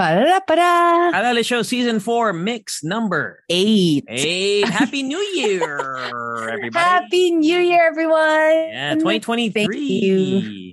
Ba-da-da-ba-da. 0.00 1.12
Halo 1.12 1.24
Halo 1.26 1.42
Show 1.42 1.60
Season 1.60 2.00
4 2.00 2.32
Mix 2.32 2.82
Number 2.82 3.44
Eight. 3.50 4.06
8. 4.08 4.66
Happy 4.66 5.02
New 5.12 5.18
Year, 5.18 5.76
everybody. 6.48 6.70
Happy 6.72 7.30
New 7.32 7.58
Year, 7.58 7.86
everyone. 7.86 8.16
yeah, 8.72 8.94
2023. 8.94 9.52
Thank 9.52 9.74
you. 9.76 10.72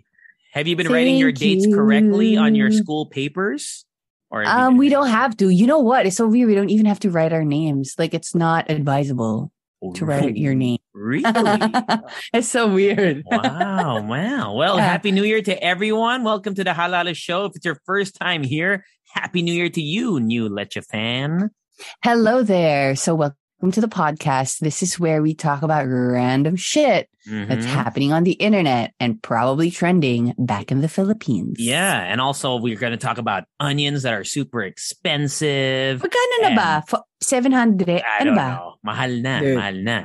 Have 0.53 0.65
you 0.69 0.77
been 0.77 0.87
writing 0.87 1.17
your 1.17 1.31
Thank 1.31 1.39
dates 1.39 1.67
correctly 1.75 2.37
on 2.37 2.55
your 2.55 2.71
school 2.71 3.05
papers? 3.07 3.83
Or 4.31 4.45
Um, 4.45 4.77
we 4.77 4.87
don't 4.87 5.09
have 5.09 5.35
to. 5.37 5.49
You 5.49 5.67
know 5.67 5.79
what? 5.79 6.05
It's 6.05 6.15
so 6.15 6.25
weird. 6.25 6.47
We 6.47 6.55
don't 6.55 6.69
even 6.69 6.85
have 6.85 7.01
to 7.01 7.09
write 7.09 7.33
our 7.33 7.43
names. 7.43 7.95
Like 7.97 8.13
it's 8.13 8.33
not 8.33 8.71
advisable 8.71 9.51
to 9.95 10.05
write 10.05 10.37
your 10.37 10.55
name. 10.55 10.79
Really? 10.93 11.21
it's 12.33 12.47
so 12.47 12.73
weird. 12.73 13.23
wow, 13.25 14.01
wow. 14.07 14.53
Well, 14.53 14.77
Yeah. 14.77 14.85
happy 14.85 15.11
new 15.11 15.23
year 15.25 15.41
to 15.41 15.61
everyone. 15.61 16.23
Welcome 16.23 16.55
to 16.55 16.63
the 16.63 16.73
Halo 16.73 16.97
Halo 16.97 17.11
Show. 17.11 17.43
If 17.45 17.57
it's 17.57 17.65
your 17.65 17.79
first 17.85 18.15
time 18.15 18.41
here, 18.41 18.85
happy 19.13 19.41
new 19.41 19.53
year 19.53 19.69
to 19.69 19.81
you, 19.81 20.19
new 20.19 20.49
Leche 20.49 20.79
fan. 20.89 21.49
Hello 22.03 22.43
there. 22.43 22.95
So 22.95 23.15
welcome 23.15 23.71
to 23.71 23.81
the 23.81 23.87
podcast. 23.87 24.59
This 24.59 24.81
is 24.83 24.99
where 24.99 25.21
we 25.21 25.33
talk 25.33 25.61
about 25.63 25.85
random 25.87 26.55
shit 26.55 27.09
that's 27.25 27.65
Mhm. 27.65 27.69
happening 27.69 28.13
on 28.13 28.23
the 28.23 28.33
internet 28.33 28.93
and 28.99 29.21
probably 29.21 29.69
trending 29.71 30.33
back 30.37 30.71
in 30.71 30.81
the 30.81 30.87
Philippines. 30.89 31.57
Yeah, 31.59 32.01
and 32.01 32.21
also 32.21 32.55
we're 32.57 32.77
going 32.79 32.91
to 32.93 32.97
talk 32.97 33.17
about 33.17 33.45
onions 33.59 34.03
that 34.03 34.13
are 34.13 34.23
super 34.23 34.61
expensive. 34.63 36.01
Magkano 36.01 36.37
na 36.41 36.55
ba? 36.55 36.83
700? 37.21 38.01
I 38.05 38.23
don't 38.23 38.35
ba? 38.35 38.47
know. 38.57 38.75
Mahal 38.83 39.11
na, 39.21 39.39
Dude. 39.39 39.55
mahal 39.57 39.75
na. 39.83 39.97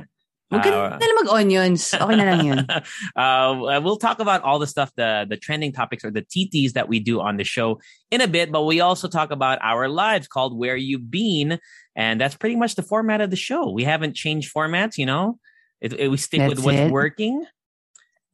Ka 0.61 0.69
Uh, 0.69 0.97
na 0.99 1.13
mag-onions. 1.23 1.93
Okay 1.93 2.15
na 2.15 2.23
lang 2.23 2.45
yun. 2.45 2.67
uh, 3.15 3.79
we'll 3.81 3.97
talk 3.97 4.19
about 4.19 4.41
all 4.43 4.59
the 4.59 4.67
stuff, 4.67 4.91
the 4.95 5.25
the 5.29 5.37
trending 5.37 5.71
topics 5.71 6.03
or 6.05 6.11
the 6.11 6.21
TTs 6.21 6.73
that 6.73 6.87
we 6.89 6.99
do 6.99 7.21
on 7.21 7.37
the 7.37 7.43
show 7.43 7.79
in 8.11 8.21
a 8.21 8.27
bit, 8.27 8.51
but 8.51 8.63
we 8.63 8.81
also 8.81 9.07
talk 9.07 9.31
about 9.31 9.57
our 9.61 9.87
lives 9.87 10.27
called 10.27 10.57
Where 10.57 10.75
You 10.75 10.99
Been, 10.99 11.59
and 11.95 12.19
that's 12.21 12.35
pretty 12.35 12.55
much 12.55 12.75
the 12.75 12.83
format 12.83 13.21
of 13.21 13.29
the 13.29 13.35
show. 13.39 13.69
We 13.71 13.83
haven't 13.83 14.15
changed 14.15 14.53
formats, 14.53 14.97
you 14.97 15.05
know. 15.05 15.39
It, 15.81 15.93
it- 15.93 16.07
we 16.09 16.17
stick 16.17 16.41
with 16.47 16.59
what's 16.59 16.77
it. 16.77 16.91
working. 16.91 17.45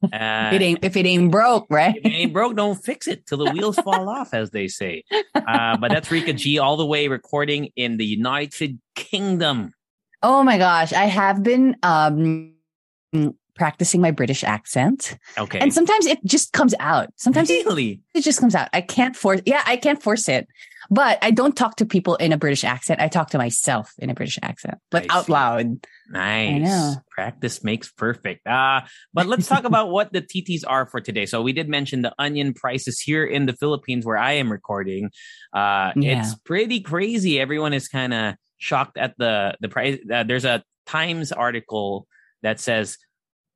Uh, 0.01 0.51
it 0.53 0.61
ain't, 0.61 0.79
if 0.81 0.95
it 0.95 1.05
ain't 1.05 1.29
broke, 1.29 1.67
right? 1.69 1.93
if 1.97 2.05
it 2.05 2.15
ain't 2.15 2.31
broke, 2.31 2.55
don't 2.55 2.81
fix 2.81 3.05
it 3.05 3.25
till 3.27 3.37
the 3.37 3.51
wheels 3.51 3.75
fall 3.75 4.07
off, 4.17 4.33
as 4.33 4.49
they 4.51 4.67
say. 4.69 5.03
Uh, 5.35 5.75
but 5.75 5.91
that's 5.91 6.09
Rica 6.09 6.31
G 6.31 6.57
all 6.57 6.77
the 6.77 6.85
way 6.85 7.09
recording 7.09 7.67
in 7.75 7.97
the 7.97 8.05
United 8.05 8.79
Kingdom. 8.95 9.73
Oh 10.21 10.43
my 10.43 10.57
gosh. 10.57 10.93
I 10.93 11.05
have 11.05 11.43
been 11.43 11.75
um 11.83 12.55
practicing 13.55 13.99
my 14.01 14.11
British 14.11 14.43
accent. 14.43 15.17
Okay. 15.37 15.59
And 15.59 15.73
sometimes 15.73 16.05
it 16.05 16.23
just 16.25 16.53
comes 16.53 16.73
out. 16.79 17.09
Sometimes 17.17 17.49
it 17.49 17.65
really? 17.65 18.01
it 18.15 18.21
just 18.21 18.39
comes 18.39 18.55
out. 18.55 18.69
I 18.73 18.81
can't 18.81 19.15
force 19.15 19.41
yeah, 19.45 19.63
I 19.65 19.75
can't 19.75 20.01
force 20.01 20.29
it. 20.29 20.47
But 20.91 21.19
I 21.21 21.29
don't 21.29 21.55
talk 21.55 21.75
to 21.75 21.85
people 21.85 22.15
in 22.15 22.33
a 22.33 22.37
British 22.37 22.63
accent. 22.63 22.99
I 22.99 23.09
talk 23.09 23.29
to 23.31 23.37
myself 23.37 23.93
in 23.99 24.09
a 24.09 24.15
British 24.15 24.39
accent. 24.41 24.79
I 24.91 25.05
out 25.11 25.29
loud. 25.29 25.85
Nice. 26.09 26.61
know. 26.61 26.95
Practice 27.11 27.63
makes 27.63 27.91
perfect. 27.91 28.47
Uh, 28.47 28.81
but 29.13 29.27
let's 29.27 29.47
talk 29.47 29.65
about 29.65 29.91
what 29.91 30.11
the 30.13 30.21
TTs 30.21 30.63
are 30.65 30.87
for 30.87 30.99
today. 30.99 31.27
So 31.27 31.43
we 31.43 31.53
did 31.53 31.69
mention 31.69 32.01
the 32.01 32.13
onion 32.17 32.55
prices 32.55 32.99
here 32.99 33.23
in 33.23 33.45
the 33.45 33.53
Philippines 33.53 34.03
where 34.03 34.17
I 34.17 34.33
am 34.33 34.51
recording. 34.51 35.11
Uh, 35.53 35.91
Yeah. 35.95 36.21
It's 36.21 36.33
pretty 36.33 36.81
crazy. 36.81 37.39
Everyone 37.39 37.73
is 37.73 37.87
kind 37.87 38.13
of 38.13 38.35
shocked 38.59 38.97
at 38.97 39.15
the, 39.17 39.55
the 39.61 39.69
price. 39.69 39.97
Uh, 40.13 40.23
there's 40.23 40.45
a 40.45 40.63
Times 40.85 41.31
article 41.31 42.07
that 42.41 42.59
says 42.59 42.97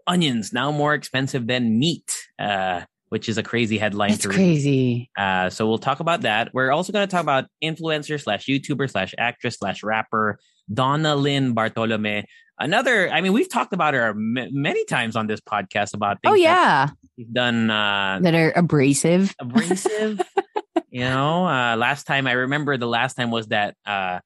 onions 0.06 0.54
now 0.54 0.72
more 0.72 0.94
expensive 0.94 1.48
than 1.48 1.80
meat, 1.80 2.16
uh, 2.38 2.82
which 3.10 3.28
is 3.30 3.38
a 3.40 3.44
crazy 3.44 3.78
headline 3.80 4.12
It's 4.12 4.26
crazy. 4.26 5.10
Uh, 5.18 5.50
so 5.50 5.68
we'll 5.68 5.78
talk 5.80 6.00
about 6.00 6.22
that. 6.22 6.54
We're 6.54 6.72
also 6.72 6.92
going 6.94 7.08
to 7.08 7.12
talk 7.12 7.24
about 7.24 7.46
influencer 7.64 8.22
slash 8.22 8.46
YouTuber 8.46 8.90
slash 8.92 9.16
actress 9.18 9.58
slash 9.58 9.82
rapper 9.84 10.38
Donnalyn 10.72 11.54
Bartolome. 11.56 12.26
Another, 12.60 13.10
I 13.10 13.22
mean, 13.22 13.34
we've 13.34 13.50
talked 13.50 13.74
about 13.74 13.96
her 13.96 14.10
m- 14.10 14.50
many 14.52 14.86
times 14.86 15.16
on 15.16 15.26
this 15.28 15.40
podcast 15.42 15.96
about 15.96 16.22
things 16.22 16.32
Oh 16.34 16.36
yeah. 16.36 16.90
she's 17.18 17.26
done 17.28 17.72
uh, 17.72 18.20
That 18.22 18.36
are 18.36 18.52
abrasive. 18.56 19.34
abrasive. 19.40 20.22
you 20.92 21.02
know, 21.02 21.48
uh, 21.48 21.76
last 21.78 22.06
time 22.06 22.28
I 22.28 22.34
remember 22.34 22.78
the 22.78 22.88
last 22.88 23.16
time 23.16 23.32
was 23.32 23.48
that 23.48 23.76
uh, 23.88 24.20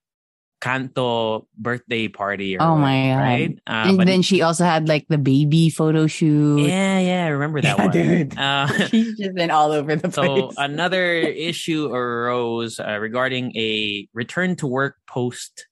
Kanto 0.68 1.48
birthday 1.58 2.08
party. 2.10 2.58
Or 2.58 2.62
Oh 2.64 2.72
what, 2.74 2.80
my 2.80 3.08
God. 3.08 3.18
Right? 3.24 3.60
Uh, 3.68 3.72
and 3.98 4.08
then 4.08 4.22
she 4.22 4.42
also 4.42 4.66
had 4.66 4.88
like 4.90 5.08
the 5.08 5.18
baby 5.18 5.70
photo 5.70 6.08
shoot. 6.08 6.68
yeah, 6.68 7.00
yeah, 7.00 7.26
I 7.26 7.30
remember 7.30 7.62
that 7.62 7.78
Yeah, 7.78 7.84
one. 7.86 7.92
dude. 7.94 8.38
Uh, 8.38 8.68
She's 8.92 9.18
just 9.18 9.34
been 9.34 9.50
all 9.52 9.72
over 9.72 9.96
the 9.96 10.12
So 10.12 10.22
place. 10.24 10.56
So 10.56 10.62
another 10.62 11.12
issue 11.50 11.88
arose 11.94 12.80
uh, 12.80 12.98
regarding 13.00 13.56
a 13.56 14.08
return 14.14 14.56
to 14.58 14.68
work 14.68 14.98
post 15.08 15.68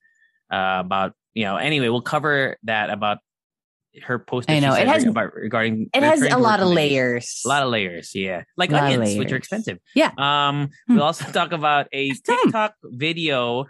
uh, 0.52 0.80
about 0.86 1.14
you 1.34 1.44
know. 1.44 1.58
Anyway, 1.58 1.90
we'll 1.90 2.02
cover 2.02 2.56
that 2.64 2.90
about 2.90 3.18
her 4.04 4.20
post. 4.20 4.50
I 4.50 4.60
know. 4.60 4.74
It 4.76 4.88
has- 4.88 5.04
about 5.06 5.34
regarding 5.36 5.90
it 5.94 6.04
has 6.04 6.22
a 6.22 6.38
lot 6.38 6.60
of 6.62 6.68
layers. 6.70 7.42
A 7.46 7.48
lot 7.48 7.64
of 7.64 7.70
layers, 7.70 8.16
yeah, 8.16 8.44
like 8.56 8.72
onions, 8.72 9.18
which 9.18 9.32
are 9.32 9.36
expensive. 9.38 9.80
Yeah. 9.94 10.12
Um, 10.18 10.70
Hmm. 10.88 10.96
we'll 10.96 11.04
also 11.04 11.30
talk 11.32 11.52
about 11.52 11.88
a 11.92 12.10
Hmm. 12.10 12.16
TikTok 12.24 12.76
video 12.84 13.66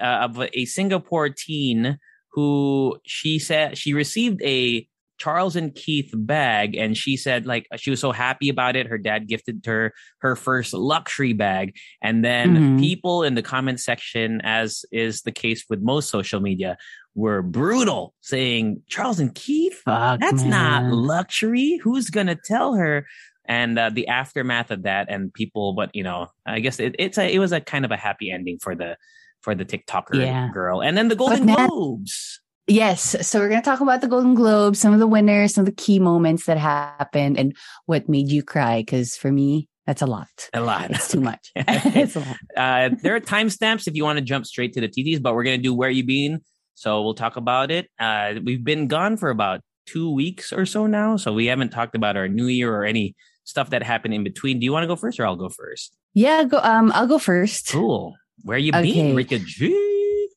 uh, 0.00 0.04
of 0.28 0.40
a 0.52 0.64
Singapore 0.64 1.28
teen 1.28 1.98
who 2.32 2.96
she 3.06 3.38
said 3.38 3.78
she 3.78 3.92
received 3.94 4.42
a 4.42 4.86
Charles 5.16 5.54
and 5.54 5.72
Keith 5.74 6.10
bag, 6.12 6.74
and 6.76 6.96
she 6.96 7.16
said 7.16 7.46
like 7.46 7.66
she 7.76 7.90
was 7.90 8.00
so 8.00 8.10
happy 8.10 8.48
about 8.48 8.74
it. 8.74 8.88
Her 8.88 8.98
dad 8.98 9.28
gifted 9.28 9.64
her 9.64 9.92
her 10.18 10.34
first 10.34 10.74
luxury 10.74 11.32
bag, 11.32 11.76
and 12.02 12.24
then 12.24 12.56
Mhm. 12.56 12.80
people 12.80 13.22
in 13.22 13.36
the 13.36 13.42
comment 13.42 13.78
section, 13.78 14.40
as 14.42 14.84
is 14.90 15.22
the 15.22 15.30
case 15.30 15.64
with 15.70 15.80
most 15.80 16.10
social 16.10 16.40
media, 16.40 16.76
were 17.14 17.42
brutal, 17.42 18.12
saying 18.22 18.82
Charles 18.88 19.20
and 19.20 19.32
Keith. 19.34 19.80
Fuck, 19.84 20.18
That's 20.18 20.44
not 20.44 20.92
luxury. 20.92 21.78
Who's 21.84 22.10
gonna 22.10 22.36
tell 22.44 22.74
her? 22.74 23.06
And 23.46 23.78
uh, 23.78 23.90
the 23.90 24.08
aftermath 24.08 24.72
of 24.72 24.82
that, 24.82 25.06
and 25.08 25.32
people, 25.32 25.74
but 25.74 25.94
you 25.94 26.02
know, 26.02 26.26
I 26.44 26.58
guess 26.58 26.80
it, 26.80 26.96
it's 26.98 27.18
a 27.18 27.32
it 27.32 27.38
was 27.38 27.52
a 27.52 27.60
kind 27.60 27.84
of 27.84 27.92
a 27.92 27.96
happy 27.96 28.32
ending 28.32 28.58
for 28.60 28.74
the 28.74 28.96
for 29.44 29.54
the 29.54 29.64
TikToker 29.64 30.14
Yeah. 30.16 30.48
girl, 30.52 30.80
and 30.82 30.96
then 30.96 31.08
the 31.08 31.16
Golden 31.16 31.46
now- 31.46 31.68
Globes. 31.68 32.40
Yes. 32.66 33.14
So 33.28 33.40
we're 33.40 33.50
going 33.50 33.60
to 33.60 33.64
talk 33.64 33.80
about 33.82 34.00
the 34.00 34.08
Golden 34.08 34.34
Globes, 34.34 34.78
some 34.78 34.94
of 34.94 34.98
the 34.98 35.06
winners, 35.06 35.52
some 35.52 35.62
of 35.62 35.66
the 35.66 35.82
key 35.84 35.98
moments 35.98 36.46
that 36.46 36.56
happened, 36.56 37.38
and 37.38 37.54
what 37.84 38.08
made 38.08 38.28
you 38.30 38.42
cry. 38.42 38.80
Because 38.80 39.16
for 39.18 39.30
me, 39.30 39.68
that's 39.86 40.00
a 40.00 40.06
lot. 40.06 40.28
A 40.54 40.62
lot. 40.62 40.90
It's 40.90 41.08
too 41.12 41.20
much. 41.20 41.50
it's 41.56 42.16
a 42.16 42.20
lot. 42.20 42.36
uh, 42.56 42.96
there 43.02 43.14
are 43.14 43.20
timestamps 43.20 43.86
if 43.86 43.94
you 43.94 44.02
want 44.02 44.18
to 44.18 44.24
jump 44.24 44.46
straight 44.46 44.72
to 44.72 44.80
the 44.80 44.88
TTs, 44.88 45.20
but 45.20 45.34
we're 45.34 45.44
gonna 45.44 45.58
do 45.58 45.74
where 45.74 45.90
you 45.90 46.04
been. 46.06 46.40
So 46.74 47.02
we'll 47.02 47.12
talk 47.12 47.36
about 47.36 47.70
it. 47.70 47.90
Uh, 48.00 48.36
we've 48.42 48.64
been 48.64 48.88
gone 48.88 49.18
for 49.18 49.28
about 49.28 49.60
two 49.84 50.10
weeks 50.10 50.50
or 50.50 50.64
so 50.64 50.86
now, 50.86 51.18
so 51.18 51.34
we 51.34 51.44
haven't 51.46 51.68
talked 51.68 51.94
about 51.94 52.16
our 52.16 52.28
New 52.28 52.46
Year 52.46 52.74
or 52.74 52.86
any 52.86 53.14
stuff 53.44 53.68
that 53.70 53.82
happened 53.82 54.14
in 54.14 54.24
between. 54.24 54.58
Do 54.58 54.64
you 54.64 54.72
want 54.72 54.84
to 54.84 54.88
go 54.88 54.96
first, 54.96 55.20
or 55.20 55.26
I'll 55.26 55.36
go 55.36 55.50
first? 55.50 55.94
Yeah. 56.14 56.44
Go. 56.44 56.60
Um. 56.62 56.90
I'll 56.94 57.06
go 57.06 57.18
first. 57.18 57.68
Cool. 57.72 58.16
Where 58.42 58.58
you 58.58 58.72
Okay. 58.74 58.92
been, 58.92 59.16
Rica 59.16 59.38
G? 59.38 60.28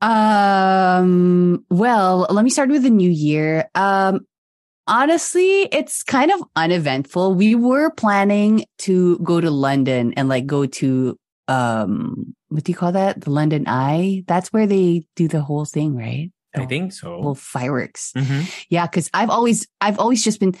Um. 0.00 1.64
Well, 1.70 2.26
let 2.30 2.44
me 2.44 2.50
start 2.50 2.68
with 2.70 2.82
the 2.82 2.90
new 2.90 3.10
year. 3.10 3.68
Um. 3.74 4.20
Honestly, 4.88 5.62
it's 5.70 6.02
kind 6.02 6.32
of 6.32 6.42
uneventful. 6.56 7.34
We 7.34 7.54
were 7.54 7.90
planning 7.92 8.64
to 8.78 9.16
go 9.20 9.40
to 9.40 9.48
London 9.50 10.12
and 10.16 10.28
like 10.28 10.44
go 10.46 10.66
to 10.66 11.16
um 11.48 12.34
what 12.48 12.64
do 12.64 12.72
you 12.72 12.76
call 12.76 12.92
that? 12.92 13.20
The 13.20 13.30
London 13.30 13.64
Eye. 13.68 14.24
That's 14.26 14.52
where 14.52 14.66
they 14.66 15.04
do 15.14 15.28
the 15.28 15.40
whole 15.40 15.64
thing, 15.64 15.94
right? 15.96 16.30
I 16.54 16.66
think 16.66 16.92
so. 16.92 17.22
whole 17.22 17.34
fireworks. 17.34 18.12
Mhm. 18.16 18.44
Yeah, 18.68 18.86
because 18.86 19.08
I've 19.14 19.30
always 19.30 19.66
I've 19.80 19.98
always 19.98 20.22
just 20.24 20.40
been 20.40 20.54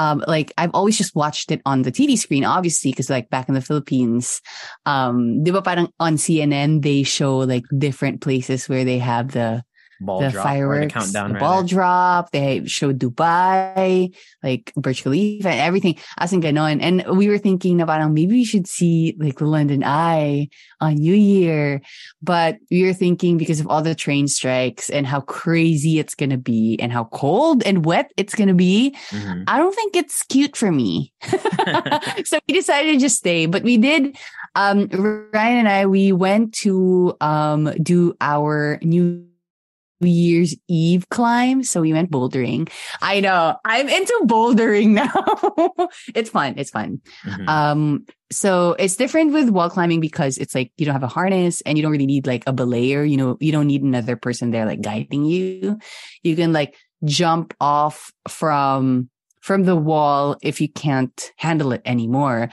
um 0.00 0.24
like 0.26 0.52
I've 0.56 0.72
always 0.72 0.96
just 0.96 1.14
watched 1.14 1.52
it 1.52 1.60
on 1.68 1.82
the 1.82 1.92
TV 1.92 2.16
screen, 2.16 2.44
obviously, 2.44 2.90
because 2.90 3.10
like 3.12 3.28
back 3.28 3.48
in 3.48 3.54
the 3.54 3.60
Philippines, 3.60 4.40
um, 4.88 5.44
di 5.44 5.52
ba 5.52 5.60
parang 5.60 5.92
on 6.00 6.16
CNN 6.16 6.80
they 6.80 7.04
show 7.04 7.44
like 7.44 7.68
different 7.76 8.24
places 8.24 8.64
where 8.68 8.84
they 8.88 8.96
have 8.96 9.36
the 9.36 9.60
ball 10.00 10.20
the 10.20 10.30
drop 10.30 10.44
or 10.44 10.48
fireworks, 10.48 10.94
the 10.94 11.00
countdown. 11.00 11.32
the 11.32 11.38
ball 11.38 11.62
drop. 11.62 12.30
They 12.32 12.64
showed 12.66 12.98
Dubai, 12.98 14.14
like 14.42 14.72
Burj 14.76 15.02
Khalifa 15.02 15.48
and 15.50 15.60
everything. 15.60 15.96
In 16.30 16.40
ganon. 16.40 16.78
And 16.80 17.04
we 17.18 17.28
were 17.28 17.38
thinking 17.38 17.76
na 17.76 17.86
parang 17.86 18.14
maybe 18.14 18.34
we 18.34 18.44
should 18.44 18.66
see 18.66 19.16
like 19.18 19.38
the 19.38 19.46
London 19.46 19.82
Eye 19.84 20.48
on 20.80 20.94
New 20.94 21.14
Year. 21.14 21.82
But 22.22 22.58
we 22.70 22.84
were 22.84 22.92
thinking 22.94 23.36
because 23.36 23.60
of 23.60 23.66
all 23.68 23.82
the 23.82 23.94
train 23.94 24.28
strikes 24.28 24.88
and 24.88 25.06
how 25.06 25.20
crazy 25.20 25.98
it's 25.98 26.14
going 26.14 26.30
to 26.30 26.38
be 26.38 26.78
and 26.80 26.92
how 26.92 27.04
cold 27.12 27.62
and 27.64 27.84
wet 27.84 28.12
it's 28.16 28.34
going 28.34 28.48
to 28.48 28.54
be. 28.54 28.94
Mhm. 29.10 29.44
I 29.46 29.58
don't 29.58 29.74
think 29.74 29.96
it's 29.96 30.22
cute 30.24 30.56
for 30.56 30.70
me. 30.72 31.12
so 32.24 32.38
we 32.48 32.54
decided 32.54 32.92
to 32.92 32.98
just 32.98 33.16
stay. 33.18 33.46
But 33.46 33.62
we 33.62 33.76
did 33.76 34.16
um 34.56 34.88
Ryan 35.32 35.66
and 35.66 35.68
I 35.68 35.86
we 35.86 36.12
went 36.12 36.54
to 36.66 37.14
um 37.20 37.72
do 37.82 38.14
our 38.20 38.78
new 38.82 39.26
Year's 40.00 40.54
Eve 40.68 41.08
climb. 41.10 41.62
So 41.62 41.80
we 41.82 41.92
went 41.92 42.10
bouldering. 42.10 42.70
I 43.02 43.20
know. 43.20 43.56
I'm 43.64 43.88
into 43.88 44.18
bouldering 44.24 44.88
now. 44.96 45.12
it's 46.14 46.30
fun. 46.30 46.54
It's 46.56 46.70
fun. 46.70 47.00
Mhm. 47.24 47.48
Um, 47.48 48.06
so 48.32 48.76
it's 48.78 48.96
different 48.96 49.32
with 49.32 49.50
wall 49.50 49.70
climbing 49.70 50.00
because 50.00 50.38
it's 50.38 50.54
like 50.54 50.72
you 50.78 50.86
don't 50.86 50.94
have 50.94 51.02
a 51.02 51.08
harness 51.08 51.60
and 51.62 51.76
you 51.76 51.82
don't 51.82 51.92
really 51.92 52.06
need 52.06 52.26
like 52.26 52.44
a 52.46 52.52
belayer. 52.52 53.08
You 53.08 53.16
know, 53.16 53.36
you 53.40 53.52
don't 53.52 53.66
need 53.66 53.82
another 53.82 54.16
person 54.16 54.50
there 54.50 54.66
like 54.66 54.80
guiding 54.80 55.24
you. 55.24 55.78
You 56.22 56.36
can 56.36 56.52
like 56.52 56.76
jump 57.04 57.54
off 57.60 58.12
from 58.28 59.10
from 59.40 59.64
the 59.64 59.76
wall 59.76 60.36
if 60.42 60.60
you 60.60 60.68
can't 60.68 61.32
handle 61.36 61.72
it 61.72 61.82
anymore. 61.84 62.50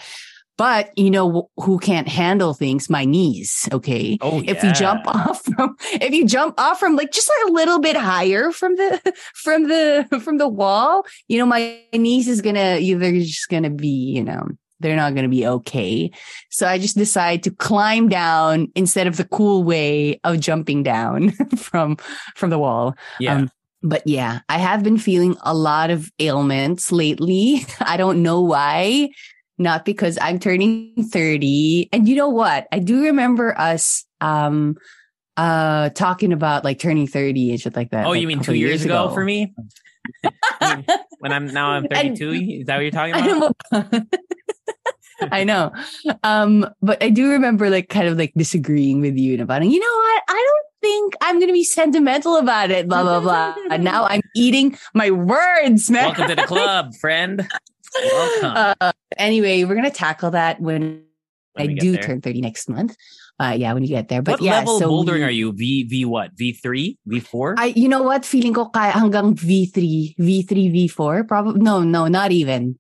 But 0.57 0.92
you 0.98 1.12
know 1.12 1.50
who 1.57 1.77
can't 1.77 2.07
handle 2.07 2.56
things? 2.56 2.89
My 2.89 3.06
knees. 3.06 3.69
Okay. 3.71 4.18
oh, 4.21 4.42
yeah. 4.42 4.51
If 4.51 4.63
you 4.63 4.74
jump 4.74 5.07
off 5.07 5.44
from, 5.44 5.75
if 5.94 6.12
you 6.13 6.25
jump 6.25 6.59
off 6.59 6.80
from 6.80 6.95
like 6.95 7.12
just 7.12 7.30
a 7.48 7.51
little 7.51 7.80
bit 7.80 7.95
higher 7.95 8.51
from 8.51 8.75
the, 8.75 9.13
from 9.36 9.68
the, 9.68 10.07
from 10.24 10.39
the 10.39 10.48
wall, 10.48 11.06
you 11.27 11.38
know, 11.38 11.45
my 11.45 11.80
knees 11.94 12.27
is 12.27 12.42
gonna, 12.42 12.77
either 12.80 13.12
just 13.12 13.50
gonna 13.50 13.69
be, 13.69 13.88
you 13.88 14.24
know, 14.24 14.48
they're 14.80 14.95
not 14.95 15.13
gonna 15.13 15.30
be 15.30 15.45
okay. 15.45 16.12
So 16.50 16.68
I 16.68 16.80
just 16.80 16.98
decide 16.98 17.44
to 17.44 17.51
climb 17.51 18.09
down 18.09 18.71
instead 18.75 19.06
of 19.06 19.18
the 19.18 19.25
cool 19.25 19.63
way 19.63 20.19
of 20.24 20.39
jumping 20.39 20.81
down 20.81 21.31
from, 21.56 21.98
from 22.36 22.50
the 22.50 22.59
wall. 22.59 22.95
yeah. 23.19 23.36
um, 23.36 23.51
But 23.83 24.01
yeah, 24.07 24.39
I 24.50 24.57
have 24.57 24.83
been 24.83 24.98
feeling 24.98 25.36
a 25.44 25.54
lot 25.54 25.92
of 25.92 26.12
ailments 26.18 26.92
lately. 26.92 27.63
I 27.80 27.98
don't 27.98 28.24
know 28.24 28.42
why. 28.42 29.09
Not 29.57 29.86
because 29.86 30.18
I'm 30.21 30.39
turning 30.39 30.94
30. 31.12 31.89
And 31.92 32.07
you 32.07 32.15
know 32.15 32.30
what? 32.30 32.68
I 32.71 32.80
do 32.80 33.04
remember 33.06 33.57
us 33.59 34.06
um 34.21 34.75
uh 35.36 35.89
talking 35.89 36.33
about 36.33 36.63
like 36.63 36.80
turning 36.80 37.07
30 37.07 37.51
and 37.51 37.62
shit 37.62 37.75
like 37.75 37.89
that. 37.92 38.06
oh, 38.06 38.09
like, 38.12 38.21
you 38.21 38.27
mean 38.27 38.39
two 38.42 38.54
years 38.56 38.86
ago, 38.86 39.09
for 39.13 39.24
me? 39.24 39.54
I 40.62 40.75
mean, 40.77 40.86
when 41.19 41.31
I'm 41.33 41.48
now 41.48 41.71
I'm 41.71 41.86
And- 41.92 42.18
32. 42.18 42.31
Is 42.62 42.65
that 42.68 42.75
what 42.75 42.81
you're 42.81 42.92
talking 42.92 43.13
I 43.15 43.27
about? 43.27 43.56
know. 43.71 44.01
I 45.31 45.44
know. 45.44 45.71
Um, 46.24 46.68
but 46.81 47.01
I 47.04 47.09
do 47.09 47.31
remember 47.31 47.69
like 47.71 47.89
kind 47.89 48.07
of 48.07 48.18
like 48.19 48.33
disagreeing 48.38 49.01
with 49.01 49.18
you 49.18 49.42
about 49.42 49.63
it. 49.63 49.69
You 49.69 49.80
know 49.80 49.86
what? 49.95 50.24
I 50.30 50.33
don't 50.33 50.65
think 50.81 51.15
I'm 51.21 51.39
gonna 51.39 51.54
be 51.54 51.63
sentimental 51.63 52.38
about 52.38 52.69
it, 52.69 52.88
blah 52.88 53.01
blah 53.01 53.19
blah. 53.21 53.56
and 53.71 53.83
now 53.83 54.06
I'm 54.06 54.21
eating 54.36 54.77
my 54.94 55.09
words, 55.09 55.89
man. 55.89 56.06
Welcome 56.06 56.27
to 56.27 56.36
the 56.36 56.44
club, 56.44 56.95
friend. 57.01 57.48
Welcome. 58.03 58.75
Uh, 58.81 58.91
anyway, 59.17 59.63
we're 59.63 59.75
gonna 59.75 59.89
tackle 59.91 60.31
that 60.31 60.59
when 60.61 61.03
When 61.53 61.69
I 61.71 61.73
do 61.73 61.94
there. 61.94 62.03
turn 62.03 62.21
30 62.21 62.41
next 62.41 62.69
month. 62.69 62.95
Uh, 63.39 63.53
yeah, 63.57 63.73
when 63.73 63.83
you 63.83 63.89
get 63.89 64.09
there. 64.09 64.21
But 64.21 64.39
what 64.39 64.41
yeah, 64.41 64.59
level 64.59 64.79
so 64.79 64.85
of 64.85 64.91
bouldering 64.91 65.21
we- 65.21 65.29
are 65.29 65.31
you? 65.33 65.53
V 65.53 65.83
V 65.85 66.05
what? 66.05 66.31
V 66.38 66.53
three? 66.53 66.97
V 67.05 67.19
four? 67.19 67.55
I, 67.57 67.73
you 67.77 67.88
know 67.89 68.01
what? 68.03 68.25
Feeling 68.25 68.53
ko 68.53 68.69
kaya 68.69 68.91
hanggang 68.94 69.33
V3, 69.38 70.17
V3, 70.17 70.49
V4. 70.89 71.27
Probably, 71.27 71.61
no, 71.61 71.81
no, 71.83 72.07
not 72.07 72.31
even. 72.31 72.77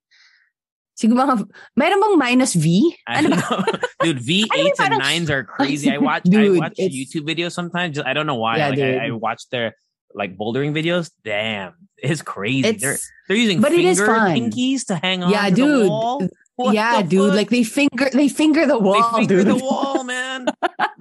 Siguro 0.97 1.29
mga, 1.29 1.45
meron 1.77 2.01
bang 2.01 2.17
minus 2.17 2.53
V? 2.57 2.89
I 3.05 3.21
Ano 3.21 3.29
don't 3.29 3.41
ba? 3.41 3.71
know. 3.71 3.79
Dude, 4.01 4.19
V 4.21 4.45
I 4.51 4.57
mean, 4.57 4.67
eights 4.67 4.79
and 4.81 4.89
parang- 4.89 4.99
nines 5.05 5.29
are 5.29 5.43
crazy. 5.45 5.91
I 5.93 5.97
watch 6.01 6.25
I 6.33 6.49
watch 6.49 6.73
YouTube 6.81 7.29
videos 7.29 7.53
sometimes. 7.53 7.95
Just- 8.01 8.07
I 8.07 8.13
don't 8.13 8.25
know 8.25 8.41
why. 8.41 8.57
Yeah, 8.57 8.69
like. 8.69 8.79
I, 8.81 9.05
I 9.07 9.11
watch 9.11 9.45
their 9.49 9.73
like 10.13 10.37
bouldering 10.37 10.73
videos. 10.73 11.11
Damn, 11.23 11.77
it's 11.97 12.21
crazy. 12.21 12.71
they're 12.73 12.97
they're 13.27 13.37
using 13.37 13.59
but 13.61 13.71
it 13.73 13.83
is 13.85 13.97
finger 13.97 14.13
fun. 14.15 14.31
pinkies 14.37 14.85
to 14.87 14.95
hang 14.95 15.23
on 15.23 15.31
Yeah, 15.31 15.49
dude. 15.49 15.87
wall. 15.89 16.27
What 16.55 16.73
yeah, 16.73 17.01
dude. 17.03 17.29
fuck? 17.29 17.37
Like 17.37 17.49
they 17.49 17.63
finger, 17.63 18.09
they 18.11 18.27
finger 18.29 18.65
the 18.65 18.79
wall. 18.79 18.97
they 19.13 19.27
finger 19.27 19.43
dude. 19.43 19.47
the 19.59 19.63
wall, 19.63 20.03
man. 20.03 20.47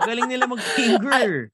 Galing 0.05 0.29
nila 0.29 0.47
mag-finger. 0.49 1.51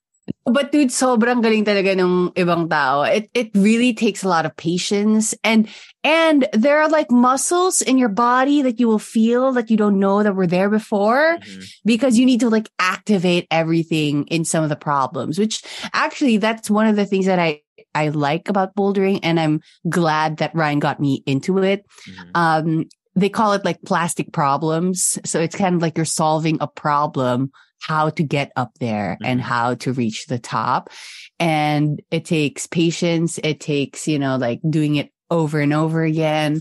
But 0.47 0.71
dude, 0.71 0.91
sobrang 0.91 1.43
galing 1.43 1.65
talaga 1.67 1.99
ng 1.99 2.35
ibang 2.35 2.71
tao. 2.71 3.03
It 3.03 3.31
it 3.35 3.51
really 3.55 3.95
takes 3.95 4.23
a 4.23 4.29
lot 4.31 4.47
of 4.47 4.55
patience 4.57 5.35
and 5.43 5.67
and 6.03 6.47
there 6.53 6.83
are 6.83 6.89
like 6.91 7.11
muscles 7.11 7.83
in 7.83 7.99
your 7.99 8.09
body 8.11 8.63
that 8.63 8.79
you 8.79 8.87
will 8.87 9.03
feel 9.03 9.51
that 9.55 9.71
you 9.71 9.77
don't 9.77 9.99
know 9.99 10.23
that 10.23 10.35
were 10.35 10.47
there 10.51 10.71
before 10.71 11.39
Mhm. 11.39 11.63
because 11.87 12.19
you 12.19 12.27
need 12.27 12.41
to 12.43 12.51
like 12.51 12.71
activate 12.79 13.47
everything 13.51 14.27
in 14.31 14.45
some 14.47 14.63
of 14.63 14.71
the 14.71 14.79
problems, 14.79 15.39
which 15.39 15.63
actually 15.95 16.39
that's 16.39 16.71
one 16.71 16.87
of 16.87 16.95
the 16.95 17.07
things 17.07 17.27
that 17.27 17.39
I 17.39 17.63
I 17.95 18.09
like 18.15 18.49
about 18.49 18.75
bouldering 18.75 19.21
and 19.23 19.39
I'm 19.39 19.61
glad 19.91 20.39
that 20.39 20.55
Ryan 20.55 20.79
got 20.79 20.99
me 21.03 21.23
into 21.27 21.59
it. 21.59 21.83
Mhm. 22.07 22.31
Um 22.35 22.67
they 23.15 23.29
call 23.29 23.53
it 23.53 23.65
like 23.67 23.83
plastic 23.85 24.33
problems. 24.33 25.19
So 25.27 25.39
it's 25.43 25.55
kind 25.59 25.75
of 25.77 25.83
like 25.83 25.99
you're 25.99 26.07
solving 26.09 26.59
a 26.63 26.67
problem 26.71 27.51
how 27.87 28.11
to 28.11 28.23
get 28.23 28.52
up 28.56 28.73
there 28.81 29.19
and 29.25 29.40
Mhm. 29.40 29.44
how 29.44 29.75
to 29.75 29.93
reach 29.93 30.26
the 30.26 30.38
top. 30.38 30.90
And 31.38 32.00
it 32.11 32.25
takes 32.25 32.67
patience. 32.67 33.38
It 33.43 33.61
takes, 33.61 34.06
you 34.06 34.19
know, 34.19 34.37
like 34.37 34.61
doing 34.69 34.96
it 34.96 35.11
over 35.31 35.61
and 35.61 35.73
over 35.73 36.02
again. 36.05 36.61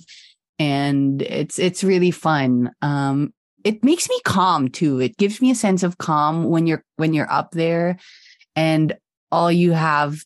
And 0.59 1.21
it's, 1.21 1.59
it's 1.59 1.83
really 1.83 2.11
fun. 2.11 2.71
Um, 2.81 3.33
it 3.63 3.83
makes 3.83 4.09
me 4.09 4.19
calm 4.25 4.69
too. 4.69 4.99
It 4.99 5.17
gives 5.17 5.41
me 5.41 5.51
a 5.51 5.55
sense 5.55 5.83
of 5.83 5.97
calm 5.97 6.45
when 6.45 6.65
you're, 6.67 6.83
when 6.97 7.13
you're 7.13 7.31
up 7.31 7.51
there 7.51 7.97
and 8.55 8.95
all 9.31 9.51
you 9.51 9.71
have 9.71 10.23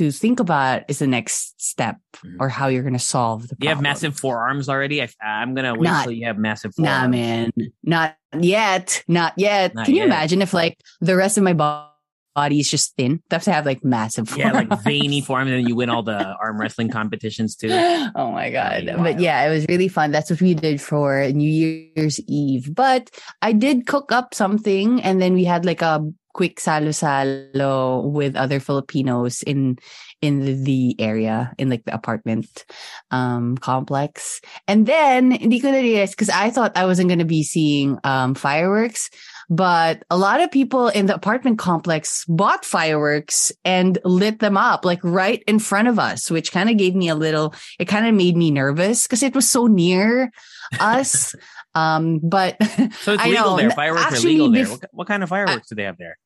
to 0.00 0.10
think 0.10 0.40
about 0.40 0.82
is 0.88 0.98
the 0.98 1.06
next 1.06 1.60
step 1.60 1.96
Mhm. 2.24 2.36
or 2.40 2.48
how 2.48 2.68
you're 2.68 2.82
going 2.82 2.94
to 2.94 2.98
solve 2.98 3.42
the 3.42 3.48
problem. 3.56 3.64
You 3.64 3.68
have 3.74 3.82
massive 3.82 4.18
forearms 4.18 4.68
already. 4.68 5.02
I, 5.02 5.08
I'm 5.22 5.54
gonna 5.54 5.74
wait 5.74 5.84
Not- 5.88 6.04
till 6.04 6.12
you 6.12 6.26
have 6.26 6.38
massive 6.38 6.74
forearms. 6.74 7.02
Nah, 7.02 7.08
man. 7.08 7.50
Not 7.84 8.16
yet. 8.40 9.04
Not 9.06 9.34
yet. 9.36 9.74
Not 9.74 9.84
Can 9.86 9.94
you 9.94 10.00
yet. 10.00 10.06
imagine 10.06 10.40
if 10.42 10.52
like 10.54 10.78
the 11.00 11.14
rest 11.16 11.36
of 11.38 11.44
my 11.44 11.52
body 11.52 12.60
is 12.60 12.70
just 12.70 12.96
thin? 12.96 13.20
They 13.28 13.36
have 13.36 13.44
to 13.44 13.52
have 13.52 13.66
like 13.66 13.84
massive 13.84 14.28
forearms. 14.28 14.54
Yeah, 14.54 14.58
like 14.68 14.82
veiny 14.82 15.20
forearms, 15.26 15.50
and 15.50 15.58
then 15.60 15.68
you 15.68 15.76
win 15.76 15.90
all 15.90 16.02
the 16.02 16.34
arm 16.42 16.58
wrestling 16.60 16.88
competitions 16.88 17.56
too. 17.56 17.68
oh 18.14 18.30
my 18.32 18.50
god. 18.50 18.88
But 18.96 19.20
yeah, 19.20 19.44
it 19.46 19.50
was 19.50 19.66
really 19.68 19.88
fun. 19.88 20.10
That's 20.12 20.30
what 20.30 20.40
we 20.40 20.54
did 20.54 20.80
for 20.80 21.28
New 21.32 21.50
Year's 21.94 22.20
Eve. 22.28 22.74
But 22.74 23.10
I 23.42 23.52
did 23.52 23.86
cook 23.86 24.12
up 24.12 24.32
something 24.34 25.02
and 25.02 25.20
then 25.20 25.34
we 25.34 25.44
had 25.44 25.64
like 25.64 25.82
a 25.82 26.00
quick 26.32 26.60
salo-salo 26.60 28.06
with 28.06 28.36
other 28.36 28.60
Filipinos 28.60 29.42
in 29.42 29.78
in 30.20 30.64
the, 30.64 30.94
area 30.98 31.54
in 31.56 31.70
like 31.70 31.84
the 31.84 31.94
apartment 31.94 32.64
um 33.10 33.56
complex. 33.56 34.40
And 34.68 34.86
then 34.86 35.30
hindi 35.30 35.60
ko 35.60 35.72
because 35.72 36.28
I 36.28 36.50
thought 36.50 36.76
I 36.76 36.86
wasn't 36.86 37.08
gonna 37.08 37.24
be 37.24 37.42
seeing 37.42 37.98
um 38.04 38.34
fireworks. 38.34 39.10
But 39.50 40.04
a 40.10 40.16
lot 40.16 40.40
of 40.40 40.52
people 40.52 40.88
in 40.88 41.06
the 41.06 41.14
apartment 41.14 41.58
complex 41.58 42.24
bought 42.28 42.64
fireworks 42.64 43.50
and 43.64 43.98
lit 44.04 44.38
them 44.38 44.56
up 44.56 44.84
like 44.84 45.00
right 45.02 45.42
in 45.48 45.58
front 45.58 45.88
of 45.88 45.98
us, 45.98 46.30
which 46.30 46.52
kind 46.52 46.70
of 46.70 46.76
gave 46.76 46.94
me 46.94 47.08
a 47.08 47.16
little, 47.16 47.52
it 47.80 47.86
kind 47.86 48.06
of 48.06 48.14
made 48.14 48.36
me 48.36 48.52
nervous 48.52 49.08
because 49.08 49.24
it 49.24 49.34
was 49.34 49.50
so 49.50 49.66
near 49.66 50.30
us. 50.78 51.34
Um, 51.74 52.18
but 52.22 52.58
So 53.02 53.14
it's 53.14 53.24
legal 53.30 53.56
there. 53.56 53.70
Fireworks 53.70 54.18
are 54.18 54.26
legal 54.26 54.50
there. 54.50 54.66
What, 54.66 54.82
what 54.92 55.06
kind 55.06 55.22
of 55.22 55.28
fireworks 55.28 55.68
do 55.68 55.74
they 55.76 55.84
have 55.86 55.98
there? 55.98 56.18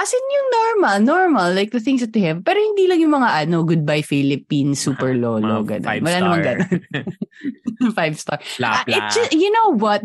as 0.00 0.08
in 0.16 0.24
yung 0.32 0.48
normal, 0.48 0.96
normal, 1.04 1.48
like 1.52 1.76
the 1.76 1.80
things 1.80 2.00
that 2.00 2.08
they 2.16 2.24
have. 2.24 2.40
Pero 2.40 2.56
hindi 2.56 2.88
lang 2.88 3.04
yung 3.04 3.12
mga 3.12 3.44
ano, 3.44 3.68
goodbye 3.68 4.00
Philippines, 4.00 4.80
super 4.88 5.12
lolo, 5.12 5.60
Mga 5.60 5.76
ganun. 5.76 5.84
five 5.84 6.00
Wala 6.00 6.16
namang 6.24 6.40
star. 6.40 6.56
ganun. 6.56 7.92
five 8.00 8.14
star. 8.16 8.38
Blah, 8.56 8.80
Ah, 8.80 8.82
blah. 8.88 8.96
it 8.96 9.04
just, 9.12 9.32
you 9.36 9.52
know 9.52 9.76
what? 9.76 10.00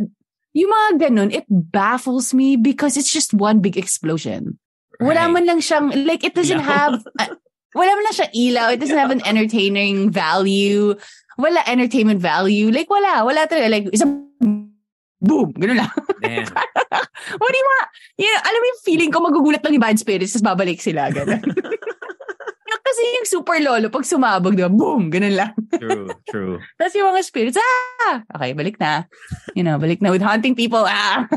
Yung 0.52 0.68
mga 0.68 0.92
ganun, 1.00 1.32
it 1.32 1.48
baffles 1.48 2.36
me 2.36 2.60
because 2.60 3.00
it's 3.00 3.08
just 3.08 3.32
one 3.32 3.64
big 3.64 3.80
explosion. 3.80 4.60
Wala 5.00 5.28
Right. 5.28 5.32
man 5.32 5.44
lang 5.48 5.60
siyang, 5.64 5.96
like, 6.04 6.28
it 6.28 6.36
doesn't 6.36 6.60
Ilaw. 6.60 6.76
have, 6.76 7.00
uh, 7.16 7.32
wala 7.72 7.92
man 7.96 8.04
lang 8.04 8.16
siyang 8.20 8.34
ilaw. 8.36 8.68
It 8.76 8.84
doesn't 8.84 9.00
have 9.00 9.12
an 9.16 9.24
entertaining 9.24 10.12
value. 10.12 10.92
Wala 11.40 11.64
entertainment 11.72 12.20
value. 12.20 12.68
Like, 12.68 12.92
wala. 12.92 13.24
Wala 13.24 13.48
talaga. 13.48 13.72
Like, 13.72 13.88
isang 13.96 14.28
boom. 15.22 15.52
Ganun 15.56 15.80
lang. 15.84 15.92
Damn. 16.22 16.48
What 17.42 17.52
do 17.52 17.58
you 17.58 17.68
want? 17.68 17.88
Know, 18.20 18.40
alam 18.44 18.60
mo 18.60 18.66
yung 18.70 18.84
feeling 18.86 19.12
ko 19.12 19.18
magugulat 19.24 19.62
lang 19.64 19.74
yung 19.76 19.86
bad 19.86 20.00
spirits 20.00 20.34
tapos 20.36 20.56
babalik 20.56 20.80
sila. 20.80 21.12
Ganun. 21.12 21.42
Yung 22.66 22.82
Kasi 22.82 23.02
yung 23.02 23.30
super 23.30 23.58
lolo, 23.62 23.94
pag 23.94 24.10
sumabog, 24.10 24.58
diba, 24.58 24.74
boom, 24.74 25.14
ganun 25.14 25.38
lang. 25.38 25.54
True, 25.78 26.10
true. 26.26 26.58
Tapos 26.82 26.94
yung 26.98 27.14
mga 27.14 27.22
spirits, 27.22 27.60
ah! 27.62 28.26
Okay, 28.38 28.58
balik 28.58 28.82
na. 28.82 29.06
You 29.54 29.62
know, 29.62 29.78
balik 29.78 30.02
na 30.02 30.10
with 30.10 30.26
haunting 30.26 30.58
people, 30.58 30.82
ah! 30.82 31.30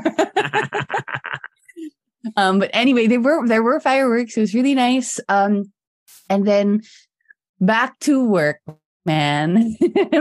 um, 2.37 2.61
but 2.61 2.73
anyway, 2.73 3.09
there 3.09 3.21
were, 3.21 3.45
there 3.45 3.61
were 3.61 3.81
fireworks. 3.81 4.37
It 4.37 4.45
was 4.45 4.57
really 4.57 4.73
nice. 4.73 5.21
Um, 5.29 5.69
And 6.29 6.47
then 6.47 6.83
back 7.61 7.99
to 8.01 8.25
work, 8.25 8.61
man. 9.05 9.77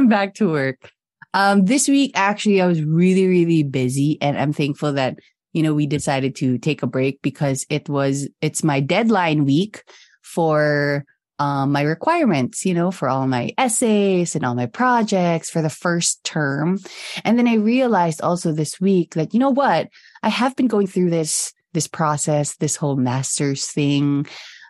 back 0.10 0.34
to 0.36 0.50
work. 0.50 0.92
Um, 1.38 1.65
this 1.65 1.88
week, 1.88 2.13
actually, 2.15 2.62
I 2.62 2.65
was 2.65 2.82
really, 2.82 3.27
really 3.27 3.62
busy 3.62 4.17
and 4.22 4.36
I'm 4.36 4.53
thankful 4.53 4.94
that, 4.94 5.20
you 5.53 5.62
know, 5.62 5.75
we 5.75 5.86
decided 5.86 6.36
to 6.38 6.58
take 6.58 6.82
a 6.82 6.88
break 6.88 7.22
because 7.22 7.63
it 7.70 7.88
was, 7.88 8.27
it's 8.41 8.63
my 8.63 8.79
deadline 8.79 9.46
week 9.46 9.84
for 10.24 11.06
um, 11.38 11.72
my 11.72 11.84
requirements, 11.84 12.65
you 12.65 12.74
know, 12.74 12.89
for 12.89 13.08
all 13.08 13.27
my 13.27 13.51
essays 13.60 14.36
and 14.36 14.44
all 14.44 14.56
my 14.56 14.65
projects 14.65 15.48
for 15.48 15.62
the 15.62 15.70
first 15.70 16.24
term. 16.24 16.79
And 17.24 17.38
then 17.38 17.48
I 17.48 17.58
realized 17.58 18.20
also 18.22 18.51
this 18.51 18.82
week 18.82 19.13
that, 19.13 19.36
you 19.36 19.39
know 19.39 19.51
what? 19.51 19.89
I 20.24 20.29
have 20.29 20.56
been 20.56 20.65
going 20.65 20.88
through 20.88 21.12
this, 21.12 21.53
this 21.72 21.88
process, 21.88 22.56
this 22.56 22.75
whole 22.75 22.96
master's 22.96 23.67
thing. 23.67 24.25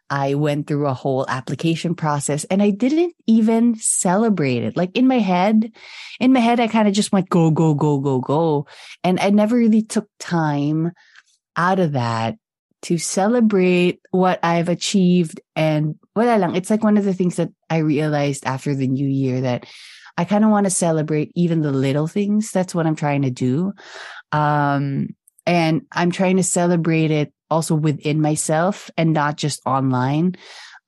I 0.10 0.36
went 0.36 0.68
through 0.68 0.88
a 0.88 0.94
whole 0.94 1.26
application 1.28 1.96
process 1.96 2.44
and 2.46 2.62
I 2.62 2.70
didn't 2.70 3.14
even 3.26 3.76
celebrate 3.76 4.64
it. 4.64 4.78
Like 4.78 4.96
in 4.96 5.08
my 5.08 5.20
head, 5.20 5.72
in 6.20 6.34
my 6.34 6.40
head, 6.40 6.60
I 6.60 6.68
kind 6.68 6.88
of 6.88 6.94
just 6.94 7.12
went 7.12 7.30
go, 7.30 7.52
go, 7.52 7.74
go, 7.74 8.00
go, 8.00 8.20
go. 8.20 8.68
And 9.04 9.20
I 9.20 9.30
never 9.30 9.58
really 9.58 9.82
took 9.82 10.08
time 10.20 10.92
out 11.56 11.80
of 11.80 11.94
that 11.94 12.38
to 12.84 12.98
celebrate 12.98 14.00
what 14.12 14.40
I've 14.44 14.70
achieved 14.70 15.42
and 15.56 15.96
wala 16.16 16.38
lang. 16.38 16.56
It's 16.56 16.70
like 16.70 16.84
one 16.84 16.98
of 16.98 17.06
the 17.06 17.14
things 17.14 17.36
that 17.36 17.50
I 17.70 17.78
realized 17.78 18.46
after 18.46 18.76
the 18.76 18.88
new 18.88 19.08
year 19.08 19.42
that 19.42 19.66
I 20.18 20.26
kind 20.26 20.44
of 20.44 20.52
want 20.52 20.66
to 20.66 20.72
celebrate 20.72 21.32
even 21.36 21.62
the 21.62 21.72
little 21.72 22.08
things. 22.08 22.52
That's 22.52 22.74
what 22.74 22.88
I'm 22.88 22.96
trying 22.96 23.24
to 23.24 23.32
do. 23.32 23.74
Um, 24.32 25.10
and 25.46 25.84
I'm 25.92 26.12
trying 26.12 26.38
to 26.38 26.44
celebrate 26.44 27.12
it 27.12 27.34
also 27.50 27.76
within 27.76 28.22
myself 28.22 28.90
and 28.98 29.14
not 29.14 29.38
just 29.38 29.62
online. 29.66 30.36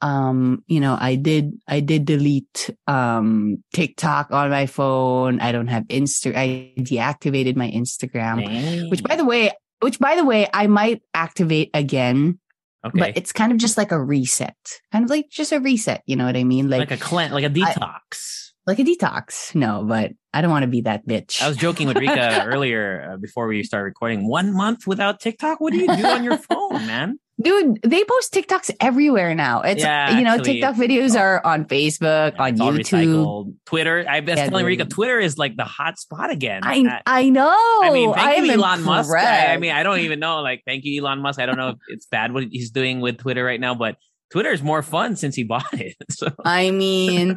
Um, 0.01 0.63
you 0.67 0.79
know, 0.79 0.97
I 0.99 1.15
did, 1.15 1.59
I 1.67 1.81
did 1.81 2.05
delete, 2.05 2.69
um, 2.87 3.63
TikTok 3.73 4.31
on 4.31 4.49
my 4.49 4.65
phone. 4.65 5.41
I 5.41 5.51
don't 5.51 5.67
have 5.67 5.83
Insta. 5.83 6.33
I 6.35 6.73
deactivated 6.79 7.57
my 7.57 7.69
Instagram, 7.69 8.45
Dang. 8.45 8.89
which 8.89 9.03
by 9.03 9.17
the 9.17 9.25
way, 9.25 9.51
which 9.81 9.99
by 9.99 10.15
the 10.15 10.23
way, 10.23 10.47
I 10.53 10.67
might 10.67 11.01
activate 11.13 11.71
again, 11.73 12.39
okay. 12.85 12.99
but 12.99 13.17
it's 13.17 13.33
kind 13.33 13.51
of 13.51 13.57
just 13.57 13.77
like 13.77 13.91
a 13.91 14.01
reset, 14.01 14.55
kind 14.91 15.03
of 15.03 15.09
like 15.09 15.29
just 15.29 15.51
a 15.51 15.59
reset. 15.59 16.01
You 16.05 16.15
know 16.15 16.25
what 16.25 16.37
I 16.37 16.43
mean? 16.45 16.69
like, 16.69 16.79
Like, 16.79 16.91
a 16.91 16.97
clean, 16.97 17.31
like 17.31 17.43
a 17.43 17.49
detox. 17.49 18.48
Like 18.69 18.77
a 18.77 18.83
detox. 18.83 19.55
No, 19.55 19.83
but 19.83 20.11
I 20.31 20.41
don't 20.41 20.51
want 20.51 20.61
to 20.61 20.67
be 20.67 20.81
that 20.81 21.07
bitch. 21.07 21.41
I 21.41 21.47
was 21.47 21.57
joking 21.57 21.87
with 21.87 21.97
Rica 21.97 22.43
earlier 22.45 23.13
uh, 23.13 23.17
before 23.17 23.47
we 23.47 23.63
start 23.63 23.83
recording. 23.83 24.27
One 24.29 24.53
month 24.53 24.85
without 24.85 25.19
TikTok? 25.19 25.59
What 25.59 25.73
do 25.73 25.79
you 25.79 25.87
do 25.87 26.05
on 26.05 26.23
your 26.23 26.37
phone, 26.49 26.85
man? 26.85 27.19
Dude, 27.41 27.79
they 27.81 28.03
post 28.03 28.31
TikToks 28.31 28.69
everywhere 28.79 29.33
now. 29.33 29.61
It's 29.61 29.81
Yeah, 29.81 30.19
you 30.19 30.23
know, 30.23 30.35
actually, 30.35 30.59
TikTok 30.61 30.75
videos 30.75 31.19
are 31.19 31.43
on 31.43 31.65
Facebook, 31.65 32.35
on 32.37 32.49
It's 32.51 32.91
YouTube. 32.91 33.55
Twitter. 33.65 34.05
I 34.07 34.19
was 34.19 34.37
Yeah, 34.37 34.49
telling 34.49 34.67
Rica. 34.67 34.85
Twitter 34.85 35.19
is 35.19 35.39
like 35.39 35.57
the 35.57 35.63
hot 35.63 35.97
spot 35.97 36.29
again. 36.29 36.61
I 36.63 36.81
Uh, 36.81 36.99
I 37.07 37.29
know. 37.29 37.49
I 37.81 37.89
mean, 37.91 38.13
thank 38.13 38.37
am 38.37 38.45
you, 38.45 38.51
Elon 38.51 38.83
Musk. 38.83 39.11
I, 39.15 39.47
I 39.53 39.57
mean, 39.57 39.71
I 39.71 39.81
don't 39.81 40.01
even 40.01 40.19
know. 40.19 40.41
Like, 40.41 40.61
thank 40.67 40.85
you, 40.85 41.01
Elon 41.01 41.23
Musk. 41.23 41.39
I 41.39 41.47
don't 41.47 41.57
know 41.57 41.69
if 41.69 41.77
it's 41.87 42.05
bad 42.05 42.35
what 42.35 42.43
he's 42.51 42.69
doing 42.69 42.99
with 42.99 43.17
Twitter 43.17 43.43
right 43.43 43.59
now, 43.59 43.73
but 43.73 43.95
Twitter 44.31 44.51
is 44.51 44.61
more 44.61 44.83
fun 44.83 45.15
since 45.15 45.35
he 45.35 45.43
bought 45.43 45.73
it. 45.73 45.95
So 46.11 46.27
I 46.43 46.71
mean, 46.71 47.35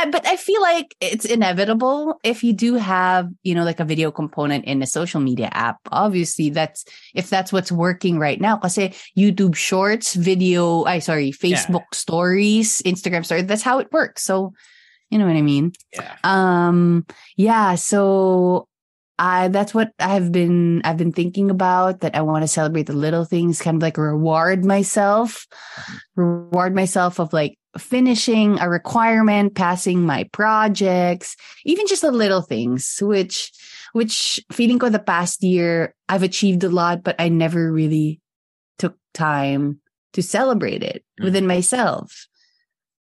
I, 0.00 0.10
but 0.10 0.26
I 0.26 0.36
feel 0.36 0.60
like 0.62 0.94
it's 1.00 1.24
inevitable 1.24 2.18
if 2.24 2.42
you 2.42 2.52
do 2.52 2.74
have, 2.74 3.28
you 3.42 3.54
know, 3.54 3.64
like 3.64 3.80
a 3.80 3.84
video 3.84 4.10
component 4.10 4.64
in 4.64 4.82
a 4.82 4.86
social 4.86 5.20
media 5.20 5.48
app. 5.52 5.78
Obviously, 5.92 6.50
that's 6.50 6.84
if 7.14 7.28
that's 7.28 7.52
what's 7.52 7.70
working 7.70 8.18
right 8.18 8.40
now. 8.40 8.56
Because 8.56 8.76
YouTube 9.16 9.54
Shorts, 9.54 10.14
video, 10.14 10.84
I 10.84 10.98
sorry, 11.00 11.32
Facebook 11.32 11.94
Stories, 11.94 12.82
Instagram 12.82 13.24
Stories. 13.24 13.46
That's 13.46 13.62
how 13.62 13.78
it 13.78 13.92
works. 13.92 14.22
So, 14.22 14.52
you 15.10 15.18
know 15.18 15.26
what 15.26 15.36
I 15.36 15.42
mean. 15.42 15.72
yeah, 15.92 16.16
Um, 16.24 17.06
yeah, 17.36 17.74
so 17.74 18.68
I 19.20 19.48
that's 19.48 19.74
what 19.74 19.92
I've 19.98 20.32
been 20.32 20.80
I've 20.82 20.96
been 20.96 21.12
thinking 21.12 21.50
about 21.50 22.00
that 22.00 22.16
I 22.16 22.22
want 22.22 22.42
to 22.42 22.48
celebrate 22.48 22.86
the 22.86 22.94
little 22.94 23.26
things, 23.26 23.60
kind 23.60 23.76
of 23.76 23.82
like 23.82 23.98
reward 23.98 24.64
myself, 24.64 25.46
reward 26.16 26.74
myself 26.74 27.20
of 27.20 27.34
like 27.34 27.58
finishing 27.78 28.58
a 28.58 28.68
requirement, 28.68 29.54
passing 29.54 30.02
my 30.06 30.24
projects, 30.32 31.36
even 31.64 31.86
just 31.86 32.02
the 32.02 32.10
little 32.10 32.42
things, 32.42 32.98
which 33.00 33.52
which 33.92 34.38
feeling 34.52 34.78
ko 34.78 34.88
the 34.88 34.98
past 35.02 35.42
year 35.42 35.94
I've 36.08 36.22
achieved 36.22 36.62
a 36.64 36.70
lot, 36.70 37.02
but 37.02 37.16
I 37.18 37.28
never 37.28 37.72
really 37.72 38.20
took 38.78 38.94
time 39.14 39.80
to 40.14 40.22
celebrate 40.22 40.82
it 40.82 41.04
Mm. 41.20 41.24
within 41.24 41.46
myself. 41.46 42.26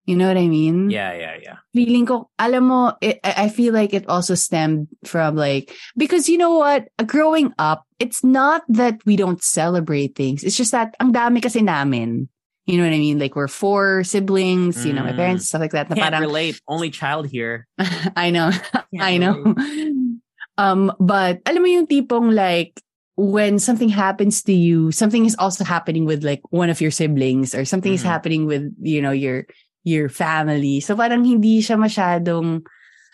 You 0.03 0.19
know 0.19 0.27
what 0.27 0.37
I 0.37 0.51
mean? 0.51 0.91
yeah, 0.91 1.15
yeah, 1.15 1.39
yeah. 1.39 1.57
feeling 1.71 2.07
ko, 2.07 2.27
alam 2.35 2.67
mo, 2.67 2.99
it, 2.99 3.23
I 3.23 3.47
I 3.47 3.49
feel 3.55 3.71
like 3.71 3.95
it 3.95 4.03
also 4.11 4.35
stemmed 4.35 4.91
from 5.07 5.39
like, 5.39 5.71
because 5.95 6.27
you 6.27 6.35
know 6.43 6.59
what, 6.59 6.91
growing 7.07 7.55
up, 7.63 7.87
it's 8.03 8.27
not 8.27 8.67
that 8.67 8.99
we 9.07 9.15
don't 9.15 9.39
celebrate 9.39 10.19
things. 10.19 10.43
It's 10.43 10.59
just 10.59 10.75
that 10.75 10.99
ang 10.99 11.15
dami 11.15 11.39
kasi 11.39 11.63
namin. 11.63 12.27
You 12.67 12.79
know 12.79 12.85
what 12.85 12.95
I 12.95 12.99
mean? 13.03 13.19
Like 13.19 13.35
we're 13.35 13.49
four 13.51 14.05
siblings, 14.05 14.87
you 14.87 14.93
know, 14.93 15.03
my 15.03 15.13
Mm. 15.13 15.17
parents, 15.19 15.49
stuff 15.51 15.61
like 15.61 15.73
that. 15.75 15.91
Na 15.91 15.97
Can't 15.99 16.15
parang- 16.15 16.23
relate. 16.23 16.61
Only 16.69 16.91
child 16.91 17.27
here. 17.27 17.67
I 18.17 18.31
know. 18.31 18.51
I 18.99 19.19
know. 19.19 19.55
Um, 20.61 20.93
but 21.01 21.41
alam 21.49 21.65
mo 21.65 21.69
yung 21.69 21.89
tipong 21.89 22.37
like, 22.37 22.77
when 23.17 23.59
something 23.59 23.89
happens 23.89 24.43
to 24.45 24.53
you, 24.53 24.93
something 24.93 25.25
is 25.25 25.35
also 25.41 25.65
happening 25.65 26.05
with 26.05 26.23
like 26.25 26.41
one 26.53 26.69
of 26.69 26.79
your 26.81 26.91
siblings 26.93 27.55
or 27.57 27.65
something 27.65 27.93
is 27.97 28.05
Mhm. 28.05 28.13
happening 28.13 28.43
with, 28.45 28.69
you 28.81 29.01
know, 29.01 29.17
your, 29.17 29.49
your 29.85 30.13
family. 30.13 30.81
So 30.85 30.93
parang 30.95 31.25
hindi 31.25 31.65
siya 31.65 31.81
masyadong, 31.81 32.69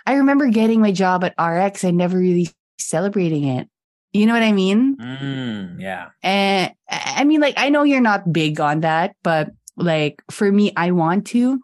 I 0.05 0.19
remember 0.19 0.51
getting 0.51 0.83
my 0.83 0.91
job 0.91 1.23
at 1.23 1.39
RX 1.39 1.85
and 1.87 1.95
never 1.97 2.19
really 2.19 2.51
celebrating 2.77 3.47
it. 3.47 3.71
You 4.13 4.27
know 4.27 4.33
what 4.33 4.43
I 4.43 4.53
mean? 4.53 4.97
Mm, 4.97 5.81
yeah. 5.81 6.09
And 6.23 6.73
I 6.89 7.25
mean, 7.25 7.41
like, 7.41 7.55
I 7.57 7.69
know 7.69 7.83
you're 7.83 8.01
not 8.01 8.33
big 8.33 8.59
on 8.61 8.81
that, 8.81 9.15
but 9.23 9.51
like 9.77 10.23
for 10.31 10.51
me, 10.51 10.73
I 10.77 10.93
want 10.93 11.27
to. 11.29 11.61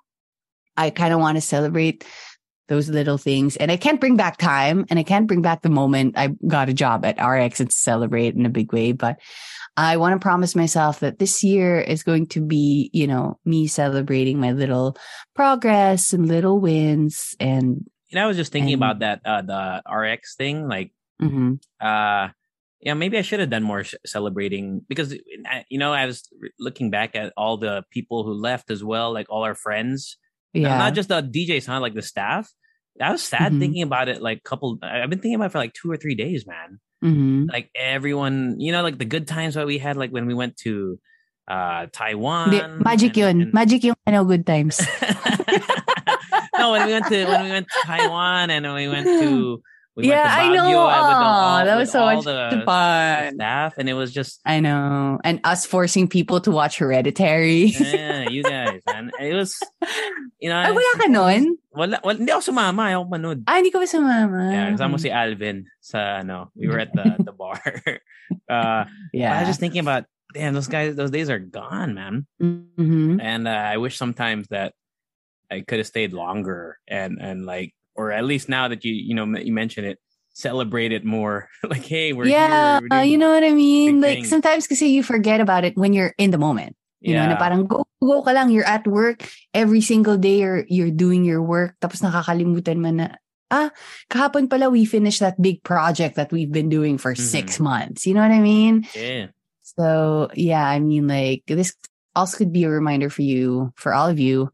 I 0.77 0.91
kind 0.91 1.15
of 1.15 1.21
want 1.21 1.37
to 1.37 1.41
celebrate 1.41 2.05
those 2.69 2.89
little 2.89 3.19
things. 3.19 3.57
And 3.57 3.71
I 3.71 3.77
can't 3.77 4.01
bring 4.01 4.17
back 4.17 4.37
time 4.39 4.87
and 4.91 4.99
I 4.99 5.03
can't 5.05 5.27
bring 5.27 5.43
back 5.43 5.63
the 5.63 5.69
moment 5.69 6.15
I 6.19 6.29
got 6.47 6.69
a 6.69 6.75
job 6.75 7.05
at 7.05 7.23
RX 7.23 7.61
and 7.61 7.73
celebrate 7.73 8.35
in 8.35 8.47
a 8.47 8.51
big 8.51 8.73
way. 8.73 8.93
But 8.93 9.21
I 9.77 9.97
want 9.99 10.15
to 10.15 10.23
promise 10.23 10.55
myself 10.55 11.01
that 11.01 11.19
this 11.19 11.43
year 11.45 11.79
is 11.81 12.03
going 12.03 12.27
to 12.29 12.41
be, 12.41 12.91
you 12.93 13.07
know, 13.07 13.39
me 13.45 13.67
celebrating 13.67 14.41
my 14.41 14.53
little 14.53 14.97
progress 15.35 16.13
and 16.13 16.27
little 16.27 16.59
wins. 16.61 17.35
And, 17.39 17.85
You 18.09 18.17
know, 18.17 18.25
I 18.25 18.27
was 18.27 18.37
just 18.37 18.53
thinking 18.53 18.75
And- 18.75 18.83
about 18.83 18.99
that, 19.01 19.21
uh, 19.25 19.43
the 19.43 19.83
RX 19.91 20.37
thing. 20.37 20.67
Like, 20.69 20.93
mhm. 21.25 21.59
uh 21.81 22.29
yeah 22.85 22.93
maybe 22.93 23.17
i 23.17 23.23
should 23.25 23.41
have 23.41 23.49
done 23.49 23.63
more 23.65 23.83
sh- 23.83 23.95
celebrating 24.05 24.85
because 24.89 25.17
you 25.73 25.79
know 25.81 25.93
i 25.93 26.05
was 26.05 26.29
looking 26.61 26.91
back 26.93 27.17
at 27.17 27.33
all 27.37 27.57
the 27.57 27.83
people 27.91 28.25
who 28.25 28.35
left 28.37 28.71
as 28.71 28.85
well 28.85 29.09
like 29.13 29.27
all 29.33 29.43
our 29.43 29.55
friends 29.57 30.19
Not- 30.53 30.61
yeah. 30.69 30.79
not 30.79 30.93
just 30.95 31.09
the 31.09 31.23
djs 31.23 31.65
huh 31.67 31.81
like 31.81 31.95
the 31.97 32.03
staff 32.05 32.53
i 33.01 33.11
was 33.11 33.23
sad 33.25 33.53
Mhm. 33.53 33.59
thinking 33.59 33.83
about 33.83 34.09
it 34.13 34.21
like 34.21 34.45
couple 34.45 34.79
i've 34.85 35.09
been 35.11 35.19
thinking 35.19 35.35
about 35.41 35.49
it 35.51 35.55
for 35.57 35.63
like 35.65 35.73
two 35.73 35.91
or 35.91 35.97
three 35.97 36.15
days 36.15 36.47
man 36.47 36.79
Mhm. 37.03 37.51
like 37.51 37.71
everyone 37.75 38.61
you 38.61 38.71
know 38.73 38.83
like 38.85 38.99
the 39.01 39.05
good 39.09 39.27
times 39.27 39.55
that 39.57 39.67
we 39.67 39.79
had 39.81 39.97
like 39.97 40.13
when 40.13 40.27
we 40.29 40.35
went 40.37 40.57
to 40.69 41.01
uh 41.49 41.87
taiwan 41.93 42.51
Di- 42.53 42.69
Magic 42.81 43.17
and- 43.17 43.17
yun. 43.17 43.37
and- 43.49 43.53
Magic 43.53 43.85
yung 43.85 43.97
ano, 44.09 44.25
good 44.25 44.45
times. 44.49 44.81
no 46.59 46.73
when 46.73 46.87
we 46.87 46.93
went 46.93 47.07
to 47.07 47.25
when 47.27 47.43
we 47.45 47.51
went 47.51 47.67
to 47.69 47.81
taiwan 47.87 48.51
and 48.51 48.65
we 48.75 48.89
went 48.89 49.07
to 49.07 49.61
we 49.97 50.09
yeah, 50.11 50.27
I 50.27 50.51
know. 50.51 50.65
Baguio, 50.67 50.87
with 50.87 50.95
the- 50.95 51.01
Aw, 51.01 51.59
all- 51.59 51.65
that 51.65 51.77
was 51.79 51.91
so 51.93 52.03
much 52.05 52.25
the 52.25 52.63
fun. 52.67 53.35
staff 53.39 53.75
and 53.79 53.87
it 53.89 53.95
was 53.95 54.11
just 54.13 54.41
I 54.45 54.59
know. 54.61 55.19
And 55.23 55.39
us 55.45 55.67
forcing 55.67 56.09
people 56.09 56.41
to 56.43 56.51
watch 56.51 56.79
Hereditary. 56.79 57.71
yeah, 57.79 58.29
you 58.29 58.43
guys, 58.43 58.83
and 58.91 59.13
It 59.21 59.35
was, 59.35 59.55
you 60.43 60.49
know, 60.51 60.59
Ay, 60.59 60.71
wala 60.75 60.93
ka 60.99 61.07
nun? 61.07 61.57
Wala, 61.71 62.01
wala, 62.03 62.19
hindi 62.19 62.31
ako 62.35 62.43
sumama, 62.55 62.91
ayaw 62.91 63.07
ko 63.07 63.11
manood. 63.15 63.43
Ah, 63.47 63.59
hindi 63.63 63.71
ko 63.71 63.79
ba 63.79 63.87
sumama? 63.87 64.51
Yeah, 64.51 64.71
kasama 64.75 64.99
si 64.99 65.11
Alvin 65.15 65.67
sa, 65.79 66.23
ano, 66.27 66.51
we 66.59 66.67
were 66.67 66.79
at 66.83 66.91
the, 66.95 67.15
the 67.23 67.33
bar. 67.39 67.59
uh, 68.51 68.85
Yeah. 69.15 69.31
I 69.35 69.47
was 69.47 69.49
just 69.55 69.61
thinking 69.63 69.81
about, 69.83 70.07
damn, 70.35 70.55
those 70.55 70.67
guys, 70.67 70.95
those 70.99 71.11
days 71.15 71.31
are 71.31 71.39
gone, 71.39 71.95
man. 71.95 72.27
Mhm. 72.43 73.23
And 73.23 73.47
uh, 73.47 73.51
I 73.75 73.79
wish 73.79 73.95
sometimes 73.97 74.49
that 74.51 74.75
I 75.51 75.63
could 75.63 75.79
have 75.79 75.87
stayed 75.87 76.11
longer 76.13 76.79
and, 76.89 77.19
and 77.23 77.47
like, 77.47 77.75
or 77.95 78.13
at 78.13 78.25
least 78.25 78.49
now 78.49 78.69
that 78.69 78.85
you, 78.85 78.93
you 78.93 79.15
know, 79.15 79.25
you 79.39 79.53
mention 79.53 79.85
it, 79.85 79.99
celebrate 80.35 80.93
it 80.93 81.05
more. 81.05 81.49
like, 81.63 81.85
hey, 81.85 82.13
we're 82.13 82.27
yeah, 82.27 82.81
here. 82.81 82.89
we're 82.91 82.99
uh, 82.99 83.03
you 83.03 83.19
know 83.19 83.31
what 83.31 83.45
I 83.45 83.53
mean? 83.53 84.01
Like 84.01 84.19
thing. 84.21 84.25
sometimes 84.27 84.67
kasi 84.67 84.87
you 84.91 85.03
forget 85.03 85.41
about 85.41 85.65
it 85.65 85.77
when 85.77 85.93
you're 85.93 86.15
in 86.19 86.31
the 86.31 86.39
moment. 86.39 86.77
You 87.05 87.13
know, 87.15 87.27
na 87.29 87.37
Yeah. 87.37 87.39
parang 87.39 87.67
go, 87.69 87.85
go 88.01 88.23
ka 88.25 88.33
lang, 88.33 88.49
you're 88.49 88.65
at 88.65 88.87
work, 88.89 89.29
every 89.53 89.83
single 89.85 90.17
day 90.17 90.41
you're, 90.41 90.65
you're 90.73 90.91
doing 90.91 91.21
your 91.25 91.43
work, 91.45 91.77
tapos 91.77 92.01
nakakalimutan 92.01 92.81
mo 92.81 92.91
na, 92.97 93.21
ah, 93.53 93.69
kahapon 94.09 94.49
pala 94.49 94.73
we 94.73 94.89
finished 94.89 95.21
that 95.21 95.37
big 95.37 95.61
project 95.63 96.17
that 96.17 96.33
we've 96.33 96.49
been 96.51 96.73
doing 96.73 96.97
for 96.97 97.13
Mhm. 97.13 97.21
six 97.21 97.61
months. 97.61 98.09
You 98.09 98.17
know 98.17 98.25
what 98.25 98.33
I 98.33 98.41
mean? 98.41 98.89
Yeah. 98.97 99.37
So 99.63 100.29
yeah, 100.33 100.65
I 100.65 100.81
mean 100.81 101.05
like 101.05 101.45
this 101.45 101.77
also 102.17 102.39
could 102.41 102.53
be 102.57 102.65
a 102.65 102.73
reminder 102.73 103.11
for 103.13 103.21
you, 103.21 103.73
for 103.77 103.93
all 103.93 104.09
of 104.09 104.17
you, 104.17 104.49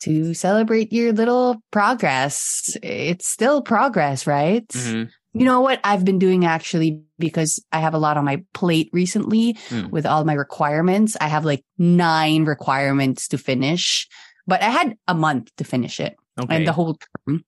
to 0.00 0.34
celebrate 0.34 0.92
your 0.92 1.12
little 1.12 1.56
progress. 1.70 2.76
It's 2.82 3.26
still 3.26 3.62
progress, 3.62 4.26
right? 4.26 4.66
Mhm. 4.68 5.10
You 5.32 5.44
know 5.44 5.60
what 5.60 5.80
I've 5.84 6.04
been 6.04 6.18
doing 6.18 6.44
actually 6.44 7.02
because 7.18 7.62
I 7.70 7.78
have 7.80 7.94
a 7.94 7.98
lot 7.98 8.16
on 8.16 8.24
my 8.24 8.42
plate 8.52 8.90
recently 8.92 9.54
Mm. 9.68 9.90
with 9.90 10.04
all 10.06 10.24
my 10.24 10.32
requirements. 10.34 11.16
I 11.20 11.28
have 11.28 11.44
like 11.44 11.62
nine 11.78 12.44
requirements 12.46 13.28
to 13.28 13.38
finish, 13.38 14.08
but 14.46 14.60
I 14.62 14.70
had 14.70 14.96
a 15.06 15.14
month 15.14 15.54
to 15.58 15.64
finish 15.64 16.00
it 16.00 16.16
Okay. 16.40 16.56
and 16.56 16.66
the 16.66 16.72
whole 16.72 16.98
term. 17.28 17.44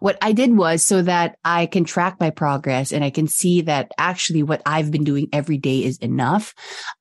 What 0.00 0.18
I 0.20 0.32
did 0.32 0.56
was 0.56 0.82
so 0.82 1.02
that 1.02 1.36
I 1.44 1.66
can 1.66 1.84
track 1.84 2.16
my 2.18 2.30
progress 2.30 2.92
and 2.92 3.04
I 3.04 3.10
can 3.10 3.28
see 3.28 3.60
that 3.62 3.92
actually 3.96 4.42
what 4.42 4.60
I've 4.66 4.90
been 4.90 5.04
doing 5.04 5.28
every 5.32 5.56
day 5.56 5.84
is 5.84 5.98
enough. 5.98 6.52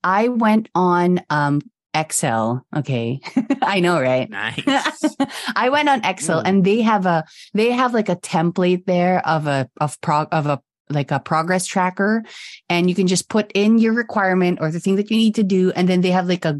I 0.03 0.27
went 0.27 0.69
on 0.75 1.21
um 1.31 1.61
Excel. 1.93 2.65
Okay. 2.75 3.19
I 3.61 3.79
know, 3.79 3.99
right? 3.99 4.29
nice. 4.29 4.63
I 5.55 5.69
went 5.69 5.89
on 5.89 6.03
Excel 6.05 6.41
Mm. 6.41 6.47
and 6.47 6.57
they 6.65 6.81
have 6.81 7.05
a 7.05 7.25
they 7.53 7.71
have 7.71 7.93
like 7.93 8.07
a 8.09 8.15
template 8.15 8.85
there 8.85 9.19
of 9.27 9.47
a 9.47 9.69
of 9.79 9.99
prog 10.01 10.29
of 10.31 10.47
a 10.47 10.61
like 10.89 11.11
a 11.11 11.19
progress 11.19 11.65
tracker 11.67 12.23
and 12.67 12.87
you 12.89 12.95
can 12.95 13.07
just 13.07 13.29
put 13.29 13.51
in 13.55 13.79
your 13.79 13.93
requirement 13.93 14.59
or 14.59 14.71
the 14.71 14.79
thing 14.79 14.95
that 14.99 15.11
you 15.11 15.17
need 15.17 15.35
to 15.35 15.43
do 15.43 15.71
and 15.71 15.87
then 15.87 16.01
they 16.01 16.11
have 16.11 16.27
like 16.27 16.43
a 16.43 16.59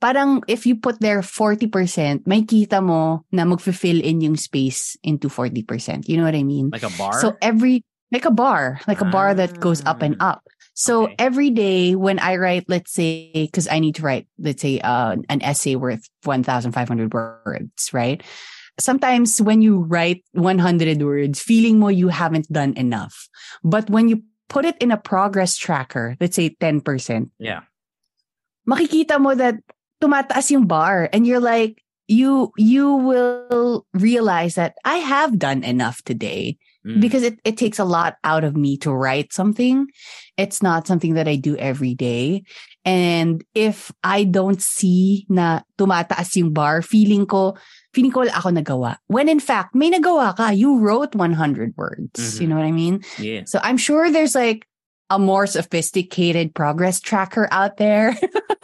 parang 0.00 0.42
if 0.48 0.66
you 0.66 0.74
put 0.74 0.98
there 0.98 1.20
40% 1.20 2.26
may 2.26 2.42
kita 2.42 2.82
mo 2.82 3.22
na 3.30 3.44
magfi-fill 3.44 4.00
in 4.02 4.20
yung 4.22 4.36
space 4.36 4.96
into 5.02 5.28
40%. 5.28 6.08
You 6.08 6.16
know 6.18 6.24
what 6.24 6.34
I 6.34 6.42
mean? 6.42 6.70
like 6.70 6.82
a 6.82 6.90
bar. 6.98 7.20
So 7.20 7.36
every 7.42 7.84
like 8.12 8.24
a 8.24 8.30
bar, 8.30 8.80
like 8.86 9.00
a 9.00 9.08
bar 9.08 9.34
that 9.34 9.60
goes 9.60 9.82
up 9.86 10.02
and 10.02 10.16
Ah. 10.20 10.34
up. 10.34 10.42
So 10.74 11.04
Okay. 11.04 11.14
every 11.18 11.50
day 11.50 11.94
when 11.94 12.18
I 12.18 12.36
write, 12.36 12.64
let's 12.68 12.92
say, 12.92 13.30
because 13.34 13.68
I 13.68 13.78
need 13.78 13.96
to 13.96 14.02
write, 14.02 14.26
let's 14.38 14.62
say, 14.62 14.80
uh, 14.80 15.16
an 15.28 15.42
essay 15.42 15.76
worth 15.76 16.08
1,500 16.24 17.12
words, 17.12 17.90
right? 17.92 18.22
Sometimes 18.78 19.42
when 19.42 19.60
you 19.60 19.84
write 19.84 20.24
100 20.32 21.02
words, 21.02 21.42
feeling 21.42 21.78
more 21.78 21.92
you 21.92 22.08
haven't 22.08 22.50
done 22.50 22.72
enough. 22.80 23.28
But 23.62 23.90
when 23.90 24.08
you 24.08 24.22
put 24.48 24.64
it 24.64 24.78
in 24.80 24.90
a 24.90 24.96
progress 24.96 25.56
tracker, 25.56 26.16
let's 26.18 26.36
say 26.36 26.56
10%, 26.58 27.30
yeah. 27.38 27.68
makikita 28.66 29.20
mo 29.20 29.34
that 29.34 29.60
tumataas 30.00 30.50
yung 30.50 30.66
bar 30.66 31.08
and 31.12 31.26
you're 31.26 31.42
like, 31.42 31.82
you, 32.08 32.50
you 32.56 32.90
will 32.94 33.86
realize 33.92 34.54
that 34.56 34.74
I 34.84 34.96
have 34.98 35.38
done 35.38 35.62
enough 35.62 36.02
today 36.02 36.56
Mm. 36.80 37.00
because 37.00 37.22
it, 37.22 37.38
it 37.44 37.58
takes 37.58 37.78
a 37.78 37.84
lot 37.84 38.16
out 38.24 38.42
of 38.42 38.56
me 38.56 38.78
to 38.78 38.88
write 38.88 39.34
something. 39.34 39.86
It's 40.38 40.62
not 40.62 40.86
something 40.86 41.12
that 41.12 41.28
I 41.28 41.36
do 41.36 41.52
every 41.60 41.94
day. 41.94 42.44
And 42.86 43.44
if 43.54 43.92
I 44.02 44.24
don't 44.24 44.62
see 44.62 45.26
na 45.28 45.60
tumataas 45.76 46.32
yung 46.36 46.56
bar, 46.56 46.80
feeling 46.80 47.26
ko, 47.26 47.52
feeling 47.92 48.08
ko 48.12 48.24
wala 48.24 48.32
ako 48.32 48.48
nagawa. 48.56 48.96
When 49.08 49.28
in 49.28 49.40
fact, 49.44 49.74
may 49.74 49.90
nagawa 49.92 50.32
ka. 50.32 50.56
You 50.56 50.80
wrote 50.80 51.12
100 51.14 51.76
words. 51.76 52.16
Mhm. 52.16 52.40
You 52.40 52.46
know 52.48 52.56
what 52.56 52.64
I 52.64 52.72
mean? 52.72 53.04
yeah. 53.20 53.44
So 53.44 53.60
I'm 53.60 53.76
sure 53.76 54.08
there's 54.08 54.32
like 54.34 54.64
a 55.10 55.18
more 55.18 55.46
sophisticated 55.46 56.54
progress 56.54 57.00
tracker 57.00 57.48
out 57.50 57.76
there. 57.76 58.16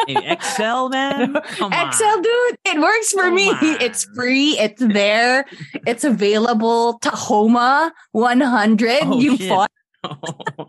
Excel, 0.08 0.88
man. 0.88 1.34
Come 1.58 1.72
on. 1.72 1.86
Excel, 1.88 2.22
dude, 2.22 2.56
it 2.64 2.80
works 2.80 3.10
for 3.10 3.22
Come 3.22 3.34
me. 3.34 3.50
on. 3.50 3.58
It's 3.82 4.04
free. 4.14 4.56
It's 4.58 4.80
there. 4.80 5.44
it's 5.86 6.04
available. 6.04 6.98
Tahoma 7.00 7.90
100. 8.12 8.98
Oh, 9.02 9.18
you 9.18 9.36
shit. 9.36 9.48
fought. 9.48 9.70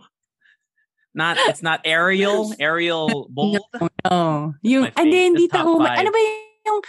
not 1.13 1.37
it's 1.49 1.61
not 1.61 1.81
Arial, 1.85 2.53
Arial 2.59 3.27
bold. 3.29 3.61
No. 4.09 4.53
Yung, 4.63 4.83
My 4.83 4.91
hindi, 4.97 5.17
fave, 5.17 5.23
hindi 5.29 5.47
the 5.47 5.57
top 5.57 5.65
Tahoma. 5.65 5.85
five. 5.87 5.99
Ano 5.99 6.09
ba 6.11 6.19
yung, 6.65 6.81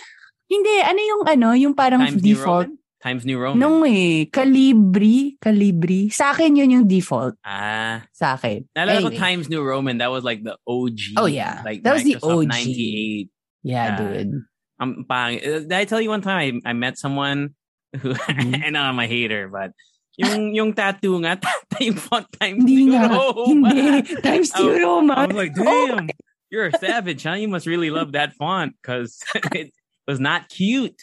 hindi, 0.48 0.74
ano 0.80 1.00
yung, 1.00 1.22
ano, 1.28 1.48
yung 1.52 1.74
parang 1.74 2.00
Times 2.00 2.22
default. 2.22 2.66
Roman. 2.72 2.78
Times 3.02 3.22
New 3.24 3.38
Roman. 3.38 3.58
No 3.62 3.84
eh. 3.86 4.26
Calibri. 4.26 5.38
Calibri. 5.38 6.10
Sa 6.12 6.32
akin 6.34 6.56
yun 6.58 6.70
yung 6.70 6.86
default. 6.90 7.34
Ah, 7.46 8.02
Sa 8.10 8.34
akin. 8.34 8.66
naalala 8.74 9.06
ko 9.06 9.10
Times 9.14 9.46
New 9.48 9.62
Roman. 9.62 9.98
That 9.98 10.10
was 10.10 10.24
like 10.24 10.42
the 10.42 10.58
OG. 10.66 11.14
Oh, 11.16 11.26
yeah. 11.30 11.62
like 11.64 11.82
That 11.86 11.94
was 11.94 12.02
the 12.02 12.16
OG. 12.18 12.50
98. 12.50 13.30
Yeah, 13.62 13.86
Yeah. 13.86 13.96
dude. 13.98 14.32
Um, 14.80 15.06
pang, 15.08 15.38
uh, 15.38 15.62
did 15.66 15.72
I 15.72 15.84
tell 15.86 16.00
you 16.00 16.10
one 16.10 16.22
time 16.22 16.62
I, 16.66 16.70
I 16.70 16.72
met 16.74 16.98
someone 16.98 17.54
who 17.98 18.14
Mhm. 18.30 18.62
and 18.66 18.74
I'm 18.78 18.98
a 18.98 19.06
hater, 19.06 19.46
but 19.50 19.70
yung 20.18 20.54
yung 20.54 20.70
tattoo 20.74 21.18
nga, 21.22 21.38
yung 21.82 21.94
font 21.98 22.26
Times 22.38 22.62
Hindi 22.66 22.86
New 22.86 22.98
nga. 22.98 23.10
Roman. 23.10 23.74
Hindi. 23.74 24.22
Times 24.22 24.50
I 24.54 24.58
was- 24.58 24.74
New 24.74 24.82
Roman. 24.82 25.14
I 25.18 25.26
was 25.30 25.36
like, 25.38 25.54
Oh, 25.58 25.86
damn, 25.94 26.10
you're 26.50 26.66
a 26.70 26.74
savage, 26.78 27.22
huh? 27.22 27.38
You 27.38 27.46
must 27.46 27.66
really 27.66 27.90
love 27.90 28.12
that 28.18 28.34
font 28.34 28.74
because 28.82 29.18
it 29.54 29.70
was 30.06 30.18
not 30.18 30.46
cute. 30.50 30.98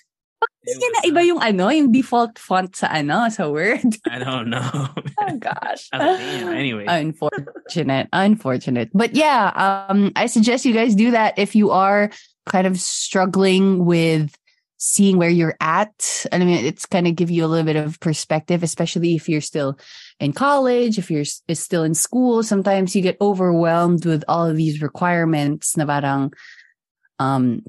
Kasi 0.65 0.85
na 0.89 1.01
iba 1.05 1.21
yung 1.21 1.41
ano, 1.41 1.69
yung 1.69 1.91
default 1.91 2.39
font 2.41 2.73
sa 2.75 2.89
ano, 2.89 3.29
sa 3.29 3.49
Word. 3.49 4.01
I 4.09 4.19
don't 4.19 4.49
know. 4.49 4.89
Oh 5.25 5.37
gosh. 5.37 5.89
I 5.93 5.97
was 5.97 6.19
like, 6.19 6.19
damn. 6.19 6.53
Anyway, 6.53 6.85
Unfortunate. 6.87 8.09
Unfortunate. 8.13 8.89
But 8.93 9.15
yeah, 9.15 9.49
um, 9.55 10.11
I 10.15 10.27
suggest 10.27 10.65
you 10.65 10.73
guys 10.73 10.93
do 10.93 11.11
that 11.11 11.39
if 11.39 11.55
you 11.55 11.71
are 11.71 12.11
kind 12.45 12.67
of 12.67 12.77
struggling 12.77 13.85
with 13.85 14.37
seeing 14.77 15.17
where 15.17 15.29
you're 15.29 15.57
at. 15.61 16.25
I 16.31 16.39
mean, 16.39 16.49
it's 16.65 16.85
kind 16.85 17.07
of 17.07 17.15
give 17.15 17.31
you 17.31 17.45
a 17.45 17.47
little 17.47 17.65
bit 17.65 17.75
of 17.75 17.99
perspective, 17.99 18.61
especially 18.61 19.15
if 19.15 19.29
you're 19.29 19.41
still 19.41 19.79
in 20.19 20.33
college, 20.33 20.97
if 20.97 21.09
you're 21.09 21.25
is 21.47 21.59
still 21.59 21.83
in 21.83 21.93
school. 21.93 22.43
Sometimes 22.43 22.95
you 22.95 23.01
get 23.01 23.17
overwhelmed 23.21 24.05
with 24.05 24.23
all 24.27 24.45
of 24.45 24.57
these 24.57 24.81
requirements 24.81 25.77
na 25.77 25.85
parang, 25.85 26.33
um, 27.19 27.63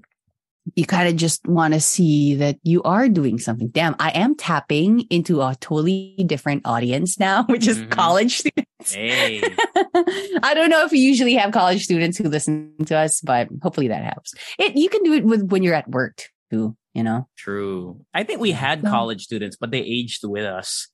you 0.74 0.85
kind 0.85 1.09
of 1.09 1.14
just 1.16 1.46
want 1.46 1.74
to 1.74 1.81
see 1.81 2.35
that 2.35 2.59
you 2.64 2.83
are 2.83 3.09
doing 3.09 3.38
something. 3.38 3.68
Damn, 3.68 3.94
I 4.00 4.11
am 4.11 4.35
tapping 4.35 5.07
into 5.11 5.40
a 5.40 5.55
totally 5.61 6.16
different 6.26 6.62
audience 6.66 7.18
now, 7.20 7.44
which 7.48 7.66
is 7.68 7.79
Mhm. 7.79 7.90
college 7.90 8.38
students. 8.42 8.92
hey, 8.94 9.40
I 10.42 10.52
don't 10.55 10.70
know 10.70 10.85
if 10.85 10.90
we 10.90 10.98
usually 10.98 11.35
have 11.35 11.52
college 11.52 11.85
students 11.85 12.18
who 12.18 12.29
listen 12.29 12.72
to 12.87 12.96
us, 12.96 13.20
but 13.20 13.48
hopefully 13.62 13.88
that 13.88 14.02
helps. 14.02 14.35
It 14.59 14.76
you 14.76 14.88
can 14.88 15.02
do 15.05 15.12
it 15.14 15.24
with 15.24 15.48
when 15.50 15.62
you're 15.62 15.74
at 15.74 15.88
work 15.88 16.22
too, 16.50 16.76
you 16.94 17.02
know. 17.02 17.29
true. 17.37 18.00
I 18.14 18.24
think 18.24 18.40
we 18.40 18.50
had 18.52 18.83
college 18.83 19.22
students, 19.24 19.57
but 19.57 19.70
they 19.70 19.81
aged 19.81 20.24
with 20.24 20.44
us. 20.44 20.88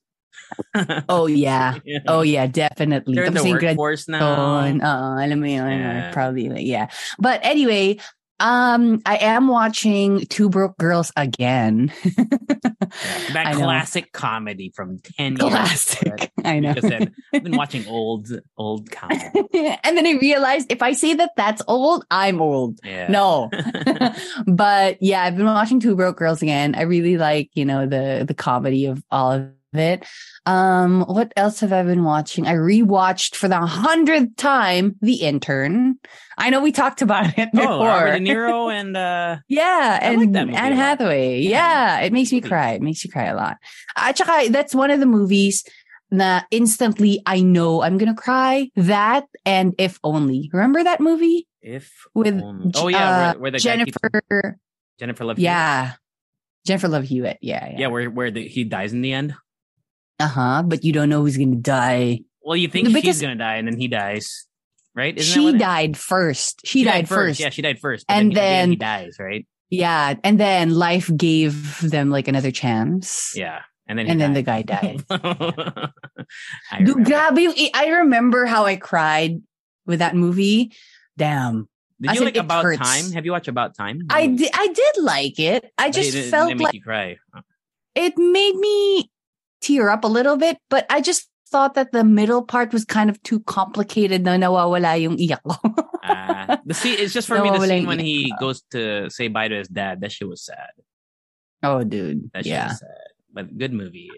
Oh 1.09 1.25
yeah. 1.27 1.79
Yeah. 1.85 1.99
Oh 2.07 2.21
yeah, 2.21 2.45
definitely. 2.47 3.15
They're 3.15 3.25
in 3.25 3.33
the 3.33 3.39
Tapos 3.41 3.47
yung 3.49 3.57
grad- 3.59 3.77
workforce 3.77 4.07
now. 4.09 4.21
Oo, 4.21 5.17
alam 5.17 5.39
mo 5.39 5.45
yun, 5.47 5.65
Yeah. 5.71 6.11
probably 6.11 6.49
like, 6.49 6.65
yeah. 6.65 6.87
But 7.17 7.41
anyway, 7.43 7.97
um, 8.43 9.01
I 9.05 9.15
am 9.21 9.47
watching 9.47 10.25
Two 10.25 10.49
Broke 10.49 10.77
Girls 10.77 11.13
again. 11.15 11.93
Yeah, 12.03 12.11
That 13.31 13.53
classic 13.55 14.11
comedy 14.11 14.69
from 14.75 14.99
10 14.99 15.37
years 15.37 15.39
ago. 15.39 15.49
Classic. 15.49 16.31
I 16.43 16.59
know. 16.59 16.73
Said, 16.79 17.13
I've 17.33 17.43
been 17.43 17.55
watching 17.57 17.87
old, 17.87 18.27
old 18.57 18.91
comedy. 18.91 19.31
and 19.83 19.97
then 19.97 20.05
I 20.05 20.17
realized 20.19 20.69
if 20.73 20.81
I 20.81 20.91
say 20.91 21.13
that 21.13 21.31
that's 21.37 21.61
old, 21.69 22.05
I'm 22.11 22.41
old. 22.41 22.79
Yeah. 22.83 23.07
No. 23.07 23.49
but 24.45 25.01
yeah, 25.01 25.23
I've 25.23 25.37
been 25.37 25.45
watching 25.45 25.79
Two 25.79 25.95
Broke 25.95 26.17
Girls 26.17 26.41
again. 26.41 26.75
I 26.75 26.81
really 26.81 27.17
like, 27.17 27.49
you 27.53 27.63
know, 27.63 27.85
the 27.87 28.25
the 28.27 28.33
comedy 28.33 28.87
of 28.87 29.01
all 29.09 29.31
of 29.31 29.47
it. 29.79 30.05
Um, 30.45 31.01
what 31.03 31.31
else 31.37 31.61
have 31.61 31.71
I 31.71 31.83
been 31.83 32.03
watching? 32.03 32.45
I 32.47 32.53
rewatched 32.55 33.35
for 33.35 33.47
the 33.47 33.59
hundredth 33.59 34.35
time 34.35 34.95
The 35.01 35.15
Intern. 35.21 35.95
I 36.37 36.49
know 36.49 36.61
we 36.61 36.71
talked 36.71 37.01
about 37.01 37.37
it 37.37 37.51
before. 37.51 37.69
Oh, 37.71 37.85
Robert 37.85 38.19
De 38.19 38.19
Niro 38.19 38.71
and 38.73 38.97
uh, 38.97 39.37
Yeah, 39.47 39.99
I 40.01 40.05
and 40.05 40.33
like 40.33 40.53
Anne. 40.55 40.73
Hathaway. 40.73 41.39
Yeah. 41.39 41.99
Yeah, 41.99 42.05
it 42.05 42.11
makes 42.13 42.31
me 42.31 42.41
cry. 42.41 42.71
It 42.71 42.81
makes 42.81 43.03
you 43.05 43.11
cry 43.11 43.25
a 43.25 43.35
lot. 43.35 43.57
Saka, 44.15 44.51
that's 44.51 44.75
one 44.75 44.91
of 44.91 44.99
the 44.99 45.05
movies 45.05 45.63
that 46.11 46.45
instantly 46.51 47.21
I 47.25 47.39
know 47.41 47.81
I'm 47.81 47.97
gonna 47.97 48.13
cry. 48.13 48.69
That 48.75 49.25
and 49.45 49.73
If 49.77 49.97
Only. 50.03 50.49
Remember 50.53 50.83
that 50.83 50.99
movie 50.99 51.47
if 51.61 51.91
with 52.13 52.41
only- 52.41 52.71
oh 52.75 52.89
yeah, 52.89 52.97
uh, 53.07 53.31
where, 53.33 53.41
where 53.43 53.51
the 53.51 53.59
guy 53.59 53.77
keeps- 53.85 53.97
Jennifer? 54.01 54.57
Jennifer 54.99 55.23
Love 55.25 55.39
Yeah, 55.39 55.93
Jennifer 56.65 56.87
Love 56.89 57.05
Hewitt. 57.05 57.37
Yeah, 57.41 57.65
yeah. 57.71 57.75
yeah, 57.79 57.87
where 57.87 58.09
where 58.09 58.29
the, 58.31 58.45
he 58.47 58.63
dies 58.65 58.91
in 58.93 59.01
the 59.01 59.13
end. 59.13 59.35
Uh 60.19 60.27
huh. 60.27 60.63
But 60.65 60.83
you 60.83 60.93
don't 60.93 61.09
know 61.09 61.21
who's 61.21 61.37
gonna 61.37 61.55
die. 61.55 62.21
Well, 62.41 62.55
you 62.57 62.67
think 62.67 62.89
No, 62.89 62.99
she's 62.99 63.21
gonna 63.21 63.35
die, 63.35 63.55
and 63.55 63.67
then 63.67 63.77
he 63.79 63.87
dies, 63.87 64.45
right? 64.95 65.17
Isn't 65.17 65.33
that 65.43 65.49
she 65.51 65.55
it- 65.55 65.59
died 65.59 65.97
first. 65.97 66.61
She, 66.65 66.83
died, 66.83 67.07
first. 67.07 67.39
Yeah, 67.39 67.49
she 67.49 67.61
died 67.61 67.79
first, 67.79 68.05
And 68.09 68.31
then, 68.31 68.35
then 68.35 68.69
he 68.71 68.75
dies, 68.75 69.15
right? 69.19 69.47
Yeah, 69.69 70.15
and 70.23 70.39
then 70.39 70.69
life 70.71 71.09
gave 71.15 71.79
them 71.81 72.09
like 72.09 72.27
another 72.27 72.51
chance. 72.51 73.31
Yeah, 73.35 73.61
and 73.87 73.97
then 73.97 74.05
he 74.05 74.11
and 74.11 74.21
then 74.21 74.33
the 74.33 74.41
guy 74.43 74.61
died. 74.61 75.03
I 75.09 76.79
remember. 76.79 77.53
I 77.73 77.85
remember 77.87 78.45
how 78.45 78.65
I 78.65 78.75
cried 78.75 79.41
with 79.85 79.99
that 79.99 80.15
movie. 80.15 80.73
Damn. 81.17 81.67
Did 82.01 82.09
I 82.09 82.13
you 82.13 82.19
said 82.19 82.25
like 82.25 82.37
About 82.37 82.63
hurts. 82.63 82.79
Time? 82.79 83.11
Have 83.13 83.25
you 83.25 83.31
watched 83.31 83.47
About 83.47 83.75
Time? 83.75 83.99
I 84.09 84.27
did, 84.27 84.49
I 84.53 84.67
did 84.67 85.03
like 85.03 85.39
it. 85.39 85.71
I 85.77 85.87
But 85.87 85.93
just 85.95 86.15
it, 86.15 86.25
it 86.25 86.31
felt 86.31 86.49
didn't 86.49 86.61
like 86.61 86.73
you 86.73 86.81
cry. 86.81 87.17
it 87.95 88.17
made 88.17 88.55
me 88.55 89.09
tear 89.63 89.89
up 89.89 90.03
a 90.03 90.11
little 90.11 90.35
bit, 90.35 90.59
but 90.69 90.85
I 90.91 90.99
just 90.99 91.31
thought 91.47 91.75
that 91.75 91.93
the 91.93 92.03
middle 92.03 92.43
part 92.43 92.73
was 92.73 92.83
kind 92.83 93.09
of 93.09 93.21
too 93.23 93.39
complicated 93.41 94.23
na 94.25 94.35
nawawala 94.35 94.99
yung 94.99 95.15
iyak 95.17 95.39
ko. 95.47 95.55
Yeah. 96.03 96.57
The 96.65 96.73
scene 96.73 96.99
it's 96.99 97.13
just 97.13 97.27
for 97.31 97.39
me 97.39 97.49
the 97.49 97.63
scene 97.63 97.87
when 97.87 97.99
he 97.99 98.33
goes 98.39 98.61
to 98.75 99.09
say 99.09 99.29
bye 99.29 99.47
to 99.47 99.55
his 99.55 99.69
dad. 99.69 100.01
That 100.01 100.11
shit 100.11 100.27
was 100.27 100.43
sad. 100.43 100.75
Oh, 101.63 101.83
dude. 101.85 102.29
That 102.33 102.43
shit 102.43 102.51
yeah. 102.51 102.67
was 102.75 102.79
sad. 102.79 103.12
But 103.33 103.57
good 103.57 103.73
movie. 103.73 104.09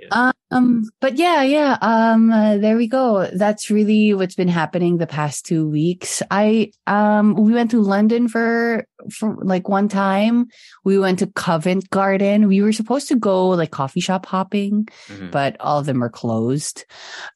Um, 0.51 0.83
but 0.99 1.15
yeah, 1.15 1.41
yeah. 1.41 1.77
Um, 1.81 2.31
uh, 2.31 2.57
there 2.57 2.75
we 2.75 2.87
go. 2.87 3.27
That's 3.33 3.71
really 3.71 4.13
what's 4.13 4.35
been 4.35 4.49
happening 4.49 4.97
the 4.97 5.07
past 5.07 5.45
two 5.45 5.69
weeks. 5.69 6.21
I 6.29 6.71
um, 6.85 7.33
we 7.35 7.53
went 7.53 7.71
to 7.71 7.81
London 7.81 8.27
for 8.27 8.85
for 9.09 9.37
like 9.41 9.69
one 9.69 9.87
time. 9.87 10.47
We 10.83 10.99
went 10.99 11.19
to 11.19 11.27
Covent 11.27 11.89
Garden. 11.89 12.47
We 12.47 12.61
were 12.61 12.73
supposed 12.73 13.07
to 13.07 13.15
go 13.15 13.49
like 13.49 13.71
coffee 13.71 14.01
shop 14.01 14.25
hopping, 14.25 14.87
Mhm. 15.07 15.31
but 15.31 15.55
all 15.61 15.79
of 15.79 15.85
them 15.85 16.03
are 16.03 16.09
closed. 16.09 16.85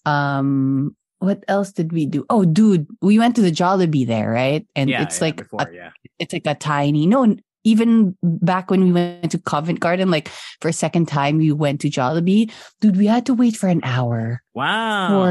Um, 0.05 0.95
what 1.19 1.43
else 1.47 1.71
did 1.71 1.91
we 1.91 2.05
do? 2.05 2.25
Oh, 2.29 2.45
dude, 2.45 2.87
we 3.01 3.19
went 3.19 3.35
to 3.35 3.41
the 3.41 3.51
Jollibee 3.51 4.07
there, 4.07 4.29
right? 4.29 4.65
And 4.75 4.89
yeah, 4.89 5.03
it's 5.03 5.19
yeah, 5.19 5.23
like 5.25 5.35
before, 5.37 5.61
a 5.61 5.73
yeah. 5.73 5.91
it's 6.17 6.33
like 6.33 6.47
a 6.47 6.55
tiny 6.55 7.05
no 7.07 7.35
even 7.63 8.15
back 8.23 8.71
when 8.71 8.83
we 8.83 8.91
went 8.91 9.31
to 9.31 9.39
Covent 9.39 9.79
Garden, 9.79 10.09
like 10.09 10.29
for 10.61 10.69
a 10.69 10.73
second 10.73 11.07
time 11.07 11.37
we 11.37 11.51
went 11.51 11.81
to 11.81 11.89
Jollibee, 11.89 12.51
dude, 12.79 12.97
we 12.97 13.07
had 13.07 13.25
to 13.27 13.33
wait 13.33 13.55
for 13.55 13.67
an 13.67 13.81
hour 13.83 14.41
Wow. 14.55 15.09
for 15.09 15.29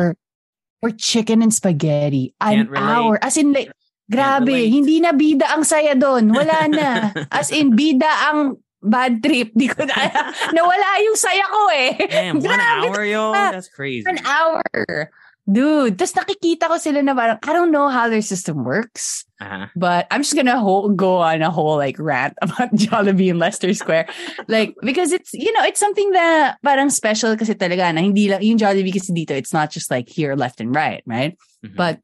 for 0.81 0.91
chicken 0.95 1.43
and 1.43 1.53
spaghetti. 1.53 2.35
Can't 2.41 2.69
An 2.69 2.69
relate. 2.69 2.85
hour. 2.85 3.19
As 3.23 3.37
in 3.37 3.53
like 3.53 3.73
grabe, 4.13 4.69
hindi 4.71 5.01
na 5.01 5.13
bida 5.13 5.49
ang 5.51 5.65
saya 5.65 5.95
doon. 5.97 6.31
Wala 6.33 6.69
na. 6.73 6.91
As 7.33 7.51
in 7.51 7.73
bida 7.75 8.07
ang 8.31 8.57
bad 8.79 9.19
trip. 9.25 9.51
Di 9.59 9.67
ko 9.67 9.83
na 9.83 9.95
nawala 10.55 10.89
yung 11.03 11.19
saya 11.19 11.45
ko 11.51 11.63
eh. 11.75 11.91
Damn, 12.07 12.39
one 12.39 12.61
hour, 12.61 13.03
yo. 13.05 13.33
na. 13.35 13.51
That's 13.51 13.69
crazy. 13.73 14.07
An 14.07 14.23
hour. 14.23 15.11
Dude, 15.49 15.97
tapos 15.97 16.13
nakikita 16.13 16.69
ko 16.69 16.77
sila 16.77 17.01
na 17.01 17.17
parang, 17.17 17.41
I 17.41 17.53
don't 17.57 17.73
know 17.73 17.89
how 17.89 18.13
their 18.13 18.21
system 18.21 18.69
works. 18.69 19.25
Uh-huh. 19.41 19.73
But 19.73 20.05
I'm 20.11 20.21
just 20.21 20.37
gonna 20.37 20.61
whole, 20.61 20.93
go 20.93 21.25
on 21.25 21.41
a 21.41 21.51
whole 21.51 21.81
like 21.81 21.97
rant 21.97 22.37
about 22.45 22.69
Jollibee 22.77 23.33
in 23.33 23.39
Leicester 23.41 23.73
Square, 23.73 24.13
like 24.45 24.77
because 24.83 25.13
it's 25.13 25.33
you 25.33 25.49
know 25.57 25.65
it's 25.65 25.81
something 25.81 26.11
that 26.13 26.59
parang 26.61 26.91
special 26.91 27.33
kasi 27.39 27.55
talaga 27.55 27.89
na 27.95 28.03
hindi 28.05 28.29
lang 28.29 28.43
yung 28.43 28.59
Jollibee 28.59 28.93
kasi 28.93 29.15
dito 29.15 29.33
it's 29.33 29.55
not 29.55 29.71
just 29.71 29.91
like 29.91 30.11
here 30.11 30.37
left 30.37 30.61
and 30.61 30.75
right, 30.75 31.01
right? 31.07 31.39
Mhm. 31.65 31.79
But 31.79 32.03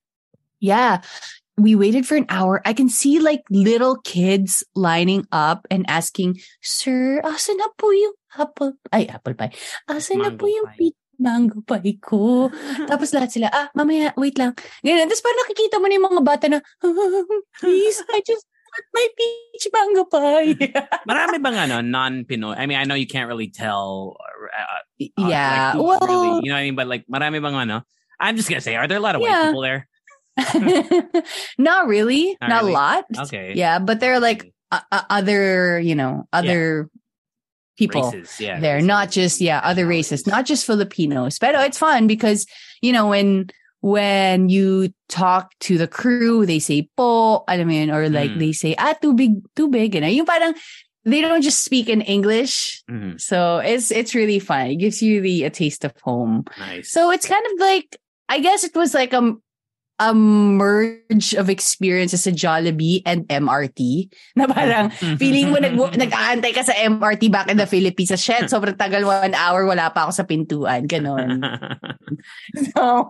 yeah, 0.63 1.03
we 1.59 1.75
waited 1.75 2.07
for 2.07 2.17
an 2.17 2.31
hour. 2.31 2.63
I 2.65 2.73
can 2.73 2.89
see 2.89 3.19
like 3.19 3.43
little 3.51 4.01
kids 4.01 4.65
lining 4.73 5.27
up 5.35 5.67
and 5.75 5.85
asking, 5.85 6.41
"Sir, 6.63 7.21
asan 7.21 7.59
na 7.59 7.69
po 7.77 7.91
yung 7.91 8.15
apple 8.39 8.79
ay 8.89 9.11
apple 9.11 9.35
pie? 9.35 9.53
Asan 9.91 10.23
na 10.23 10.33
po 10.33 10.49
yung 10.49 10.71
pie." 10.81 10.97
Mango 11.19 11.61
pie 11.63 11.99
ko?" 12.01 12.51
Tapos 12.91 13.11
lahat 13.15 13.31
sila, 13.31 13.49
ah, 13.51 13.69
mamaya, 13.75 14.15
wait 14.17 14.39
lang. 14.39 14.55
Ganyan. 14.83 15.07
Tapos 15.11 15.25
parang 15.25 15.41
nakikita 15.47 15.77
mo 15.79 15.87
na 15.87 15.95
yung 15.97 16.09
mga 16.11 16.23
bata 16.25 16.47
na, 16.51 16.59
please, 17.61 17.99
I 18.11 18.21
just 18.25 18.45
want 18.75 18.87
my 18.93 19.07
peach 19.15 19.67
mango 19.71 20.05
pie. 20.07 20.55
Marami 21.11 21.37
bang 21.39 21.57
ano, 21.71 21.77
non-Pinoy? 21.81 22.59
I 22.59 22.67
mean, 22.67 22.79
I 22.79 22.85
know 22.85 22.99
you 22.99 23.07
can't 23.07 23.29
really 23.29 23.49
tell. 23.49 24.17
Uh, 24.19 25.23
uh, 25.23 25.29
yeah. 25.29 25.75
like, 25.75 25.83
well, 25.83 26.03
really, 26.03 26.31
you 26.45 26.51
know 26.51 26.59
what 26.59 26.65
I 26.65 26.67
mean? 26.69 26.77
But 26.77 26.89
like, 26.89 27.05
marami 27.07 27.43
bang 27.43 27.55
ano? 27.55 27.83
I'm 28.19 28.37
just 28.37 28.49
gonna 28.49 28.63
say, 28.63 28.77
are 28.77 28.87
there 28.87 28.99
a 28.99 29.05
lot 29.05 29.15
of 29.15 29.21
white 29.21 29.51
people 29.51 29.63
there? 29.63 29.89
not 31.59 31.87
really. 31.87 32.37
Not 32.41 32.49
Not, 32.49 32.63
really? 32.63 32.73
a 32.73 32.75
lot. 32.75 33.05
Okay. 33.27 33.53
Yeah, 33.55 33.79
but 33.79 34.01
they're 34.01 34.21
like 34.21 34.53
uh, 34.71 34.81
uh, 34.91 35.03
other, 35.11 35.79
you 35.79 35.95
know, 35.95 36.27
other 36.33 36.91
people. 37.77 38.11
races, 38.11 38.41
yeah. 38.41 38.61
there, 38.61 38.77
races, 38.77 38.87
not 38.89 39.11
just 39.11 39.41
yeah, 39.41 39.61
other 39.65 39.87
races, 39.87 40.27
not 40.27 40.47
just 40.47 40.65
Filipinos. 40.67 41.39
But 41.39 41.55
it's 41.57 41.79
fun 41.79 42.07
because 42.07 42.47
you 42.83 42.93
know 42.93 43.09
when 43.09 43.51
when 43.81 44.49
you 44.49 44.89
talk 45.09 45.53
to 45.61 45.77
the 45.77 45.87
crew, 45.87 46.47
they 46.47 46.59
say 46.59 46.89
po, 46.97 47.45
alam 47.49 47.69
mo 47.69 47.75
yun, 47.75 47.91
or 47.91 48.09
like 48.09 48.33
Mm. 48.33 48.39
they 48.39 48.53
say 48.53 48.75
ah 48.79 48.95
too 49.01 49.13
big, 49.13 49.45
too 49.57 49.69
big, 49.69 49.95
and 49.95 50.09
yung 50.09 50.25
parang 50.27 50.55
they 51.05 51.21
don't 51.21 51.43
just 51.45 51.61
speak 51.63 51.89
in 51.93 52.01
English. 52.01 52.81
Mhm, 52.89 53.21
So 53.21 53.59
it's 53.61 53.93
it's 53.93 54.15
really 54.17 54.39
fun. 54.41 54.73
It 54.73 54.81
gives 54.81 55.03
you 55.05 55.21
the 55.21 55.45
a 55.45 55.51
taste 55.53 55.85
of 55.85 55.93
home. 56.01 56.49
Nice. 56.59 56.89
So 56.91 57.11
it's 57.13 57.29
kind 57.29 57.45
of 57.45 57.61
like 57.61 58.01
I 58.33 58.41
guess 58.41 58.65
it 58.65 58.73
was 58.75 58.95
like 58.97 59.13
a 59.13 59.37
a 60.03 60.11
merge 60.13 61.35
of 61.39 61.47
experiences 61.47 62.27
sa 62.27 62.35
Jollibee 62.35 63.03
and 63.07 63.23
MRT. 63.31 64.11
Na 64.35 64.51
parang 64.51 64.91
feeling 65.21 65.55
mo 65.55 65.63
nag 65.63 65.79
nag-aantay 65.79 66.51
ka 66.51 66.67
sa 66.67 66.75
MRT 66.75 67.31
back 67.31 67.47
in 67.47 67.57
the 67.57 67.67
Philippines. 67.67 68.11
Sa 68.11 68.19
shit, 68.19 68.51
sobrang 68.51 68.75
tagal 68.75 69.07
one 69.07 69.35
hour, 69.39 69.63
wala 69.67 69.91
pa 69.95 70.09
ako 70.09 70.13
sa 70.19 70.25
pintuan. 70.27 70.91
Ganon. 70.91 71.47
so, 72.75 73.07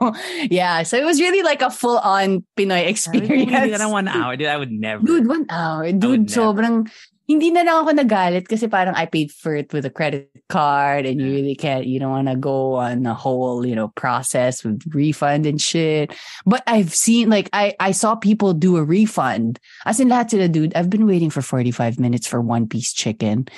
yeah. 0.52 0.84
So 0.84 1.00
it 1.00 1.08
was 1.08 1.20
really 1.20 1.40
like 1.40 1.64
a 1.64 1.72
full-on 1.72 2.44
Pinoy 2.56 2.84
experience. 2.84 3.48
I 3.52 3.80
don't 3.80 3.92
want 3.92 4.12
an 4.12 4.20
hour, 4.20 4.36
dude. 4.36 4.52
I 4.52 4.60
would 4.60 4.72
never. 4.72 5.00
Dude, 5.00 5.26
one 5.26 5.46
hour. 5.48 5.88
Dude, 5.88 6.28
never. 6.28 6.84
Hindi 7.24 7.50
na 7.50 7.64
lang 7.64 7.84
ako 7.84 7.90
nagalit 7.96 8.48
kasi 8.48 8.68
parang 8.68 8.92
I 8.94 9.06
paid 9.06 9.32
for 9.32 9.56
it 9.56 9.72
with 9.72 9.88
a 9.88 9.90
credit 9.90 10.28
card 10.48 11.06
and 11.06 11.20
you 11.20 11.32
really 11.32 11.56
can't, 11.56 11.86
you 11.86 11.98
don't 11.98 12.12
want 12.12 12.28
to 12.28 12.36
go 12.36 12.74
on 12.76 13.06
a 13.06 13.14
whole, 13.14 13.64
you 13.64 13.74
know, 13.74 13.88
process 13.96 14.62
with 14.62 14.84
refund 14.92 15.46
and 15.46 15.60
shit. 15.60 16.12
But 16.44 16.62
I've 16.66 16.94
seen, 16.94 17.30
like, 17.30 17.48
I, 17.52 17.74
I 17.80 17.92
saw 17.92 18.14
people 18.14 18.52
do 18.52 18.76
a 18.76 18.84
refund. 18.84 19.58
As 19.86 20.00
in 20.00 20.08
lahat 20.08 20.30
sila, 20.30 20.48
dude, 20.48 20.76
I've 20.76 20.90
been 20.90 21.06
waiting 21.06 21.30
for 21.30 21.40
45 21.40 21.98
minutes 21.98 22.26
for 22.26 22.40
one 22.40 22.68
piece 22.68 22.92
chicken. 22.92 23.48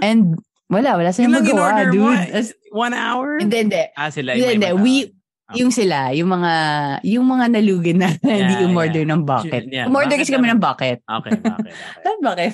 And 0.00 0.38
wala, 0.70 0.94
wala 0.94 1.10
silang 1.10 1.32
lang 1.32 1.44
magawa, 1.44 1.90
dude. 1.90 1.98
mo, 1.98 2.42
One 2.70 2.94
hour? 2.94 3.38
Hindi, 3.42 3.56
hindi. 3.58 3.84
Ah, 3.98 4.10
sila 4.10 4.38
Hindi, 4.38 4.54
hindi. 4.54 4.66
may 4.66 4.72
We-. 4.78 5.19
Yung 5.56 5.70
sila, 5.74 6.14
yung 6.14 6.30
mga, 6.30 6.52
yung 7.02 7.26
mga 7.26 7.46
nalugin 7.50 7.98
na 7.98 8.08
hindi 8.22 8.54
Yeah, 8.54 8.68
umorder 8.68 9.02
yeah. 9.02 9.10
ng 9.10 9.22
bucket. 9.24 9.62
Yeah, 9.70 9.86
Umorder 9.90 10.16
kasi 10.18 10.30
kami 10.30 10.46
ng 10.50 10.62
bucket. 10.62 11.02
Okay, 11.02 11.30
okay, 11.34 11.54
okay. 11.58 12.16
Bakit? 12.20 12.52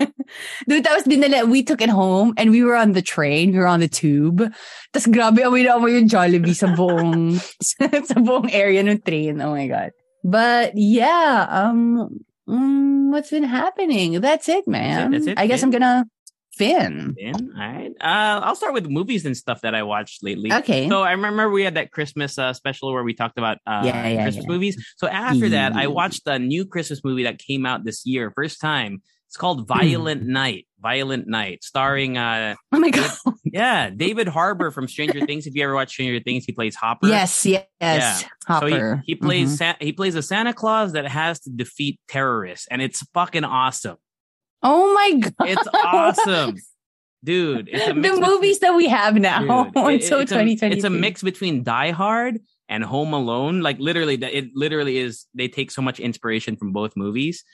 Dude, 0.68 0.82
tapos 0.82 1.06
dinala, 1.06 1.46
we 1.46 1.62
took 1.62 1.80
it 1.80 1.92
home 1.92 2.34
and 2.36 2.50
we 2.50 2.64
were 2.66 2.74
on 2.74 2.92
the 2.92 3.02
train, 3.02 3.52
we 3.52 3.58
were 3.58 3.70
on 3.70 3.78
the 3.80 3.88
tube. 3.90 4.42
Tapos 4.90 5.06
grabe, 5.06 5.44
amoy 5.46 5.62
na 5.62 5.78
amoy 5.78 5.94
yung 5.94 6.08
Jollibee 6.10 6.56
sa 6.56 6.72
buong, 6.74 7.38
sa 8.10 8.16
buong 8.18 8.50
area 8.50 8.82
ng 8.82 8.98
train. 9.06 9.38
Oh 9.38 9.54
my 9.54 9.68
God. 9.70 9.94
But 10.26 10.74
yeah, 10.74 11.46
um, 11.46 12.10
mm, 12.48 13.12
what's 13.14 13.30
been 13.30 13.46
happening? 13.46 14.18
That's 14.18 14.48
it, 14.48 14.66
man. 14.66 15.12
That's 15.12 15.26
it? 15.30 15.38
I 15.38 15.46
guess 15.46 15.60
Finn? 15.62 15.70
I'm 15.70 15.78
gonna, 15.78 16.04
Finn. 16.56 17.14
In? 17.18 17.34
All 17.34 17.60
right. 17.60 17.90
Uh, 18.00 18.40
I'll 18.44 18.56
start 18.56 18.72
with 18.74 18.88
movies 18.88 19.26
and 19.26 19.36
stuff 19.36 19.60
that 19.62 19.74
I 19.74 19.82
watched 19.82 20.22
lately. 20.24 20.52
Okay. 20.52 20.88
So 20.88 21.02
I 21.02 21.12
remember 21.12 21.50
we 21.50 21.62
had 21.62 21.74
that 21.74 21.92
Christmas 21.92 22.38
uh, 22.38 22.52
special 22.52 22.92
where 22.92 23.04
we 23.04 23.14
talked 23.14 23.38
about 23.38 23.58
uh, 23.66 23.82
Yeah, 23.84 24.08
yeah, 24.08 24.22
Christmas 24.22 24.44
yeah. 24.46 24.52
movies. 24.52 24.94
So 24.96 25.06
after 25.06 25.48
that, 25.50 25.74
I 25.74 25.86
watched 25.88 26.22
a 26.26 26.38
new 26.38 26.64
Christmas 26.64 27.04
movie 27.04 27.24
that 27.24 27.38
came 27.38 27.66
out 27.66 27.84
this 27.84 28.06
year, 28.06 28.32
first 28.34 28.60
time. 28.60 29.02
It's 29.28 29.36
called 29.36 29.60
Hmm. 29.68 29.78
Violent 29.78 30.22
Night. 30.22 30.66
Violent 30.78 31.26
Night, 31.26 31.64
starring 31.64 32.16
uh, 32.16 32.54
oh 32.70 32.78
my 32.78 32.90
God. 32.90 33.10
yeah, 33.44 33.90
David 33.90 34.28
Harbour 34.28 34.70
from 34.70 34.86
Stranger 34.86 35.24
Things. 35.26 35.46
If 35.46 35.54
you 35.56 35.64
ever 35.64 35.74
watch 35.74 35.90
Stranger 35.90 36.22
Things, 36.22 36.44
he 36.44 36.52
plays 36.52 36.76
Hopper. 36.76 37.08
yes, 37.08 37.44
yes. 37.44 37.64
Yeah. 37.80 38.28
Hopper. 38.46 38.68
So 38.70 38.96
he, 39.04 39.14
he 39.14 39.14
plays 39.16 39.54
Mhm. 39.54 39.58
Sa- 39.58 39.74
he 39.80 39.92
plays 39.92 40.14
a 40.14 40.22
Santa 40.22 40.52
Claus 40.52 40.92
that 40.92 41.08
has 41.08 41.40
to 41.40 41.50
defeat 41.50 41.98
terrorists, 42.08 42.68
and 42.70 42.80
it's 42.80 43.02
fucking 43.14 43.42
awesome. 43.42 43.96
Oh 44.62 44.94
my 44.94 45.20
God. 45.38 45.48
It's 45.48 45.68
awesome, 45.74 46.56
dude. 47.22 47.68
It's 47.70 47.86
the 47.86 47.94
mix 47.94 48.14
between- 48.16 48.30
movies 48.30 48.58
that 48.60 48.74
we 48.74 48.88
have 48.88 49.14
now. 49.16 49.64
Dude, 49.64 49.76
it- 49.76 49.94
it's 49.94 50.08
so 50.08 50.20
it's 50.20 50.32
a- 50.32 50.36
2020. 50.36 50.74
It's 50.76 50.84
a 50.84 50.90
mix 50.90 51.22
between 51.22 51.62
Die 51.62 51.90
Hard 51.90 52.40
and 52.68 52.82
Home 52.84 53.12
Alone. 53.12 53.60
Like 53.60 53.78
literally, 53.78 54.16
that 54.16 54.36
it 54.36 54.50
literally 54.54 54.98
is. 54.98 55.26
They 55.34 55.48
take 55.48 55.70
so 55.70 55.82
much 55.82 56.00
inspiration 56.00 56.56
from 56.56 56.72
both 56.72 56.96
movies, 56.96 57.44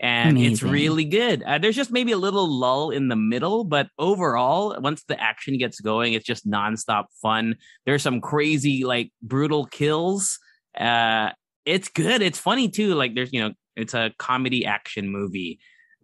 and 0.00 0.38
it's 0.38 0.62
really 0.62 1.04
good. 1.04 1.42
Uh, 1.42 1.58
there's 1.58 1.76
just 1.76 1.90
maybe 1.92 2.12
a 2.12 2.16
little 2.16 2.48
lull 2.48 2.90
in 2.90 3.08
the 3.08 3.16
middle, 3.16 3.64
but 3.64 3.88
overall, 3.98 4.76
once 4.80 5.04
the 5.04 5.20
action 5.20 5.58
gets 5.58 5.80
going, 5.80 6.14
it's 6.14 6.24
just 6.26 6.48
nonstop 6.48 7.04
fun. 7.20 7.56
There's 7.86 8.02
some 8.02 8.20
crazy, 8.20 8.84
like 8.84 9.12
brutal 9.22 9.66
kills. 9.66 10.38
Uh, 10.78 11.30
it's 11.66 11.88
good. 11.88 12.22
It's 12.22 12.38
funny 12.38 12.68
too. 12.68 12.94
Like 12.94 13.14
there's, 13.14 13.32
you 13.32 13.40
know, 13.40 13.52
it's 13.76 13.94
a 13.94 14.12
comedy 14.18 14.64
action 14.66 15.10
movie 15.12 15.60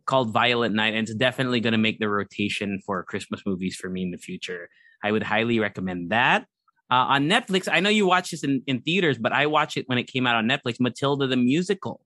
called 0.09 0.33
Violent 0.33 0.75
Night, 0.75 0.95
and 0.95 1.07
it's 1.07 1.15
definitely 1.15 1.61
going 1.61 1.73
to 1.73 1.79
make 1.79 1.99
the 2.01 2.09
rotation 2.09 2.81
for 2.87 3.05
Christmas 3.05 3.41
movies 3.47 3.77
for 3.81 3.89
me 3.89 4.03
in 4.03 4.11
the 4.11 4.19
future. 4.19 4.69
I 5.05 5.13
would 5.13 5.23
highly 5.23 5.61
recommend 5.61 6.11
that. 6.11 6.47
Uh, 6.91 7.05
on 7.15 7.29
Netflix, 7.29 7.69
I 7.71 7.81
know 7.81 7.91
you 7.91 8.07
watch 8.07 8.31
this 8.33 8.43
in, 8.43 8.63
in 8.67 8.81
theaters, 8.81 9.19
but 9.19 9.33
I 9.33 9.47
watched 9.47 9.77
it 9.77 9.85
when 9.87 9.99
it 9.99 10.07
came 10.09 10.27
out 10.27 10.37
on 10.37 10.47
Netflix. 10.47 10.81
Matilda 10.81 11.27
the 11.27 11.37
musical. 11.37 12.01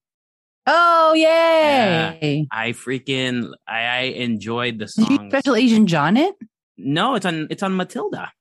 Oh, 0.67 1.13
yay. 1.15 2.47
I 2.53 2.71
freaking 2.73 3.51
I, 3.67 3.81
I 3.85 4.01
enjoyed 4.29 4.79
the 4.79 4.89
songs. 4.89 5.33
Special 5.33 5.57
Asian 5.57 5.87
John 5.87 6.17
it? 6.17 6.35
no, 6.77 7.15
it's 7.15 7.27
on 7.27 7.47
it's 7.51 7.63
on 7.63 7.77
Matilda. 7.77 8.33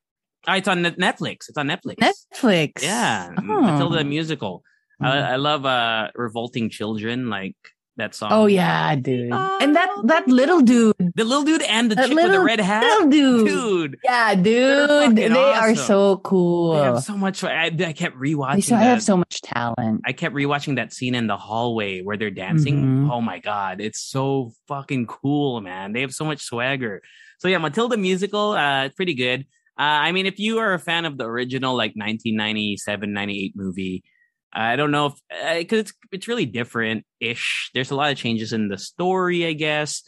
Uh, 0.48 0.54
it's 0.54 0.68
on 0.68 0.82
Netflix. 0.84 1.50
It's 1.50 1.58
on 1.58 1.68
Netflix. 1.68 1.98
Netflix. 1.98 2.82
Yeah, 2.82 3.30
Oh. 3.38 3.62
Matilda 3.62 3.98
the 4.00 4.04
musical. 4.04 4.64
Mhm. 5.02 5.08
I, 5.08 5.34
I 5.34 5.36
love 5.38 5.66
uh 5.66 6.10
revolting 6.16 6.70
children 6.70 7.30
like 7.30 7.56
That 7.98 8.16
song. 8.16 8.30
Oh 8.32 8.46
yeah, 8.46 8.96
dude. 8.96 9.32
and 9.34 9.76
that 9.76 9.90
that 10.06 10.28
little 10.28 10.62
dude, 10.62 10.96
the 11.14 11.24
little 11.26 11.44
dude 11.44 11.62
and 11.64 11.92
the 11.92 11.96
chick 11.96 12.16
with 12.16 12.32
the 12.32 12.40
red 12.40 12.60
hat. 12.62 12.84
little 12.84 13.10
dude. 13.10 13.48
Dude, 13.48 13.98
Yeah, 14.04 14.34
dude. 14.36 15.16
They 15.18 15.28
are 15.30 15.76
so 15.76 16.18
cool. 16.18 16.74
they 16.74 16.80
have 16.84 17.04
so 17.04 17.18
much. 17.18 17.44
I, 17.44 17.66
I 17.66 17.94
kept 17.94 18.16
rewatching. 18.18 18.70
They 18.70 18.76
have 18.86 19.04
so 19.04 19.18
much 19.18 19.42
talent. 19.42 20.02
I 20.06 20.14
kept 20.14 20.34
rewatching 20.34 20.78
that 20.78 20.94
scene 20.94 21.16
in 21.16 21.28
the 21.28 21.36
hallway 21.38 22.02
where 22.02 22.16
they're 22.18 22.32
dancing. 22.32 22.82
Mhm. 23.08 23.12
Oh 23.12 23.20
my 23.22 23.40
god, 23.40 23.82
it's 23.82 24.00
so 24.02 24.54
fucking 24.70 25.08
cool, 25.08 25.60
man. 25.60 25.92
They 25.92 26.02
have 26.02 26.14
so 26.14 26.24
much 26.26 26.42
swagger. 26.42 27.02
So 27.40 27.50
yeah, 27.50 27.58
Matilda 27.58 27.98
musical, 27.98 28.52
uh, 28.54 28.86
it's 28.86 28.96
pretty 28.96 29.16
good. 29.16 29.42
Uh, 29.78 29.84
I 30.08 30.12
mean, 30.12 30.28
if 30.28 30.40
you 30.40 30.60
are 30.60 30.74
a 30.74 30.80
fan 30.80 31.06
of 31.06 31.18
the 31.18 31.26
original 31.26 31.76
like 31.76 31.92
1997, 31.96 33.12
98 33.14 33.54
movie, 33.56 34.04
I 34.54 34.76
don't 34.76 34.92
know 34.92 35.08
if 35.08 35.14
because 35.60 35.80
it's 35.80 35.94
it's 36.12 36.28
really 36.28 36.46
different 36.46 37.06
ish. 37.20 37.72
There's 37.74 37.92
a 37.92 37.96
lot 37.96 38.12
of 38.12 38.18
changes 38.18 38.52
in 38.54 38.68
the 38.68 38.78
story, 38.78 39.46
I 39.46 39.54
guess. 39.54 40.04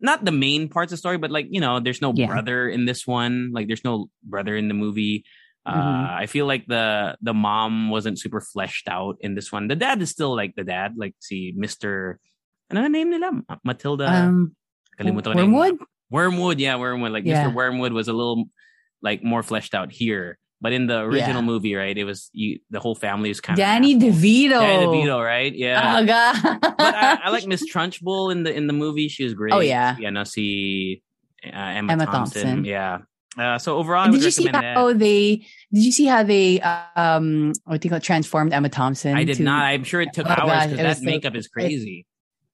Not 0.00 0.24
the 0.24 0.32
main 0.32 0.68
parts 0.68 0.92
of 0.92 0.96
the 0.96 1.02
story, 1.04 1.18
but 1.18 1.30
like 1.30 1.46
you 1.50 1.60
know, 1.60 1.80
there's 1.80 2.00
no 2.00 2.12
Yeah. 2.14 2.26
brother 2.26 2.68
in 2.68 2.86
this 2.86 3.06
one. 3.06 3.50
Like 3.52 3.66
there's 3.66 3.84
no 3.84 4.08
brother 4.22 4.56
in 4.56 4.68
the 4.68 4.74
movie. 4.74 5.24
Uh, 5.66 5.74
Mhm. 5.76 6.10
I 6.22 6.26
feel 6.26 6.46
like 6.46 6.64
the 6.66 7.18
the 7.20 7.34
mom 7.34 7.90
wasn't 7.90 8.18
super 8.18 8.40
fleshed 8.40 8.88
out 8.88 9.16
in 9.20 9.34
this 9.34 9.52
one. 9.52 9.68
The 9.68 9.76
dad 9.76 10.00
is 10.00 10.08
still 10.10 10.34
like 10.34 10.54
the 10.56 10.64
dad, 10.64 10.94
like 10.96 11.14
see 11.20 11.52
Mister. 11.56 12.18
Ano 12.70 12.86
name 12.88 13.10
nila? 13.10 13.32
Ma- 13.44 13.60
Matilda. 13.64 14.06
Um, 14.08 14.54
Kalimutan 14.98 15.34
ko 15.34 15.34
na 15.34 15.42
Wormwood. 15.44 15.76
Wormwood, 16.10 16.58
yeah, 16.60 16.76
Wormwood. 16.78 17.12
Like 17.12 17.26
Yeah. 17.26 17.44
Mr. 17.44 17.52
Wormwood 17.52 17.92
was 17.92 18.06
a 18.08 18.14
little 18.14 18.46
like 19.02 19.22
more 19.24 19.42
fleshed 19.42 19.74
out 19.74 19.90
here, 19.92 20.38
but 20.60 20.72
in 20.72 20.86
the 20.86 21.00
original 21.00 21.36
Yeah. 21.36 21.40
movie, 21.40 21.74
right? 21.74 21.96
It 21.96 22.04
was 22.04 22.30
you. 22.32 22.58
The 22.70 22.80
whole 22.80 22.94
family 22.94 23.28
was 23.30 23.40
kind 23.40 23.58
of 23.58 23.64
Danny 23.64 23.96
DeVito. 23.98 24.50
Danny 24.60 24.86
DeVito, 24.86 25.24
right? 25.24 25.54
Yeah. 25.54 25.98
Oh 25.98 26.06
god. 26.06 26.58
but 26.60 26.80
I, 26.94 27.18
I 27.24 27.30
like 27.30 27.46
Miss 27.52 27.62
Trunchbull 27.72 28.30
in 28.32 28.42
the 28.42 28.52
in 28.54 28.66
the 28.66 28.72
movie. 28.72 29.08
She 29.08 29.24
was 29.24 29.34
great. 29.34 29.52
Oh, 29.52 29.60
yeah. 29.60 29.96
yeah. 29.98 30.10
No, 30.10 30.24
see 30.24 31.02
uh, 31.46 31.48
Emma, 31.50 31.92
Emma 31.92 32.06
Thompson. 32.06 32.42
Thompson. 32.42 32.64
Yeah. 32.64 32.98
Uh, 33.38 33.58
so 33.58 33.76
overall, 33.78 34.00
I 34.00 34.04
And 34.04 34.12
would 34.12 34.18
did 34.18 34.24
you 34.24 34.30
see 34.32 34.46
how 34.46 34.88
that. 34.88 34.98
they? 34.98 35.36
Did 35.72 35.84
you 35.84 35.92
see 35.92 36.04
how 36.06 36.24
they? 36.24 36.60
Um, 36.60 37.52
what 37.64 37.80
do 37.80 37.86
you 37.86 37.90
call 37.90 37.98
it, 37.98 38.02
transformed 38.02 38.52
Emma 38.52 38.68
Thompson? 38.68 39.14
I 39.14 39.22
did 39.24 39.36
to- 39.36 39.42
not. 39.44 39.62
I'm 39.64 39.84
sure 39.84 40.00
it 40.00 40.12
took 40.12 40.26
Oh, 40.26 40.30
hours 40.30 40.64
because 40.64 40.76
that 40.78 40.88
was 40.88 40.98
so- 40.98 41.04
makeup 41.04 41.36
is 41.36 41.46
crazy. 41.48 42.06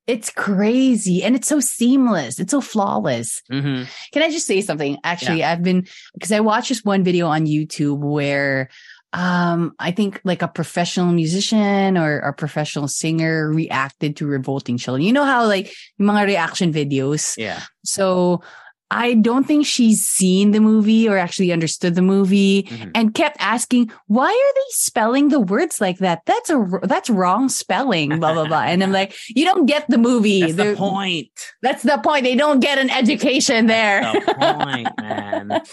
It's 0.07 0.31
crazy 0.31 1.23
and 1.25 1.35
it's 1.35 1.49
so 1.49 1.59
seamless. 1.61 2.38
It's 2.38 2.53
so 2.53 2.61
flawless. 2.61 3.42
hmm 3.51 3.83
Can 4.12 4.23
I 4.23 4.31
just 4.31 4.47
say 4.47 4.61
something? 4.61 4.99
Actually, 5.05 5.42
I've 5.45 5.62
been 5.62 5.87
because 6.14 6.33
I 6.33 6.40
watched 6.40 6.69
this 6.69 6.85
one 6.85 7.03
video 7.03 7.27
on 7.27 7.47
YouTube 7.47 7.99
where 7.99 8.69
um 9.12 9.73
I 9.79 9.92
think 9.92 10.21
like 10.25 10.42
a 10.42 10.49
professional 10.49 11.12
musician 11.12 11.97
or 11.97 12.19
a 12.19 12.33
professional 12.33 12.88
singer 12.88 13.51
reacted 13.51 14.16
to 14.16 14.27
revolting 14.27 14.79
children. 14.79 15.03
You 15.03 15.12
know 15.12 15.25
how 15.25 15.47
like 15.47 15.73
mga 16.01 16.27
reaction 16.27 16.73
videos. 16.73 17.35
Yeah. 17.37 17.62
So 17.85 18.42
I 18.90 19.14
don't 19.14 19.44
think 19.46 19.66
she's 19.66 20.03
seen 20.07 20.53
the 20.53 20.61
movie 20.61 21.09
or 21.09 21.18
actually 21.18 21.51
understood 21.51 21.96
the 21.96 22.03
movie 22.03 22.64
Mhm. 22.64 22.92
and 22.94 23.14
kept 23.14 23.37
asking, 23.40 23.90
why 24.07 24.29
are 24.29 24.55
they 24.55 24.68
spelling 24.70 25.29
the 25.29 25.40
words 25.40 25.81
like 25.81 25.99
that? 25.99 26.20
That's 26.25 26.51
a, 26.51 26.64
that's 26.85 27.11
wrong 27.11 27.49
spelling, 27.49 28.20
blah, 28.20 28.33
blah, 28.33 28.46
blah. 28.46 28.62
And 28.62 28.83
I'm 28.85 28.92
like, 28.92 29.14
you 29.29 29.44
don't 29.44 29.66
get 29.66 29.88
the 29.88 29.99
movie. 29.99 30.40
That's 30.42 30.55
the 30.55 30.62
They're- 30.62 30.77
point. 30.77 31.31
That's 31.62 31.83
the 31.83 31.99
point. 31.99 32.22
They 32.22 32.37
don't 32.37 32.61
get 32.61 32.79
an 32.79 32.90
education 32.90 33.66
there. 33.66 34.03
The 34.03 34.35
point, 34.35 34.88
man. 35.01 35.51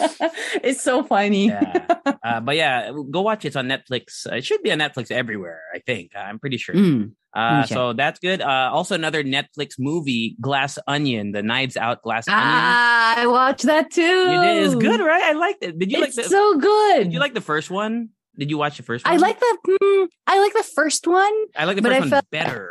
it's 0.64 0.82
so 0.82 1.04
funny. 1.04 1.46
Yeah. 1.46 1.86
Uh, 2.24 2.40
but 2.40 2.56
yeah, 2.56 2.90
go 3.10 3.22
watch 3.22 3.44
it. 3.44 3.48
It's 3.48 3.56
on 3.56 3.68
Netflix. 3.68 4.26
It 4.26 4.44
should 4.44 4.62
be 4.62 4.72
on 4.72 4.78
Netflix 4.78 5.10
everywhere. 5.12 5.60
I 5.72 5.78
think. 5.78 6.10
I'm 6.16 6.38
pretty 6.40 6.56
sure. 6.56 6.74
Mm. 6.74 7.12
Uh, 7.34 7.62
check. 7.62 7.68
so 7.74 7.92
that's 7.92 8.20
good. 8.20 8.40
Uh, 8.40 8.70
also 8.72 8.94
another 8.94 9.24
Netflix 9.24 9.74
movie, 9.78 10.36
Glass 10.40 10.78
Onion, 10.86 11.32
the 11.32 11.42
Knives 11.42 11.76
Out 11.76 12.00
Glass 12.02 12.28
Onion. 12.28 12.40
Ah, 12.42 13.14
I 13.18 13.26
watched 13.26 13.64
that 13.64 13.90
too. 13.90 14.02
You 14.02 14.40
did. 14.42 14.64
It's 14.66 14.74
good, 14.76 15.00
right? 15.00 15.22
I 15.24 15.32
liked 15.32 15.62
it. 15.64 15.78
Did 15.78 15.90
you 15.90 16.02
It's 16.02 16.16
like 16.16 16.24
the? 16.24 16.30
so 16.30 16.58
good. 16.58 17.04
did 17.04 17.12
you 17.12 17.18
like 17.18 17.34
the 17.34 17.40
first 17.40 17.70
one? 17.70 18.10
Did 18.38 18.50
you 18.50 18.58
watch 18.58 18.76
the 18.76 18.82
first 18.84 19.04
one? 19.04 19.14
I 19.14 19.16
like 19.18 19.38
the. 19.40 19.58
Mm, 19.68 20.06
I 20.26 20.40
like 20.40 20.52
the 20.52 20.62
first 20.74 21.06
one. 21.06 21.32
I 21.56 21.64
like 21.64 21.76
the 21.76 21.82
first 21.82 22.00
one 22.00 22.10
felt- 22.10 22.30
better. 22.30 22.70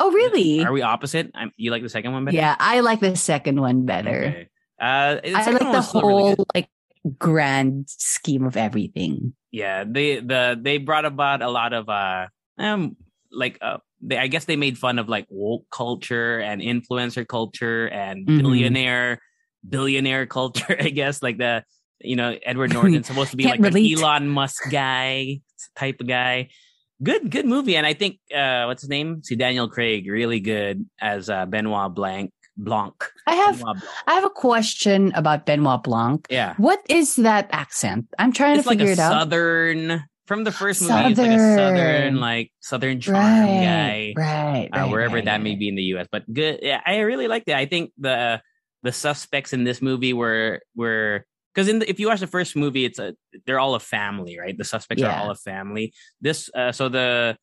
Oh, 0.00 0.10
really? 0.10 0.64
Are 0.64 0.72
we 0.72 0.82
opposite? 0.82 1.30
I'm, 1.34 1.52
you 1.56 1.70
like 1.70 1.82
the 1.82 1.88
second 1.88 2.12
one 2.12 2.24
better? 2.24 2.36
Yeah, 2.36 2.56
I 2.58 2.80
like 2.80 3.00
the 3.00 3.14
second 3.16 3.60
one 3.60 3.84
better. 3.86 4.24
Okay. 4.24 4.48
Uh, 4.80 5.20
I 5.24 5.50
like 5.50 5.60
the 5.60 5.82
still 5.82 6.00
really 6.02 6.34
whole 6.34 6.46
like 6.54 6.68
grand 7.18 7.84
scheme 7.88 8.44
of 8.46 8.56
everything. 8.56 9.34
yeah 9.52 9.84
they 9.86 10.18
the 10.20 10.58
they 10.60 10.78
brought 10.78 11.04
about 11.04 11.42
a 11.42 11.48
lot 11.50 11.72
of 11.72 11.88
uh 11.88 12.26
um 12.58 12.96
like 13.32 13.58
uh 13.62 13.78
they, 14.00 14.18
I 14.18 14.26
guess 14.26 14.44
they 14.44 14.56
made 14.56 14.76
fun 14.78 14.98
of 14.98 15.08
like 15.08 15.26
woke 15.30 15.64
culture 15.72 16.38
and 16.40 16.60
influencer 16.60 17.26
culture 17.26 17.88
and 17.88 18.26
Mhm. 18.26 18.38
billionaire 18.42 19.18
billionaire 19.68 20.26
culture. 20.26 20.76
I 20.80 20.90
guess 20.90 21.22
like 21.22 21.38
the 21.38 21.64
you 22.00 22.16
know 22.16 22.36
Edward 22.44 22.72
Norton's 22.72 23.06
supposed 23.10 23.30
to 23.30 23.36
be 23.36 23.44
like 23.44 23.62
Can't 23.62 23.74
an. 23.74 23.98
Elon 23.98 24.28
Musk 24.28 24.70
guy 24.70 25.40
type 25.76 26.00
of 26.00 26.06
guy. 26.08 26.48
Good 27.02 27.30
good 27.30 27.46
movie, 27.46 27.76
and 27.76 27.86
I 27.86 27.94
think 27.94 28.18
uh 28.34 28.64
what's 28.66 28.82
his 28.82 28.90
name? 28.90 29.22
See 29.24 29.34
Daniel 29.36 29.68
Craig 29.68 30.06
really 30.08 30.38
good 30.40 30.86
as 31.00 31.28
uh, 31.30 31.46
Benoit 31.46 31.92
Blanc 31.94 32.30
Blanc. 32.56 32.94
I 33.26 33.34
have 33.34 33.60
Blanc. 33.60 33.78
I 34.06 34.14
have 34.14 34.24
a 34.24 34.30
question 34.30 35.10
about 35.14 35.46
Benoit 35.46 35.82
Blanc. 35.82 36.26
Yeah, 36.30 36.54
What 36.58 36.80
is 36.88 37.16
that 37.16 37.48
accent? 37.50 38.06
I'm 38.18 38.30
trying 38.32 38.54
it's 38.58 38.64
to 38.64 38.68
like 38.68 38.78
figure 38.78 38.92
it 38.92 38.98
out. 39.00 39.12
southern 39.18 40.04
from 40.32 40.44
the 40.44 40.52
first 40.52 40.80
movie. 40.80 40.94
It's 40.94 41.18
like 41.18 41.30
a 41.30 41.38
Southern. 41.38 41.56
southern 41.56 42.16
like 42.16 42.52
southern 42.60 43.00
charm 43.00 43.18
guy. 43.20 44.14
right, 44.16 44.68
right, 44.72 44.82
uh, 44.84 44.88
wherever 44.88 45.16
right, 45.16 45.26
that 45.26 45.42
may 45.42 45.56
be 45.56 45.68
in 45.68 45.74
the 45.74 45.82
U.S. 45.94 46.06
But 46.10 46.24
good, 46.32 46.60
yeah, 46.62 46.80
I 46.86 47.00
really 47.00 47.28
liked 47.28 47.48
it. 47.48 47.54
I 47.54 47.66
think 47.66 47.92
the 47.98 48.40
the 48.82 48.92
suspects 48.92 49.52
in 49.52 49.64
this 49.64 49.82
movie 49.82 50.14
were 50.14 50.60
were 50.74 51.26
because 51.54 51.68
in 51.68 51.80
the, 51.80 51.90
if 51.90 52.00
you 52.00 52.06
watch 52.06 52.20
the 52.20 52.26
first 52.26 52.56
movie, 52.56 52.86
it's 52.86 52.98
a 52.98 53.14
they're 53.44 53.60
all 53.60 53.74
a 53.74 53.80
family, 53.80 54.38
right? 54.38 54.56
The 54.56 54.64
suspects 54.64 55.02
are 55.02 55.14
all 55.14 55.30
a 55.30 55.34
family. 55.34 55.92
This 56.22 56.48
uh, 56.54 56.72
so 56.72 56.88
the 56.88 57.36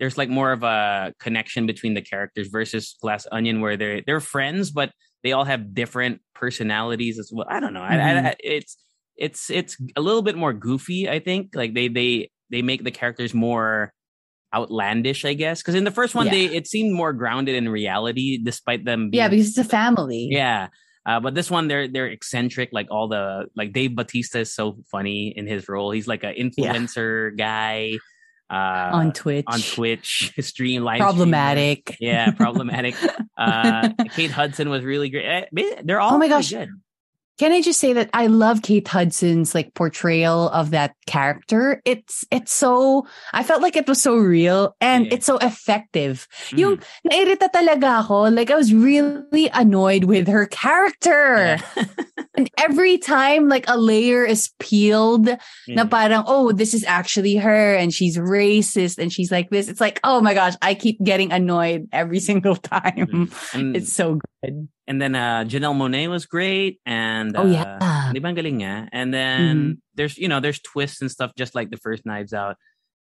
there's 0.00 0.18
like 0.18 0.28
more 0.28 0.50
of 0.50 0.64
a 0.64 1.14
connection 1.20 1.66
between 1.66 1.94
the 1.94 2.02
characters 2.02 2.48
versus 2.48 2.96
Glass 3.00 3.24
Onion, 3.30 3.60
where 3.60 3.76
they're 3.76 4.02
they're 4.04 4.18
friends, 4.18 4.72
but 4.72 4.90
they 5.22 5.30
all 5.30 5.44
have 5.44 5.74
different 5.74 6.20
personalities 6.34 7.20
as 7.20 7.30
well. 7.32 7.46
I 7.48 7.60
don't 7.60 7.72
know. 7.72 7.82
Mm-hmm. 7.82 8.26
I, 8.26 8.30
I, 8.30 8.34
it's 8.40 8.76
it's 9.16 9.50
it's 9.50 9.76
a 9.96 10.00
little 10.00 10.22
bit 10.22 10.36
more 10.36 10.52
goofy. 10.52 11.08
I 11.08 11.18
think 11.20 11.54
like 11.54 11.74
they 11.74 11.88
they 11.88 12.30
they 12.50 12.62
make 12.62 12.84
the 12.84 12.90
characters 12.90 13.32
more 13.34 13.92
outlandish, 14.54 15.24
I 15.24 15.34
guess. 15.34 15.62
Because 15.62 15.74
in 15.74 15.84
the 15.84 15.90
first 15.90 16.14
one, 16.14 16.26
Yeah. 16.26 16.32
they 16.32 16.44
it 16.46 16.66
seemed 16.66 16.94
more 16.94 17.12
grounded 17.12 17.54
in 17.54 17.68
reality, 17.68 18.38
despite 18.42 18.84
them. 18.84 19.10
Being, 19.10 19.18
Yeah, 19.22 19.28
because 19.28 19.48
it's 19.48 19.58
a 19.58 19.64
family. 19.64 20.28
yeah. 20.30 20.68
Uh, 21.04 21.18
but 21.18 21.34
this 21.34 21.50
one, 21.50 21.66
they're 21.66 21.88
they're 21.88 22.06
eccentric. 22.06 22.68
Like 22.72 22.86
all 22.90 23.08
the 23.08 23.46
like 23.56 23.72
Dave 23.72 23.96
Batista 23.96 24.38
is 24.40 24.54
so 24.54 24.78
funny 24.90 25.32
in 25.36 25.46
his 25.48 25.68
role. 25.68 25.90
He's 25.90 26.06
like 26.06 26.22
an 26.22 26.34
influencer 26.38 27.36
guy 27.36 27.98
uh, 28.48 28.90
on 28.92 29.12
Twitch. 29.12 29.44
on 29.48 29.58
Twitch, 29.60 30.32
stream 30.40 30.84
live. 30.84 31.00
Problematic. 31.00 31.96
Yeah, 31.98 32.30
problematic. 32.30 32.94
uh, 33.36 33.88
Kate 34.14 34.30
Hudson 34.30 34.68
was 34.70 34.84
really 34.84 35.08
great. 35.10 35.46
Eh, 35.56 35.80
They're 35.82 36.00
all 36.00 36.14
Oh 36.14 36.18
my 36.18 36.28
gosh. 36.28 36.50
good. 36.50 36.68
Can 37.42 37.50
I 37.50 37.58
just 37.60 37.80
say 37.82 37.90
that 37.92 38.06
I 38.14 38.28
love 38.30 38.62
Kate 38.62 38.86
Hudson's 38.86 39.50
like 39.50 39.74
portrayal 39.74 40.46
of 40.54 40.70
that 40.70 40.94
character? 41.10 41.82
It's 41.84 42.22
it's 42.30 42.54
so 42.54 43.02
I 43.34 43.42
felt 43.42 43.62
like 43.66 43.74
it 43.74 43.88
was 43.90 43.98
so 44.00 44.14
real 44.14 44.76
and 44.78 45.06
Yeah. 45.10 45.14
it's 45.18 45.26
so 45.26 45.42
effective. 45.42 46.28
Mhm. 46.54 46.58
Yung 46.62 46.74
nairita 47.02 47.50
talaga 47.50 48.06
ako, 48.06 48.30
like 48.30 48.54
I 48.54 48.54
was 48.54 48.70
really 48.70 49.50
annoyed 49.50 50.04
with 50.06 50.30
her 50.30 50.46
character. 50.46 51.58
Yeah. 51.58 51.84
And 52.38 52.48
every 52.56 52.96
time 52.96 53.50
like 53.50 53.68
a 53.68 53.76
layer 53.76 54.24
is 54.24 54.54
peeled, 54.56 55.28
na 55.68 55.84
parang, 55.84 56.24
oh, 56.26 56.48
this 56.52 56.72
is 56.72 56.80
actually 56.88 57.36
her 57.36 57.74
and 57.76 57.92
she's 57.92 58.16
racist 58.16 58.96
and 58.96 59.12
she's 59.12 59.28
like 59.30 59.50
this. 59.50 59.68
It's 59.68 59.82
like, 59.84 60.00
oh 60.00 60.22
my 60.24 60.32
gosh, 60.32 60.54
I 60.62 60.72
keep 60.72 60.96
getting 61.04 61.28
annoyed 61.28 61.92
every 61.92 62.20
single 62.24 62.56
time. 62.56 63.28
And, 63.52 63.76
It's 63.76 63.92
so 63.92 64.16
good. 64.40 64.64
And 64.86 65.00
then 65.00 65.14
uh, 65.14 65.44
Janelle 65.46 65.76
Monáe 65.78 66.10
was 66.10 66.26
great, 66.26 66.80
and 66.84 67.36
Oh 67.36 67.42
uh, 67.42 67.46
yeah. 67.46 68.10
Di 68.12 68.18
ba 68.18 68.28
ang 68.28 68.34
galing 68.34 68.58
niya? 68.58 68.88
And 68.90 69.14
then 69.14 69.80
there's 69.94 70.18
you 70.18 70.26
know 70.26 70.40
there's 70.40 70.58
twists 70.58 71.00
and 71.00 71.10
stuff 71.10 71.30
just 71.38 71.54
like 71.54 71.70
the 71.70 71.76
first 71.78 72.04
Knives 72.04 72.34
Out. 72.34 72.56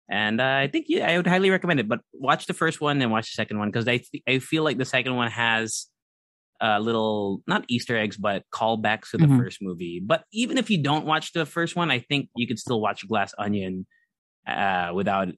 And 0.10 0.40
uh, 0.40 0.62
I 0.62 0.68
think 0.68 0.86
yeah, 0.90 1.10
I 1.10 1.18
would 1.18 1.26
highly 1.26 1.50
recommend 1.50 1.80
it. 1.80 1.90
But 1.90 2.02
watch 2.14 2.46
the 2.46 2.54
first 2.54 2.82
one 2.82 3.02
and 3.02 3.10
watch 3.12 3.32
the 3.34 3.36
second 3.36 3.58
one 3.58 3.70
because 3.74 3.88
I 3.88 3.98
th- 3.98 4.24
I 4.30 4.38
feel 4.40 4.62
like 4.64 4.78
the 4.78 4.86
second 4.86 5.16
one 5.16 5.32
has 5.32 5.88
uh, 6.62 6.78
little 6.78 7.42
not 7.48 7.66
Easter 7.68 7.98
eggs 7.98 8.18
but 8.18 8.44
callbacks 8.54 9.10
to 9.12 9.18
the 9.18 9.26
Mhm. 9.26 9.42
first 9.42 9.58
movie. 9.62 9.98
But 10.06 10.24
even 10.32 10.60
if 10.62 10.70
you 10.70 10.78
don't 10.84 11.08
watch 11.10 11.34
the 11.34 11.48
first 11.50 11.76
one, 11.76 11.90
I 11.90 11.98
think 11.98 12.30
you 12.38 12.46
could 12.46 12.60
still 12.60 12.78
watch 12.80 13.08
Glass 13.10 13.34
Onion 13.42 13.88
uh, 14.46 14.92
without 14.94 15.30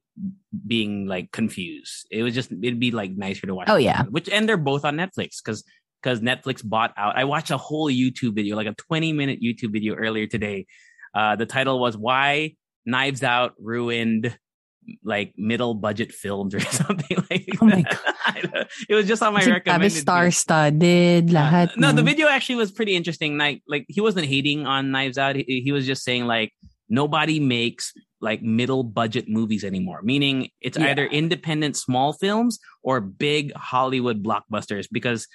being 0.67 1.07
like 1.07 1.31
confused. 1.31 2.07
It 2.11 2.23
was 2.23 2.33
just 2.35 2.51
it'd 2.51 2.79
be 2.83 2.91
like 2.91 3.15
nicer 3.15 3.47
to 3.47 3.55
watch. 3.55 3.69
Oh, 3.71 3.77
yeah. 3.79 4.03
one. 4.03 4.11
which 4.11 4.27
and 4.27 4.43
they're 4.49 4.57
both 4.59 4.83
on 4.83 4.97
Netflix 4.97 5.39
because 5.43 5.63
because 6.03 6.19
Netflix 6.19 6.61
bought 6.67 6.93
out. 6.97 7.17
I 7.17 7.23
watched 7.23 7.49
a 7.51 7.57
whole 7.57 7.89
YouTube 7.89 8.35
video, 8.35 8.55
like 8.57 8.67
a 8.67 8.73
20 8.73 9.13
minute 9.13 9.39
YouTube 9.41 9.71
video 9.71 9.95
earlier 9.95 10.27
today. 10.27 10.65
Uh, 11.15 11.35
the 11.35 11.45
title 11.45 11.79
was 11.79 11.95
Why 11.95 12.55
Knives 12.85 13.23
Out 13.23 13.53
Ruined 13.59 14.37
like 15.01 15.33
middle 15.37 15.73
budget 15.73 16.11
films 16.11 16.53
or 16.53 16.59
something 16.81 17.17
like 17.29 17.47
Oh 17.61 17.65
my 17.65 17.83
that. 17.83 18.67
it 18.89 18.95
was 18.95 19.07
just 19.07 19.23
on 19.23 19.31
my 19.33 19.39
Kasi 19.39 19.51
recommended. 19.51 19.85
list. 19.85 20.01
star-studded, 20.01 21.27
lahat. 21.27 21.69
Uh, 21.69 21.73
no, 21.77 21.91
the 21.93 22.03
video 22.03 22.27
actually 22.27 22.55
was 22.55 22.71
pretty 22.71 22.95
interesting. 22.95 23.37
Like, 23.37 23.61
like 23.67 23.85
he 23.87 24.01
wasn't 24.01 24.25
hating 24.25 24.67
on 24.67 24.91
Knives 24.91 25.17
Out. 25.17 25.37
He, 25.37 25.61
he 25.63 25.71
was 25.71 25.85
just 25.85 26.03
saying 26.03 26.25
like 26.25 26.51
nobody 26.89 27.39
makes 27.39 27.93
like 28.19 28.41
middle 28.41 28.83
budget 28.83 29.29
movies 29.29 29.63
anymore. 29.63 30.01
Meaning 30.03 30.49
it's 30.59 30.77
Yeah. 30.77 30.87
either 30.91 31.05
independent 31.05 31.77
small 31.77 32.11
films 32.13 32.59
or 32.83 32.99
big 32.99 33.53
Hollywood 33.55 34.21
blockbusters 34.23 34.87
because 34.91 35.27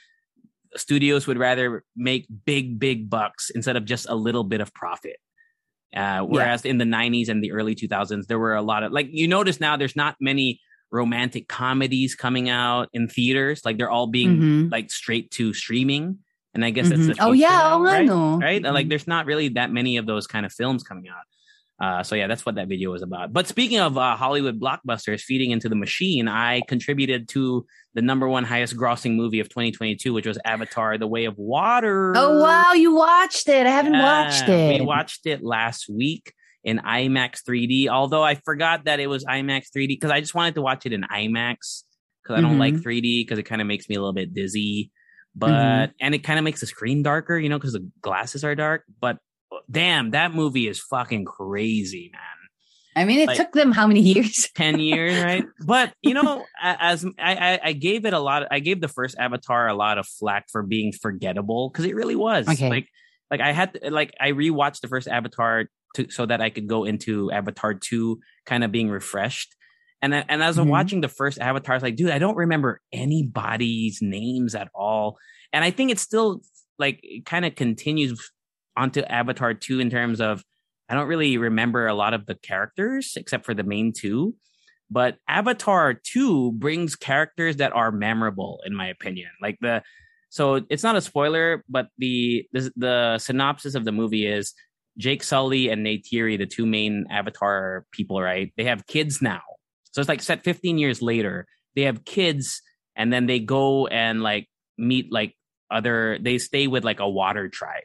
studios 0.76 1.26
would 1.26 1.38
rather 1.38 1.84
make 1.96 2.26
big 2.44 2.78
big 2.78 3.08
bucks 3.10 3.50
instead 3.50 3.76
of 3.76 3.84
just 3.84 4.08
a 4.08 4.14
little 4.14 4.44
bit 4.44 4.60
of 4.60 4.72
profit. 4.74 5.16
Uh, 5.96 6.20
whereas 6.20 6.64
in 6.66 6.76
the 6.78 6.84
90s 6.84 7.28
and 7.30 7.42
the 7.42 7.50
early 7.52 7.74
2000s, 7.74 8.26
there 8.26 8.38
were 8.38 8.54
a 8.54 8.62
lot 8.62 8.82
of 8.82 8.92
like 8.92 9.08
you 9.10 9.26
notice 9.26 9.58
now 9.60 9.76
there's 9.76 9.96
not 9.96 10.16
many 10.20 10.60
romantic 10.90 11.48
comedies 11.48 12.14
coming 12.14 12.48
out 12.50 12.88
in 12.92 13.08
theaters. 13.08 13.62
Like 13.64 13.78
they're 13.78 13.90
all 13.90 14.06
being 14.06 14.38
Mhm. 14.38 14.70
like 14.72 14.90
straight 14.90 15.30
to 15.32 15.52
streaming. 15.54 16.18
And 16.54 16.64
I 16.64 16.70
guess 16.70 16.88
that's 16.88 17.06
the 17.06 17.12
Mhm. 17.14 17.16
Oh 17.20 17.32
yeah, 17.32 17.48
now, 17.48 17.74
oh 17.78 17.82
right? 17.82 18.08
right? 18.42 18.62
Like 18.62 18.86
Mhm. 18.86 18.88
there's 18.90 19.06
not 19.06 19.26
really 19.26 19.48
that 19.50 19.70
many 19.70 19.96
of 19.96 20.06
those 20.06 20.26
kind 20.26 20.44
of 20.46 20.52
films 20.52 20.82
coming 20.82 21.08
out. 21.08 21.24
Uh, 21.80 22.02
so 22.02 22.16
yeah, 22.16 22.26
that's 22.26 22.44
what 22.44 22.56
that 22.56 22.68
video 22.68 22.90
was 22.90 23.02
about. 23.02 23.32
But 23.32 23.46
speaking 23.46 23.78
of 23.78 23.96
uh, 23.96 24.16
Hollywood 24.16 24.58
blockbusters 24.60 25.20
feeding 25.20 25.52
into 25.52 25.68
the 25.68 25.76
machine, 25.76 26.26
I 26.26 26.62
contributed 26.68 27.28
to 27.30 27.66
the 27.98 28.02
number 28.02 28.28
one 28.28 28.44
highest 28.44 28.76
grossing 28.76 29.16
movie 29.16 29.40
of 29.40 29.48
2022, 29.48 30.12
which 30.14 30.24
was 30.24 30.38
Avatar: 30.44 30.98
The 30.98 31.06
Way 31.08 31.24
of 31.24 31.36
Water. 31.36 32.12
Oh 32.16 32.40
wow, 32.40 32.72
you 32.74 32.94
watched 32.94 33.48
it. 33.48 33.66
I 33.66 33.70
haven't 33.70 33.98
watched 33.98 34.48
it. 34.48 34.78
We 34.80 34.86
watched 34.86 35.26
it 35.26 35.42
last 35.42 35.88
week 35.88 36.32
in 36.62 36.78
IMAX 36.78 37.42
3D. 37.42 37.88
Although 37.88 38.22
I 38.22 38.36
forgot 38.36 38.84
that 38.84 39.00
it 39.00 39.08
was 39.08 39.24
IMAX 39.24 39.70
3D 39.76 39.88
because 39.88 40.12
I 40.12 40.20
just 40.20 40.32
wanted 40.32 40.54
to 40.54 40.62
watch 40.62 40.86
it 40.86 40.92
in 40.92 41.02
IMAX 41.02 41.82
because 42.22 42.38
I 42.38 42.40
don't 42.40 42.54
Mhm. 42.54 42.60
like 42.60 42.74
3D 42.74 43.22
because 43.24 43.40
it 43.40 43.44
kind 43.44 43.60
of 43.60 43.66
makes 43.66 43.88
me 43.88 43.96
a 43.96 43.98
little 43.98 44.12
bit 44.12 44.32
dizzy. 44.32 44.92
But 45.34 45.90
and 46.00 46.14
it 46.14 46.22
kind 46.22 46.38
of 46.38 46.44
makes 46.44 46.60
the 46.60 46.66
screen 46.66 47.02
darker, 47.02 47.36
you 47.36 47.48
know, 47.48 47.58
because 47.58 47.72
the 47.72 47.90
glasses 48.00 48.44
are 48.44 48.54
dark. 48.54 48.84
But 49.00 49.18
damn, 49.68 50.10
that 50.12 50.32
movie 50.34 50.68
is 50.68 50.78
fucking 50.80 51.24
crazy, 51.24 52.10
man. 52.12 52.22
I 52.98 53.04
mean, 53.04 53.20
it 53.20 53.28
like- 53.28 53.36
took 53.36 53.52
them 53.52 53.72
how 53.72 53.86
many 53.86 54.00
years? 54.14 54.48
10 54.54 54.80
years, 54.80 55.22
right? 55.22 55.44
But 55.64 55.92
you 56.02 56.14
know, 56.14 56.44
as 56.62 57.04
I, 57.18 57.34
I, 57.54 57.60
I 57.64 57.72
gave 57.72 58.04
it 58.04 58.12
a 58.12 58.18
lot, 58.18 58.46
I 58.50 58.60
gave 58.60 58.80
the 58.80 58.88
first 58.88 59.16
Avatar 59.18 59.68
a 59.68 59.74
lot 59.74 59.98
of 59.98 60.06
flack 60.06 60.46
for 60.50 60.62
being 60.62 60.92
forgettable 60.92 61.70
because 61.70 61.84
it 61.84 61.94
really 61.94 62.16
was. 62.16 62.48
Okay. 62.48 62.68
Like, 62.68 62.88
like 63.30 63.40
I 63.40 63.52
had, 63.52 63.74
to, 63.74 63.90
like, 63.90 64.14
I 64.20 64.32
rewatched 64.32 64.80
the 64.80 64.88
first 64.88 65.06
Avatar 65.08 65.66
to, 65.96 66.10
so 66.10 66.26
that 66.26 66.40
I 66.40 66.50
could 66.50 66.66
go 66.66 66.84
into 66.84 67.30
Avatar 67.30 67.74
2 67.74 68.18
kind 68.46 68.64
of 68.64 68.72
being 68.72 68.88
refreshed. 68.90 69.54
And, 70.02 70.14
I- 70.14 70.24
and 70.28 70.42
as 70.42 70.58
I'm 70.58 70.66
Mhm. 70.66 70.70
watching 70.70 71.00
the 71.00 71.08
first 71.08 71.38
Avatar, 71.38 71.74
I 71.74 71.76
was 71.76 71.82
like, 71.82 71.96
dude, 71.96 72.10
I 72.10 72.18
don't 72.18 72.36
remember 72.36 72.80
anybody's 72.92 74.00
names 74.02 74.54
at 74.54 74.68
all. 74.74 75.18
And 75.52 75.64
I 75.64 75.70
think 75.70 75.90
it's 75.90 76.02
still 76.02 76.40
like, 76.78 77.00
it 77.02 77.26
kind 77.26 77.44
of 77.44 77.54
continues 77.54 78.30
onto 78.76 79.00
Avatar 79.00 79.54
2 79.54 79.80
in 79.80 79.90
terms 79.90 80.20
of, 80.20 80.44
I 80.88 80.94
don't 80.94 81.08
really 81.08 81.36
remember 81.36 81.86
a 81.86 81.94
lot 81.94 82.14
of 82.14 82.26
the 82.26 82.34
characters 82.34 83.14
except 83.16 83.44
for 83.44 83.54
the 83.54 83.62
main 83.62 83.92
two. 83.92 84.34
But 84.90 85.16
Avatar 85.28 85.94
2 85.94 86.52
brings 86.52 86.96
characters 86.96 87.56
that 87.56 87.72
are 87.72 87.92
memorable, 87.92 88.60
in 88.64 88.74
my 88.74 88.88
opinion. 88.88 89.28
Like 89.42 89.58
the, 89.60 89.82
so 90.30 90.64
it's 90.70 90.82
not 90.82 90.96
a 90.96 91.02
spoiler, 91.02 91.62
but 91.68 91.88
the 91.98 92.46
the, 92.52 92.72
the 92.76 93.18
synopsis 93.18 93.74
of 93.74 93.84
the 93.84 93.92
movie 93.92 94.26
is 94.26 94.54
Jake 94.96 95.22
Sully 95.22 95.68
and 95.68 95.84
Neytiri, 95.84 96.38
the 96.38 96.46
two 96.46 96.66
main 96.66 97.06
Avatar 97.10 97.84
people, 97.92 98.20
right? 98.20 98.52
They 98.56 98.64
have 98.64 98.86
kids 98.86 99.20
now. 99.20 99.42
So 99.92 100.00
it's 100.00 100.08
like 100.08 100.22
set 100.22 100.44
15 100.44 100.78
years 100.78 101.00
later. 101.00 101.46
They 101.74 101.82
have 101.82 102.04
kids, 102.04 102.62
and 102.96 103.12
then 103.12 103.26
they 103.26 103.40
go 103.40 103.86
and 103.86 104.22
like 104.22 104.48
meet 104.76 105.12
like 105.12 105.34
other. 105.70 106.18
They 106.20 106.38
stay 106.38 106.66
with 106.66 106.84
like 106.84 107.00
a 107.00 107.08
water 107.08 107.48
tribe 107.48 107.82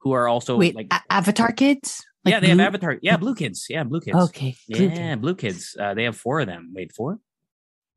who 0.00 0.12
are 0.12 0.28
also 0.28 0.56
Wait, 0.56 0.74
like 0.74 0.88
A- 0.92 1.00
Avatar 1.10 1.52
kids? 1.52 2.04
Like 2.24 2.32
yeah, 2.32 2.40
they 2.40 2.48
have 2.48 2.60
Avatar. 2.60 2.98
Yeah, 3.02 3.16
blue 3.16 3.34
kids. 3.34 3.66
Yeah, 3.68 3.84
blue 3.84 4.00
kids. 4.00 4.16
Okay. 4.16 4.56
blue 4.68 4.86
Yeah, 4.86 4.94
kids. 4.94 5.20
blue 5.20 5.34
kids. 5.34 5.76
Uh, 5.78 5.94
they 5.94 6.04
have 6.04 6.16
four 6.16 6.40
of 6.40 6.46
them. 6.46 6.72
Wait, 6.74 6.92
four? 6.92 7.18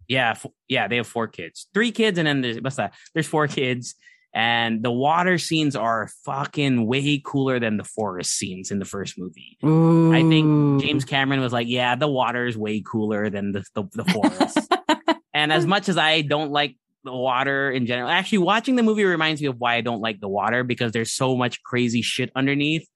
Yeah, 0.07 0.35
yeah, 0.67 0.87
they 0.87 0.97
have 0.97 1.07
four 1.07 1.27
kids. 1.27 1.67
Three 1.73 1.91
kids, 1.91 2.17
and 2.17 2.27
then 2.27 2.41
there's 2.41 2.61
what's 2.61 2.75
that? 2.77 2.93
There's 3.13 3.27
four 3.27 3.47
kids, 3.47 3.95
and 4.33 4.83
the 4.83 4.91
water 4.91 5.37
scenes 5.37 5.75
are 5.75 6.09
fucking 6.25 6.85
way 6.87 7.21
cooler 7.23 7.59
than 7.59 7.77
the 7.77 7.83
forest 7.83 8.31
scenes 8.31 8.71
in 8.71 8.79
the 8.79 8.85
first 8.85 9.17
movie. 9.17 9.57
Ooh. 9.65 10.13
I 10.13 10.21
think 10.23 10.81
James 10.81 11.05
Cameron 11.05 11.41
was 11.41 11.53
like, 11.53 11.67
"Yeah, 11.67 11.95
the 11.95 12.07
water 12.07 12.45
is 12.45 12.57
way 12.57 12.81
cooler 12.85 13.29
than 13.29 13.51
the 13.53 13.63
the, 13.75 13.83
the 13.93 14.05
forest." 14.05 14.59
and 15.33 15.51
as 15.51 15.65
much 15.65 15.89
as 15.89 15.97
I 15.97 16.21
don't 16.21 16.51
like 16.51 16.75
the 17.03 17.13
water 17.13 17.71
in 17.71 17.85
general, 17.85 18.09
actually 18.09 18.39
watching 18.39 18.75
the 18.75 18.83
movie 18.83 19.05
reminds 19.05 19.41
me 19.41 19.47
of 19.47 19.55
why 19.57 19.75
I 19.75 19.81
don't 19.81 20.01
like 20.01 20.19
the 20.19 20.29
water 20.29 20.63
because 20.63 20.91
there's 20.91 21.11
so 21.11 21.35
much 21.35 21.63
crazy 21.63 22.01
shit 22.01 22.31
underneath. 22.35 22.87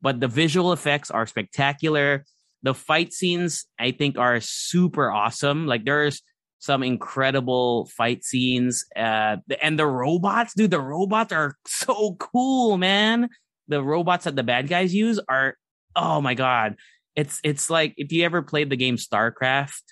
But 0.00 0.20
the 0.20 0.28
visual 0.28 0.72
effects 0.72 1.10
are 1.10 1.26
spectacular. 1.26 2.24
The 2.62 2.74
fight 2.74 3.12
scenes 3.12 3.66
I 3.78 3.90
think 3.92 4.18
are 4.18 4.40
super 4.40 5.10
awesome. 5.10 5.66
Like 5.66 5.84
there's 5.84 6.22
some 6.60 6.82
incredible 6.82 7.86
fight 7.96 8.24
scenes. 8.24 8.84
Uh, 8.96 9.36
and 9.62 9.78
the 9.78 9.86
robots, 9.86 10.54
dude, 10.54 10.70
the 10.72 10.80
robots 10.80 11.32
are 11.32 11.54
so 11.66 12.16
cool, 12.18 12.76
man. 12.78 13.28
The 13.68 13.82
robots 13.82 14.24
that 14.24 14.34
the 14.36 14.42
bad 14.42 14.68
guys 14.68 14.94
use 14.94 15.20
are, 15.28 15.54
oh 15.94 16.20
my 16.20 16.34
god, 16.34 16.76
it's 17.16 17.40
it's 17.44 17.68
like 17.70 17.94
if 17.96 18.12
you 18.12 18.24
ever 18.24 18.42
played 18.42 18.70
the 18.70 18.76
game 18.76 18.96
StarCraft, 18.96 19.82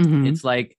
Mhm. 0.00 0.28
it's 0.28 0.44
like, 0.44 0.76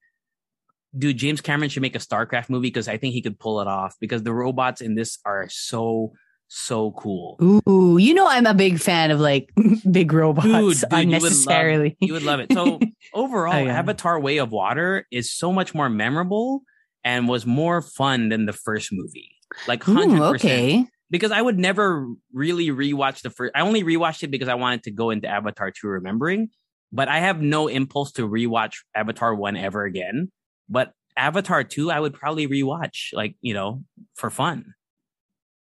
dude, 0.97 1.17
James 1.17 1.41
Cameron 1.41 1.69
should 1.69 1.81
make 1.81 1.95
a 1.95 1.99
StarCraft 1.99 2.49
movie 2.49 2.67
because 2.67 2.87
I 2.87 2.97
think 2.97 3.13
he 3.13 3.21
could 3.21 3.39
pull 3.39 3.59
it 3.61 3.67
off 3.67 3.95
because 3.99 4.23
the 4.23 4.33
robots 4.33 4.81
in 4.81 4.95
this 4.95 5.19
are 5.25 5.47
so 5.49 6.13
so 6.47 6.91
cool. 6.91 7.37
Ooh, 7.67 7.97
you 7.97 8.13
know 8.13 8.27
I'm 8.27 8.45
a 8.45 8.53
big 8.53 8.79
fan 8.79 9.11
of 9.11 9.19
like 9.19 9.51
big 9.91 10.11
robots 10.13 10.47
Dude, 10.47 10.53
dude, 10.53 10.59
you 10.59 10.65
would 10.65 10.81
love- 10.91 11.01
unnecessarily. 11.01 11.97
You 11.99 12.13
would 12.13 12.23
love 12.23 12.39
it. 12.39 12.51
So 12.53 12.79
overall, 13.13 13.53
Oh, 13.55 13.59
yeah. 13.65 13.77
Avatar: 13.79 14.19
Way 14.19 14.37
of 14.37 14.51
Water 14.51 15.05
is 15.11 15.31
so 15.31 15.51
much 15.51 15.73
more 15.75 15.89
memorable 15.89 16.61
and 17.03 17.27
was 17.27 17.45
more 17.45 17.81
fun 17.81 18.29
than 18.29 18.45
the 18.45 18.53
first 18.53 18.89
movie. 18.91 19.31
Like 19.67 19.83
hundred 19.83 20.19
Ooh, 20.19 20.23
okay. 20.35 20.85
Because 21.09 21.31
I 21.31 21.41
would 21.41 21.57
never 21.57 22.05
really 22.33 22.67
rewatch 22.67 23.21
the 23.21 23.29
first. 23.29 23.53
I 23.55 23.61
only 23.61 23.83
rewatched 23.83 24.23
it 24.23 24.27
because 24.31 24.49
I 24.49 24.55
wanted 24.55 24.83
to 24.83 24.91
go 24.91 25.09
into 25.09 25.27
Avatar 25.27 25.71
2 25.71 25.87
remembering. 25.87 26.49
But 26.91 27.07
I 27.07 27.19
have 27.19 27.41
no 27.41 27.67
impulse 27.67 28.11
to 28.13 28.27
rewatch 28.27 28.75
Avatar 28.93 29.33
1 29.33 29.55
ever 29.55 29.83
again. 29.85 30.31
But 30.69 30.91
Avatar 31.15 31.63
2, 31.63 31.89
I 31.91 31.99
would 31.99 32.13
probably 32.13 32.47
rewatch, 32.47 33.13
like, 33.13 33.35
you 33.41 33.53
know, 33.53 33.83
for 34.15 34.29
fun. 34.29 34.73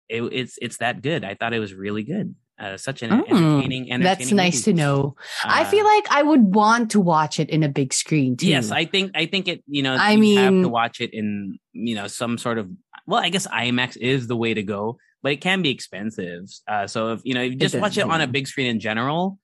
It, 0.09 0.23
it's 0.23 0.59
it's 0.61 0.79
that 0.79 1.03
good. 1.03 1.25
I 1.25 1.35
thought 1.35 1.53
it 1.53 1.59
was 1.61 1.75
really 1.75 2.03
good. 2.03 2.35
Uh, 2.59 2.77
such 2.77 3.03
an 3.03 3.11
Mm, 3.11 3.23
entertaining, 3.29 3.92
entertaining. 3.92 4.03
That's 4.03 4.33
nice 4.33 4.64
to 4.64 4.71
movie. 4.73 4.83
know. 4.83 5.14
I 5.44 5.62
Uh, 5.62 5.64
feel 5.66 5.85
like 5.85 6.11
I 6.11 6.23
would 6.25 6.55
want 6.55 6.90
to 6.92 7.01
watch 7.01 7.38
it 7.38 7.51
in 7.51 7.62
a 7.62 7.68
big 7.68 7.92
screen 7.92 8.37
too. 8.37 8.49
Yes, 8.49 8.73
I 8.73 8.85
think 8.85 9.12
I 9.14 9.27
think 9.27 9.47
it. 9.47 9.62
You 9.68 9.83
know, 9.85 9.94
I 9.97 10.12
you 10.12 10.38
have 10.38 10.62
to 10.62 10.68
watch 10.68 11.01
it 11.01 11.14
in 11.14 11.59
you 11.73 11.94
know 11.94 12.09
some 12.09 12.37
sort 12.38 12.59
of. 12.59 12.68
Well, 13.07 13.21
I 13.21 13.29
guess 13.31 13.47
IMAX 13.47 13.97
is 13.97 14.27
the 14.27 14.37
way 14.37 14.55
to 14.55 14.62
go, 14.62 14.99
but 15.23 15.33
it 15.33 15.40
can 15.40 15.62
be 15.62 15.71
expensive. 15.71 16.44
Uh, 16.66 16.87
so 16.87 17.12
if 17.12 17.21
you 17.25 17.35
know, 17.35 17.42
if 17.42 17.53
you 17.53 17.59
just 17.59 17.75
is, 17.77 17.81
watch 17.81 17.97
it 17.97 18.03
on 18.05 18.21
a 18.21 18.27
big 18.27 18.47
screen 18.49 18.66
in 18.66 18.81
general. 18.81 19.38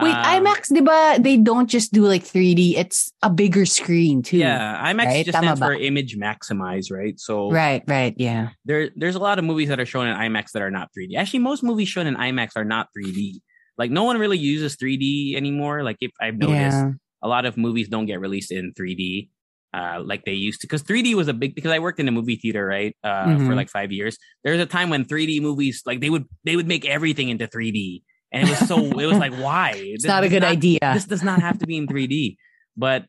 Wait, 0.00 0.12
um, 0.12 0.44
IMAX, 0.46 0.70
diba, 0.70 1.22
they 1.22 1.36
don't 1.36 1.68
just 1.68 1.92
do 1.92 2.06
like 2.06 2.22
3D. 2.24 2.76
It's 2.76 3.12
a 3.22 3.30
bigger 3.30 3.66
screen 3.66 4.22
too. 4.22 4.38
Yeah, 4.38 4.80
IMAX 4.92 5.04
Right? 5.06 5.26
just 5.26 5.36
stands 5.38 5.60
for 5.60 5.72
image 5.74 6.16
maximize, 6.16 6.90
right? 6.92 7.18
So 7.18 7.50
Right, 7.50 7.82
right, 7.88 8.14
yeah. 8.16 8.50
there, 8.64 8.90
there's 8.96 9.16
a 9.16 9.18
lot 9.18 9.38
of 9.38 9.44
movies 9.44 9.68
that 9.68 9.80
are 9.80 9.86
shown 9.86 10.06
in 10.06 10.16
IMAX 10.16 10.52
that 10.52 10.62
are 10.62 10.70
not 10.70 10.90
3D. 10.96 11.16
Actually, 11.16 11.40
most 11.40 11.62
movies 11.62 11.88
shown 11.88 12.06
in 12.06 12.14
IMAX 12.16 12.50
are 12.56 12.64
not 12.64 12.88
3D. 12.96 13.40
Like 13.76 13.90
no 13.90 14.04
one 14.04 14.18
really 14.18 14.38
uses 14.38 14.76
3D 14.76 15.34
anymore. 15.36 15.82
Like 15.82 15.96
if 16.00 16.12
I've 16.20 16.38
noticed, 16.38 16.76
Yeah. 16.78 16.92
a 17.22 17.28
lot 17.28 17.44
of 17.44 17.56
movies 17.56 17.88
don't 17.88 18.06
get 18.06 18.20
released 18.20 18.52
in 18.52 18.72
3D 18.78 19.28
uh, 19.72 20.00
like 20.04 20.24
they 20.24 20.32
used 20.34 20.60
to. 20.60 20.68
Because 20.68 20.84
3D 20.84 21.14
was 21.14 21.26
a 21.26 21.34
big 21.34 21.56
because 21.56 21.72
I 21.72 21.80
worked 21.80 21.98
in 21.98 22.06
a 22.06 22.12
movie 22.12 22.36
theater 22.36 22.64
right 22.64 22.96
uh, 23.02 23.24
for 23.38 23.50
Mhm. 23.52 23.56
like 23.56 23.68
five 23.68 23.90
years. 23.90 24.16
There 24.44 24.52
was 24.52 24.60
a 24.62 24.66
time 24.66 24.88
when 24.88 25.04
3D 25.04 25.40
movies 25.40 25.82
like 25.84 26.00
they 26.00 26.10
would 26.10 26.26
they 26.44 26.54
would 26.54 26.68
make 26.68 26.84
everything 26.86 27.28
into 27.30 27.48
3D, 27.48 28.04
and 28.34 28.48
it 28.48 28.50
was 28.60 28.68
so 28.68 28.78
it 28.98 29.06
was 29.06 29.16
like 29.18 29.32
why 29.34 29.72
It's 29.76 30.04
not 30.04 30.24
a 30.24 30.28
good 30.28 30.44
idea. 30.44 30.78
This 30.92 31.04
does 31.06 31.22
not 31.22 31.40
have 31.40 31.58
to 31.60 31.66
be 31.66 31.76
in 31.78 31.86
3D, 31.86 32.36
but 32.76 33.06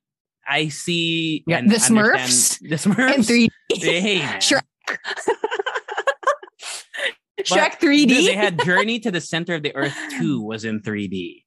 I 0.48 0.68
see 0.70 1.44
Yeah, 1.48 1.62
the 1.62 1.76
Smurfs 1.76 2.60
the 2.60 2.76
Smurfs 2.76 3.16
in 3.16 3.22
3D. 3.22 3.50
Hey. 4.00 4.20
Shrek. 4.40 4.62
Shrek 7.42 7.80
3D. 7.80 8.08
Dude, 8.08 8.28
they 8.28 8.34
had 8.34 8.64
Journey 8.64 9.00
to 9.00 9.12
the 9.12 9.20
Center 9.22 9.56
of 9.56 9.64
the 9.64 9.76
Earth 9.76 9.96
2 10.20 10.42
was 10.42 10.64
in 10.66 10.82
3D. 10.82 11.44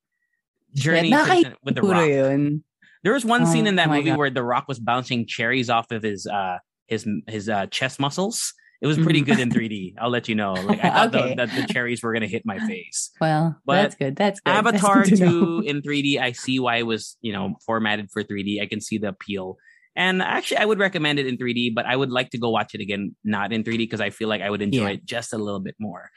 Journey 0.75 1.09
Yeah, 1.11 1.25
to 1.25 1.57
with 1.65 1.77
the 1.77 1.83
Rock. 1.83 2.09
yun. 2.09 2.63
There 3.05 3.13
was 3.13 3.25
one 3.25 3.47
scene 3.47 3.67
Oh 3.67 3.71
in 3.71 3.77
that 3.77 3.89
movie 3.89 4.11
God. 4.11 4.19
where 4.19 4.31
the 4.31 4.43
Rock 4.43 4.69
was 4.69 4.79
bouncing 4.79 5.25
cherries 5.27 5.71
off 5.71 5.91
of 5.93 6.03
his 6.03 6.27
uh 6.27 6.59
his 6.87 7.07
his 7.27 7.49
uh 7.49 7.67
chest 7.67 7.99
muscles 8.01 8.53
It 8.81 8.87
was 8.87 8.97
pretty 8.99 9.23
good 9.23 9.41
in 9.41 9.51
3D. 9.57 9.95
I'll 9.99 10.11
let 10.11 10.29
you 10.29 10.35
know. 10.37 10.55
Like 10.55 10.79
I 10.83 10.91
thought 10.91 11.15
Okay. 11.15 11.31
the, 11.31 11.47
that 11.47 11.51
the 11.55 11.73
cherries 11.73 12.03
were 12.03 12.13
gonna 12.13 12.29
hit 12.29 12.43
my 12.47 12.59
face. 12.61 13.11
Well, 13.21 13.61
But 13.65 13.75
that's 13.83 13.95
good. 13.97 14.17
That's 14.17 14.41
good. 14.41 14.53
That's 14.55 14.67
Avatar 14.69 15.05
good 15.05 15.19
2 15.19 15.63
in 15.67 15.83
3D, 15.83 16.21
I 16.21 16.33
see 16.33 16.61
why 16.61 16.77
it 16.77 16.85
was, 16.87 17.17
you 17.21 17.33
know, 17.33 17.55
formatted 17.67 18.11
for 18.13 18.23
3D. 18.23 18.63
I 18.63 18.67
can 18.67 18.81
see 18.81 18.99
the 18.99 19.09
appeal. 19.09 19.57
And 19.97 20.23
actually, 20.23 20.59
I 20.59 20.65
would 20.65 20.79
recommend 20.79 21.19
it 21.19 21.27
in 21.27 21.37
3D, 21.37 21.75
but 21.75 21.85
I 21.87 21.97
would 21.97 22.11
like 22.13 22.31
to 22.31 22.39
go 22.39 22.51
watch 22.51 22.73
it 22.75 22.81
again, 22.81 23.17
not 23.25 23.53
in 23.53 23.65
3D, 23.65 23.79
because 23.79 24.01
I 24.01 24.11
feel 24.11 24.29
like 24.29 24.43
I 24.43 24.49
would 24.51 24.63
enjoy 24.63 24.83
Yeah. 24.85 24.89
it 24.91 25.05
just 25.05 25.33
a 25.33 25.39
little 25.39 25.59
bit 25.59 25.75
more. 25.81 26.11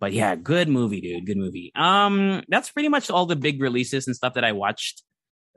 But 0.00 0.14
yeah, 0.14 0.36
good 0.36 0.68
movie, 0.70 1.02
dude. 1.02 1.26
Good 1.26 1.36
movie. 1.36 1.70
Um, 1.74 2.42
that's 2.48 2.70
pretty 2.70 2.88
much 2.88 3.10
all 3.10 3.26
the 3.26 3.36
big 3.36 3.60
releases 3.60 4.06
and 4.06 4.16
stuff 4.16 4.34
that 4.34 4.44
I 4.44 4.52
watched 4.52 5.02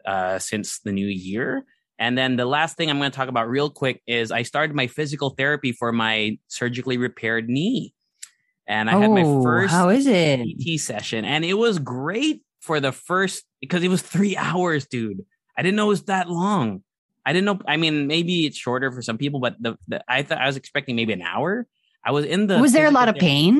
uh 0.05 0.39
since 0.39 0.80
the 0.80 0.91
new 0.91 1.07
year. 1.07 1.64
And 1.99 2.17
then 2.17 2.37
the 2.37 2.45
last 2.45 2.77
thing 2.77 2.89
I'm 2.89 2.97
going 2.97 3.11
to 3.11 3.15
talk 3.15 3.27
about 3.27 3.49
real 3.49 3.69
quick 3.69 4.01
is 4.07 4.31
I 4.31 4.43
started 4.43 4.75
my 4.75 4.87
physical 4.87 5.31
therapy 5.31 5.73
for 5.73 5.91
my 5.91 6.39
surgically 6.47 6.97
repaired 6.97 7.49
knee. 7.49 7.93
And 8.65 8.89
I 8.89 8.97
had 8.97 9.11
my 9.11 9.23
Oh, 9.23 9.43
first 9.43 9.71
How 9.71 9.89
is 9.89 10.07
it? 10.07 10.39
PT 10.39 10.79
session, 10.79 11.25
and 11.25 11.43
it 11.43 11.55
was 11.55 11.79
great 11.79 12.41
for 12.61 12.79
the 12.79 12.91
first 12.91 13.43
because 13.59 13.83
it 13.83 13.89
was 13.89 14.01
three 14.01 14.37
hours, 14.37 14.87
dude. 14.87 15.25
I 15.57 15.63
didn't 15.63 15.75
know 15.75 15.85
it 15.85 15.89
was 15.89 16.03
that 16.03 16.29
long. 16.29 16.83
I 17.25 17.33
didn't 17.33 17.45
know. 17.45 17.59
I 17.67 17.77
mean, 17.77 18.07
maybe 18.07 18.45
it's 18.45 18.57
shorter 18.57 18.91
for 18.91 19.01
some 19.01 19.17
people, 19.17 19.39
but 19.39 19.55
the, 19.59 19.75
the 19.87 20.03
I 20.07 20.21
thought 20.23 20.37
I 20.37 20.47
was 20.47 20.55
expecting 20.55 20.95
maybe 20.95 21.13
an 21.13 21.21
hour. 21.21 21.67
I 22.05 22.11
was 22.11 22.25
in 22.25 22.47
the. 22.47 22.59
Was 22.59 22.71
there 22.71 22.87
a 22.87 22.91
lot 22.91 23.09
of 23.09 23.15
pain? 23.15 23.59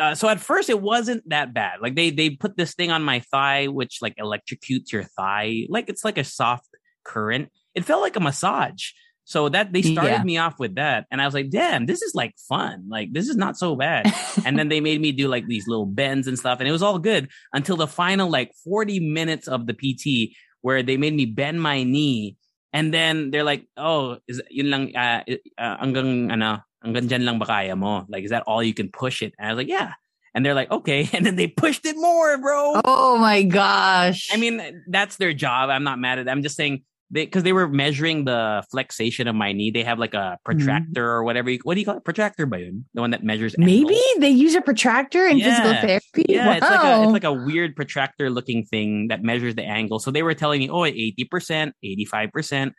uh, 0.00 0.14
so 0.14 0.28
at 0.28 0.40
first 0.40 0.70
it 0.70 0.80
wasn't 0.80 1.28
that 1.28 1.52
bad. 1.52 1.80
Like 1.80 1.94
they 1.94 2.10
they 2.10 2.30
put 2.30 2.56
this 2.56 2.74
thing 2.74 2.90
on 2.90 3.02
my 3.02 3.20
thigh, 3.20 3.68
which 3.68 3.98
like 4.00 4.16
electrocutes 4.16 4.92
your 4.92 5.04
thigh, 5.04 5.66
like 5.68 5.88
it's 5.88 6.04
like 6.04 6.18
a 6.18 6.24
soft 6.24 6.66
current. 7.04 7.50
It 7.74 7.84
felt 7.84 8.02
like 8.02 8.16
a 8.16 8.20
massage. 8.20 8.90
So 9.24 9.48
that 9.54 9.72
they 9.72 9.82
started 9.86 10.18
Yeah. 10.18 10.26
me 10.26 10.36
off 10.36 10.58
with 10.58 10.74
that, 10.82 11.06
and 11.10 11.22
I 11.22 11.24
was 11.30 11.32
like, 11.32 11.48
"Damn, 11.48 11.86
this 11.86 12.02
is 12.02 12.10
like 12.12 12.34
fun. 12.50 12.90
Like 12.90 13.14
this 13.14 13.30
is 13.30 13.36
not 13.38 13.54
so 13.56 13.76
bad." 13.78 14.10
and 14.44 14.58
then 14.58 14.66
they 14.68 14.82
made 14.82 14.98
me 15.00 15.12
do 15.14 15.30
like 15.30 15.46
these 15.46 15.70
little 15.70 15.86
bends 15.86 16.26
and 16.26 16.34
stuff, 16.36 16.58
and 16.58 16.66
it 16.68 16.74
was 16.74 16.82
all 16.82 16.98
good 16.98 17.30
until 17.54 17.78
the 17.78 17.86
final 17.86 18.26
like 18.28 18.50
forty 18.66 18.98
minutes 18.98 19.46
of 19.46 19.70
the 19.70 19.74
PT, 19.78 20.34
where 20.66 20.82
they 20.82 20.98
made 20.98 21.14
me 21.14 21.24
bend 21.24 21.62
my 21.62 21.86
knee, 21.86 22.34
and 22.74 22.90
then 22.92 23.30
they're 23.30 23.46
like, 23.46 23.62
"Oh, 23.78 24.18
is 24.26 24.42
yun 24.50 24.74
lang 24.74 24.90
uh, 24.98 25.22
uh, 25.56 25.76
hanggang 25.78 26.34
ano 26.34 26.58
hanggang 26.82 27.06
dyan 27.06 27.22
lang 27.22 27.38
ba 27.38 27.46
kaya 27.46 27.78
mo? 27.78 28.02
Like, 28.10 28.26
is 28.26 28.34
that 28.34 28.42
all 28.50 28.60
you 28.60 28.74
can 28.74 28.90
push 28.90 29.22
it?" 29.22 29.38
And 29.38 29.46
I 29.46 29.54
was 29.54 29.62
like, 29.62 29.70
"Yeah." 29.70 29.94
And 30.34 30.42
they're 30.44 30.58
like, 30.58 30.74
"Okay," 30.74 31.06
and 31.14 31.22
then 31.24 31.38
they 31.38 31.46
pushed 31.46 31.86
it 31.86 31.94
more, 31.94 32.42
bro. 32.42 32.82
oh 32.84 33.16
my 33.22 33.46
gosh. 33.46 34.34
I 34.34 34.36
mean, 34.36 34.58
that's 34.90 35.14
their 35.22 35.32
job. 35.32 35.70
I'm 35.70 35.86
not 35.86 36.02
mad 36.02 36.18
at 36.18 36.26
them. 36.26 36.38
I'm 36.38 36.42
just 36.42 36.58
saying 36.58 36.82
because 37.12 37.42
they 37.42 37.52
were 37.52 37.68
measuring 37.68 38.24
the 38.24 38.64
flexation 38.70 39.28
of 39.28 39.34
my 39.34 39.52
knee. 39.52 39.70
They 39.70 39.84
have 39.84 39.98
like 39.98 40.14
a 40.14 40.38
protractor 40.44 41.06
or 41.08 41.24
whatever. 41.24 41.50
You, 41.50 41.58
what 41.62 41.74
do 41.74 41.80
you 41.80 41.86
call 41.86 41.96
it? 41.98 42.04
Protractor, 42.04 42.48
yun? 42.50 42.84
The 42.94 43.00
one 43.02 43.10
that 43.10 43.22
measures. 43.22 43.54
maybe 43.58 43.80
angles? 43.94 44.00
they 44.20 44.30
use 44.30 44.54
a 44.54 44.62
protractor 44.62 45.26
in 45.26 45.38
physical 45.40 45.72
therapy. 45.74 46.24
Yeah, 46.28 46.46
wow. 46.46 46.52
it's 46.54 46.62
like 46.62 46.84
a 46.84 47.02
it's 47.04 47.12
like 47.12 47.24
a 47.24 47.32
weird 47.32 47.76
protractor 47.76 48.30
looking 48.30 48.64
thing 48.64 49.08
that 49.08 49.22
measures 49.22 49.54
the 49.54 49.62
angle. 49.64 49.98
So 49.98 50.10
they 50.10 50.22
were 50.22 50.34
telling 50.34 50.60
me, 50.60 50.70
oh, 50.70 50.80
80%, 50.82 51.72
85%. 51.84 52.72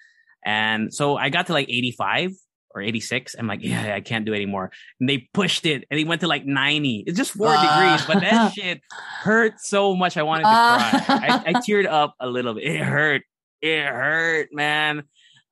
And 0.45 0.93
so 0.93 1.15
I 1.15 1.29
got 1.29 1.47
to 1.47 1.53
like 1.53 1.69
85 1.69 2.31
or 2.75 2.81
86. 2.81 3.36
I'm 3.38 3.45
like, 3.47 3.59
yeah, 3.63 3.93
I 3.95 4.01
can't 4.01 4.25
do 4.25 4.34
it 4.34 4.38
anymore. 4.38 4.71
And 4.99 5.07
they 5.07 5.29
pushed 5.34 5.65
it 5.67 5.86
and 5.91 5.99
they 5.99 6.03
went 6.05 6.21
to 6.21 6.27
like 6.27 6.45
90. 6.45 7.03
It's 7.05 7.17
just 7.17 7.31
four 7.34 7.47
Ah. 7.49 7.61
degrees, 7.61 8.07
but 8.07 8.21
that 8.21 8.53
shit 8.53 8.81
hurt 9.21 9.59
so 9.59 9.95
much. 9.95 10.17
I 10.17 10.23
wanted 10.23 10.43
to 10.43 10.49
Ah. 10.49 11.03
cry. 11.05 11.27
I, 11.29 11.49
I 11.51 11.53
teared 11.61 11.86
up 11.88 12.15
a 12.19 12.27
little 12.27 12.55
bit. 12.55 12.63
It 12.63 12.79
hurt. 12.81 13.21
It 13.64 13.86
hurt, 13.86 14.49
man. 14.51 15.03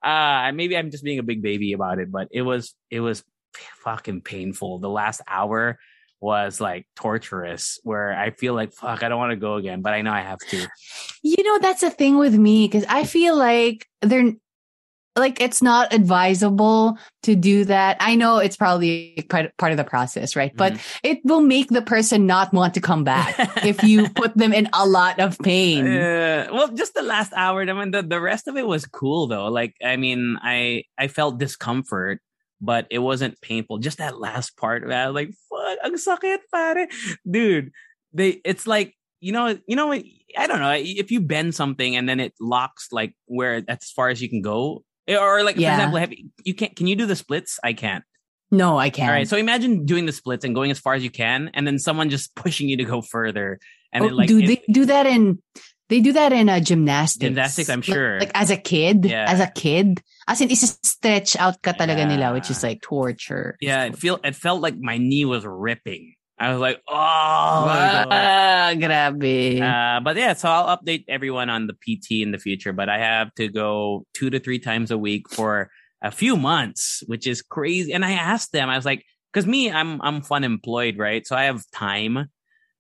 Uh, 0.04 0.52
maybe 0.54 0.76
I'm 0.76 0.92
just 0.92 1.04
being 1.04 1.20
a 1.20 1.24
big 1.24 1.42
baby 1.42 1.72
about 1.72 2.00
it, 2.00 2.12
but 2.12 2.28
it 2.32 2.42
was, 2.42 2.76
it 2.90 3.00
was 3.00 3.24
fucking 3.86 4.20
painful. 4.22 4.80
The 4.80 4.90
last 4.90 5.22
hour 5.26 5.80
was 6.20 6.60
like 6.60 6.86
torturous 6.96 7.80
where 7.84 8.14
I 8.14 8.32
feel 8.32 8.54
like 8.54 8.74
fuck, 8.74 9.02
I 9.02 9.08
don't 9.08 9.18
want 9.18 9.32
to 9.32 9.38
go 9.38 9.56
again, 9.56 9.82
but 9.82 9.94
I 9.94 10.02
know 10.02 10.12
I 10.12 10.22
have 10.22 10.40
to. 10.50 10.68
You 11.24 11.42
know, 11.42 11.60
that's 11.60 11.82
the 11.82 11.90
thing 11.90 12.18
with 12.18 12.36
me 12.36 12.68
because 12.68 12.86
I 12.90 13.06
feel 13.06 13.38
like 13.38 13.88
they're 14.02 14.34
like 15.16 15.42
it's 15.42 15.62
not 15.62 15.94
advisable 15.94 16.98
to 17.24 17.36
do 17.36 17.66
that. 17.66 17.98
I 18.00 18.16
know 18.16 18.38
it's 18.38 18.56
probably 18.56 19.26
part 19.30 19.72
of 19.72 19.78
the 19.78 19.84
process, 19.84 20.36
right? 20.36 20.56
But 20.56 20.80
it 21.04 21.20
will 21.26 21.42
make 21.42 21.70
the 21.70 21.82
person 21.82 22.26
not 22.26 22.54
want 22.54 22.74
to 22.76 22.82
come 22.82 23.04
back 23.04 23.36
if 23.66 23.84
you 23.84 24.10
put 24.16 24.38
them 24.38 24.54
in 24.54 24.70
a 24.74 24.88
lot 24.88 25.20
of 25.20 25.38
pain. 25.40 25.86
Uh, 25.86 26.48
well, 26.52 26.70
just 26.70 26.94
the 26.94 27.02
last 27.02 27.34
hour. 27.36 27.62
I 27.62 27.74
mean, 27.74 27.92
the, 27.92 28.04
the 28.04 28.22
rest 28.22 28.48
of 28.48 28.56
it 28.56 28.66
was 28.66 28.86
cool 28.86 29.28
though. 29.28 29.48
Like, 29.48 29.76
I 29.84 29.98
mean, 29.98 30.38
I 30.42 30.84
I 30.98 31.08
felt 31.10 31.40
discomfort, 31.40 32.22
but 32.62 32.88
it 32.90 33.00
wasn't 33.00 33.40
painful. 33.42 33.80
Just 33.80 33.98
that 33.98 34.20
last 34.20 34.56
part, 34.56 34.88
man. 34.88 35.04
I 35.04 35.08
was 35.10 35.16
like, 35.16 35.32
fuck, 35.50 35.78
ang 35.84 35.96
sakit, 35.96 36.40
pare. 36.54 36.88
Dude, 37.30 37.72
they. 38.14 38.40
It's 38.46 38.66
like 38.66 38.96
you 39.20 39.34
know, 39.34 39.60
you 39.68 39.76
know. 39.76 39.92
I 39.92 40.48
don't 40.48 40.62
know 40.62 40.72
if 40.74 41.12
you 41.12 41.20
bend 41.20 41.54
something 41.54 41.98
and 41.98 42.08
then 42.08 42.22
it 42.22 42.32
locks 42.40 42.88
like 42.94 43.14
where 43.26 43.62
as 43.68 43.92
far 43.92 44.08
as 44.08 44.22
you 44.22 44.30
can 44.30 44.42
go, 44.42 44.86
or 45.10 45.44
like 45.44 45.58
Yeah. 45.58 45.70
for 45.70 45.74
example, 45.76 46.00
have 46.00 46.12
you, 46.14 46.30
you 46.44 46.54
can't. 46.54 46.76
Can 46.76 46.88
you 46.88 46.96
do 46.96 47.06
the 47.06 47.16
splits? 47.16 47.60
I 47.64 47.74
can't. 47.74 48.04
No, 48.52 48.78
I 48.78 48.90
can't. 48.90 49.10
All 49.10 49.16
right. 49.16 49.28
So 49.28 49.38
imagine 49.38 49.86
doing 49.86 50.06
the 50.06 50.12
splits 50.12 50.44
and 50.44 50.54
going 50.54 50.72
as 50.72 50.80
far 50.80 50.94
as 50.94 51.04
you 51.04 51.10
can, 51.10 51.50
and 51.54 51.66
then 51.66 51.80
someone 51.80 52.10
just 52.10 52.36
pushing 52.36 52.68
you 52.70 52.78
to 52.78 52.84
go 52.84 53.02
further. 53.02 53.60
And 53.94 54.04
Oh, 54.04 54.08
then 54.08 54.18
like 54.18 54.28
do 54.28 54.40
it- 54.40 54.48
they 54.48 54.62
do 54.72 54.86
that 54.86 55.06
in 55.06 55.40
they 55.90 56.00
do 56.00 56.14
that 56.14 56.32
in 56.32 56.48
uh, 56.48 56.60
gymnastics? 56.62 57.20
Gymnastics, 57.26 57.70
I'm 57.70 57.82
sure. 57.82 58.18
Like, 58.20 58.32
as 58.34 58.50
a 58.50 58.56
kid, 58.56 59.04
Yeah. 59.06 59.26
as 59.28 59.42
a 59.42 59.48
kid, 59.48 60.02
as 60.26 60.40
in 60.40 60.50
a 60.50 60.56
stretch 60.56 61.36
out 61.36 61.62
ka 61.62 61.74
talaga 61.74 62.08
nila, 62.08 62.32
which 62.32 62.50
is 62.50 62.64
like 62.64 62.82
torture. 62.82 63.58
Yeah, 63.60 63.84
it 63.86 63.98
feel 63.98 64.18
it 64.24 64.36
felt 64.36 64.62
like 64.62 64.78
my 64.80 64.98
knee 64.98 65.26
was 65.26 65.44
ripping. 65.46 66.16
I 66.42 66.52
was 66.52 66.60
like, 66.60 66.82
oh. 66.88 66.96
Ah, 66.96 68.74
grabe. 68.74 69.62
Uh, 69.62 70.00
but 70.00 70.18
yeah, 70.18 70.34
so 70.34 70.50
I'll 70.50 70.76
update 70.76 71.06
everyone 71.08 71.52
on 71.52 71.68
the 71.68 71.74
PT 71.74 72.24
in 72.24 72.32
the 72.32 72.40
future. 72.40 72.74
But 72.74 72.90
I 72.90 72.98
have 72.98 73.32
to 73.36 73.48
go 73.48 74.08
two 74.16 74.32
to 74.32 74.40
three 74.40 74.58
times 74.58 74.90
a 74.90 74.98
week 74.98 75.30
for 75.30 75.70
a 76.02 76.10
few 76.10 76.36
months, 76.36 77.04
which 77.06 77.28
is 77.28 77.44
crazy. 77.44 77.94
And 77.94 78.04
I 78.04 78.14
asked 78.14 78.54
them, 78.54 78.70
I 78.70 78.76
was 78.76 78.86
like, 78.86 79.06
because 79.32 79.46
me, 79.46 79.72
I'm 79.72 80.02
I'm 80.02 80.24
fun 80.24 80.44
employed, 80.44 80.98
right? 80.98 81.28
So 81.28 81.36
I 81.36 81.44
have 81.44 81.62
time 81.72 82.32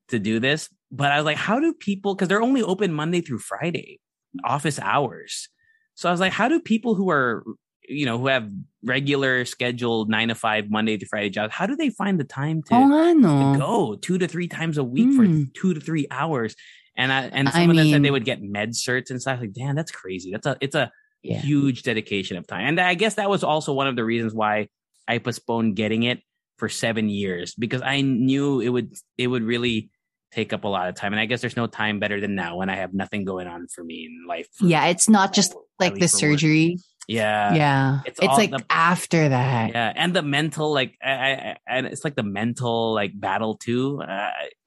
to 0.07 0.17
do 0.17 0.39
this. 0.39 0.67
But 0.91 1.11
I 1.11 1.17
was 1.17 1.25
like, 1.25 1.37
how 1.37 1.59
do 1.59 1.71
people? 1.75 2.15
Because 2.15 2.29
they're 2.29 2.41
only 2.41 2.63
open 2.63 2.91
Monday 2.91 3.21
through 3.21 3.39
Friday, 3.39 3.99
office 4.43 4.79
hours. 4.79 5.49
So 5.93 6.09
I 6.09 6.11
was 6.11 6.19
like, 6.19 6.33
how 6.33 6.47
do 6.47 6.59
people 6.59 6.95
who 6.95 7.11
are 7.11 7.43
you 7.91 8.05
know 8.05 8.17
who 8.17 8.27
have 8.27 8.49
regular 8.83 9.45
scheduled 9.45 10.09
nine 10.09 10.29
to 10.29 10.35
five 10.35 10.69
Monday 10.69 10.97
to 10.97 11.05
Friday 11.05 11.29
jobs, 11.29 11.53
how 11.53 11.65
do 11.67 11.75
they 11.75 11.89
find 11.89 12.19
the 12.19 12.23
time 12.23 12.63
to? 12.63 12.87
No. 13.13 13.53
to 13.53 13.59
go 13.59 13.95
two 13.95 14.17
to 14.17 14.27
three 14.27 14.47
times 14.47 14.77
a 14.77 14.83
week 14.83 15.13
for 15.13 15.23
Mm. 15.25 15.53
two 15.53 15.73
to 15.73 15.79
three 15.79 16.07
hours. 16.09 16.55
And 16.97 17.11
I 17.11 17.23
and 17.25 17.47
I 17.47 17.51
some 17.51 17.69
of 17.69 17.75
them 17.75 17.87
said 17.89 18.03
they 18.03 18.11
would 18.11 18.25
get 18.25 18.41
med 18.41 18.71
certs 18.71 19.09
and 19.11 19.21
stuff. 19.21 19.39
Like, 19.39 19.53
damn, 19.53 19.75
that's 19.75 19.91
crazy. 19.91 20.31
That's 20.31 20.47
a 20.47 20.57
it's 20.61 20.75
a 20.75 20.91
Yeah. 21.23 21.39
huge 21.39 21.83
dedication 21.83 22.37
of 22.37 22.47
time. 22.47 22.65
And 22.67 22.79
I 22.79 22.95
guess 22.95 23.15
that 23.15 23.29
was 23.29 23.43
also 23.43 23.73
one 23.73 23.87
of 23.87 23.95
the 23.95 24.03
reasons 24.03 24.33
why 24.33 24.67
I 25.07 25.19
postponed 25.19 25.75
getting 25.75 26.03
it 26.03 26.21
for 26.57 26.67
seven 26.69 27.09
years 27.09 27.53
because 27.55 27.81
I 27.81 28.01
knew 28.01 28.59
it 28.61 28.69
would 28.69 28.93
it 29.17 29.27
would 29.27 29.43
really 29.43 29.89
take 30.31 30.53
up 30.53 30.63
a 30.63 30.67
lot 30.67 30.87
of 30.89 30.95
time. 30.95 31.11
And 31.13 31.19
I 31.19 31.25
guess 31.25 31.41
there's 31.41 31.57
no 31.57 31.67
time 31.67 31.99
better 31.99 32.21
than 32.21 32.35
now 32.35 32.55
when 32.57 32.69
I 32.69 32.75
have 32.77 32.93
nothing 32.93 33.25
going 33.25 33.47
on 33.47 33.67
for 33.67 33.83
me 33.83 34.05
in 34.05 34.25
life. 34.27 34.47
Yeah, 34.61 34.85
it's 34.87 35.09
not 35.09 35.33
just 35.33 35.53
like 35.79 35.95
the 35.95 36.07
surgery. 36.07 36.77
work. 36.77 36.79
Yeah. 37.07 37.53
Yeah. 37.55 37.99
It's 38.05 38.19
It's, 38.21 38.27
like 38.37 38.51
the- 38.51 38.63
after 38.69 39.29
that. 39.29 39.71
yeah 39.71 39.91
and 39.95 40.15
the 40.15 40.21
mental 40.21 40.71
like 40.73 40.97
I, 41.03 41.11
I, 41.11 41.57
and 41.67 41.85
it's 41.87 42.03
like 42.03 42.15
the 42.15 42.23
mental 42.23 42.93
like 42.93 43.11
battle 43.19 43.57
too 43.57 44.01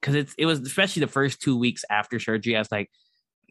because 0.01 0.15
it's 0.15 0.33
it 0.37 0.45
was 0.45 0.59
especially 0.59 0.99
the 1.01 1.07
first 1.11 1.41
two 1.41 1.57
weeks 1.57 1.83
after 1.89 2.19
surgery 2.19 2.55
i 2.55 2.59
was 2.59 2.71
like 2.71 2.91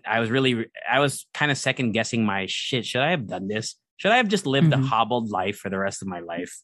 i 0.07 0.21
was 0.21 0.31
really 0.31 0.67
i 0.89 1.01
was 1.01 1.27
kind 1.35 1.51
of 1.51 1.59
second 1.59 1.93
guessing 1.93 2.25
my 2.25 2.47
shit 2.49 2.85
should 2.85 3.01
i 3.01 3.11
have 3.11 3.27
done 3.27 3.49
this 3.49 3.75
should 3.97 4.13
i 4.13 4.17
have 4.19 4.29
just 4.29 4.47
lived 4.47 4.71
Mhm. 4.73 4.85
a 4.85 4.87
hobbled 4.87 5.31
life 5.31 5.57
for 5.57 5.71
the 5.71 5.79
rest 5.79 6.03
of 6.03 6.09
my 6.09 6.21
life 6.21 6.55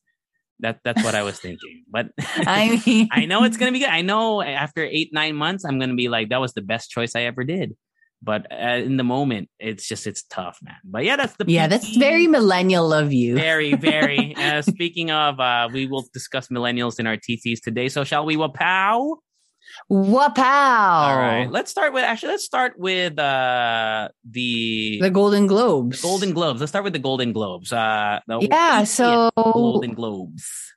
that 0.60 0.78
that's 0.84 1.02
what 1.02 1.14
i 1.14 1.22
was 1.22 1.38
thinking 1.38 1.84
but 1.90 2.10
I 2.18 2.80
mean, 2.86 3.08
i 3.12 3.24
know 3.24 3.44
it's 3.44 3.56
gonna 3.56 3.72
be 3.72 3.78
good 3.80 3.88
i 3.88 4.02
know 4.02 4.42
after 4.42 4.84
eight 4.84 5.10
nine 5.12 5.34
months 5.34 5.64
i'm 5.64 5.78
gonna 5.80 5.94
be 5.96 6.08
like 6.08 6.28
that 6.28 6.40
was 6.40 6.52
the 6.52 6.62
best 6.62 6.90
choice 6.90 7.16
i 7.16 7.22
ever 7.22 7.44
did 7.44 7.74
but 8.22 8.46
uh, 8.52 8.80
in 8.84 8.96
the 8.96 9.04
moment 9.04 9.48
it's 9.58 9.88
just 9.88 10.06
it's 10.06 10.22
tough 10.24 10.58
man 10.62 10.76
but 10.84 11.04
yeah 11.04 11.16
that's 11.16 11.36
the 11.36 11.44
Yeah, 11.50 11.66
that's 11.66 11.96
very 11.96 12.26
millennial 12.26 12.92
of 12.92 13.12
you. 13.12 13.34
Very, 13.34 13.74
very. 13.74 14.34
uh, 14.38 14.62
speaking 14.62 15.10
of, 15.10 15.40
uh, 15.40 15.68
we 15.72 15.86
will 15.86 16.06
discuss 16.12 16.48
millennials 16.48 17.00
in 17.00 17.06
our 17.06 17.16
TTs 17.16 17.60
today. 17.60 17.88
So 17.88 18.04
shall 18.04 18.24
we? 18.24 18.36
Wapow. 18.36 19.16
Wapow! 19.90 21.00
All 21.06 21.16
right. 21.16 21.48
Let's 21.50 21.70
start 21.70 21.92
with 21.92 22.04
actually. 22.04 22.30
Let's 22.30 22.44
start 22.44 22.74
with 22.76 23.18
uh 23.18 24.08
the, 24.28 24.98
The 25.00 25.10
Golden 25.10 25.46
Globes. 25.46 26.00
Golden 26.00 26.32
Globes. 26.32 26.60
Let's 26.60 26.70
start 26.70 26.84
with 26.84 26.92
the 26.92 26.98
Golden 26.98 27.32
Globes. 27.32 27.72
Uh, 27.72 28.20
the 28.26 28.48
Yeah, 28.50 28.84
so 28.84 29.30
Golden 29.36 29.94
Globes. 29.94 30.74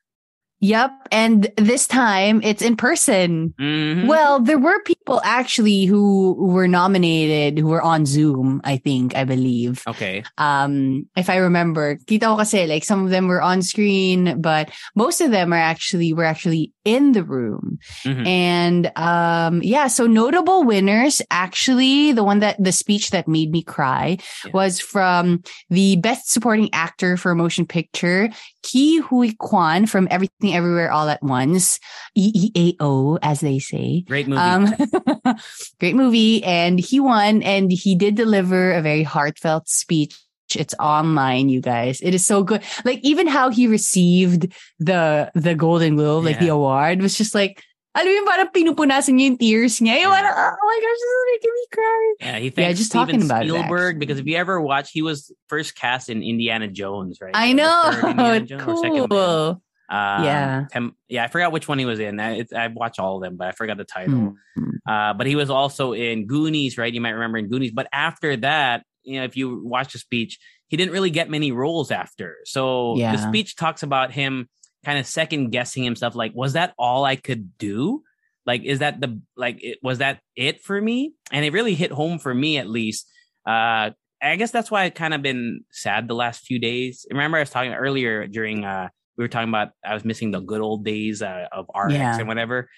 Yep. 0.63 0.91
And 1.11 1.51
this 1.59 1.85
time 1.91 2.39
it's 2.41 2.63
in 2.63 2.79
person. 2.79 3.53
Mhm. 3.59 4.07
Well, 4.07 4.39
there 4.39 4.57
were 4.57 4.79
people 4.87 5.19
actually 5.27 5.83
who 5.83 6.39
were 6.39 6.71
nominated 6.71 7.59
who 7.59 7.67
were 7.67 7.83
on 7.83 8.05
Zoom, 8.07 8.61
I 8.63 8.77
think, 8.79 9.11
I 9.11 9.27
believe. 9.27 9.83
okay. 9.91 10.23
Um, 10.39 11.03
if 11.19 11.27
I 11.29 11.43
remember, 11.43 11.99
kita 12.07 12.31
ko 12.31 12.39
kasi 12.39 12.63
like 12.65 12.87
some 12.87 13.03
of 13.03 13.11
them 13.11 13.27
were 13.27 13.43
on 13.43 13.59
screen, 13.61 14.39
but 14.39 14.71
most 14.95 15.19
of 15.19 15.35
them 15.35 15.51
are 15.51 15.59
actually 15.59 16.15
were 16.15 16.23
actually 16.23 16.71
in 16.87 17.11
the 17.11 17.27
room. 17.27 17.77
Mhm. 18.07 18.23
And 18.23 18.83
um, 18.95 19.59
yeah, 19.67 19.91
so 19.91 20.07
notable 20.07 20.63
winners 20.63 21.19
actually, 21.27 22.15
the 22.15 22.23
one 22.23 22.39
that 22.39 22.55
the 22.55 22.71
speech 22.71 23.11
that 23.11 23.27
made 23.27 23.51
me 23.51 23.63
cry 23.67 24.15
Yeah. 24.47 24.51
was 24.55 24.79
from 24.79 25.43
the 25.67 25.99
best 25.99 26.31
supporting 26.31 26.71
actor 26.71 27.19
for 27.19 27.31
a 27.31 27.35
motion 27.35 27.67
picture, 27.67 28.31
Ke 28.63 29.03
Huy 29.03 29.35
Quan 29.35 29.83
from 29.85 30.07
Everything 30.07 30.52
Everywhere 30.53 30.91
All 30.91 31.09
at 31.09 31.21
Once, 31.25 31.79
EEAO 32.17 33.17
as 33.21 33.41
they 33.41 33.57
say. 33.57 34.05
Great 34.07 34.27
movie. 34.27 34.39
Um, 34.39 34.69
great 35.79 35.95
movie. 35.95 36.43
And 36.43 36.79
he 36.79 36.99
won 36.99 37.41
and 37.41 37.71
he 37.71 37.95
did 37.95 38.15
deliver 38.15 38.71
a 38.71 38.81
very 38.81 39.03
heartfelt 39.03 39.67
speech. 39.67 40.15
It's 40.55 40.75
online, 40.77 41.49
you 41.49 41.61
guys. 41.61 41.99
It 42.01 42.13
is 42.13 42.25
so 42.25 42.43
good. 42.43 42.61
Like 42.85 42.99
even 43.01 43.25
how 43.25 43.49
he 43.49 43.65
received 43.65 44.53
the, 44.77 45.31
the 45.33 45.55
Golden 45.55 45.95
Globe, 45.95 46.25
like 46.25 46.37
the 46.39 46.49
award 46.49 47.01
was 47.01 47.17
just 47.17 47.33
like, 47.33 47.63
alam 47.93 48.09
mo 48.09 48.25
parang 48.25 48.49
pinupunasan 48.49 49.21
niya 49.21 49.25
yung 49.29 49.37
tears 49.37 49.77
niya. 49.77 50.01
Yeah. 50.01 50.09
parang, 50.09 50.33
oh 50.33 50.65
my 50.65 50.79
gosh, 50.81 50.97
this 50.97 51.13
is 51.13 51.25
making 51.29 51.53
me 51.53 51.65
cry. 51.69 52.13
yeah, 52.19 52.37
he 52.41 52.49
thanks 52.49 52.79
just 52.79 52.89
Steven 52.89 53.05
talking 53.05 53.21
about 53.21 53.45
it, 53.45 53.49
Spielberg 53.49 53.95
actually. 53.95 53.99
because 53.99 54.17
if 54.19 54.25
you 54.25 54.35
ever 54.35 54.57
watch, 54.59 54.89
he 54.89 55.01
was 55.01 55.31
first 55.47 55.77
cast 55.77 56.09
in 56.09 56.23
Indiana 56.23 56.67
Jones, 56.67 57.21
right? 57.21 57.33
I 57.37 57.53
know. 57.53 58.41
Jones 58.49 58.81
cool. 59.09 59.61
Um, 59.93 60.23
Yeah. 60.23 60.65
Yeah, 61.07 61.23
I 61.23 61.27
forgot 61.27 61.51
which 61.51 61.67
one 61.67 61.77
he 61.77 61.85
was 61.85 61.99
in. 61.99 62.19
I, 62.19 62.37
it's, 62.37 62.51
I've 62.51 62.73
watched 62.73 62.99
all 62.99 63.17
of 63.17 63.21
them, 63.21 63.37
but 63.37 63.47
I 63.47 63.51
forgot 63.51 63.77
the 63.77 63.83
title. 63.83 64.35
Hmm. 64.55 64.69
Uh, 64.87 65.13
but 65.13 65.27
he 65.27 65.35
was 65.35 65.49
also 65.49 65.93
in 65.93 66.25
Goonies, 66.25 66.77
right? 66.77 66.91
You 66.91 66.99
might 67.01 67.11
remember 67.11 67.37
in 67.37 67.47
Goonies. 67.47 67.71
But 67.71 67.87
after 67.93 68.35
that, 68.37 68.83
you 69.03 69.19
know, 69.19 69.25
if 69.25 69.37
you 69.37 69.61
watch 69.63 69.93
the 69.93 69.99
speech, 69.99 70.39
he 70.67 70.77
didn't 70.77 70.93
really 70.93 71.11
get 71.11 71.29
many 71.29 71.51
roles 71.51 71.91
after. 71.91 72.37
So 72.45 72.95
the 73.11 73.17
speech 73.29 73.55
talks 73.55 73.83
about 73.83 74.11
him 74.11 74.49
kind 74.83 74.97
of 74.97 75.05
second 75.05 75.51
guessing 75.51 75.83
himself. 75.83 76.15
Like, 76.15 76.31
was 76.33 76.53
that 76.53 76.73
all 76.77 77.05
I 77.05 77.15
could 77.15 77.57
do? 77.57 78.01
Like, 78.45 78.63
is 78.63 78.79
that 78.79 78.99
the 78.99 79.21
like? 79.37 79.63
It, 79.63 79.77
was 79.83 79.99
that 79.99 80.19
it 80.35 80.61
for 80.61 80.81
me? 80.81 81.13
And 81.31 81.45
it 81.45 81.53
really 81.53 81.75
hit 81.75 81.91
home 81.91 82.17
for 82.17 82.33
me, 82.33 82.57
at 82.57 82.67
least. 82.67 83.07
Uh, 83.47 83.91
I 84.21 84.35
guess 84.37 84.51
that's 84.51 84.71
why 84.71 84.85
I 84.85 84.89
kind 84.89 85.13
of 85.13 85.21
been 85.21 85.65
sad 85.71 86.07
the 86.07 86.15
last 86.15 86.45
few 86.45 86.57
days. 86.59 87.05
Remember, 87.11 87.37
I 87.37 87.41
was 87.41 87.49
talking 87.49 87.73
earlier 87.73 88.25
during 88.27 88.65
uh, 88.65 88.89
we 89.17 89.23
were 89.23 89.27
talking 89.27 89.49
about 89.49 89.69
I 89.85 89.93
was 89.93 90.03
missing 90.05 90.31
the 90.31 90.39
good 90.39 90.61
old 90.61 90.83
days 90.85 91.21
uh, 91.21 91.47
of 91.51 91.67
RX 91.75 91.93
Yeah. 91.93 92.17
and 92.19 92.27
whatever. 92.27 92.69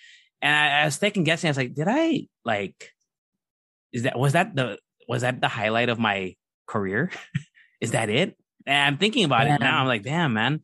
And 0.42 0.54
I, 0.54 0.82
I 0.82 0.86
was 0.86 0.98
thinking, 0.98 1.24
guessing. 1.24 1.48
I 1.48 1.52
was 1.52 1.58
like, 1.58 1.74
did 1.74 1.88
I 1.90 2.28
like? 2.44 2.92
Is 3.94 4.04
that 4.04 4.18
was 4.20 4.34
that 4.34 4.56
the 4.56 4.78
was 5.08 5.22
that 5.22 5.42
the 5.42 5.48
highlight 5.48 5.90
of 5.90 6.00
my 6.00 6.36
career? 6.68 7.12
is 7.82 7.92
that 7.92 8.10
it? 8.10 8.38
And 8.66 8.78
I'm 8.96 8.98
thinking 8.98 9.24
about 9.26 9.48
Yeah. 9.48 9.56
it 9.56 9.62
now. 9.62 9.80
I'm 9.80 9.88
like, 9.88 10.04
damn, 10.04 10.34
man. 10.34 10.62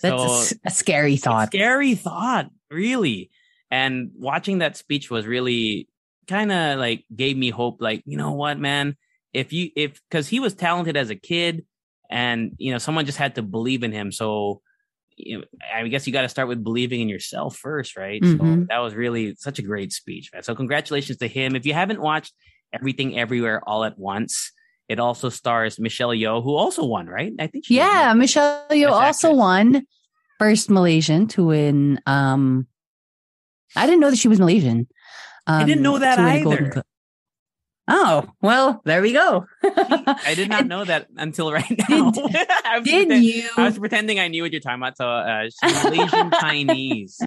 That's 0.00 0.14
a 0.22 0.28
So- 0.28 0.40
s- 0.40 0.54
a, 0.64 0.70
scary 0.70 1.16
thought. 1.16 1.48
Scary 1.48 1.94
thought, 1.94 2.50
really. 2.70 3.30
And 3.70 4.10
watching 4.16 4.58
that 4.58 4.76
speech 4.76 5.10
was 5.10 5.26
really 5.26 5.88
kind 6.28 6.50
of 6.52 6.78
like 6.78 7.04
gave 7.14 7.36
me 7.36 7.50
hope. 7.50 7.80
Like, 7.80 8.02
you 8.06 8.16
know 8.16 8.32
what, 8.32 8.58
man? 8.58 8.96
If 9.32 9.52
you, 9.52 9.70
if, 9.76 10.00
cause 10.10 10.28
he 10.28 10.40
was 10.40 10.54
talented 10.54 10.96
as 10.96 11.10
a 11.10 11.14
kid 11.14 11.64
and, 12.10 12.52
you 12.58 12.72
know, 12.72 12.78
someone 12.78 13.04
just 13.06 13.18
had 13.18 13.34
to 13.34 13.42
believe 13.42 13.82
in 13.82 13.92
him. 13.92 14.10
So, 14.12 14.62
you 15.16 15.38
know, 15.38 15.44
I 15.74 15.88
guess 15.88 16.06
you 16.06 16.12
got 16.12 16.22
to 16.22 16.28
start 16.28 16.48
with 16.48 16.62
believing 16.62 17.00
in 17.00 17.08
yourself 17.08 17.56
first, 17.56 17.96
right? 17.96 18.22
So 18.24 18.36
Mhm. 18.36 18.68
that 18.68 18.78
was 18.78 18.94
really 18.94 19.34
such 19.36 19.58
a 19.58 19.62
great 19.62 19.92
speech, 19.92 20.30
man. 20.32 20.42
So 20.42 20.54
congratulations 20.54 21.18
to 21.18 21.28
him. 21.28 21.56
If 21.56 21.66
you 21.66 21.72
haven't 21.74 22.00
watched 22.00 22.32
Everything 22.72 23.18
Everywhere 23.18 23.60
All 23.66 23.84
at 23.84 23.98
Once, 23.98 24.52
it 24.88 25.00
also 25.00 25.28
stars 25.30 25.78
Michelle 25.80 26.10
Yeoh, 26.10 26.42
who 26.42 26.54
also 26.54 26.84
won, 26.84 27.06
right? 27.06 27.32
I 27.38 27.46
think. 27.46 27.64
she 27.66 27.78
won. 27.78 27.86
Yeah, 27.86 28.12
Michelle 28.14 28.66
Yeoh 28.70 28.90
also 28.92 29.32
won 29.34 29.86
first 30.38 30.70
Malaysian 30.70 31.26
to 31.28 31.46
win. 31.46 32.00
Um, 32.06 32.66
I 33.74 33.86
didn't 33.86 34.00
know 34.00 34.10
that 34.10 34.16
she 34.18 34.28
was 34.28 34.38
Malaysian. 34.38 34.86
Um, 35.46 35.66
didn't 35.66 35.82
know 35.82 35.98
that 35.98 36.16
to 36.16 36.22
win 36.22 36.36
a 36.36 36.44
Golden 36.44 36.64
either. 36.66 36.84
Oh 37.88 38.24
well, 38.42 38.80
there 38.84 39.00
we 39.02 39.12
go. 39.12 39.46
I 39.62 40.32
did 40.34 40.48
not 40.48 40.66
know 40.68 40.84
that 40.84 41.06
until 41.16 41.52
right 41.52 41.64
now. 41.88 42.12
I 42.64 42.78
was 42.78 42.84
Did 42.84 43.06
pretend- 43.08 43.24
you? 43.24 43.48
I 43.56 43.64
was 43.64 43.78
pretending 43.78 44.18
I 44.18 44.28
knew 44.28 44.42
what 44.42 44.52
you're 44.52 44.60
talking 44.60 44.80
about. 44.82 44.96
So 44.96 45.08
uh, 45.08 45.44
she's 45.44 45.84
Malaysian 45.84 46.30
Chinese. 46.32 47.20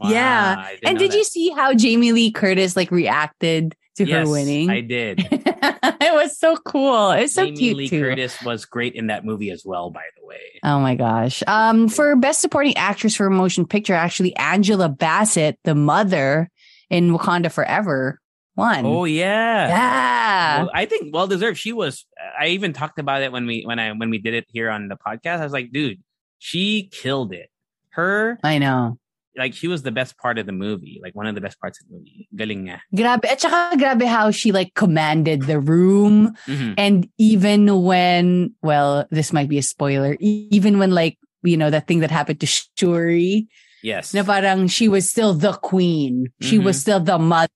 Wow, 0.00 0.10
Yeah. 0.10 0.68
And 0.84 0.98
did 0.98 1.12
that. 1.12 1.16
you 1.16 1.24
see 1.24 1.50
how 1.50 1.72
Jamie 1.74 2.12
Lee 2.12 2.30
Curtis 2.32 2.76
like 2.76 2.90
reacted 2.90 3.74
to 3.96 4.04
Yes, 4.04 4.26
her 4.26 4.30
winning? 4.32 4.68
I 4.70 4.80
did. 4.82 5.20
it 5.30 6.14
was 6.14 6.38
so 6.38 6.56
cool. 6.56 7.12
It 7.12 7.22
was 7.22 7.34
so 7.34 7.44
Jamie 7.46 7.56
cute 7.56 7.76
Lee 7.76 7.88
too. 7.88 8.00
Curtis 8.02 8.42
was 8.42 8.64
great 8.66 8.94
in 8.94 9.06
that 9.06 9.24
movie 9.24 9.50
as 9.50 9.62
well. 9.64 9.90
By 9.90 10.02
the 10.20 10.26
way, 10.26 10.36
Oh 10.64 10.80
my 10.80 10.96
gosh. 10.96 11.42
Um, 11.46 11.88
for 11.88 12.14
best 12.16 12.40
supporting 12.42 12.76
actress 12.76 13.14
for 13.16 13.26
a 13.26 13.30
motion 13.30 13.66
picture, 13.66 13.94
actually 13.94 14.34
Angela 14.36 14.88
Bassett, 14.90 15.58
the 15.64 15.74
mother 15.74 16.50
in 16.90 17.10
Wakanda 17.16 17.50
Forever, 17.50 18.20
won. 18.56 18.84
oh 18.86 19.04
yeah, 19.04 19.68
yeah. 19.68 20.58
Well, 20.62 20.70
I 20.74 20.86
think 20.86 21.12
well 21.14 21.26
deserved. 21.26 21.58
She 21.58 21.72
was. 21.72 22.06
I 22.38 22.48
even 22.48 22.72
talked 22.72 22.98
about 22.98 23.22
it 23.22 23.32
when 23.32 23.46
we 23.46 23.62
when 23.64 23.78
I 23.78 23.92
when 23.92 24.10
we 24.10 24.18
did 24.18 24.34
it 24.34 24.46
here 24.52 24.70
on 24.70 24.88
the 24.88 24.96
podcast. 24.96 25.40
I 25.40 25.44
was 25.44 25.52
like, 25.52 25.72
dude, 25.72 26.00
she 26.38 26.88
killed 26.92 27.32
it. 27.32 27.48
Her 27.90 28.38
I 28.42 28.58
know. 28.58 28.98
like 29.36 29.54
she 29.54 29.68
was 29.68 29.82
the 29.82 29.92
best 29.92 30.18
part 30.18 30.38
of 30.38 30.46
the 30.46 30.52
movie. 30.52 30.98
Like 31.02 31.14
one 31.14 31.26
of 31.26 31.34
the 31.36 31.40
best 31.40 31.60
parts 31.60 31.80
of 31.80 31.86
the 31.88 31.94
movie. 31.96 32.28
Galing 32.34 32.66
nga. 32.68 32.82
Grabe. 32.94 33.24
At 33.26 33.40
saka 33.40 33.76
grabe 33.76 34.02
how 34.06 34.30
she 34.32 34.50
like 34.50 34.74
commanded 34.74 35.42
the 35.42 35.60
room. 35.60 36.34
Mhm. 36.46 36.74
And 36.76 37.08
even 37.18 37.82
when, 37.82 38.54
well, 38.62 39.06
this 39.10 39.32
might 39.32 39.48
be 39.48 39.58
a 39.58 39.62
spoiler, 39.62 40.16
even 40.20 40.78
when 40.78 40.90
like, 40.90 41.18
you 41.42 41.56
know, 41.56 41.70
that 41.70 41.86
thing 41.86 42.00
that 42.00 42.10
happened 42.10 42.40
to 42.40 42.46
Shuri, 42.46 43.46
Yes. 43.84 44.12
parang 44.16 44.66
she 44.72 44.88
was 44.88 45.04
still 45.10 45.34
the 45.36 45.52
queen. 45.60 46.32
She 46.40 46.56
Mhm. 46.58 46.64
was 46.64 46.80
still 46.80 47.00
the 47.00 47.18
mother. 47.20 47.52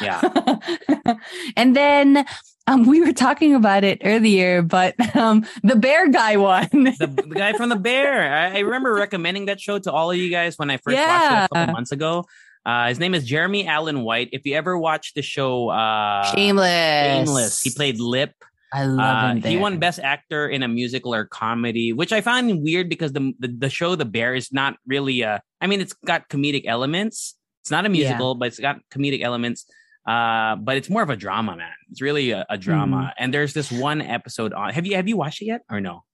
Yeah. 0.00 0.24
and 1.56 1.76
then 1.76 2.24
um, 2.66 2.86
we 2.86 3.00
were 3.04 3.12
talking 3.12 3.54
about 3.54 3.84
it 3.84 4.00
earlier, 4.04 4.62
but 4.62 4.94
um, 5.14 5.44
the 5.62 5.76
bear 5.76 6.08
guy 6.08 6.36
won. 6.40 6.68
the, 6.72 7.12
the 7.28 7.34
guy 7.34 7.52
from 7.52 7.68
the 7.68 7.76
bear. 7.76 8.32
I, 8.32 8.56
I 8.56 8.60
remember 8.60 8.94
recommending 8.94 9.46
that 9.46 9.60
show 9.60 9.78
to 9.80 9.92
all 9.92 10.10
of 10.10 10.16
you 10.16 10.30
guys 10.30 10.56
when 10.58 10.70
I 10.70 10.78
first 10.78 10.96
watched 10.96 11.32
it 11.32 11.44
a 11.44 11.48
couple 11.52 11.72
months 11.74 11.92
ago. 11.92 12.24
Uh, 12.64 12.88
his 12.88 12.98
name 12.98 13.14
is 13.14 13.24
Jeremy 13.26 13.66
Allen 13.66 14.02
White. 14.02 14.28
If 14.32 14.44
you 14.46 14.54
ever 14.54 14.78
watched 14.78 15.14
the 15.14 15.22
show 15.22 15.68
uh, 15.70 16.24
Shameless. 16.32 17.26
Shameless, 17.26 17.62
he 17.62 17.70
played 17.70 17.98
Lip. 18.00 18.32
I 18.72 18.84
love 18.84 19.24
Uh, 19.24 19.34
him. 19.34 19.42
he 19.42 19.56
won 19.56 19.78
Best 19.78 19.98
Actor 19.98 20.48
in 20.48 20.62
a 20.62 20.68
musical 20.68 21.14
or 21.14 21.24
comedy, 21.26 21.92
which 21.92 22.12
I 22.12 22.20
find 22.20 22.62
weird 22.62 22.88
because 22.88 23.12
the, 23.12 23.32
the 23.38 23.48
the 23.48 23.70
show 23.70 23.96
The 23.96 24.04
Bear 24.04 24.34
is 24.34 24.52
not 24.52 24.76
really 24.86 25.22
a. 25.22 25.42
I 25.60 25.66
mean, 25.66 25.80
it's 25.80 25.92
got 25.92 26.28
comedic 26.28 26.64
elements. 26.66 27.36
It's 27.62 27.70
not 27.70 27.84
a 27.84 27.88
musical, 27.88 28.34
but 28.36 28.48
it's 28.48 28.60
got 28.60 28.76
comedic 28.92 29.22
elements. 29.22 29.66
Uh, 30.06 30.56
but 30.56 30.76
it's 30.76 30.88
more 30.88 31.02
of 31.02 31.10
a 31.10 31.16
drama, 31.16 31.56
man. 31.56 31.72
It's 31.90 32.00
really 32.00 32.30
a, 32.30 32.46
a 32.48 32.56
drama. 32.56 32.96
Mm-hmm. 32.96 33.22
And 33.24 33.34
there's 33.34 33.52
this 33.52 33.70
one 33.70 34.00
episode 34.00 34.52
on. 34.52 34.72
Have 34.72 34.86
you 34.86 34.94
have 34.96 35.08
you 35.08 35.16
watched 35.16 35.42
it 35.42 35.46
yet 35.46 35.62
or 35.70 35.80
no? 35.80 36.04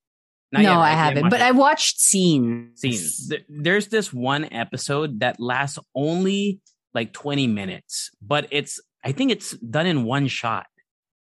Not 0.53 0.63
no, 0.63 0.71
yet, 0.71 0.77
right? 0.77 0.93
I 0.93 0.95
haven't, 0.95 1.29
but 1.29 1.41
it? 1.41 1.45
I 1.45 1.51
watched 1.53 2.01
scenes. 2.01 2.81
scenes. 2.81 3.33
There's 3.49 3.89
this 3.89 4.13
one 4.13 4.45
episode 4.53 5.21
that 5.21 5.39
lasts 5.41 5.79
only 5.95 6.61
like 6.95 7.13
20 7.13 7.47
minutes, 7.49 8.11
but 8.23 8.47
it's 8.51 8.81
I 9.05 9.13
think 9.13 9.31
it's 9.31 9.53
done 9.59 9.87
in 9.87 10.05
one 10.05 10.27
shot. 10.29 10.67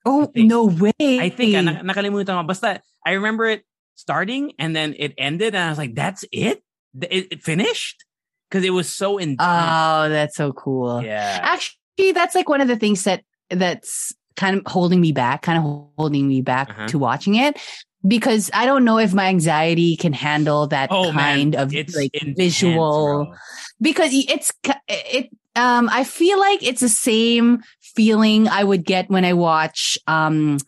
Oh, 0.05 0.31
no 0.35 0.65
way. 0.67 0.93
I 1.01 1.29
think 1.31 1.53
na- 1.55 1.83
nakalimutan 1.83 2.41
ko. 2.41 2.43
Basta 2.43 2.83
I 3.07 3.13
remember 3.13 3.47
it 3.47 3.65
starting 3.95 4.53
and 4.59 4.75
then 4.75 4.95
it 4.99 5.15
ended 5.19 5.55
and 5.55 5.65
I 5.65 5.69
was 5.71 5.79
like, 5.79 5.95
that's 5.95 6.25
it? 6.33 6.63
It, 7.01 7.29
it 7.31 7.43
finished? 7.43 8.05
Because 8.51 8.65
it 8.65 8.71
was 8.75 8.89
so 8.93 9.19
intense. 9.19 9.41
Oh, 9.41 10.09
that's 10.09 10.37
so 10.37 10.53
cool. 10.53 11.03
yeah. 11.03 11.41
Actually, 11.43 12.13
that's 12.13 12.35
like 12.35 12.49
one 12.49 12.61
of 12.61 12.69
the 12.69 12.77
things 12.77 13.05
that 13.05 13.23
that's 13.51 14.13
kind 14.37 14.57
of 14.57 14.63
holding 14.67 15.01
me 15.01 15.13
back, 15.13 15.43
kind 15.43 15.59
of 15.59 15.65
holding 15.97 16.27
me 16.29 16.41
back 16.43 16.71
Uh-huh. 16.71 16.89
to 16.89 16.99
watching 16.99 17.37
it 17.37 17.57
because 18.07 18.51
I 18.53 18.67
don't 18.67 18.85
know 18.85 18.99
if 18.99 19.15
my 19.15 19.27
anxiety 19.29 19.95
can 19.97 20.13
handle 20.13 20.67
that 20.69 20.91
Oh 20.91 21.13
kind 21.13 21.53
man, 21.55 21.63
of 21.63 21.73
it's 21.75 21.95
like 21.95 22.11
intense, 22.15 22.37
visual 22.37 23.27
bro. 23.31 23.35
because 23.81 24.11
it's 24.13 24.51
it 24.89 25.31
um 25.55 25.89
I 25.93 26.03
feel 26.05 26.41
like 26.41 26.63
it's 26.65 26.81
the 26.81 26.89
same 26.89 27.63
feeling 27.95 28.49
I 28.49 28.65
would 28.65 28.85
get 28.85 29.09
when 29.11 29.25
I 29.25 29.33
watch 29.35 29.99
um 30.07 30.59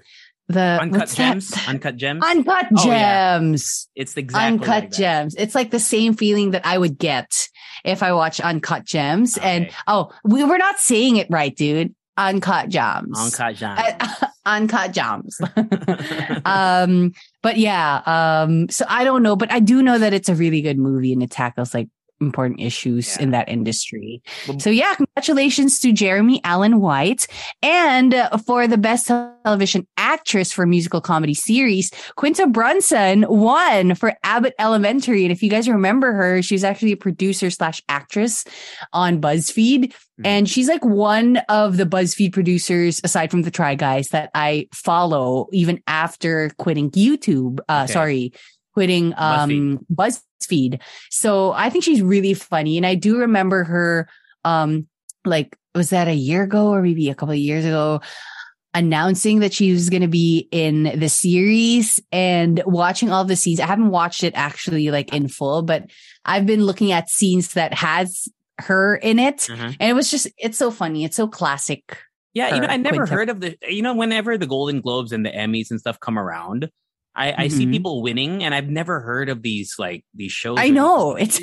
the 0.48 0.78
Uncut 0.80 1.00
what's 1.00 1.14
that? 1.14 1.32
gems. 1.32 1.54
Uncut 1.66 1.96
gems. 1.96 2.24
Uncut 2.24 2.66
Oh, 2.76 2.86
yeah. 2.86 3.40
it's 3.40 3.88
exactly 3.96 4.34
Uncut 4.34 4.68
like 4.68 4.90
that. 4.90 4.96
gems. 4.96 5.34
It's 5.38 5.54
like 5.54 5.70
the 5.70 5.80
same 5.80 6.14
feeling 6.14 6.50
that 6.50 6.66
I 6.66 6.76
would 6.76 6.98
get 6.98 7.48
if 7.84 8.02
I 8.02 8.12
watch 8.12 8.40
Uncut 8.40 8.84
Gems. 8.84 9.38
And 9.38 9.70
oh, 9.86 10.10
we 10.22 10.44
were 10.44 10.58
not 10.58 10.78
saying 10.78 11.16
it 11.16 11.28
right, 11.30 11.54
dude. 11.54 11.94
Uncut 12.16 12.68
Gems. 12.68 13.18
Uncut 13.18 13.56
gems. 13.56 13.80
Uh, 13.80 14.26
Uncut 14.46 14.92
Gems. 14.92 15.40
um, 16.44 17.12
but 17.42 17.56
yeah, 17.56 18.02
um, 18.04 18.68
so 18.68 18.84
I 18.88 19.04
don't 19.04 19.22
know, 19.22 19.36
but 19.36 19.50
I 19.50 19.60
do 19.60 19.82
know 19.82 19.98
that 19.98 20.12
it's 20.12 20.28
a 20.28 20.34
really 20.34 20.60
good 20.60 20.78
movie 20.78 21.12
and 21.12 21.22
it 21.22 21.30
tackles 21.30 21.72
like 21.74 21.88
important 22.24 22.60
issues 22.60 23.16
Yeah. 23.16 23.22
in 23.24 23.30
that 23.32 23.48
industry. 23.48 24.22
So 24.58 24.70
yeah, 24.70 24.94
congratulations 24.94 25.78
to 25.80 25.92
Jeremy 25.92 26.40
Allen 26.44 26.80
White. 26.80 27.26
And 27.62 28.14
uh, 28.14 28.36
for 28.38 28.66
the 28.66 28.78
best 28.78 29.06
television 29.44 29.86
actress 29.96 30.52
for 30.52 30.62
a 30.64 30.66
musical 30.66 31.00
comedy 31.00 31.34
series, 31.34 31.90
Quinta 32.16 32.46
Brunson 32.46 33.24
won 33.28 33.94
for 33.94 34.14
Abbott 34.24 34.54
Elementary. 34.58 35.24
And 35.24 35.32
if 35.32 35.42
you 35.42 35.50
guys 35.50 35.68
remember 35.68 36.12
her, 36.12 36.42
she's 36.42 36.64
actually 36.64 36.92
a 36.92 36.96
producer 36.96 37.50
slash 37.50 37.82
actress 37.88 38.44
on 38.92 39.20
BuzzFeed. 39.20 39.92
Mhm. 40.20 40.26
And 40.26 40.48
she's 40.48 40.68
like 40.68 40.84
one 40.84 41.38
of 41.48 41.76
the 41.76 41.84
BuzzFeed 41.86 42.32
producers, 42.32 43.00
aside 43.04 43.30
from 43.30 43.42
the 43.42 43.50
Try 43.50 43.74
Guys, 43.74 44.08
that 44.08 44.30
I 44.34 44.68
follow 44.72 45.48
even 45.52 45.80
after 45.86 46.50
quitting 46.58 46.90
YouTube. 46.92 47.58
Uh, 47.68 47.82
Okay. 47.84 47.92
sorry, 47.92 48.32
quitting 48.74 49.12
um, 49.16 49.78
BuzzFeed. 49.92 50.22
So 51.10 51.52
I 51.52 51.70
think 51.70 51.84
she's 51.84 52.02
really 52.02 52.34
funny. 52.34 52.76
And 52.76 52.86
I 52.86 52.94
do 52.94 53.18
remember 53.18 53.64
her, 53.64 54.08
um, 54.44 54.86
like, 55.24 55.56
was 55.74 55.90
that 55.90 56.06
a 56.08 56.14
year 56.14 56.42
ago 56.42 56.68
or 56.68 56.82
maybe 56.82 57.08
a 57.08 57.14
couple 57.14 57.32
of 57.32 57.38
years 57.38 57.64
ago? 57.64 58.00
Announcing 58.76 59.38
that 59.38 59.52
she 59.52 59.72
was 59.72 59.88
going 59.88 60.02
to 60.02 60.08
be 60.08 60.48
in 60.50 60.98
the 60.98 61.08
series 61.08 62.00
and 62.10 62.60
watching 62.66 63.10
all 63.10 63.24
the 63.24 63.36
scenes. 63.36 63.60
I 63.60 63.66
haven't 63.66 63.90
watched 63.90 64.24
it 64.24 64.34
actually 64.34 64.90
like 64.90 65.14
in 65.14 65.28
full, 65.28 65.62
but 65.62 65.84
I've 66.24 66.44
been 66.44 66.64
looking 66.64 66.90
at 66.90 67.08
scenes 67.08 67.54
that 67.54 67.72
has 67.72 68.28
her 68.58 68.96
in 68.96 69.20
it. 69.20 69.38
Mhm. 69.48 69.76
And 69.78 69.90
it 69.90 69.94
was 69.94 70.10
just, 70.10 70.26
it's 70.38 70.58
so 70.58 70.72
funny. 70.72 71.04
It's 71.04 71.16
so 71.16 71.28
classic. 71.28 71.98
Yeah, 72.34 72.52
you 72.52 72.60
know, 72.62 72.66
I 72.66 72.76
never 72.76 72.96
Quinta. 72.96 73.14
heard 73.14 73.30
of 73.30 73.40
the. 73.40 73.56
You 73.68 73.82
know, 73.82 73.94
whenever 73.94 74.36
the 74.36 74.46
Golden 74.48 74.80
Globes 74.80 75.12
and 75.12 75.24
the 75.24 75.30
Emmys 75.30 75.70
and 75.70 75.78
stuff 75.78 76.00
come 76.00 76.18
around, 76.18 76.68
I, 77.16 77.44
I 77.44 77.48
see 77.48 77.66
Mhm. 77.66 77.70
people 77.72 78.02
winning, 78.02 78.42
and 78.44 78.54
I've 78.54 78.68
never 78.68 79.00
heard 79.00 79.28
of 79.28 79.42
these 79.42 79.74
like 79.78 80.04
these 80.14 80.32
shows. 80.32 80.58
I 80.58 80.70
know, 80.70 81.14
it's 81.16 81.40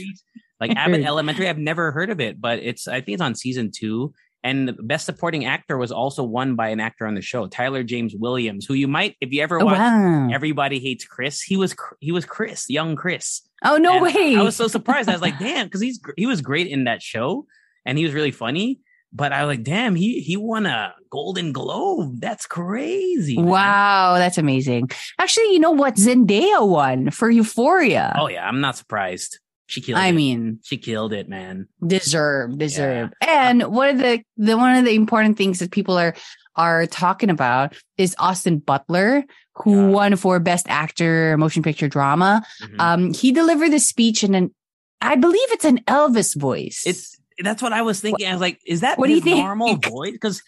like 0.60 0.72
Abbott. 0.76 1.04
Elementary. 1.04 1.48
I've 1.48 1.58
never 1.58 1.92
heard 1.92 2.10
of 2.10 2.20
it, 2.20 2.40
but 2.42 2.60
it's 2.60 2.88
I 2.88 3.02
think 3.02 3.16
it's 3.16 3.22
on 3.22 3.36
season 3.36 3.72
two. 3.74 4.14
And 4.44 4.68
the 4.68 4.74
best 4.74 5.06
supporting 5.06 5.46
actor 5.46 5.78
was 5.78 5.92
also 5.92 6.24
won 6.24 6.56
by 6.56 6.70
an 6.70 6.80
actor 6.80 7.06
on 7.06 7.14
the 7.14 7.22
show, 7.22 7.46
Tyler 7.48 7.84
James 7.84 8.16
Williams, 8.18 8.66
who 8.66 8.74
you 8.74 8.88
might, 8.88 9.16
if 9.22 9.32
you 9.32 9.44
ever 9.44 9.62
Oh, 9.62 9.66
watch 9.66 9.78
wow. 9.78 10.30
Everybody 10.34 10.80
Hates 10.80 11.06
Chris, 11.06 11.44
he 11.44 11.58
was 11.58 11.76
he 12.00 12.12
was 12.12 12.26
Chris, 12.26 12.66
young 12.68 12.96
Chris. 12.96 13.42
Oh, 13.64 13.78
no 13.78 13.94
And 13.94 14.02
way. 14.02 14.36
I 14.36 14.42
was 14.42 14.56
so 14.56 14.68
surprised. 14.68 15.08
I 15.10 15.12
was 15.14 15.22
like, 15.22 15.38
damn, 15.38 15.68
because 15.68 15.82
he's 15.82 16.00
he 16.18 16.26
was 16.26 16.42
great 16.42 16.66
in 16.68 16.86
that 16.86 17.04
show, 17.04 17.46
and 17.86 17.98
he 18.00 18.04
was 18.04 18.14
really 18.16 18.32
funny. 18.32 18.80
But 19.14 19.34
I 19.34 19.44
was 19.44 19.58
like, 19.58 19.64
damn, 19.64 19.96
he 19.96 20.22
he 20.22 20.38
won 20.38 20.66
a 20.66 20.94
Golden 21.10 21.52
Globe. 21.52 22.22
That's 22.22 22.46
crazy. 22.46 23.36
man. 23.36 23.46
Wow, 23.46 24.14
that's 24.18 24.38
amazing. 24.38 24.90
Actually, 25.20 25.52
you 25.54 25.60
know 25.60 25.72
what? 25.72 25.96
Zendaya 25.96 26.66
won 26.68 27.12
for 27.12 27.30
Euphoria. 27.30 28.16
Oh 28.18 28.28
yeah, 28.30 28.48
I'm 28.48 28.62
not 28.62 28.78
surprised. 28.78 29.40
She 29.68 29.82
killed. 29.82 30.00
I 30.00 30.08
it. 30.08 30.14
mean, 30.14 30.60
she 30.64 30.78
killed 30.78 31.14
it, 31.14 31.28
man. 31.30 31.68
deserve, 31.86 32.58
deserve. 32.58 33.10
And 33.22 33.64
one 33.64 33.90
of 33.90 33.98
the 34.00 34.22
the 34.38 34.58
one 34.58 34.76
of 34.78 34.86
the 34.86 34.96
important 34.96 35.38
things 35.38 35.60
that 35.60 35.72
people 35.72 35.98
are 35.98 36.14
are 36.56 36.86
talking 36.88 37.30
about 37.30 37.76
is 37.98 38.16
Austin 38.20 38.60
Butler, 38.60 39.24
who 39.56 39.76
Yeah. 39.76 39.88
won 39.88 40.16
for 40.18 40.40
Best 40.40 40.66
Actor 40.70 41.38
Motion 41.38 41.64
Picture 41.64 41.88
Drama. 41.88 42.44
Mhm. 42.62 42.80
Um, 42.80 43.14
he 43.14 43.32
delivered 43.32 43.70
the 43.72 43.80
speech 43.80 44.24
in 44.24 44.36
an, 44.36 44.54
I 45.00 45.16
believe 45.16 45.50
it's 45.52 45.64
an 45.66 45.80
Elvis 45.88 46.36
voice. 46.38 46.84
it's 46.86 47.18
that's 47.40 47.62
what 47.62 47.74
I 47.74 47.82
was 47.82 48.00
thinking. 48.00 48.28
I 48.28 48.32
was 48.32 48.42
like, 48.42 48.60
is 48.66 48.82
that 48.82 48.98
What 48.98 49.08
do 49.08 49.14
you 49.14 49.22
think? 49.22 49.38
normal 49.38 49.76
voice? 49.84 50.12
Because 50.12 50.42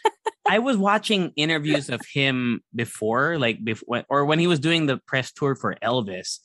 I 0.47 0.59
was 0.59 0.77
watching 0.77 1.31
interviews 1.35 1.89
of 1.89 2.01
him 2.13 2.61
before, 2.75 3.37
like 3.39 3.63
before, 3.63 4.03
or 4.09 4.25
when 4.25 4.39
he 4.39 4.47
was 4.47 4.59
doing 4.59 4.85
the 4.85 4.97
press 5.07 5.31
tour 5.31 5.55
for 5.55 5.75
Elvis. 5.83 6.39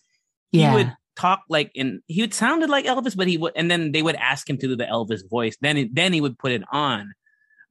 Yeah. 0.53 0.71
He 0.71 0.77
would 0.77 0.97
talk 1.17 1.43
like 1.49 1.71
in 1.75 2.01
he 2.07 2.23
would 2.23 2.33
sounded 2.33 2.71
like 2.71 2.85
Elvis, 2.87 3.17
but 3.17 3.27
he 3.27 3.37
would, 3.37 3.53
and 3.57 3.71
then 3.71 3.93
they 3.93 4.03
would 4.03 4.15
ask 4.17 4.49
him 4.49 4.57
to 4.59 4.69
do 4.69 4.77
the 4.77 4.85
Elvis 4.85 5.29
voice. 5.29 5.57
Then 5.61 5.77
it, 5.77 5.95
then 5.95 6.13
he 6.13 6.21
would 6.21 6.39
put 6.39 6.53
it 6.53 6.63
on. 6.73 7.13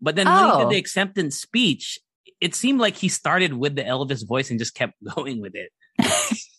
But 0.01 0.15
then 0.15 0.27
when 0.27 0.37
he 0.37 0.51
Oh. 0.51 0.59
did 0.59 0.69
the 0.69 0.75
oh. 0.75 0.79
acceptance 0.79 1.39
speech, 1.39 1.97
it 2.39 2.53
seemed 2.53 2.79
like 2.79 2.95
he 2.95 3.09
started 3.09 3.53
with 3.53 3.75
the 3.75 3.83
Elvis 3.83 4.27
voice 4.27 4.51
and 4.51 4.59
just 4.59 4.75
kept 4.75 4.93
going 5.15 5.41
with 5.41 5.53
it. 5.55 5.71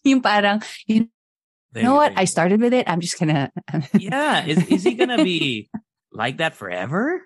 Yung 0.03 0.23
parang, 0.23 0.63
you 0.87 1.09
know 1.75 1.81
you 1.83 1.93
what? 1.93 2.13
I 2.17 2.25
started 2.25 2.61
with 2.61 2.73
it. 2.73 2.89
I'm 2.89 3.01
just 3.01 3.19
gonna. 3.19 3.53
yeah, 3.95 4.45
is 4.47 4.67
is 4.69 4.83
he 4.83 4.95
gonna 4.95 5.23
be 5.23 5.69
like 6.13 6.39
that 6.39 6.55
forever? 6.55 7.23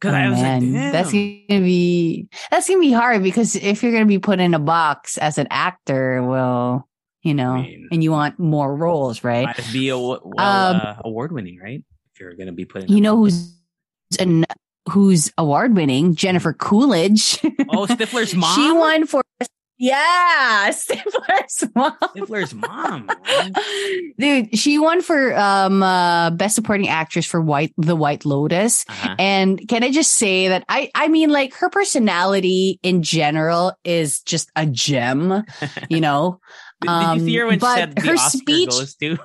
Because 0.00 0.14
Oh, 0.14 0.18
I 0.18 0.28
was 0.30 0.40
man, 0.40 0.62
like, 0.64 0.82
damn. 0.82 0.92
that's 0.92 1.12
gonna 1.12 1.60
be 1.64 2.28
that's 2.50 2.68
gonna 2.68 2.80
be 2.80 2.92
hard 2.92 3.22
because 3.22 3.54
if 3.56 3.82
you're 3.82 3.92
gonna 3.92 4.04
be 4.06 4.18
put 4.18 4.40
in 4.40 4.52
a 4.54 4.58
box 4.58 5.16
as 5.18 5.38
an 5.38 5.46
actor, 5.50 6.22
well, 6.22 6.88
you 7.22 7.34
know, 7.34 7.54
mean- 7.62 7.88
and 7.92 8.02
you 8.02 8.10
want 8.10 8.38
more 8.38 8.74
roles, 8.74 9.22
right? 9.22 9.46
might 9.46 9.68
be 9.72 9.90
a 9.90 9.96
well 9.98 10.20
Um, 10.38 10.80
uh, 10.82 10.94
award 11.04 11.30
winning, 11.32 11.58
right? 11.62 11.84
If 12.14 12.20
you're 12.20 12.34
gonna 12.34 12.52
be 12.52 12.64
put 12.64 12.82
in, 12.84 12.88
You 12.92 13.00
know 13.00 13.16
who's 13.16 13.54
an 14.18 14.44
who's 14.90 15.32
award 15.38 15.76
winning? 15.76 16.16
Jennifer 16.16 16.52
Coolidge. 16.52 17.38
oh 17.70 17.86
Stifler's 17.86 18.34
mom. 18.34 18.56
she 18.56 18.72
won 18.72 19.06
for 19.06 19.22
yeah, 19.82 20.70
Stifler's 20.70 21.64
mom. 21.74 21.96
Stifler's 22.14 22.54
mom. 22.54 23.10
Dude, 24.18 24.56
she 24.56 24.78
won 24.78 25.02
for 25.02 25.36
um 25.36 25.82
uh, 25.82 26.30
best 26.30 26.54
supporting 26.54 26.88
actress 26.88 27.26
for 27.26 27.40
White 27.40 27.74
The 27.76 27.96
White 27.96 28.24
Lotus. 28.24 28.84
Uh-huh. 28.88 29.16
And 29.18 29.60
can 29.68 29.82
I 29.82 29.90
just 29.90 30.12
say 30.12 30.48
that 30.48 30.64
I 30.68 30.90
I 30.94 31.08
mean 31.08 31.30
like 31.30 31.54
her 31.54 31.68
personality 31.68 32.78
in 32.84 33.02
general 33.02 33.72
is 33.84 34.20
just 34.22 34.50
a 34.54 34.66
gem, 34.66 35.42
you 35.90 36.00
know. 36.00 36.38
Did, 36.80 36.88
did 36.88 37.20
you 37.20 37.26
see 37.26 37.36
her 37.36 37.42
Um, 37.42 37.48
when 37.48 37.60
she 37.60 37.66
said 37.66 37.94
the 37.96 38.00
her 38.02 38.14
Oscar 38.14 38.38
speech- 38.38 38.70
goes 38.70 38.94
to? 38.96 39.18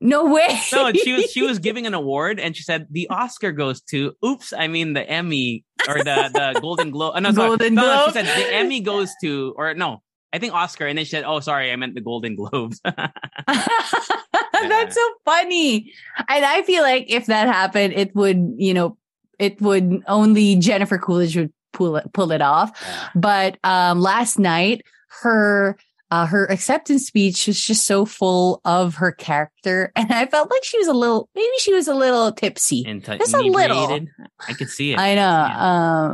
No 0.00 0.32
way. 0.32 0.60
no, 0.72 0.92
she 0.92 1.12
was 1.12 1.30
she 1.30 1.42
was 1.42 1.58
giving 1.66 1.86
an 1.86 1.94
award 1.94 2.38
and 2.38 2.56
she 2.56 2.62
said 2.62 2.86
the 2.90 3.08
Oscar 3.10 3.52
goes 3.52 3.80
to. 3.82 4.14
Oops, 4.24 4.52
I 4.56 4.68
mean 4.68 4.92
the 4.92 5.08
Emmy 5.08 5.64
or 5.88 5.98
the 5.98 6.30
the 6.32 6.60
Golden 6.60 6.90
Globe. 6.90 7.14
Oh, 7.16 7.18
no. 7.18 7.32
Golden 7.32 7.74
no, 7.74 7.82
no, 7.82 7.88
Globe? 7.88 8.06
she 8.08 8.12
said 8.12 8.26
the 8.26 8.54
Emmy 8.54 8.80
goes 8.80 9.10
to, 9.22 9.54
or 9.56 9.74
no, 9.74 10.02
I 10.32 10.38
think 10.38 10.54
Oscar, 10.54 10.86
and 10.86 10.96
then 10.96 11.04
she 11.04 11.10
said, 11.10 11.24
"Oh, 11.24 11.40
sorry, 11.40 11.72
I 11.72 11.76
meant 11.76 11.94
the 11.94 12.00
Golden 12.00 12.36
Globes." 12.36 12.80
That's 12.84 14.94
so 14.94 15.10
funny. 15.24 15.92
And 16.28 16.44
I 16.44 16.62
feel 16.62 16.82
like 16.82 17.06
if 17.08 17.26
that 17.26 17.48
happened, 17.48 17.94
it 17.94 18.14
would, 18.14 18.54
you 18.56 18.74
know, 18.74 18.96
it 19.38 19.60
would 19.60 20.02
only 20.06 20.56
Jennifer 20.56 20.98
Coolidge 20.98 21.36
would 21.36 21.52
pull 21.72 21.96
it 21.96 22.12
pull 22.12 22.32
it 22.32 22.42
off. 22.42 23.10
But 23.14 23.58
um 23.64 24.00
last 24.00 24.38
night 24.38 24.82
her 25.22 25.76
uh, 26.10 26.26
her 26.26 26.46
acceptance 26.50 27.06
speech 27.06 27.46
was 27.46 27.60
just 27.60 27.84
so 27.86 28.04
full 28.06 28.60
of 28.64 28.94
her 28.96 29.12
character, 29.12 29.92
and 29.96 30.10
I 30.12 30.26
felt 30.26 30.50
like 30.50 30.64
she 30.64 30.78
was 30.78 30.88
a 30.88 30.92
little, 30.94 31.28
maybe 31.34 31.50
she 31.58 31.74
was 31.74 31.86
a 31.88 31.94
little 31.94 32.32
tipsy. 32.32 32.82
Just 32.84 33.34
a 33.34 33.40
little. 33.42 34.00
I 34.48 34.52
could 34.54 34.68
see 34.70 34.92
it. 34.92 34.98
I 34.98 35.14
know. 35.14 35.20
Yeah. 35.20 35.56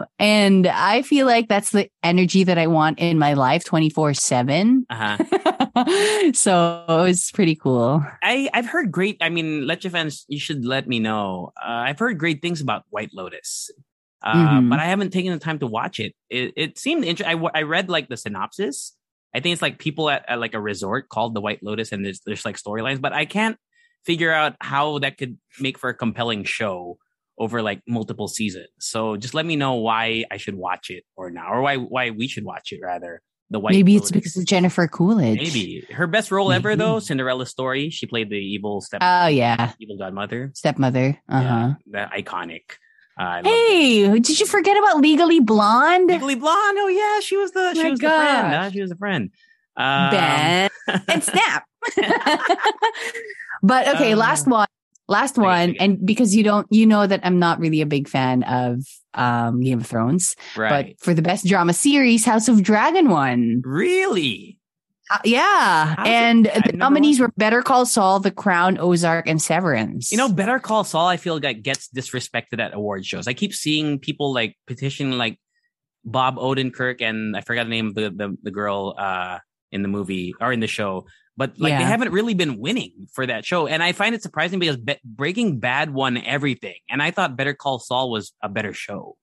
Um, 0.01 0.05
and 0.19 0.67
I 0.67 1.03
feel 1.03 1.27
like 1.27 1.49
that's 1.49 1.71
the 1.71 1.89
energy 2.03 2.45
that 2.45 2.59
I 2.59 2.67
want 2.67 2.99
in 2.99 3.19
my 3.19 3.35
life 3.35 3.65
24 3.65 4.15
7. 4.15 4.87
Uh-huh. 4.91 6.31
so 6.35 6.85
it 6.89 6.93
was 7.03 7.31
pretty 7.33 7.55
cool. 7.55 8.05
I 8.23 8.49
I've 8.53 8.67
heard 8.67 8.91
great. 8.91 9.17
I 9.21 9.29
mean, 9.29 9.67
let 9.67 9.85
your 9.85 9.91
fans. 9.91 10.25
You 10.29 10.39
should 10.41 10.65
let 10.65 10.89
me 10.89 10.99
know. 10.99 11.53
Uh, 11.63 11.69
I've 11.71 11.99
heard 11.99 12.19
great 12.19 12.43
things 12.43 12.61
about 12.61 12.85
White 12.91 13.11
Lotus, 13.13 13.71
uh, 14.23 14.35
Mhm. 14.35 14.71
but 14.71 14.79
I 14.81 14.87
haven't 14.87 15.11
taken 15.13 15.33
the 15.33 15.39
time 15.39 15.59
to 15.61 15.67
watch 15.67 16.01
it. 16.01 16.15
It, 16.31 16.53
it 16.57 16.79
seemed 16.79 17.05
interesting. 17.05 17.27
I, 17.31 17.33
w- 17.35 17.51
I 17.55 17.63
read 17.63 17.89
like 17.89 18.09
the 18.09 18.17
synopsis. 18.17 18.95
I 19.35 19.41
think 19.41 19.53
it's 19.53 19.63
like 19.63 19.79
people 19.79 20.09
at, 20.11 20.25
at 20.29 20.39
like 20.39 20.55
a 20.55 20.61
resort 20.61 21.09
called 21.09 21.35
the 21.35 21.41
White 21.41 21.63
Lotus, 21.63 21.93
and 21.93 22.05
there's 22.05 22.21
there's 22.25 22.45
like 22.45 22.57
storylines, 22.57 23.01
but 23.01 23.13
I 23.13 23.25
can't 23.25 23.57
figure 24.05 24.33
out 24.33 24.55
how 24.61 24.99
that 25.01 25.19
could 25.19 25.39
make 25.61 25.79
for 25.79 25.91
a 25.91 25.95
compelling 25.95 26.45
show 26.45 26.99
over 27.39 27.63
like 27.63 27.81
multiple 27.89 28.29
seasons. 28.29 28.69
So 28.79 29.17
just 29.17 29.35
let 29.35 29.45
me 29.45 29.57
know 29.57 29.75
why 29.75 30.25
I 30.31 30.37
should 30.37 30.55
watch 30.55 30.91
it 30.91 31.05
or 31.17 31.31
not, 31.31 31.51
or 31.51 31.63
why 31.63 31.77
why 31.77 32.11
we 32.11 32.29
should 32.29 32.45
watch 32.45 32.71
it 32.73 32.81
rather. 32.83 33.23
The 33.51 33.59
White 33.61 33.73
Lotus. 33.73 33.79
Maybe 33.79 33.97
it's 33.97 34.11
because 34.11 34.37
of 34.37 34.47
Jennifer 34.47 34.89
Coolidge. 34.89 35.39
Maybe 35.39 35.87
her 35.93 36.07
best 36.07 36.31
role 36.31 36.51
ever 36.51 36.77
though, 36.77 36.99
Cinderella 36.99 37.45
story. 37.45 37.91
She 37.91 38.07
played 38.07 38.31
the 38.31 38.37
evil 38.39 38.81
step, 38.81 39.01
Oh, 39.03 39.27
yeah. 39.27 39.73
evil 39.79 39.99
godmother. 39.99 40.51
Stepmother. 40.55 41.19
Uh 41.29 41.43
huh. 41.43 41.75
Yeah, 41.87 42.09
the 42.09 42.23
iconic. 42.23 42.63
Hey, 43.19 44.19
did 44.19 44.41
you 44.41 44.47
forget 44.47 44.77
about 44.77 44.99
Legally 45.01 45.41
Blonde? 45.41 46.09
Legally 46.09 46.35
Blonde. 46.35 46.79
Oh 46.81 46.89
yeah, 46.89 47.21
she 47.21 47.37
was 47.37 47.53
the 47.53 47.75
she 47.75 47.83
My 47.85 47.91
was 47.91 48.01
the 48.01 48.09
friend. 48.09 48.53
huh? 48.55 48.71
She 48.71 48.81
was 48.81 48.91
the 48.91 48.97
friend. 48.97 49.31
Um, 49.77 50.11
ben 50.11 50.71
and 51.09 51.23
Snap. 51.23 51.65
but 53.63 53.89
okay, 53.95 54.13
Uh, 54.13 54.17
last 54.17 54.47
one. 54.47 54.67
Last 55.07 55.37
one. 55.37 55.75
And 55.79 56.05
because 56.07 56.35
you 56.35 56.43
don't, 56.43 56.67
you 56.71 56.87
know 56.87 57.07
that 57.07 57.21
I'm 57.25 57.39
not 57.39 57.59
really 57.61 57.83
a 57.83 57.87
big 57.87 58.09
fan 58.09 58.43
of 58.45 58.81
um 59.15 59.61
Game 59.61 59.81
of 59.81 59.87
Thrones. 59.87 60.35
right. 60.57 60.97
But 60.97 61.01
for 61.05 61.13
the 61.15 61.23
best 61.23 61.47
drama 61.47 61.73
series, 61.73 62.25
House 62.25 62.49
of 62.49 62.63
Dragon 62.63 63.09
won. 63.11 63.63
really? 63.65 64.59
Uh, 65.15 65.19
yeah. 65.25 65.95
Of- 65.99 66.07
and 66.07 66.49
I've 66.49 66.63
the 66.65 66.73
nominees 66.77 67.21
were 67.21 67.31
Better 67.37 67.63
Call 67.63 67.87
Saul, 67.87 68.21
The 68.21 68.31
Crown, 68.31 68.79
Ozark, 68.79 69.29
and 69.29 69.41
Severance. 69.41 70.11
You 70.13 70.19
know, 70.19 70.29
Better 70.29 70.59
Call 70.59 70.85
Saul. 70.85 71.07
I 71.07 71.17
feel 71.17 71.39
like 71.43 71.63
gets 71.63 71.89
disrespected 71.89 72.61
at 72.61 72.75
award 72.75 73.05
shows. 73.07 73.27
I 73.29 73.33
keep 73.35 73.55
seeing 73.55 73.99
people 73.99 74.33
like 74.33 74.57
petition 74.67 75.19
like 75.19 75.39
Bob 76.05 76.37
Odenkirk 76.37 77.01
and 77.01 77.37
I 77.37 77.41
forgot 77.41 77.65
the 77.65 77.71
name 77.71 77.89
of 77.89 77.95
the 77.95 78.11
the, 78.11 78.37
the 78.43 78.51
girl 78.51 78.95
uh 78.99 79.39
in 79.73 79.83
the 79.83 79.89
movie 79.89 80.35
or 80.41 80.53
in 80.53 80.61
the 80.61 80.67
show. 80.67 81.07
But 81.37 81.59
like 81.59 81.77
they 81.77 81.85
haven't 81.85 82.13
really 82.13 82.35
been 82.35 82.59
winning 82.61 83.09
for 83.13 83.27
that 83.27 83.45
show, 83.45 83.67
and 83.67 83.83
I 83.83 83.91
find 83.91 84.15
it 84.15 84.23
surprising 84.23 84.61
because 84.61 84.77
Be- 84.77 85.01
Breaking 85.05 85.59
Bad 85.59 85.91
won 85.91 86.17
everything, 86.17 86.77
and 86.89 87.03
I 87.03 87.11
thought 87.11 87.37
Better 87.37 87.55
Call 87.55 87.81
Saul 87.81 88.09
was 88.11 88.33
a 88.41 88.49
better 88.49 88.73
show. 88.73 89.17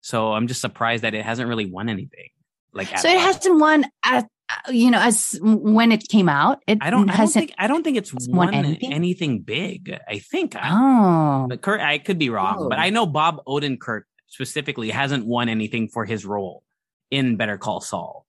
So 0.00 0.32
I'm 0.32 0.46
just 0.46 0.62
surprised 0.62 1.02
that 1.04 1.12
it 1.12 1.22
hasn't 1.24 1.48
really 1.48 1.66
won 1.66 1.90
anything. 1.90 2.28
Like 2.72 2.96
So 2.96 3.08
it 3.08 3.16
all. 3.16 3.20
hasn't 3.20 3.60
won 3.60 3.84
at 4.04 4.24
uh, 4.24 4.26
you 4.70 4.90
know 4.90 5.00
as 5.00 5.38
when 5.42 5.92
it 5.92 6.08
came 6.08 6.28
out. 6.28 6.62
It 6.66 6.78
I 6.80 6.90
don't. 6.90 7.02
I 7.02 7.06
don't 7.06 7.16
hasn't. 7.16 7.46
think. 7.48 7.54
I 7.58 7.66
don't 7.66 7.82
think 7.82 7.96
it's 7.96 8.12
won 8.28 8.46
won 8.46 8.54
anything? 8.54 8.92
anything? 8.92 9.40
big. 9.40 9.94
I 10.08 10.18
think. 10.18 10.56
I, 10.56 10.70
oh, 10.72 11.46
but 11.48 11.60
Kurt, 11.62 11.80
I 11.80 11.98
could 11.98 12.18
be 12.18 12.30
wrong, 12.30 12.56
Oh. 12.60 12.68
but 12.68 12.78
I 12.78 12.90
know 12.90 13.06
Bob 13.06 13.40
Odenkirk 13.46 14.02
specifically 14.26 14.90
hasn't 14.90 15.26
won 15.26 15.48
anything 15.48 15.88
for 15.88 16.04
his 16.04 16.24
role 16.26 16.62
in 17.10 17.36
Better 17.36 17.58
Call 17.58 17.80
Saul, 17.80 18.26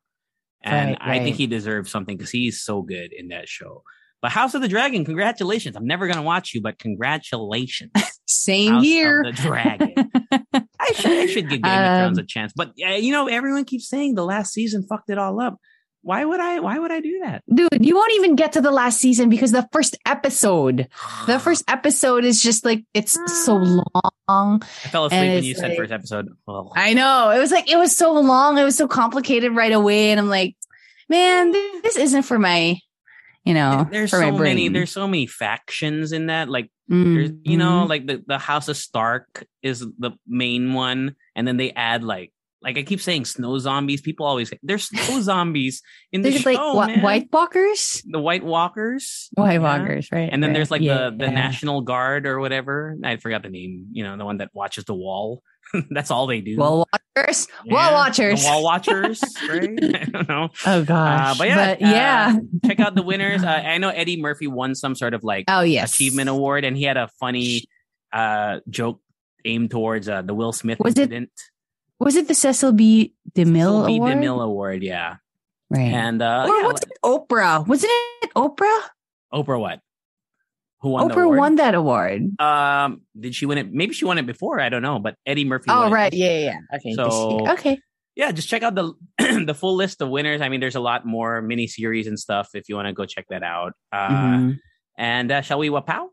and 0.61 0.91
Right, 0.91 1.19
I 1.19 1.19
think 1.23 1.35
he 1.35 1.47
deserves 1.47 1.91
something 1.91 2.15
because 2.17 2.31
he's 2.31 2.61
so 2.61 2.81
good 2.81 3.11
in 3.13 3.29
that 3.29 3.47
show. 3.49 3.83
But 4.21 4.31
House 4.31 4.53
of 4.53 4.61
the 4.61 4.67
Dragon, 4.67 5.05
congratulations! 5.05 5.75
I'm 5.77 5.85
never 5.87 6.07
gonna 6.07 6.21
watch 6.23 6.53
you, 6.53 6.61
but 6.61 6.77
congratulations, 6.79 7.91
same 8.25 8.73
House 8.73 8.83
here. 8.83 9.21
of 9.21 9.35
the 9.35 9.41
Dragon. 9.41 9.93
I 10.81 10.91
should, 10.93 11.11
I 11.11 11.25
should 11.27 11.49
give 11.49 11.61
Game 11.61 11.71
of 11.71 11.97
Thrones 11.99 12.17
Um, 12.19 12.23
a 12.23 12.27
chance, 12.27 12.51
but 12.55 12.73
uh, 12.85 12.89
you 12.91 13.11
know, 13.11 13.27
everyone 13.27 13.63
keeps 13.65 13.87
saying 13.87 14.15
the 14.15 14.25
last 14.25 14.53
season 14.53 14.83
fucked 14.87 15.09
it 15.09 15.17
all 15.17 15.39
up. 15.41 15.57
Why 16.09 16.25
would 16.25 16.39
I? 16.39 16.59
Why 16.59 16.79
would 16.79 16.91
I 16.91 17.01
do 17.01 17.19
that? 17.19 17.43
Dude, 17.53 17.85
you 17.85 17.95
won't 17.95 18.11
even 18.15 18.35
get 18.35 18.53
to 18.53 18.61
the 18.61 18.71
last 18.71 18.99
season 18.99 19.29
because 19.29 19.51
the 19.51 19.69
first 19.71 19.95
episode, 20.07 20.87
the 21.27 21.37
first 21.43 21.63
episode 21.67 22.25
is 22.25 22.41
just 22.41 22.65
like 22.65 22.83
it's 22.95 23.15
so 23.45 23.53
long. 24.27 24.63
I 24.63 24.87
fell 24.87 25.05
asleep 25.05 25.21
when 25.21 25.43
you 25.43 25.53
said 25.53 25.77
first 25.77 25.91
episode. 25.91 26.29
Oh. 26.47 26.71
I 26.75 26.95
know. 26.95 27.29
It 27.29 27.37
was 27.37 27.51
like 27.51 27.69
it 27.69 27.77
was 27.77 27.95
so 27.95 28.13
long. 28.13 28.57
It 28.57 28.63
was 28.63 28.75
so 28.75 28.87
complicated 28.87 29.55
right 29.55 29.71
away. 29.71 30.09
And 30.09 30.19
I'm 30.19 30.29
like, 30.29 30.55
man, 31.09 31.51
this 31.51 31.95
isn't 31.95 32.23
for 32.23 32.39
my, 32.39 32.79
you 33.43 33.53
know, 33.53 33.87
there's 33.91 34.09
for 34.09 34.17
so 34.17 34.31
my 34.31 34.35
brain. 34.35 34.55
many 34.55 34.69
there's 34.69 34.91
so 34.91 35.07
many 35.07 35.27
factions 35.27 36.11
in 36.11 36.25
that 36.25 36.49
like 36.49 36.71
Mm, 36.89 37.13
there's 37.13 37.31
you 37.43 37.57
know 37.57 37.83
mhm. 37.85 37.89
like 37.89 38.07
the, 38.07 38.23
the 38.25 38.39
house 38.39 38.67
of 38.67 38.75
stark 38.75 39.45
is 39.61 39.79
the 39.99 40.11
main 40.27 40.73
one 40.73 41.15
and 41.35 41.47
then 41.47 41.55
they 41.55 41.69
add 41.71 42.03
like 42.03 42.33
like 42.61 42.77
i 42.77 42.83
keep 42.83 42.99
saying 43.01 43.25
snow 43.25 43.57
zombies 43.57 44.01
people 44.01 44.25
always 44.25 44.49
say 44.49 44.59
there's 44.63 44.85
snow 44.85 45.21
zombies 45.29 45.81
in 46.11 46.21
the 46.21 46.29
there's 46.29 46.41
show 46.41 46.51
like 46.73 46.75
what. 46.75 47.01
White 47.03 47.29
Walkers, 47.31 48.03
the 48.09 48.19
white 48.19 48.43
walkers 48.43 49.29
White 49.35 49.53
Yeah. 49.53 49.59
Walkers, 49.59 50.09
right? 50.11 50.29
and 50.31 50.43
then 50.43 50.49
right. 50.49 50.55
there's 50.55 50.71
like 50.71 50.81
Yeah, 50.81 51.09
the 51.09 51.17
the 51.17 51.25
yeah. 51.25 51.31
national 51.31 51.81
guard 51.81 52.25
or 52.25 52.39
whatever 52.39 52.95
i 53.03 53.17
forgot 53.17 53.43
the 53.43 53.49
name 53.49 53.87
you 53.91 54.03
know 54.03 54.17
the 54.17 54.25
one 54.25 54.37
that 54.37 54.49
watches 54.53 54.83
the 54.85 54.95
wall 54.95 55.41
that's 55.91 56.09
all 56.09 56.25
they 56.25 56.41
do 56.41 56.57
Wall 56.57 56.85
Watchers, 57.15 57.47
Wall 57.67 57.93
Watchers. 57.93 58.43
wall 58.43 58.63
watchers 58.63 59.21
right 59.47 59.69
i 59.95 60.03
don't 60.05 60.27
know 60.27 60.49
oh 60.65 60.79
uh, 60.79 60.81
gosh, 60.81 61.37
but 61.37 61.47
yeah, 61.47 61.55
but 61.55 61.81
yeah. 61.81 62.35
uh, 62.35 62.67
check 62.67 62.79
out 62.79 62.95
the 62.95 63.03
winners. 63.03 63.43
Uh, 63.43 63.47
I 63.47 63.77
know 63.77 63.89
Eddie 63.89 64.19
Murphy 64.19 64.47
won 64.47 64.73
some 64.73 64.95
sort 64.95 65.13
of 65.13 65.23
like 65.23 65.45
oh 65.47 65.61
yes, 65.61 65.93
achievement 65.93 66.27
award, 66.29 66.65
and 66.65 66.75
he 66.75 66.83
had 66.83 66.97
a 66.97 67.07
funny 67.19 67.65
uh, 68.11 68.59
joke 68.69 68.99
aimed 69.45 69.69
towards 69.69 70.09
uh, 70.09 70.23
the 70.23 70.33
Will 70.33 70.51
Smith 70.53 70.79
Was 70.79 70.93
it 70.93 71.01
incident. 71.01 71.29
Was 71.99 72.15
it 72.15 72.27
the 72.27 72.33
Cecil 72.33 72.71
B. 72.73 73.13
DeMille 73.35 73.83
Cecil 73.83 73.85
B. 73.87 73.97
Award? 73.97 74.13
DeMille 74.13 74.43
Award, 74.43 74.83
yeah. 74.83 75.17
Right. 75.69 75.81
And 75.93 76.21
uh, 76.21 76.45
or 76.47 76.55
yeah, 76.55 76.67
was 76.67 76.81
it 76.81 76.91
Oprah? 77.03 77.67
Wasn't 77.67 77.91
it 78.23 78.31
Oprah? 78.35 78.79
Oprah 79.33 79.59
what? 79.59 79.79
Who 80.81 80.89
won 80.89 81.07
the 81.09 81.13
Oprah 81.13 81.23
award? 81.25 81.37
won 81.37 81.55
that 81.57 81.75
award. 81.75 82.41
Um, 82.41 83.01
did 83.19 83.35
she 83.35 83.45
win 83.45 83.57
it? 83.57 83.71
Maybe 83.71 83.93
she 83.93 84.05
won 84.05 84.17
it 84.17 84.25
before. 84.25 84.59
I 84.61 84.69
don't 84.69 84.81
know. 84.81 84.97
But 84.99 85.15
Eddie 85.25 85.45
Murphy. 85.45 85.65
Oh 85.69 85.81
won 85.81 85.91
it. 85.91 85.93
right, 85.93 86.13
yeah, 86.13 86.29
yeah. 86.39 86.39
yeah. 86.71 86.77
Okay, 86.77 86.93
So- 86.93 87.47
okay. 87.51 87.79
yeah. 88.15 88.31
Just 88.31 88.47
check 88.47 88.63
out 88.63 88.75
the 88.75 88.93
the 89.45 89.53
full 89.53 89.75
list 89.75 90.01
of 90.01 90.09
winners. 90.09 90.41
I 90.41 90.49
mean, 90.49 90.61
there's 90.61 90.75
a 90.75 90.79
lot 90.79 91.05
more 91.05 91.41
mini 91.41 91.67
series 91.67 92.07
and 92.07 92.17
stuff 92.17 92.49
if 92.53 92.69
you 92.69 92.75
want 92.75 92.87
to 92.87 92.93
go 92.93 93.05
check 93.05 93.25
that 93.29 93.43
out. 93.43 93.73
Uh, 93.91 94.07
Mhm. 94.09 94.59
And 94.97 95.31
uh, 95.31 95.41
shall 95.41 95.59
we 95.59 95.69
wapow? 95.69 96.07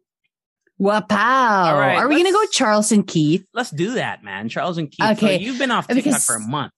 Wapow! 0.80 1.10
All 1.10 1.78
right, 1.78 1.96
Are 1.96 2.08
we 2.08 2.16
gonna 2.16 2.32
go 2.32 2.38
let's- 2.40 2.54
Charles 2.54 2.92
and 2.92 3.06
Keith? 3.06 3.44
Let's 3.54 3.70
do 3.70 3.92
that, 3.92 4.22
man. 4.22 4.48
Charles 4.48 4.78
and 4.78 4.90
Keith. 4.90 5.10
Okay, 5.18 5.36
So 5.38 5.42
you've 5.42 5.58
been 5.58 5.70
off 5.70 5.86
TikTok 5.88 6.04
because- 6.04 6.24
for 6.26 6.36
a 6.36 6.40
month. 6.40 6.72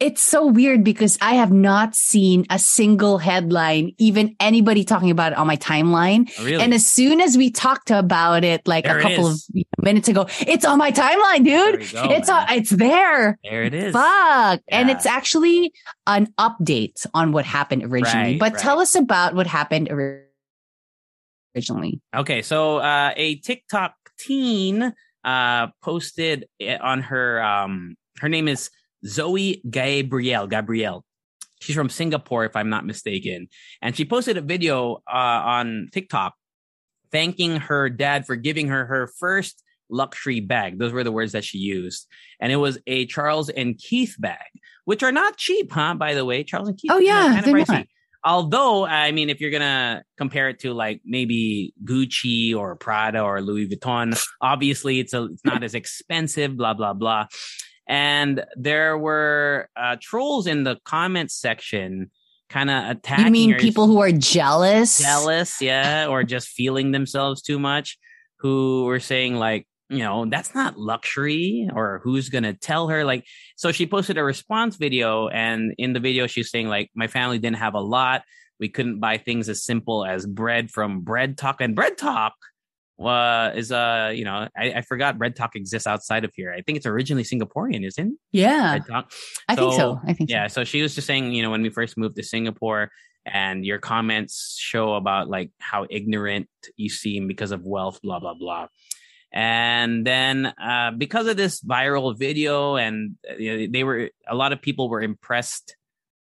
It's 0.00 0.20
so 0.20 0.44
weird 0.46 0.82
because 0.82 1.16
I 1.22 1.34
have 1.34 1.52
not 1.52 1.94
seen 1.94 2.46
a 2.50 2.58
single 2.58 3.18
headline, 3.18 3.92
even 3.96 4.34
anybody 4.40 4.82
talking 4.84 5.10
about 5.10 5.32
it 5.32 5.38
on 5.38 5.46
my 5.46 5.56
timeline. 5.56 6.28
Oh, 6.40 6.44
Really? 6.44 6.60
And 6.62 6.74
as 6.74 6.84
soon 6.84 7.20
as 7.20 7.38
we 7.38 7.50
talked 7.50 7.92
about 7.92 8.42
it, 8.42 8.66
like 8.66 8.84
There 8.86 8.98
a 8.98 9.02
couple 9.02 9.28
of 9.28 9.40
minutes 9.80 10.08
ago, 10.08 10.26
it's 10.40 10.64
on 10.64 10.78
my 10.78 10.90
timeline, 10.90 11.44
dude. 11.44 11.92
go, 11.92 12.10
it's 12.10 12.28
man. 12.28 12.48
on, 12.50 12.56
it's 12.56 12.70
there. 12.70 13.38
there 13.44 13.62
it 13.62 13.72
is. 13.72 13.92
Fuck. 13.92 14.62
And 14.68 14.90
it's 14.90 15.06
actually 15.06 15.72
an 16.08 16.26
update 16.38 17.06
on 17.14 17.30
what 17.30 17.44
happened 17.44 17.84
originally. 17.84 18.32
Right, 18.32 18.40
but 18.40 18.54
right. 18.54 18.60
tell 18.60 18.80
us 18.80 18.96
about 18.96 19.34
what 19.36 19.46
happened 19.46 19.90
ori- 19.92 20.22
originally. 21.54 22.00
Okay, 22.14 22.42
so 22.42 22.78
uh, 22.78 23.12
a 23.16 23.36
TikTok 23.36 23.94
teen 24.18 24.92
uh, 25.24 25.66
posted 25.82 26.46
on 26.80 27.02
her. 27.02 27.42
Um, 27.42 27.96
her 28.18 28.28
name 28.28 28.48
is 28.48 28.70
Zoe 29.06 29.62
Gabrielle. 29.68 30.46
Gabrielle. 30.46 31.04
She's 31.60 31.76
from 31.76 31.88
Singapore, 31.88 32.44
if 32.44 32.56
I'm 32.56 32.68
not 32.68 32.84
mistaken, 32.84 33.48
and 33.80 33.96
she 33.96 34.04
posted 34.04 34.36
a 34.36 34.42
video 34.42 34.96
uh, 35.10 35.16
on 35.16 35.88
TikTok 35.92 36.34
thanking 37.10 37.56
her 37.56 37.88
dad 37.88 38.26
for 38.26 38.36
giving 38.36 38.68
her 38.68 38.84
her 38.84 39.06
first 39.18 39.62
luxury 39.88 40.40
bag. 40.40 40.78
Those 40.78 40.92
were 40.92 41.04
the 41.04 41.12
words 41.12 41.32
that 41.32 41.44
she 41.44 41.58
used, 41.58 42.06
and 42.38 42.52
it 42.52 42.56
was 42.56 42.78
a 42.86 43.06
Charles 43.06 43.48
and 43.48 43.78
Keith 43.78 44.16
bag, 44.18 44.44
which 44.84 45.02
are 45.02 45.12
not 45.12 45.38
cheap, 45.38 45.72
huh? 45.72 45.94
By 45.94 46.12
the 46.12 46.24
way, 46.24 46.44
Charles 46.44 46.68
and 46.68 46.76
Keith. 46.76 46.90
Oh, 46.90 46.98
yeah, 46.98 47.28
kind 47.28 47.38
of 47.38 47.44
they're 47.46 47.54
pricey. 47.54 47.68
not. 47.68 47.86
Although, 48.24 48.86
I 48.86 49.12
mean, 49.12 49.28
if 49.28 49.40
you're 49.40 49.50
gonna 49.50 50.02
compare 50.16 50.48
it 50.48 50.60
to 50.60 50.72
like 50.72 51.02
maybe 51.04 51.74
Gucci 51.84 52.56
or 52.56 52.74
Prada 52.74 53.20
or 53.20 53.42
Louis 53.42 53.68
Vuitton, 53.68 54.18
obviously 54.40 54.98
it's 54.98 55.12
a 55.12 55.24
it's 55.24 55.44
not 55.44 55.62
as 55.62 55.74
expensive. 55.74 56.56
Blah 56.56 56.74
blah 56.74 56.94
blah. 56.94 57.26
And 57.86 58.42
there 58.56 58.96
were 58.96 59.68
uh, 59.76 59.96
trolls 60.00 60.46
in 60.46 60.64
the 60.64 60.78
comments 60.84 61.34
section, 61.34 62.10
kind 62.48 62.70
of 62.70 62.96
attacking. 62.96 63.26
You 63.26 63.30
mean 63.30 63.54
people 63.56 63.86
who 63.86 64.00
are 64.00 64.10
jealous? 64.10 64.98
jealous, 64.98 65.60
yeah, 65.60 66.06
or 66.08 66.24
just 66.24 66.48
feeling 66.48 66.92
themselves 66.92 67.42
too 67.42 67.58
much, 67.58 67.98
who 68.38 68.84
were 68.84 69.00
saying 69.00 69.36
like, 69.36 69.66
you 69.88 69.98
know, 69.98 70.26
that's 70.26 70.54
not 70.54 70.78
luxury, 70.78 71.68
or 71.72 72.00
who's 72.02 72.28
gonna 72.28 72.54
tell 72.54 72.88
her? 72.88 73.04
Like, 73.04 73.26
so 73.56 73.72
she 73.72 73.86
posted 73.86 74.18
a 74.18 74.24
response 74.24 74.76
video, 74.76 75.28
and 75.28 75.74
in 75.78 75.92
the 75.92 76.00
video, 76.00 76.26
she's 76.26 76.50
saying 76.50 76.68
like, 76.68 76.90
my 76.94 77.06
family 77.06 77.38
didn't 77.38 77.58
have 77.58 77.74
a 77.74 77.80
lot. 77.80 78.22
We 78.60 78.68
couldn't 78.68 79.00
buy 79.00 79.18
things 79.18 79.48
as 79.48 79.64
simple 79.64 80.04
as 80.04 80.26
bread 80.26 80.70
from 80.70 81.00
Bread 81.00 81.36
Talk, 81.36 81.60
and 81.60 81.74
Bread 81.74 81.98
Talk 81.98 82.34
uh, 83.02 83.50
is 83.54 83.72
uh, 83.72 84.12
you 84.14 84.24
know, 84.24 84.48
I, 84.56 84.72
I 84.76 84.80
forgot 84.82 85.18
Bread 85.18 85.36
Talk 85.36 85.56
exists 85.56 85.86
outside 85.86 86.24
of 86.24 86.32
here. 86.34 86.52
I 86.52 86.62
think 86.62 86.76
it's 86.76 86.86
originally 86.86 87.24
Singaporean, 87.24 87.86
isn't 87.86 88.12
it? 88.12 88.18
Yeah, 88.32 88.78
Talk. 88.78 89.12
I 89.48 89.56
think 89.56 89.72
So, 89.72 89.78
so. 89.78 90.00
I 90.06 90.12
think 90.12 90.30
Yeah, 90.30 90.46
so 90.46 90.64
she 90.64 90.82
was 90.82 90.94
just 90.94 91.06
saying, 91.06 91.32
you 91.32 91.42
know, 91.42 91.50
when 91.50 91.62
we 91.62 91.70
first 91.70 91.98
moved 91.98 92.16
to 92.16 92.22
Singapore 92.22 92.90
and 93.26 93.64
your 93.64 93.78
comments 93.78 94.56
show 94.58 94.94
about 94.94 95.28
like 95.28 95.50
how 95.58 95.86
ignorant 95.90 96.48
you 96.76 96.88
seem 96.88 97.26
because 97.26 97.50
of 97.50 97.64
wealth, 97.64 98.00
blah, 98.02 98.20
blah, 98.20 98.34
blah. 98.34 98.68
And 99.34 100.06
then 100.06 100.46
uh, 100.46 100.92
because 100.96 101.26
of 101.26 101.36
this 101.36 101.60
viral 101.60 102.16
video, 102.16 102.76
and 102.76 103.16
uh, 103.28 103.34
you 103.34 103.56
know, 103.56 103.66
they 103.68 103.82
were 103.82 104.10
a 104.28 104.34
lot 104.36 104.52
of 104.52 104.62
people 104.62 104.88
were 104.88 105.02
impressed 105.02 105.74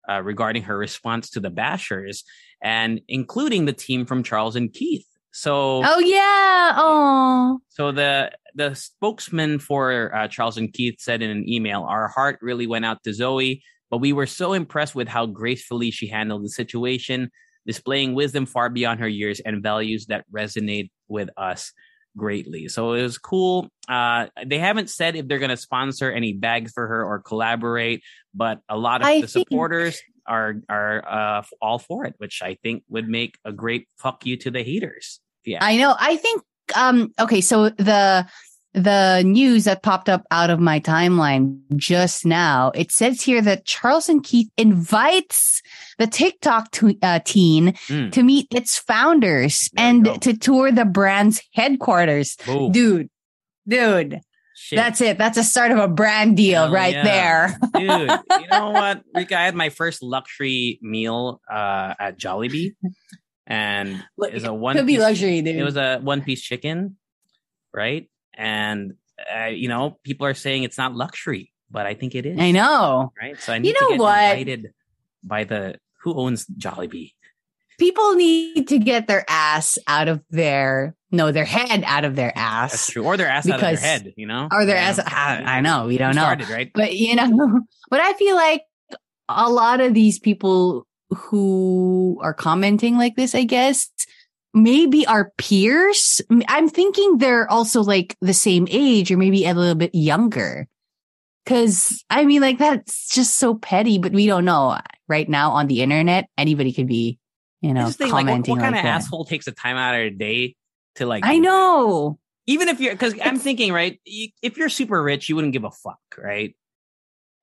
uh, 0.09 0.23
regarding 0.23 0.63
her 0.63 0.79
response 0.79 1.29
to 1.31 1.41
the 1.41 1.51
bashers, 1.51 2.25
and 2.63 3.03
including 3.09 3.67
the 3.67 3.75
team 3.75 4.07
from 4.07 4.23
Charles 4.23 4.57
and 4.57 4.73
Keith. 4.73 5.07
So, 5.31 5.83
so. 5.83 5.95
Oh 5.95 5.99
yeah. 5.99 6.73
Oh. 6.75 7.61
so 7.69 7.93
the 7.93 8.33
the 8.55 8.75
spokesman 8.75 9.59
for 9.59 10.15
uh, 10.17 10.29
Charles 10.29 10.57
and 10.57 10.73
Keith 10.73 10.97
said 10.99 11.21
in 11.21 11.29
an 11.29 11.47
email, 11.47 11.83
"Our 11.83 12.09
heart 12.09 12.39
really 12.41 12.67
went 12.67 12.87
out 12.87 13.03
to 13.05 13.13
Zoe, 13.13 13.63
but 13.91 13.99
we 13.99 14.15
were 14.15 14.27
so 14.27 14.55
impressed 14.55 14.95
with 14.95 15.09
how 15.09 15.27
gracefully 15.27 15.91
she 15.91 16.07
handled 16.07 16.45
the 16.45 16.49
situation, 16.49 17.31
displaying 17.67 18.15
wisdom 18.15 18.47
far 18.47 18.71
beyond 18.71 19.01
her 19.01 19.09
years 19.09 19.39
and 19.41 19.63
values 19.63 20.07
that 20.07 20.25
resonate 20.33 20.91
with 21.09 21.29
us 21.37 21.75
greatly." 22.17 22.69
So 22.69 22.93
it 22.93 23.03
was 23.03 23.19
cool. 23.19 23.69
Uh, 23.89 24.27
they 24.45 24.59
haven't 24.59 24.91
said 24.91 25.17
if 25.17 25.29
they're 25.29 25.39
going 25.39 25.51
to 25.51 25.57
sponsor 25.57 26.11
any 26.11 26.33
bags 26.33 26.73
for 26.73 26.87
her 26.87 27.05
or 27.05 27.21
collaborate, 27.21 28.03
but 28.35 28.61
a 28.69 28.77
lot 28.77 29.01
of 29.01 29.07
I 29.07 29.21
the 29.21 29.27
think- 29.27 29.49
supporters 29.49 30.01
are 30.27 30.57
are 30.69 31.05
uh, 31.07 31.43
all 31.61 31.79
for 31.79 32.05
it, 32.05 32.15
which 32.19 32.43
I 32.43 32.55
think 32.63 32.85
would 32.89 33.09
make 33.09 33.37
a 33.45 33.53
great 33.53 33.89
fuck 33.99 34.25
you 34.25 34.37
to 34.39 34.51
the 34.51 34.63
haters. 34.63 35.21
Yeah. 35.45 35.59
I 35.61 35.77
know. 35.77 35.95
I 35.99 36.17
think 36.17 36.43
um 36.77 37.13
okay, 37.19 37.41
so 37.41 37.69
the 37.71 38.27
the 38.75 39.23
news 39.23 39.65
that 39.65 39.83
popped 39.83 40.09
up 40.09 40.25
out 40.31 40.49
of 40.51 40.59
my 40.61 40.81
timeline 40.81 41.61
just 41.77 42.25
now, 42.25 42.73
it 42.75 42.91
says 42.91 43.21
here 43.21 43.43
that 43.43 43.65
Charles 43.67 44.09
and 44.09 44.25
Keith 44.25 44.49
invites 44.57 45.61
the 45.99 46.07
TikTok 46.07 46.71
t- 46.71 46.99
uh, 47.03 47.21
teen 47.25 47.73
Mm. 47.89 48.13
to 48.13 48.23
meet 48.23 48.47
its 48.51 48.79
founders 48.79 49.69
There 49.75 49.85
and 49.87 50.23
to 50.23 50.37
tour 50.37 50.73
the 50.73 50.85
brand's 50.87 51.43
headquarters. 51.53 52.37
Boom. 52.47 52.73
Dude, 52.73 53.11
dude, 53.69 54.21
Shit. 54.55 54.77
That's 54.77 55.01
it. 55.01 55.19
That's 55.19 55.39
a 55.39 55.43
start 55.45 55.73
of 55.73 55.79
a 55.79 55.89
brand 55.89 56.37
deal 56.37 56.71
right 56.71 56.95
yeah. 56.95 57.03
there. 57.03 57.59
dude. 57.75 58.11
You 58.43 58.47
know 58.49 58.71
what, 58.71 59.03
Rica? 59.15 59.37
I 59.37 59.45
had 59.45 59.57
my 59.57 59.71
first 59.71 60.03
luxury 60.05 60.79
meal 60.83 61.41
uh, 61.51 61.95
at 61.99 62.17
Jollibee, 62.19 62.75
and 63.47 64.05
Look, 64.17 64.33
it's 64.33 64.45
a 64.45 64.55
one. 64.55 64.77
Could 64.77 64.87
be 64.87 64.99
luxury, 64.99 65.43
dude. 65.43 65.57
It 65.57 65.65
was 65.65 65.77
a 65.77 65.99
one 65.99 66.23
piece 66.23 66.41
chicken, 66.43 66.97
right? 67.75 68.09
And 68.35 68.95
uh, 69.35 69.47
you 69.47 69.69
know, 69.69 69.99
people 70.05 70.27
are 70.27 70.35
saying 70.35 70.63
it's 70.65 70.79
not 70.79 70.95
luxury, 70.95 71.53
but 71.71 71.87
I 71.87 71.95
think 71.95 72.15
it 72.15 72.27
is. 72.27 72.39
I 72.41 72.51
know. 72.51 73.13
right? 73.21 73.39
So 73.41 73.53
I 73.53 73.59
need 73.59 73.77
know 73.81 73.89
to 73.89 73.93
get 73.95 74.01
what? 74.01 74.23
invited 74.39 74.73
by 75.23 75.45
the 75.45 75.77
who 76.03 76.15
owns 76.15 76.47
Jollibee. 76.47 77.13
People 77.79 78.15
need 78.15 78.69
to 78.69 78.79
get 78.79 79.07
their 79.07 79.25
ass 79.29 79.79
out 79.87 80.09
of 80.09 80.23
their 80.31 80.95
no, 81.11 81.31
their 81.31 81.45
head 81.45 81.83
out 81.87 82.05
of 82.05 82.17
their 82.17 82.33
ass 82.37 82.71
That's 82.73 82.91
true, 82.91 83.05
or 83.05 83.17
their 83.17 83.29
ass 83.29 83.47
out 83.47 83.55
of 83.55 83.61
Because- 83.61 83.81
their 83.81 83.89
head. 83.91 84.15
You 84.17 84.27
know, 84.27 84.49
Or 84.51 84.65
their 84.65 84.77
Yeah. 84.77 84.83
ass. 84.89 84.99
I, 84.99 85.43
I 85.59 85.61
know 85.61 85.87
we 85.87 85.99
don't 85.99 86.15
Who 86.17 86.21
know, 86.21 86.47
right. 86.51 86.71
but 86.75 86.95
you 86.95 87.15
know, 87.17 87.61
but 87.91 88.01
I 88.01 88.13
feel 88.15 88.35
like 88.37 88.63
a 89.29 89.51
lot 89.51 89.81
of 89.81 89.95
these 89.95 90.19
people 90.19 90.87
who 91.11 92.19
are 92.23 92.35
commenting 92.35 92.97
like 92.97 93.15
this, 93.17 93.35
I 93.35 93.45
guess, 93.45 93.91
maybe 94.55 95.07
our 95.07 95.33
peers. 95.39 96.21
I'm 96.49 96.69
thinking 96.69 97.19
they're 97.19 97.51
also 97.51 97.83
like 97.83 98.17
the 98.21 98.35
same 98.35 98.67
age 98.71 99.11
or 99.11 99.17
maybe 99.17 99.47
a 99.47 99.55
little 99.55 99.75
bit 99.75 99.95
younger. 99.95 100.69
Cause 101.47 102.05
I 102.09 102.25
mean, 102.25 102.41
like 102.41 102.59
that's 102.59 103.09
just 103.09 103.37
so 103.37 103.55
petty, 103.57 103.99
but 103.99 104.13
we 104.13 104.27
don't 104.27 104.45
know 104.45 104.79
right 105.09 105.29
now 105.29 105.51
on 105.53 105.67
the 105.67 105.83
internet. 105.83 106.29
Anybody 106.39 106.73
could 106.73 106.87
be, 106.87 107.19
you 107.61 107.75
know, 107.75 107.89
think 107.91 108.13
like, 108.13 108.27
what, 108.27 108.31
commenting 108.31 108.53
what 108.57 108.61
kind 108.61 108.73
like 108.75 108.81
of 108.81 108.85
that. 108.85 108.97
asshole 108.97 109.25
takes 109.25 109.47
the 109.47 109.53
time 109.53 109.77
out 109.77 109.95
of 109.95 109.99
their 110.01 110.11
day 110.11 110.55
to 110.97 111.07
like? 111.07 111.25
I 111.27 111.39
know. 111.39 112.19
even 112.47 112.69
if 112.69 112.79
you're 112.81 112.93
because 112.93 113.15
I'm 113.25 113.39
thinking 113.39 113.73
right, 113.73 114.01
if 114.05 114.57
you're 114.57 114.69
super 114.69 115.03
rich, 115.03 115.29
you 115.29 115.35
wouldn't 115.35 115.53
give 115.53 115.65
a 115.65 115.71
fuck, 115.73 115.99
right? 116.17 116.55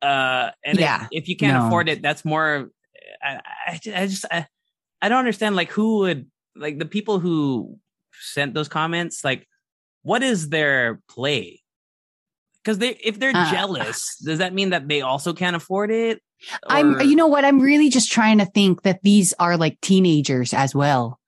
Uh, 0.01 0.51
and 0.64 0.80
Yeah. 0.80 1.07
if, 1.12 1.28
you 1.28 1.36
can't 1.36 1.57
No. 1.57 1.66
afford 1.68 1.89
it, 1.89 2.01
that's 2.01 2.24
more. 2.24 2.70
I, 3.22 3.41
I, 3.68 3.80
I 3.95 4.07
just 4.07 4.24
I, 4.32 4.47
I 5.01 5.10
don't 5.10 5.20
understand 5.20 5.57
like 5.57 5.72
who 5.72 5.99
would 5.99 6.28
like 6.55 6.77
the 6.77 6.85
people 6.85 7.19
who 7.19 7.77
sent 8.21 8.53
those 8.53 8.67
comments 8.67 9.23
like 9.23 9.47
what 10.03 10.23
is 10.23 10.49
their 10.49 11.01
play 11.09 11.61
because 12.63 12.77
they 12.77 12.89
if 13.03 13.19
they're 13.19 13.31
Uh, 13.33 13.51
jealous 13.51 14.17
does 14.25 14.39
that 14.39 14.53
mean 14.53 14.71
that 14.71 14.87
they 14.87 15.01
also 15.01 15.33
can't 15.33 15.55
afford 15.55 15.91
it 15.91 16.21
I'm, 16.67 17.01
you 17.01 17.15
know 17.15 17.27
what? 17.27 17.43
I'm 17.43 17.59
really 17.59 17.89
just 17.89 18.11
trying 18.11 18.37
to 18.37 18.45
think 18.45 18.83
that 18.83 19.01
these 19.03 19.33
are 19.39 19.57
like 19.57 19.79
teenagers 19.81 20.53
as 20.53 20.73
well. 20.73 21.18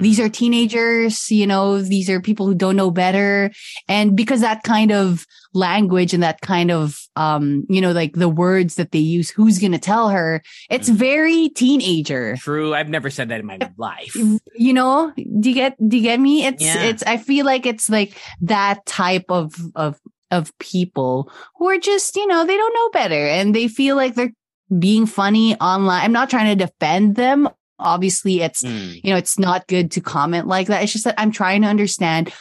These 0.00 0.18
are 0.20 0.28
teenagers, 0.28 1.30
you 1.30 1.46
know, 1.46 1.80
these 1.80 2.08
are 2.10 2.20
people 2.20 2.46
who 2.46 2.54
don't 2.54 2.76
know 2.76 2.90
better. 2.90 3.50
And 3.88 4.16
because 4.16 4.40
that 4.40 4.62
kind 4.62 4.90
of 4.92 5.26
language 5.52 6.14
and 6.14 6.22
that 6.22 6.40
kind 6.40 6.70
of, 6.70 6.98
um, 7.16 7.64
you 7.68 7.80
know, 7.80 7.92
like 7.92 8.14
the 8.14 8.28
words 8.28 8.76
that 8.76 8.92
they 8.92 8.98
use, 9.00 9.30
who's 9.30 9.58
going 9.58 9.72
to 9.72 9.78
tell 9.78 10.08
her? 10.10 10.42
It's 10.70 10.88
Mhm. 10.88 10.94
very 10.94 11.48
teenager. 11.50 12.36
true 12.36 12.74
i've 12.74 12.88
never 12.88 13.10
said 13.10 13.28
that 13.28 13.40
in 13.40 13.46
my 13.46 13.58
life 13.76 14.16
You 14.54 14.72
know, 14.72 15.12
do 15.16 15.48
you 15.48 15.54
get, 15.54 15.76
do 15.88 15.96
you 15.96 16.02
get 16.02 16.20
me? 16.20 16.44
It's, 16.46 16.62
Yeah. 16.64 16.82
it's, 16.84 17.02
I 17.04 17.16
feel 17.16 17.44
like 17.46 17.66
it's 17.66 17.88
like 17.90 18.16
that 18.42 18.84
type 18.86 19.24
of, 19.28 19.52
of, 19.74 19.98
of 20.30 20.56
people 20.58 21.30
who 21.56 21.68
are 21.68 21.78
just, 21.78 22.14
you 22.16 22.26
know, 22.26 22.44
they 22.46 22.56
don't 22.56 22.74
know 22.74 22.90
better 22.90 23.26
and 23.26 23.54
they 23.54 23.68
feel 23.68 23.96
like 23.96 24.14
they're 24.14 24.32
being 24.78 25.06
funny 25.06 25.56
online. 25.56 26.04
I'm 26.04 26.12
not 26.12 26.30
trying 26.30 26.56
to 26.56 26.64
defend 26.66 27.16
them. 27.16 27.48
Obviously, 27.80 28.40
it's, 28.42 28.62
Mm. 28.62 29.00
you 29.02 29.10
know, 29.10 29.16
it's 29.16 29.38
not 29.38 29.66
good 29.66 29.90
to 29.92 30.00
comment 30.00 30.46
like 30.46 30.68
that. 30.68 30.82
It's 30.82 30.92
just 30.92 31.04
that 31.04 31.14
I'm 31.18 31.32
trying 31.32 31.62
to 31.62 31.68
understand, 31.68 32.32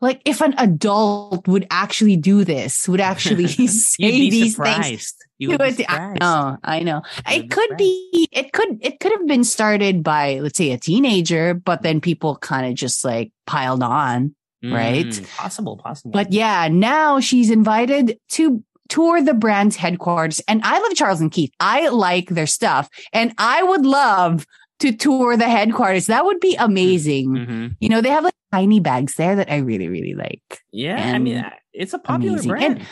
like, 0.00 0.20
if 0.24 0.40
an 0.40 0.54
adult 0.58 1.46
would 1.48 1.66
actually 1.70 2.16
do 2.16 2.44
this, 2.44 2.88
would 2.88 3.00
actually 3.00 3.46
say 3.68 4.28
these 4.30 4.56
things. 4.56 5.14
You 5.40 5.50
would 5.50 5.58
be. 5.58 5.64
I 5.64 5.70
surprised. 5.70 6.20
know, 6.20 6.56
I 6.64 6.80
know. 6.80 7.02
You'd 7.30 7.36
It 7.36 7.42
be 7.42 7.48
could 7.48 7.76
be, 7.76 8.28
it 8.32 8.52
could, 8.52 8.78
it 8.80 8.98
could 8.98 9.12
have 9.12 9.26
been 9.26 9.44
started 9.44 10.02
by, 10.02 10.40
let's 10.40 10.58
say, 10.58 10.72
a 10.72 10.78
teenager, 10.78 11.54
but 11.54 11.82
then 11.82 12.00
people 12.00 12.36
kind 12.36 12.66
of 12.66 12.74
just 12.74 13.04
like 13.04 13.30
piled 13.46 13.82
on. 13.84 14.34
right? 14.64 15.06
Mm, 15.06 15.36
Possible, 15.36 15.76
possible. 15.76 16.10
But 16.10 16.32
yeah, 16.32 16.66
now 16.66 17.20
she's 17.20 17.50
invited 17.50 18.18
to 18.30 18.64
tour 18.88 19.22
the 19.22 19.34
brand's 19.34 19.76
headquarters. 19.76 20.40
And 20.48 20.60
I 20.64 20.80
love 20.80 20.94
Charles 20.94 21.20
and 21.20 21.30
Keith. 21.30 21.52
I 21.60 21.88
like 21.90 22.30
their 22.30 22.46
stuff 22.48 22.88
and 23.12 23.32
I 23.38 23.62
would 23.62 23.86
love 23.86 24.44
to 24.80 24.92
tour 24.92 25.36
the 25.36 25.48
headquarters. 25.48 26.06
That 26.06 26.24
would 26.24 26.40
be 26.40 26.54
amazing. 26.56 27.30
Mhm. 27.30 27.76
You 27.80 27.88
know, 27.88 28.00
they 28.00 28.10
have 28.10 28.24
like 28.24 28.34
tiny 28.52 28.80
bags 28.80 29.14
there 29.16 29.36
that 29.36 29.50
I 29.52 29.56
really, 29.58 29.88
really 29.88 30.14
like. 30.14 30.60
yeah, 30.72 31.12
I 31.14 31.18
mean, 31.18 31.44
it's 31.72 31.92
a 31.94 31.98
popular 31.98 32.34
amazing. 32.34 32.48
brand. 32.50 32.78
And 32.78 32.86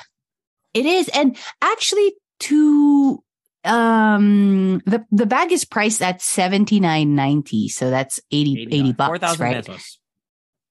It 0.75 0.85
is. 0.87 1.09
And 1.09 1.37
actually 1.63 2.13
to, 2.41 3.23
um, 3.65 4.83
the, 4.87 5.05
the 5.11 5.27
bag 5.27 5.53
is 5.53 5.65
priced 5.65 6.03
at 6.03 6.23
seventy 6.23 6.81
nine 6.81 7.15
ninety. 7.15 7.69
So 7.69 7.91
that's 7.91 8.21
80, 8.31 8.69
80 8.71 8.93
bucks, 8.93 9.09
4,000 9.09 9.41
right? 9.45 9.65
pesos. 9.67 9.99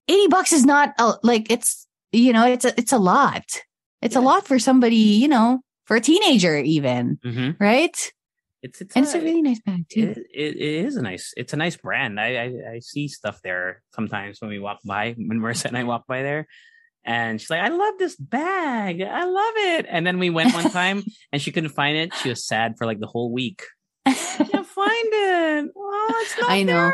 80 0.07 0.27
bucks 0.27 0.53
is 0.53 0.65
not 0.65 0.93
a, 0.99 1.13
like 1.23 1.49
it's 1.51 1.87
you 2.11 2.31
know 2.33 2.45
it's 2.45 2.63
a, 2.65 2.77
it's 2.79 2.93
a 2.93 2.97
lot 2.99 3.43
it's 4.01 4.15
a 4.15 4.21
lot 4.21 4.45
for 4.45 4.59
somebody 4.59 4.95
you 4.95 5.27
know 5.27 5.59
for 5.85 5.97
a 5.97 5.99
teenager 6.01 6.55
even 6.59 7.17
Mhm. 7.25 7.59
right 7.59 8.13
It's 8.65 8.81
it's 8.81 8.95
and 8.95 9.05
it's 9.05 9.13
a, 9.13 9.19
a 9.19 9.21
really 9.21 9.43
nice 9.43 9.61
bag 9.61 9.85
too 9.87 10.15
it, 10.17 10.25
it, 10.33 10.55
it 10.57 10.85
is 10.85 10.97
a 10.97 11.01
nice 11.01 11.33
it's 11.37 11.53
a 11.53 11.57
nice 11.57 11.77
brand. 11.77 12.19
I, 12.19 12.29
I 12.35 12.45
I 12.73 12.79
see 12.79 13.07
stuff 13.07 13.39
there 13.43 13.83
sometimes 13.93 14.41
when 14.41 14.49
we 14.49 14.57
walk 14.57 14.79
by 14.83 15.13
when 15.13 15.39
Marissa 15.39 15.65
and 15.65 15.77
I 15.77 15.83
walk 15.83 16.07
by 16.07 16.23
there. 16.23 16.47
And 17.05 17.39
she's 17.39 17.51
like, 17.51 17.61
I 17.61 17.67
love 17.69 17.93
this 17.99 18.15
bag. 18.15 18.99
I 18.99 19.25
love 19.25 19.53
it. 19.77 19.85
And 19.87 20.07
then 20.07 20.17
we 20.17 20.31
went 20.31 20.55
one 20.55 20.71
time 20.71 21.03
and 21.31 21.39
she 21.39 21.51
couldn't 21.51 21.69
find 21.69 21.95
it. 21.95 22.15
She 22.15 22.29
was 22.29 22.43
sad 22.43 22.79
for 22.79 22.87
like 22.87 22.99
the 22.99 23.05
whole 23.05 23.31
week. 23.31 23.61
I 24.07 24.13
can't 24.51 24.65
find 24.65 25.09
it. 25.13 25.71
Oh, 25.77 26.23
it's 26.25 26.41
not 26.41 26.49
I 26.49 26.63
know. 26.63 26.91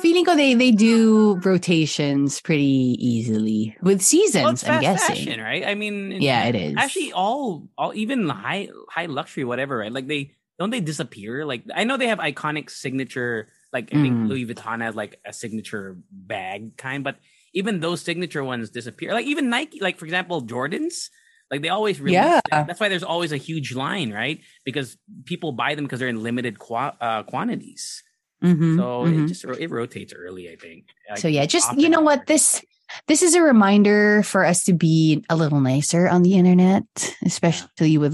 feeling 0.00 0.24
ko 0.24 0.32
oh, 0.32 0.36
they 0.36 0.54
they 0.54 0.72
do 0.72 1.36
rotations 1.44 2.40
pretty 2.40 2.96
easily 2.96 3.76
with 3.82 4.00
seasons 4.02 4.64
Well, 4.64 4.74
i'm 4.74 4.80
guessing 4.80 5.16
fashion, 5.16 5.40
right? 5.40 5.64
I 5.66 5.74
mean, 5.74 6.20
yeah 6.20 6.44
it 6.44 6.56
is 6.56 6.74
actually 6.76 7.12
all 7.12 7.68
all 7.78 7.92
even 7.94 8.28
high 8.28 8.68
high 8.88 9.06
luxury 9.06 9.44
whatever 9.44 9.78
right 9.78 9.92
like 9.92 10.08
they 10.08 10.32
don't 10.58 10.70
they 10.70 10.80
disappear 10.80 11.44
like 11.44 11.62
i 11.74 11.84
know 11.84 11.96
they 11.96 12.08
have 12.08 12.18
iconic 12.18 12.70
signature 12.70 13.48
like 13.72 13.92
i 13.92 13.96
think 14.00 14.14
Mm. 14.16 14.28
louis 14.28 14.46
vuitton 14.46 14.82
has 14.82 14.94
like 14.94 15.18
a 15.24 15.32
signature 15.32 15.96
bag 16.10 16.76
kind 16.76 17.04
but 17.04 17.16
even 17.52 17.80
those 17.80 18.00
signature 18.02 18.42
ones 18.44 18.70
disappear 18.70 19.12
like 19.12 19.26
even 19.26 19.50
nike 19.50 19.80
like 19.80 19.98
for 19.98 20.04
example 20.06 20.42
jordans 20.42 21.08
like 21.50 21.62
they 21.62 21.68
always 21.68 22.00
release 22.00 22.14
Yeah. 22.14 22.40
them. 22.50 22.66
that's 22.66 22.80
why 22.80 22.88
there's 22.88 23.04
always 23.04 23.32
a 23.32 23.36
huge 23.36 23.74
line 23.74 24.12
right 24.12 24.40
because 24.64 24.96
people 25.24 25.52
buy 25.52 25.74
them 25.74 25.84
because 25.84 26.00
they're 26.00 26.08
in 26.08 26.22
limited 26.22 26.58
qua- 26.58 26.96
uh, 27.00 27.22
quantities 27.24 28.02
Mhm, 28.44 28.76
so 28.76 28.84
mhm. 29.04 29.24
it 29.24 29.28
just 29.28 29.44
it 29.44 29.70
rotates 29.70 30.12
early 30.12 30.50
i 30.50 30.56
think 30.56 30.84
Like, 31.08 31.18
so 31.18 31.28
yeah 31.28 31.46
just 31.46 31.72
you 31.78 31.88
know 31.88 32.02
what 32.02 32.26
this 32.26 32.62
this 33.08 33.22
is 33.22 33.34
a 33.34 33.40
reminder 33.42 34.22
for 34.22 34.44
us 34.44 34.64
to 34.64 34.72
be 34.74 35.24
a 35.30 35.36
little 35.36 35.60
nicer 35.60 36.06
on 36.08 36.22
the 36.22 36.34
internet 36.34 36.84
especially 37.24 37.96
with 37.96 38.12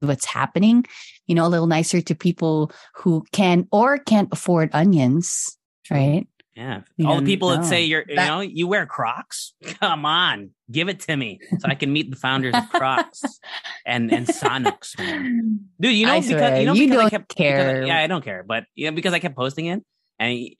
what's 0.00 0.26
happening 0.26 0.84
you 1.28 1.34
know 1.36 1.46
a 1.46 1.52
little 1.52 1.68
nicer 1.68 2.00
to 2.00 2.14
people 2.14 2.72
who 2.96 3.22
can 3.32 3.68
or 3.70 3.98
can't 3.98 4.28
afford 4.32 4.70
onions 4.72 5.56
right 5.90 6.26
Yeah. 6.58 6.82
You 6.98 7.06
All 7.06 7.14
the 7.14 7.20
don't 7.22 7.26
people 7.30 7.48
that 7.54 7.64
say 7.64 7.84
you're, 7.86 8.02
you 8.08 8.16
That- 8.18 8.26
know, 8.26 8.40
you 8.42 8.66
wear 8.66 8.82
Crocs. 8.84 9.54
Come 9.80 10.02
on, 10.04 10.50
give 10.76 10.88
it 10.90 10.98
to 11.06 11.14
me 11.16 11.38
so 11.60 11.68
I 11.70 11.76
can 11.76 11.92
meet 11.92 12.10
the 12.10 12.16
founders 12.18 12.52
of 12.58 12.66
Crocs 12.74 13.22
and 13.86 14.10
and 14.12 14.26
Sonics. 14.26 14.98
man. 14.98 15.70
Dude, 15.78 15.94
you 15.94 16.06
know 16.10 16.14
I 16.18 16.20
because 16.20 16.34
swear, 16.34 16.58
you 16.60 16.66
know 16.66 16.74
you 16.74 16.86
because 16.90 16.98
I 16.98 17.02
don't 17.02 17.10
kept 17.14 17.28
because- 17.28 17.38
care. 17.38 17.86
yeah, 17.86 18.02
I 18.02 18.08
don't 18.10 18.24
care, 18.24 18.42
but 18.42 18.64
you 18.74 18.90
know 18.90 18.94
because 18.98 19.14
I 19.14 19.20
kept 19.22 19.36
posting 19.38 19.66
it, 19.70 19.86
and 20.18 20.50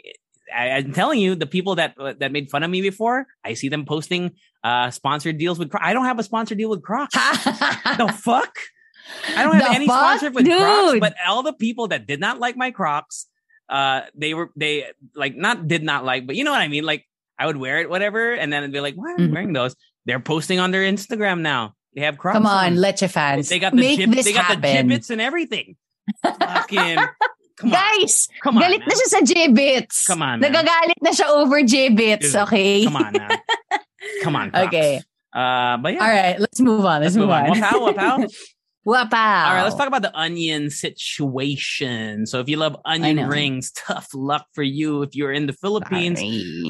I, 0.54 0.70
I'm 0.78 0.92
telling 0.94 1.18
you, 1.18 1.34
the 1.34 1.50
people 1.50 1.74
that 1.82 1.98
that 2.20 2.30
made 2.30 2.46
fun 2.48 2.62
of 2.62 2.70
me 2.70 2.80
before, 2.80 3.26
I 3.42 3.54
see 3.58 3.68
them 3.68 3.82
posting 3.84 4.38
uh 4.62 4.90
sponsored 4.94 5.36
deals 5.42 5.58
with 5.58 5.68
Crocs. 5.70 5.82
I 5.84 5.92
don't 5.98 6.06
have 6.06 6.20
a 6.22 6.26
sponsored 6.30 6.58
deal 6.62 6.70
with 6.70 6.82
Crocs. 6.86 7.14
the 7.98 8.14
fuck? 8.22 8.54
I 9.36 9.42
don't 9.42 9.54
have 9.54 9.64
The 9.68 9.74
any 9.74 9.86
fuck? 9.86 9.96
sponsorship 10.20 10.34
with 10.34 10.46
Crocs, 10.46 11.00
but 11.00 11.14
all 11.26 11.42
the 11.42 11.52
people 11.52 11.88
that 11.88 12.06
did 12.06 12.20
not 12.20 12.38
like 12.38 12.56
my 12.56 12.70
Crocs, 12.70 13.26
uh, 13.68 14.02
they 14.14 14.34
were 14.34 14.50
they 14.56 14.84
like 15.14 15.36
not 15.36 15.66
did 15.68 15.82
not 15.82 16.04
like, 16.04 16.26
but 16.26 16.36
you 16.36 16.44
know 16.44 16.50
what 16.52 16.60
I 16.60 16.68
mean. 16.68 16.84
Like 16.84 17.04
I 17.38 17.46
would 17.46 17.56
wear 17.56 17.80
it, 17.80 17.88
whatever, 17.90 18.32
and 18.34 18.52
then 18.52 18.62
they'd 18.62 18.72
be 18.72 18.80
like, 18.80 18.94
"Why 18.96 19.10
am 19.12 19.16
I 19.20 19.22
Mhm. 19.22 19.32
wearing 19.32 19.52
those?" 19.52 19.74
They're 20.06 20.20
posting 20.20 20.58
on 20.60 20.70
their 20.70 20.82
Instagram 20.82 21.40
now. 21.40 21.74
They 21.94 22.02
have 22.02 22.18
Crocs. 22.18 22.36
Come 22.36 22.46
on, 22.46 22.64
on. 22.72 22.76
let 22.76 23.00
your 23.00 23.08
fans 23.08 23.48
They 23.48 23.58
got 23.58 23.72
the 23.72 23.80
make 23.80 23.98
this 24.10 24.24
they 24.24 24.32
got 24.32 24.60
the 24.60 24.68
happen. 24.68 24.88
Jibbitz 24.90 25.10
and 25.10 25.20
everything. 25.20 25.76
Fucking 26.22 26.96
come 27.58 27.70
on, 27.72 27.76
Guys, 27.98 28.28
come 28.42 28.56
on, 28.56 28.62
galit 28.62 28.80
man. 28.80 28.88
na 28.88 28.94
siya 28.94 29.08
sa 29.08 29.20
J-Bits. 29.20 30.06
Come 30.06 30.22
on, 30.22 30.40
man. 30.40 30.52
Nagagalit 30.52 31.00
na 31.02 31.10
siya 31.10 31.26
over 31.28 31.62
J-Bits, 31.62 32.32
Dude, 32.32 32.40
okay? 32.42 32.84
Come 32.84 32.96
on 32.96 33.12
now, 33.12 33.28
come 34.22 34.36
on. 34.36 34.50
Crocs. 34.54 34.66
Okay. 34.68 35.00
Uh, 35.34 35.76
but 35.76 35.92
yeah, 35.92 36.00
All 36.02 36.08
right, 36.08 36.40
let's 36.40 36.60
move 36.60 36.84
on. 36.84 37.02
Let's, 37.02 37.16
move, 37.16 37.28
on. 37.30 37.50
Wapow, 37.50 37.92
wapow. 37.94 38.32
Wapa. 38.88 39.12
All 39.12 39.52
right, 39.52 39.64
let's 39.64 39.74
talk 39.74 39.86
about 39.86 40.00
the 40.00 40.16
onion 40.18 40.70
situation. 40.70 42.24
So, 42.24 42.40
if 42.40 42.48
you 42.48 42.56
love 42.56 42.74
onion 42.86 43.28
rings, 43.28 43.70
tough 43.76 44.08
luck 44.14 44.46
for 44.54 44.62
you 44.62 45.02
if 45.02 45.14
you're 45.14 45.30
in 45.30 45.44
the 45.46 45.52
Philippines. 45.52 46.18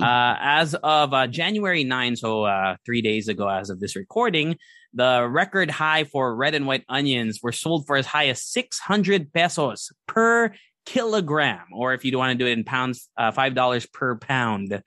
Uh, 0.02 0.34
as 0.40 0.74
of 0.74 1.14
uh, 1.14 1.28
January 1.28 1.84
9, 1.84 2.16
so 2.16 2.42
uh, 2.42 2.74
three 2.84 3.02
days 3.02 3.28
ago, 3.28 3.48
as 3.48 3.70
of 3.70 3.78
this 3.78 3.94
recording, 3.94 4.56
the 4.92 5.28
record 5.30 5.70
high 5.70 6.02
for 6.02 6.34
red 6.34 6.56
and 6.56 6.66
white 6.66 6.84
onions 6.88 7.38
were 7.40 7.52
sold 7.52 7.86
for 7.86 7.94
as 7.94 8.06
high 8.06 8.26
as 8.26 8.42
600 8.42 9.32
pesos 9.32 9.92
per 10.08 10.52
kilogram, 10.86 11.66
or 11.72 11.94
if 11.94 12.04
you 12.04 12.18
want 12.18 12.36
to 12.36 12.44
do 12.44 12.50
it 12.50 12.58
in 12.58 12.64
pounds, 12.64 13.08
uh, 13.16 13.30
$5 13.30 13.92
per 13.92 14.16
pound, 14.16 14.82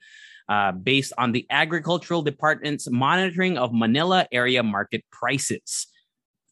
uh, 0.50 0.72
based 0.72 1.14
on 1.16 1.32
the 1.32 1.46
Agricultural 1.48 2.20
Department's 2.20 2.90
monitoring 2.90 3.56
of 3.56 3.72
Manila 3.72 4.26
area 4.30 4.62
market 4.62 5.02
prices. 5.10 5.86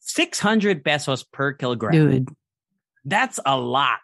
600 0.01 0.85
pesos 0.85 1.23
per 1.25 1.53
kilogram. 1.53 1.93
Dude. 1.93 2.29
That's 3.05 3.39
a 3.47 3.57
lot. 3.57 3.99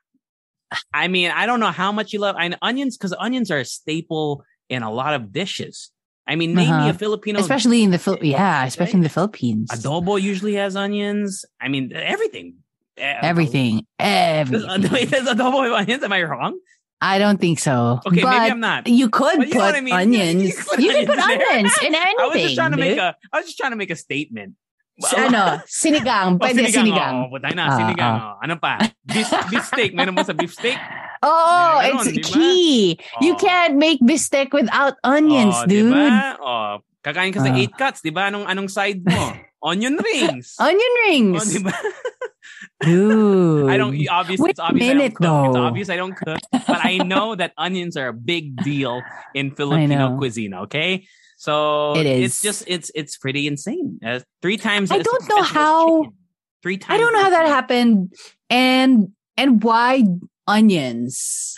I 0.92 1.08
mean, 1.08 1.30
I 1.30 1.46
don't 1.46 1.60
know 1.60 1.70
how 1.70 1.92
much 1.92 2.12
you 2.12 2.18
love 2.20 2.36
know 2.36 2.56
onions 2.62 2.96
because 2.96 3.14
onions 3.18 3.50
are 3.50 3.58
a 3.58 3.64
staple 3.64 4.44
in 4.68 4.82
a 4.82 4.90
lot 4.92 5.14
of 5.14 5.32
dishes. 5.32 5.90
I 6.26 6.34
mean, 6.34 6.54
maybe 6.54 6.70
Uh-huh. 6.72 6.90
a 6.90 6.94
Filipino. 6.94 7.38
Especially 7.38 7.82
in 7.84 7.90
the 7.92 7.98
Phil- 7.98 8.18
yeah, 8.22 8.64
especially 8.64 8.98
in 8.98 9.02
the 9.02 9.08
Philippines. 9.08 9.70
adobo 9.70 10.20
usually 10.20 10.54
has 10.54 10.74
onions. 10.74 11.44
I 11.60 11.68
mean, 11.68 11.92
everything. 11.94 12.56
Eh, 12.98 13.18
Everything. 13.22 13.86
Does, 13.98 14.64
Everything. 14.64 14.90
wait, 14.92 15.10
does 15.14 15.28
adobo 15.28 15.62
have 15.64 15.72
onions? 15.72 16.02
Am 16.02 16.12
I 16.12 16.22
wrong? 16.24 16.58
I 17.00 17.18
don't 17.18 17.38
think 17.38 17.58
so. 17.60 18.00
Okay, 18.06 18.22
but 18.22 18.30
maybe 18.30 18.50
I'm 18.50 18.58
not. 18.60 18.88
You 18.88 19.10
could 19.10 19.36
But 19.36 19.48
you 19.48 19.54
know 19.54 19.60
put 19.60 19.66
what 19.66 19.74
I 19.76 19.80
mean? 19.82 19.94
onions. 20.02 20.42
You 20.42 20.52
can 20.54 20.64
put 20.64 20.78
You 20.80 20.90
can 20.92 21.06
put 21.06 21.18
onions 21.18 21.72
in 21.82 21.94
anything. 21.94 22.16
I 22.18 22.26
was 22.26 22.40
just 22.42 22.54
trying 22.56 22.70
to 22.72 22.76
make 22.78 22.98
a. 22.98 23.14
I 23.32 23.36
was 23.36 23.46
just 23.46 23.58
trying 23.58 23.72
to 23.72 23.76
make 23.76 23.90
a 23.90 23.96
statement. 23.96 24.54
S- 24.96 25.12
ano, 25.12 25.60
sinigang. 25.68 26.36
Oh, 26.36 26.40
Pwede 26.40 26.64
sinigang. 26.72 27.28
Oh, 27.28 27.28
putay 27.28 27.52
na, 27.52 27.68
Ah, 27.68 27.76
sinigang. 27.76 28.14
oh. 28.16 28.34
Ano 28.40 28.54
pa? 28.56 28.80
Beef, 29.04 29.28
beef 29.52 29.64
steak. 29.64 29.92
Meron 29.92 30.16
mo 30.16 30.24
sa 30.24 30.32
beef 30.32 30.56
steak? 30.56 30.80
Oh, 31.20 31.80
Meron, 31.84 32.00
it's 32.00 32.08
di 32.08 32.20
ba? 32.20 32.28
key. 32.32 32.96
You 33.20 33.34
Oh. 33.34 33.40
can't 33.40 33.76
make 33.76 34.00
bistec 34.00 34.56
without 34.56 34.96
onions, 35.04 35.52
oh, 35.52 35.68
dude. 35.68 35.92
Diba? 35.92 36.36
Oh, 36.40 36.80
kakain 37.04 37.28
ka 37.28 37.44
sa 37.44 37.52
Ah. 37.52 37.60
8 37.60 37.76
cuts, 37.76 38.00
di 38.00 38.08
ba? 38.08 38.32
Anong, 38.32 38.48
anong 38.48 38.72
side 38.72 39.04
mo? 39.04 39.36
Onion 39.68 39.98
rings. 40.00 40.56
Onion 40.56 40.80
Oh, 40.80 41.02
rings. 41.08 41.44
di 41.50 41.60
ba? 41.60 41.74
Dude. 42.80 43.68
I 43.72 43.76
don't, 43.76 43.96
obvious, 44.08 44.40
Wait 44.40 44.50
it's 44.56 44.60
obvious 44.60 44.86
a 44.86 44.92
I 44.92 44.94
don't 44.94 44.96
minute, 44.96 45.14
cook. 45.16 45.44
It's 45.48 45.56
obvious 45.58 45.88
I 45.90 45.96
don't 45.96 46.16
cook. 46.16 46.40
But 46.52 46.80
I 46.84 46.98
know 46.98 47.34
that 47.34 47.52
onions 47.58 47.96
are 47.96 48.08
a 48.08 48.16
big 48.16 48.56
deal 48.62 49.02
in 49.34 49.52
Filipino 49.52 50.16
cuisine, 50.16 50.54
okay? 50.68 51.04
So 51.46 51.94
It 51.94 52.06
it's 52.06 52.42
just 52.42 52.64
it's 52.66 52.90
it's 52.96 53.16
pretty 53.16 53.46
insane. 53.46 54.00
Uh, 54.04 54.18
three 54.42 54.56
times. 54.56 54.90
I 54.90 54.98
don't 54.98 55.28
know 55.28 55.42
how- 55.42 56.00
chicken. 56.02 56.12
Three 56.60 56.76
times. 56.78 56.96
I 56.98 57.00
don't 57.00 57.12
know 57.12 57.22
how 57.22 57.30
that 57.30 57.46
happened. 57.46 58.12
And 58.50 59.12
and 59.36 59.62
why 59.62 60.02
onions? 60.48 61.54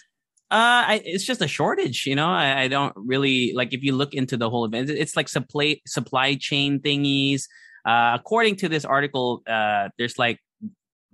Uh, 0.50 0.92
I, 0.92 1.02
it's 1.04 1.24
just 1.24 1.40
a 1.40 1.48
shortage, 1.48 2.04
you 2.04 2.14
know. 2.16 2.28
I, 2.28 2.62
I 2.62 2.68
don't 2.68 2.92
really 2.96 3.52
like 3.54 3.72
if 3.72 3.82
you 3.82 3.94
look 3.94 4.12
into 4.12 4.36
the 4.36 4.50
whole 4.50 4.66
event. 4.66 4.90
It's 4.90 5.16
like 5.16 5.28
supply 5.30 5.80
supply 5.86 6.34
chain 6.34 6.80
thingies. 6.80 7.44
Uh, 7.86 8.12
according 8.14 8.56
to 8.56 8.68
this 8.68 8.84
article, 8.84 9.42
uh, 9.46 9.88
there's 9.96 10.18
like 10.18 10.38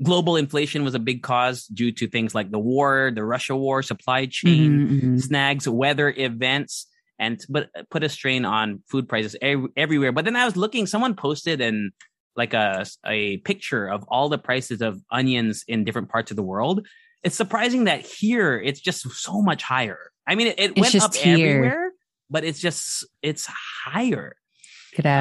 global 0.02 0.34
inflation 0.36 0.82
was 0.82 0.96
a 0.96 0.98
big 0.98 1.22
cause 1.22 1.66
due 1.66 1.92
to 1.92 2.08
things 2.08 2.34
like 2.34 2.50
the 2.50 2.58
war, 2.58 3.12
the 3.14 3.24
Russia 3.24 3.54
war, 3.54 3.82
supply 3.82 4.26
chain 4.26 4.72
Mhm, 4.72 5.00
mhm. 5.02 5.20
snags, 5.22 5.68
weather 5.68 6.12
events, 6.16 6.86
and 7.18 7.44
but 7.48 7.70
put 7.90 8.02
a 8.02 8.08
strain 8.08 8.44
on 8.44 8.82
food 8.88 9.08
prices 9.08 9.36
ev- 9.40 9.66
everywhere. 9.76 10.12
But 10.12 10.24
then 10.24 10.36
I 10.36 10.44
was 10.44 10.56
looking, 10.56 10.86
someone 10.86 11.14
posted 11.14 11.60
and 11.60 11.92
like 12.36 12.54
a 12.54 12.84
a 13.06 13.38
picture 13.38 13.86
of 13.86 14.04
all 14.08 14.28
the 14.28 14.38
prices 14.38 14.82
of 14.82 15.00
onions 15.10 15.64
in 15.68 15.84
different 15.84 16.08
parts 16.08 16.30
of 16.30 16.36
the 16.36 16.42
world. 16.42 16.86
It's 17.22 17.36
surprising 17.36 17.84
that 17.84 18.00
here 18.00 18.60
it's 18.60 18.80
just 18.80 19.08
so 19.10 19.40
much 19.40 19.62
higher. 19.62 19.98
I 20.26 20.34
mean, 20.34 20.48
it, 20.48 20.58
it 20.58 20.78
went 20.78 20.94
up 20.96 21.14
here. 21.14 21.58
everywhere, 21.58 21.92
but 22.30 22.44
it's 22.44 22.58
just 22.58 23.06
it's 23.22 23.46
higher. 23.46 24.36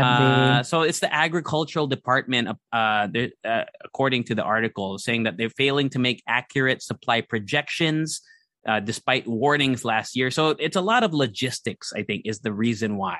Uh, 0.05 0.63
so 0.63 0.81
it's 0.83 0.99
the 0.99 1.13
agricultural 1.13 1.87
department, 1.87 2.47
uh, 2.71 3.07
uh, 3.43 3.63
according 3.83 4.23
to 4.25 4.35
the 4.35 4.43
article, 4.43 4.99
saying 4.99 5.23
that 5.23 5.37
they're 5.37 5.49
failing 5.49 5.89
to 5.89 5.99
make 5.99 6.21
accurate 6.27 6.83
supply 6.83 7.21
projections 7.21 8.21
uh, 8.67 8.79
despite 8.79 9.27
warnings 9.27 9.83
last 9.83 10.15
year. 10.15 10.31
So 10.31 10.49
it's 10.49 10.75
a 10.75 10.81
lot 10.81 11.03
of 11.03 11.13
logistics. 11.13 11.91
I 11.95 12.03
think 12.03 12.23
is 12.25 12.39
the 12.39 12.53
reason 12.53 12.97
why 12.97 13.19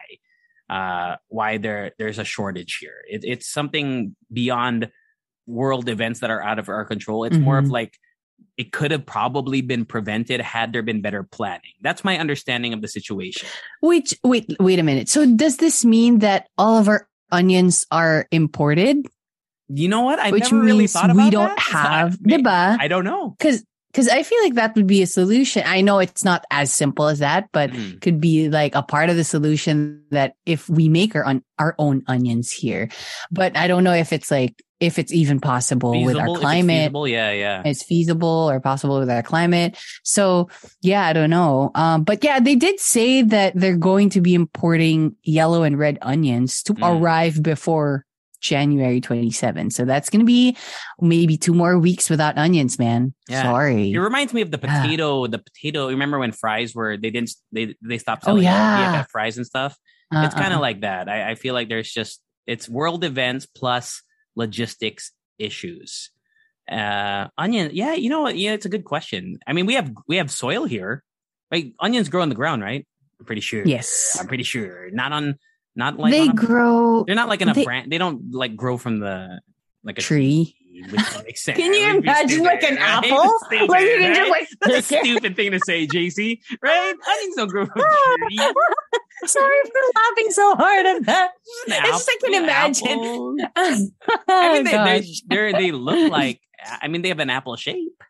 uh, 0.70 1.18
why 1.28 1.58
there 1.58 1.92
there's 1.98 2.20
a 2.20 2.24
shortage 2.24 2.78
here. 2.80 3.04
It, 3.10 3.24
it's 3.24 3.50
something 3.50 4.16
beyond 4.32 4.90
world 5.46 5.90
events 5.90 6.22
that 6.22 6.30
are 6.30 6.42
out 6.42 6.60
of 6.60 6.70
our 6.70 6.86
control. 6.86 7.26
It's 7.26 7.38
more 7.38 7.58
of 7.58 7.66
Mhm. 7.66 7.72
like 7.72 7.98
it 8.58 8.72
could 8.72 8.92
have 8.92 9.06
probably 9.06 9.62
been 9.62 9.84
prevented 9.86 10.40
had 10.42 10.74
there 10.74 10.84
been 10.84 11.02
better 11.02 11.24
planning. 11.24 11.72
That's 11.82 12.04
my 12.04 12.18
understanding 12.18 12.74
of 12.74 12.82
the 12.82 12.88
situation. 12.88 13.48
wait, 13.82 14.18
wait, 14.24 14.56
wait 14.60 14.80
a 14.80 14.84
minute. 14.84 15.10
So 15.10 15.26
does 15.36 15.58
this 15.58 15.84
mean 15.84 16.20
that 16.20 16.48
all 16.58 16.78
of 16.78 16.88
our 16.88 17.08
onions 17.32 17.86
are 17.92 18.28
imported? 18.32 19.06
You 19.70 19.88
know 19.88 20.02
what? 20.02 20.20
I've 20.20 20.32
which 20.32 20.52
never 20.52 20.64
really 20.64 20.88
thought 20.88 21.10
about 21.10 21.24
we 21.24 21.30
don't 21.30 21.56
that. 21.56 21.60
So 21.62 21.78
have, 21.78 22.18
I. 22.26 22.78
I 22.80 22.88
don't 22.88 23.06
know. 23.06 23.36
Because 23.38 23.64
because 23.94 24.10
I 24.10 24.24
feel 24.24 24.42
like 24.42 24.56
that 24.56 24.74
would 24.76 24.88
be 24.88 25.04
a 25.04 25.08
solution. 25.08 25.62
I 25.66 25.82
know 25.82 26.00
it's 26.00 26.26
not 26.26 26.44
as 26.50 26.74
simple 26.74 27.06
as 27.08 27.20
that, 27.20 27.50
but 27.54 27.70
Mm. 27.70 28.02
could 28.02 28.20
be 28.20 28.50
like 28.50 28.74
a 28.74 28.82
part 28.82 29.12
of 29.12 29.16
the 29.16 29.24
solution 29.24 30.02
that 30.10 30.34
if 30.48 30.68
we 30.68 30.90
make 30.90 31.16
our 31.16 31.24
on 31.24 31.44
our 31.60 31.76
own 31.78 32.02
onions 32.08 32.50
here. 32.52 32.90
But 33.32 33.56
I 33.56 33.68
don't 33.68 33.84
know 33.86 33.94
if 33.94 34.12
it's 34.12 34.32
like 34.32 34.58
if 34.80 34.98
it's 35.00 35.14
even 35.14 35.40
possible 35.40 36.04
with 36.04 36.18
our 36.18 36.28
climate. 36.36 36.92
feasible, 36.92 37.08
yeah, 37.08 37.32
yeah. 37.32 37.62
It's 37.64 37.84
feasible 37.84 38.50
or 38.52 38.60
possible 38.60 39.00
with 39.00 39.10
our 39.10 39.24
climate. 39.24 39.78
So 40.04 40.50
yeah, 40.82 41.06
I 41.06 41.14
don't 41.14 41.30
know. 41.30 41.72
Um, 41.76 42.04
but 42.04 42.24
yeah, 42.24 42.42
they 42.42 42.56
did 42.56 42.82
say 42.82 43.22
that 43.22 43.54
they're 43.56 43.78
going 43.78 44.10
to 44.10 44.22
be 44.22 44.34
importing 44.34 45.16
yellow 45.24 45.64
and 45.64 45.78
red 45.78 46.00
onions 46.02 46.64
to 46.64 46.74
Mm. 46.74 46.84
arrive 46.84 47.42
before 47.42 48.04
January 48.44 49.00
27. 49.02 49.72
So 49.72 49.86
that's 49.86 50.10
going 50.12 50.20
to 50.20 50.26
be 50.26 50.56
maybe 51.00 51.38
two 51.38 51.54
more 51.56 51.80
weeks 51.80 52.10
without 52.10 52.38
onions, 52.38 52.78
man. 52.78 53.14
Yeah. 53.30 53.42
Sorry. 53.44 53.92
It 53.92 53.98
reminds 53.98 54.34
me 54.34 54.42
of 54.42 54.52
the 54.52 54.60
Ah. 54.62 54.82
potato. 54.84 55.26
The 55.28 55.40
potato. 55.40 55.88
Remember 55.88 56.20
when 56.20 56.34
fries 56.34 56.76
were 56.76 56.98
they 56.98 57.10
didn't 57.10 57.32
they 57.52 57.74
they 57.82 57.98
stopped 57.98 58.24
Oh, 58.26 58.36
selling 58.36 58.44
yeah. 58.44 59.02
BFF 59.04 59.08
fries 59.10 59.38
and 59.38 59.46
stuff. 59.48 59.76
Uh, 60.14 60.24
It's 60.26 60.36
kind 60.36 60.54
of 60.54 60.60
like 60.60 60.82
that. 60.82 61.08
I, 61.10 61.32
I 61.32 61.36
feel 61.36 61.54
like 61.56 61.70
there's 61.70 61.90
just 61.92 62.22
it's 62.46 62.68
world 62.70 63.04
events 63.04 63.46
plus 63.48 64.04
logistics 64.36 65.12
issues. 65.40 66.12
Uh, 66.70 67.28
onion. 67.38 67.72
Yeah, 67.74 67.94
you 67.94 68.10
know 68.10 68.22
what? 68.22 68.38
Yeah, 68.38 68.52
it's 68.54 68.66
a 68.66 68.70
good 68.70 68.84
question. 68.84 69.40
I 69.48 69.54
mean, 69.54 69.66
we 69.66 69.74
have 69.76 69.92
we 70.08 70.18
have 70.18 70.30
soil 70.30 70.66
here. 70.66 71.02
Like 71.50 71.74
onions 71.80 72.10
grow 72.10 72.22
on 72.22 72.30
the 72.30 72.36
ground, 72.36 72.62
right? 72.62 72.86
I'm 73.20 73.26
pretty 73.26 73.42
sure. 73.42 73.64
Yes. 73.66 74.18
I'm 74.20 74.28
pretty 74.28 74.44
sure. 74.44 74.92
Not 74.92 75.12
on. 75.14 75.36
Not 75.76 75.98
like 75.98 76.12
they 76.12 76.28
a- 76.28 76.34
grow 76.34 77.04
They're 77.06 77.16
not 77.16 77.30
like 77.30 77.42
in 77.42 77.50
a 77.50 77.54
they- 77.54 77.64
brand. 77.64 77.92
They 77.92 77.98
don't 77.98 78.32
like 78.34 78.56
grow 78.56 78.78
from 78.78 79.00
the 79.00 79.40
like 79.84 79.98
a 79.98 80.02
tree. 80.02 80.56
sense. 81.36 81.58
Can 81.58 81.72
you 81.74 81.88
It 81.88 81.94
would 81.96 82.04
be 82.04 82.08
imagine 82.10 82.44
like 82.44 82.64
an 82.64 82.76
right? 82.78 83.04
apple? 83.06 83.32
Stupid, 83.46 83.70
Like 83.70 83.82
you 83.84 83.98
can 84.00 84.10
right? 84.10 84.16
just 84.16 84.32
like 84.32 84.48
That's 84.62 84.92
a 84.92 85.00
stupid 85.00 85.36
thing 85.36 85.52
to 85.52 85.60
say, 85.60 85.86
JC. 85.86 86.40
Right? 86.64 86.94
Onions 87.08 87.36
don't 87.36 87.48
grow 87.50 87.66
from 87.68 87.82
trees. 88.28 88.40
Sorry 89.26 89.56
for 89.66 90.00
laughing 90.02 90.32
so 90.32 90.56
hard 90.56 90.86
at 90.86 91.06
that. 91.06 91.32
An 91.68 91.74
I 91.74 91.86
just 91.88 92.10
apple- 92.10 92.30
can 92.30 92.44
imagine. 92.44 93.38
I 93.56 93.88
I 94.28 94.54
mean, 94.54 94.64
they, 94.66 94.78
oh, 94.78 94.86
they, 95.30 95.52
they 95.54 95.72
look 95.72 96.12
like. 96.12 96.42
I 96.82 96.88
mean, 96.88 97.04
they 97.04 97.10
have 97.10 97.20
an 97.20 97.30
apple 97.30 97.56
shape, 97.56 98.04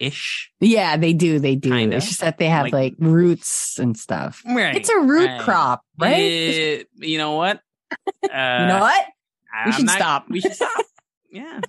ish. 0.00 0.50
Yeah, 0.60 0.96
they 0.96 1.12
do. 1.12 1.38
They 1.38 1.56
do. 1.56 1.70
Kinda. 1.70 1.96
It's 1.96 2.06
just 2.08 2.20
that 2.20 2.38
they 2.38 2.48
have 2.48 2.64
Like- 2.64 2.72
like, 2.72 2.94
roots 2.98 3.78
and 3.78 3.96
stuff. 3.96 4.42
Right. 4.46 4.76
It's 4.76 4.88
a 4.88 4.98
root 4.98 5.26
right. 5.28 5.40
crop, 5.40 5.82
right? 5.98 6.84
You 6.96 7.18
know 7.18 7.32
what? 7.36 7.60
Uh, 7.90 7.96
you 8.22 8.66
know 8.66 8.78
what? 8.80 9.04
I'm 9.54 9.72
should 9.72 9.86
not- 9.86 9.96
stop. 9.96 10.26
We 10.28 10.40
should 10.40 10.54
stop. 10.54 10.70
Yeah. 11.30 11.60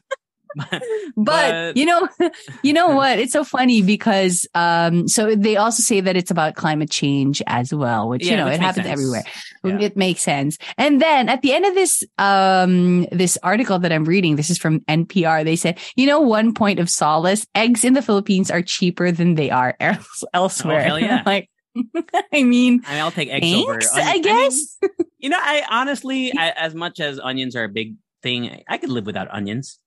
But, 0.71 0.83
but- 1.15 1.77
you 1.77 1.85
know, 1.85 2.07
you 2.63 2.73
know 2.73 2.89
what? 2.95 3.19
It's 3.19 3.33
so 3.33 3.43
funny 3.43 3.81
because 3.81 4.47
um, 4.55 5.07
so 5.07 5.35
they 5.35 5.57
also 5.57 5.83
say 5.83 6.01
that 6.01 6.15
it's 6.17 6.31
about 6.31 6.55
climate 6.55 6.89
change 6.89 7.41
as 7.47 7.73
well, 7.73 8.09
which 8.09 8.25
you 8.25 8.35
know 8.35 8.45
which 8.45 8.55
it 8.55 8.59
happens 8.61 8.85
sense. 8.87 8.93
everywhere. 8.99 9.23
Yeah. 9.63 9.79
It 9.79 9.97
makes 9.97 10.21
sense. 10.21 10.57
And 10.77 11.01
then 11.01 11.29
at 11.29 11.41
the 11.41 11.53
end 11.53 11.65
of 11.65 11.75
this 11.75 12.03
um 12.17 13.05
this 13.11 13.37
article 13.43 13.79
that 13.79 13.91
I'm 13.91 14.05
reading, 14.05 14.35
this 14.37 14.49
is 14.49 14.57
from 14.57 14.79
NPR. 14.81 15.43
They 15.43 15.55
said, 15.55 15.77
you 15.95 16.07
know, 16.07 16.19
one 16.21 16.53
point 16.53 16.79
of 16.79 16.89
solace: 16.89 17.45
eggs 17.55 17.83
in 17.83 17.93
the 17.93 18.01
Philippines 18.01 18.49
are 18.49 18.61
cheaper 18.61 19.11
than 19.11 19.35
they 19.35 19.49
are 19.51 19.75
else- 19.79 20.23
elsewhere. 20.33 20.81
Oh, 20.81 20.83
hell 20.83 20.99
yeah. 20.99 21.23
like, 21.25 21.49
I 22.33 22.43
mean, 22.43 22.81
I 22.87 22.93
mean, 22.93 23.01
I'll 23.01 23.11
take 23.11 23.29
eggs 23.29 23.45
over. 23.53 23.79
thanks, 23.81 23.93
onion- 23.95 24.07
I 24.07 24.13
mean, 24.13 24.23
guess. 24.23 24.77
You 25.19 25.29
know, 25.29 25.39
I 25.39 25.63
honestly, 25.69 26.31
I, 26.35 26.49
as 26.51 26.73
much 26.73 26.99
as 26.99 27.19
onions 27.19 27.55
are 27.55 27.65
a 27.65 27.69
big 27.69 27.95
thing, 28.23 28.63
I 28.67 28.77
could 28.77 28.89
live 28.89 29.05
without 29.05 29.27
onions. 29.31 29.79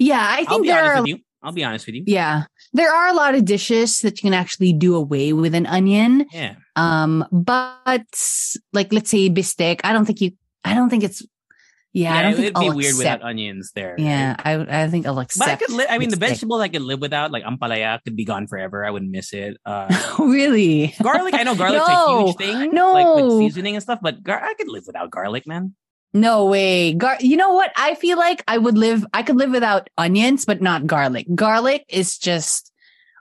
Yeah, 0.00 0.26
I 0.28 0.44
think 0.44 0.66
there 0.66 0.82
are. 0.82 1.04
I'll 1.42 1.52
be 1.52 1.64
honest 1.64 1.86
with 1.86 1.94
you. 1.94 2.04
Yeah. 2.06 2.44
There 2.74 2.92
are 2.92 3.08
a 3.08 3.14
lot 3.14 3.34
of 3.34 3.46
dishes 3.46 4.00
that 4.00 4.18
you 4.18 4.22
can 4.28 4.34
actually 4.34 4.74
do 4.74 4.94
away 4.94 5.32
with 5.32 5.54
an 5.54 5.64
onion. 5.66 6.26
Yeah. 6.32 6.56
Um, 6.76 7.24
but 7.32 8.04
like 8.72 8.92
let's 8.92 9.08
say 9.10 9.30
bistec, 9.30 9.80
I 9.82 9.92
don't 9.94 10.04
think 10.04 10.20
you 10.20 10.32
I 10.64 10.74
don't 10.74 10.90
think 10.90 11.02
it's 11.02 11.24
Yeah, 11.92 12.14
I 12.14 12.22
don't 12.22 12.34
think 12.34 12.44
it'd 12.48 12.60
be 12.60 12.68
I'll 12.68 12.76
weird 12.76 12.92
accept. 12.92 13.20
without 13.20 13.22
onions 13.30 13.72
there. 13.74 13.96
Yeah, 13.98 14.36
right? 14.44 14.68
I 14.68 14.82
I 14.84 14.88
think 14.88 15.06
I'll 15.06 15.18
accept. 15.18 15.48
But 15.48 15.48
I 15.48 15.56
could. 15.56 15.70
Li- 15.74 15.86
I 15.88 15.96
mean, 15.98 16.10
the 16.10 16.16
vegetables 16.20 16.60
I 16.60 16.68
could 16.68 16.82
live 16.82 17.00
without, 17.00 17.32
like 17.32 17.42
ampalaya, 17.44 17.98
could 18.04 18.16
be 18.16 18.24
gone 18.24 18.46
forever. 18.46 18.84
I 18.84 18.90
wouldn't 18.90 19.10
miss 19.10 19.32
it. 19.32 19.56
Uh, 19.64 19.88
really? 20.18 20.94
garlic, 21.02 21.34
I 21.34 21.42
know 21.42 21.54
garlic's 21.62 21.88
a 21.88 22.20
huge 22.20 22.36
thing, 22.36 22.70
no. 22.72 22.92
like 22.92 23.08
with 23.16 23.38
seasoning 23.38 23.74
and 23.76 23.82
stuff. 23.82 23.98
But 24.02 24.22
gar- 24.22 24.44
I 24.44 24.54
could 24.54 24.68
live 24.68 24.84
without 24.86 25.10
garlic, 25.10 25.46
man. 25.46 25.74
No 26.12 26.46
way. 26.46 26.92
Gar- 26.92 27.18
you 27.20 27.36
know 27.36 27.54
what? 27.54 27.72
I 27.76 27.94
feel 27.94 28.18
like 28.18 28.42
I 28.48 28.58
would 28.58 28.76
live. 28.76 29.06
I 29.14 29.22
could 29.22 29.36
live 29.36 29.50
without 29.50 29.88
onions, 29.96 30.44
but 30.44 30.60
not 30.60 30.86
garlic. 30.86 31.26
Garlic 31.34 31.84
is 31.88 32.18
just 32.18 32.72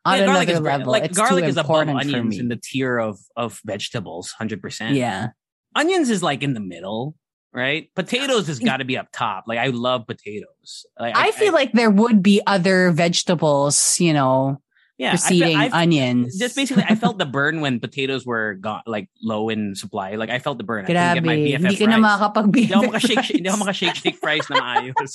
on 0.06 0.18
Yeah, 0.18 0.24
another 0.24 0.52
is 0.54 0.60
level. 0.60 0.92
Like 0.92 1.04
it's 1.04 1.18
garlic 1.18 1.46
is 1.46 1.58
above 1.58 1.88
onions 1.88 2.38
in 2.38 2.48
the 2.48 2.56
tier 2.56 2.98
of 2.98 3.20
of 3.36 3.62
vegetables, 3.66 4.32
hundred 4.32 4.62
percent. 4.62 4.96
yeah. 4.96 5.30
onions 5.76 6.10
is 6.10 6.24
like 6.24 6.42
in 6.42 6.54
the 6.54 6.60
middle, 6.60 7.16
right? 7.54 7.94
Potatoes 7.96 8.48
has 8.48 8.60
got 8.60 8.78
to 8.78 8.86
be 8.86 8.98
up 8.98 9.10
top. 9.12 9.44
Like 9.48 9.60
I 9.60 9.68
love 9.68 10.08
potatoes. 10.08 10.86
Like, 11.00 11.16
I, 11.16 11.32
feel 11.32 11.54
like 11.54 11.74
there 11.74 11.92
would 11.92 12.24
be 12.24 12.42
other 12.48 12.92
vegetables, 12.92 14.00
you 14.00 14.14
know, 14.14 14.62
yeah, 15.00 15.08
I 15.08 15.12
preceding 15.16 15.56
I 15.56 15.72
onions. 15.72 16.36
Just 16.36 16.60
basically, 16.60 16.84
I 16.84 16.94
felt 17.00 17.16
the 17.18 17.26
burn 17.26 17.64
when 17.64 17.80
potatoes 17.80 18.28
were 18.28 18.60
gone, 18.60 18.84
like 18.84 19.08
low 19.24 19.48
in 19.48 19.74
supply. 19.74 20.20
Like 20.20 20.28
I 20.30 20.44
felt 20.44 20.60
the 20.60 20.68
burn. 20.68 20.84
I 20.84 20.88
couldn't 20.92 21.14
get 21.16 21.24
my 21.24 21.40
Grabe. 21.40 21.56
BFF 21.56 21.64
Hindi 21.64 21.78
ka 21.80 21.86
na 21.88 21.96
fries. 21.96 22.04
makakapag 22.04 22.48
Hindi 22.52 22.74
ako 22.76 22.84
makashake, 22.92 23.24
shake- 23.24 23.36
hindi 23.40 23.48
ako 23.50 23.60
makashake 23.64 23.96
shake 23.96 24.18
fries 24.20 24.46
na 24.52 24.56
maayos. 24.60 25.12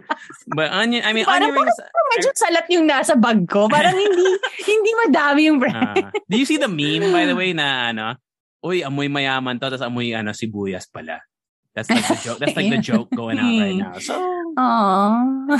but 0.56 0.68
onion, 0.70 1.00
I 1.02 1.10
mean, 1.16 1.24
Parang- 1.24 1.48
onion 1.48 1.64
rings. 1.64 1.78
Medyo 2.12 2.30
salat 2.36 2.66
yung 2.68 2.84
nasa 2.84 3.16
bag 3.16 3.40
ko. 3.48 3.72
Parang 3.72 3.96
hindi, 3.96 4.28
hindi 4.70 4.90
madami 5.08 5.40
yung 5.48 5.58
brand. 5.58 5.80
Ah. 5.80 6.12
do 6.28 6.36
you 6.36 6.44
see 6.44 6.60
the 6.60 6.68
meme, 6.68 7.08
by 7.08 7.24
the 7.24 7.32
way, 7.40 7.56
na 7.56 7.88
ano, 7.88 8.20
uy, 8.60 8.84
amoy 8.84 9.08
mayaman 9.08 9.56
to, 9.56 9.66
tapos 9.72 9.80
amoy 9.80 10.12
ano, 10.12 10.36
sibuyas 10.36 10.84
pala. 10.92 11.24
That's 11.72 11.88
like 11.88 12.04
the 12.04 12.20
joke. 12.20 12.36
That's 12.36 12.52
like 12.52 12.68
the 12.68 12.84
joke 12.84 13.08
going 13.16 13.40
out 13.40 13.48
right 13.48 13.72
now. 13.72 13.96
So, 13.96 14.12
Aww. 14.58 15.50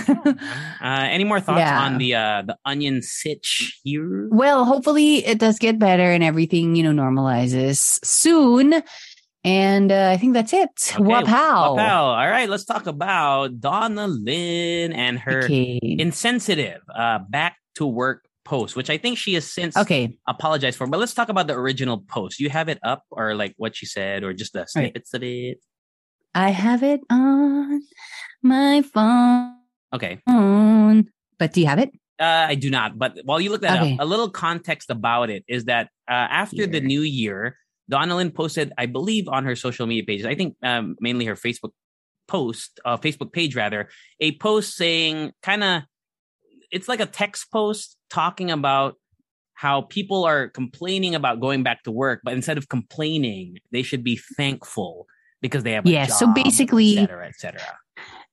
uh, 0.80 1.07
any 1.11 1.24
more 1.24 1.40
thoughts 1.40 1.61
Yeah. 1.61 1.80
on 1.80 1.99
the 1.99 2.14
uh, 2.14 2.43
the 2.43 2.57
onion 2.64 3.03
sitch 3.03 3.80
here? 3.84 4.28
well, 4.30 4.64
hopefully 4.64 5.24
it 5.26 5.38
does 5.38 5.59
get 5.59 5.78
better 5.78 6.11
and 6.11 6.22
everything, 6.24 6.76
you 6.76 6.82
know, 6.82 6.93
normalizes 7.03 7.99
soon. 8.05 8.82
And 9.45 9.90
uh, 9.90 10.11
I 10.12 10.16
think 10.18 10.34
that's 10.34 10.53
it. 10.53 10.70
Okay, 10.95 11.03
Wapow. 11.03 11.26
Wapow. 11.76 12.14
All 12.14 12.28
right, 12.30 12.49
let's 12.49 12.64
talk 12.64 12.86
about 12.86 13.59
Donnalyn 13.61 14.95
and 14.95 15.18
her 15.18 15.45
Okay. 15.45 15.78
insensitive 15.82 16.80
uh, 16.95 17.18
back 17.28 17.57
to 17.74 17.86
work 17.86 18.24
post, 18.45 18.76
which 18.76 18.90
I 18.90 18.99
think 18.99 19.18
she 19.18 19.34
has 19.34 19.45
since 19.51 19.76
Okay. 19.76 20.16
apologized 20.28 20.76
for. 20.78 20.86
But 20.86 21.01
let's 21.01 21.14
talk 21.14 21.28
about 21.28 21.47
the 21.49 21.55
original 21.55 21.99
post. 22.07 22.38
You 22.38 22.51
have 22.51 22.68
it 22.68 22.78
up, 22.84 23.03
or 23.11 23.34
like 23.34 23.55
what 23.57 23.74
she 23.74 23.86
said, 23.86 24.22
or 24.22 24.32
just 24.32 24.53
the 24.53 24.64
snippets 24.66 25.12
of 25.14 25.22
it. 25.24 25.59
I 26.35 26.51
have 26.51 26.83
it 26.83 27.01
on 27.11 27.83
my 28.43 28.83
phone. 28.83 29.57
Okay. 29.93 30.18
But 31.39 31.53
do 31.53 31.61
you 31.61 31.66
have 31.66 31.78
it? 31.78 31.91
Uh, 32.18 32.47
I 32.49 32.55
do 32.55 32.70
not. 32.70 32.99
But 32.99 33.18
while 33.24 33.41
you 33.41 33.51
look 33.51 33.62
that 33.62 33.83
Okay. 33.83 33.95
up, 33.95 34.01
a 34.01 34.07
little 34.07 34.30
context 34.30 34.91
about 34.91 35.28
it 35.30 35.45
is 35.49 35.64
that 35.64 35.89
uh, 36.09 36.12
after 36.30 36.66
the 36.66 36.80
new 36.80 37.03
year, 37.03 37.59
Donnalyn 37.91 38.35
posted, 38.35 38.72
I 38.78 38.87
believe, 38.87 39.28
on 39.28 39.45
her 39.45 39.57
social 39.57 39.87
media 39.87 40.05
pages, 40.05 40.24
I 40.24 40.35
think 40.35 40.57
um, 40.62 40.97
mainly 41.01 41.24
her 41.26 41.35
Facebook 41.35 41.72
post, 42.28 42.80
uh, 42.85 42.97
Facebook 42.97 43.33
page 43.33 43.55
rather, 43.57 43.89
a 44.20 44.37
post 44.37 44.76
saying 44.76 45.33
kind 45.43 45.64
of, 45.64 45.83
it's 46.70 46.89
like 46.89 47.01
a 47.01 47.07
text 47.07 47.51
post 47.51 47.97
talking 48.09 48.51
about 48.51 48.95
how 49.55 49.83
people 49.83 50.24
are 50.24 50.49
complaining 50.49 51.14
about 51.14 51.41
going 51.41 51.62
back 51.62 51.83
to 51.83 51.91
work, 51.91 52.20
but 52.24 52.33
instead 52.35 52.57
of 52.57 52.68
complaining, 52.68 53.59
they 53.70 53.83
should 53.83 54.03
be 54.03 54.18
thankful 54.37 55.07
because 55.43 55.66
they 55.66 55.74
have 55.74 55.84
a 55.84 55.90
Yeah, 55.90 56.07
job, 56.07 56.16
so 56.16 56.24
basically- 56.30 57.03
et 57.03 57.11
cetera, 57.11 57.26
et 57.26 57.36
cetera. 57.36 57.70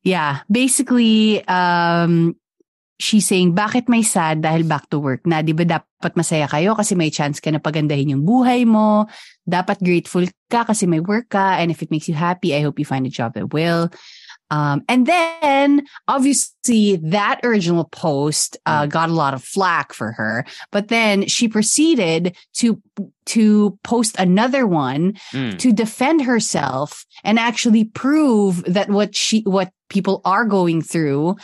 Yeah. 0.05 0.45
Basically, 0.47 1.43
um, 1.49 2.37
she's 3.01 3.27
saying, 3.27 3.55
bakit 3.55 3.89
may 3.91 4.03
sad 4.05 4.43
dahil 4.45 4.63
back 4.63 4.87
to 4.93 4.99
work 4.99 5.27
na? 5.27 5.41
Di 5.43 5.51
ba 5.51 5.67
dapat 5.67 6.15
masaya 6.15 6.47
kayo 6.47 6.77
kasi 6.77 6.95
may 6.95 7.11
chance 7.11 7.43
ka 7.43 7.51
na 7.51 7.59
pagandahin 7.59 8.15
yung 8.15 8.23
buhay 8.23 8.63
mo. 8.63 9.09
Dapat 9.43 9.83
grateful 9.83 10.23
ka 10.47 10.63
kasi 10.63 10.87
may 10.87 11.03
work 11.03 11.33
ka. 11.35 11.59
And 11.59 11.67
if 11.73 11.83
it 11.83 11.91
makes 11.91 12.07
you 12.07 12.15
happy, 12.15 12.55
I 12.55 12.63
hope 12.63 12.79
you 12.79 12.87
find 12.87 13.03
a 13.03 13.11
job 13.11 13.35
that 13.35 13.51
will. 13.51 13.91
Um, 14.51 14.83
and 14.89 15.05
then 15.05 15.85
obviously 16.07 16.97
that 16.97 17.39
original 17.43 17.85
post 17.85 18.57
uh, 18.65 18.85
got 18.87 19.09
a 19.09 19.13
lot 19.13 19.33
of 19.33 19.43
flack 19.43 19.93
for 19.93 20.11
her, 20.13 20.45
but 20.71 20.87
then 20.89 21.27
she 21.27 21.47
proceeded 21.47 22.35
to 22.55 22.81
to 23.25 23.77
post 23.83 24.15
another 24.17 24.65
one 24.65 25.13
Mm. 25.33 25.57
to 25.59 25.71
defend 25.71 26.23
herself 26.23 27.05
and 27.23 27.37
actually 27.37 27.85
prove 27.85 28.63
that 28.65 28.89
what 28.89 29.15
she 29.15 29.41
what 29.45 29.69
people 29.89 30.21
are 30.25 30.45
going 30.45 30.81
through 30.81 31.35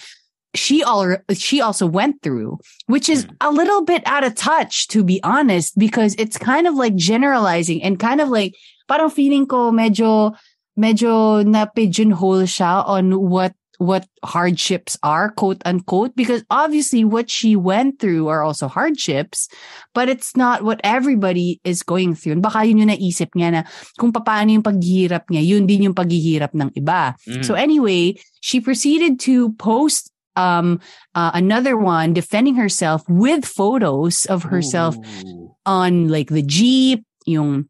she 0.55 0.81
al- 0.83 1.17
she 1.33 1.59
also 1.61 1.85
went 1.85 2.21
through 2.23 2.57
which 2.87 3.09
is 3.09 3.25
Mm. 3.25 3.35
a 3.41 3.51
little 3.51 3.83
bit 3.83 4.01
out 4.07 4.23
of 4.23 4.33
touch 4.35 4.87
to 4.87 5.03
be 5.03 5.21
honest 5.23 5.77
because 5.77 6.15
it's 6.17 6.37
kind 6.37 6.65
of 6.65 6.73
like 6.75 6.95
generalizing 6.95 7.83
and 7.83 7.99
kind 7.99 8.19
of 8.21 8.29
like 8.29 8.55
parang 8.89 9.09
feeling 9.11 9.45
ko 9.45 9.69
medyo 9.71 10.33
medyo 10.77 11.43
na 11.47 11.65
pigeonhole 11.65 12.45
siya 12.47 12.83
on 12.87 13.15
what 13.15 13.53
what 13.79 14.07
hardships 14.23 14.95
are 15.03 15.31
quote 15.31 15.59
unquote 15.65 16.15
because 16.15 16.43
obviously 16.49 17.03
what 17.03 17.29
she 17.29 17.55
went 17.55 17.99
through 17.99 18.27
are 18.27 18.39
also 18.43 18.67
hardships 18.67 19.49
but 19.93 20.07
it's 20.07 20.35
not 20.35 20.63
what 20.63 20.79
everybody 20.83 21.59
is 21.63 21.83
going 21.83 22.15
through 22.15 22.31
and 22.31 22.41
baka 22.41 22.63
yun 22.63 22.79
yung 22.79 22.87
naisip 22.91 23.27
niya 23.35 23.51
na 23.51 23.61
kung 23.99 24.15
paano 24.15 24.47
yung 24.47 24.63
paghihirap 24.63 25.27
niya 25.27 25.43
yun 25.43 25.67
din 25.67 25.91
yung 25.91 25.97
paghihirap 25.97 26.55
ng 26.55 26.71
iba 26.79 27.19
Mm. 27.27 27.43
so 27.43 27.51
anyway 27.53 28.15
she 28.39 28.63
proceeded 28.63 29.19
to 29.19 29.51
post 29.59 30.11
um 30.39 30.79
uh, 31.15 31.31
another 31.35 31.75
one 31.75 32.15
defending 32.15 32.55
herself 32.55 33.03
with 33.11 33.43
photos 33.43 34.23
of 34.31 34.47
herself 34.47 34.95
Ooh. 34.95 35.51
on 35.67 36.07
like 36.07 36.31
the 36.31 36.43
jeep 36.43 37.03
yung 37.27 37.67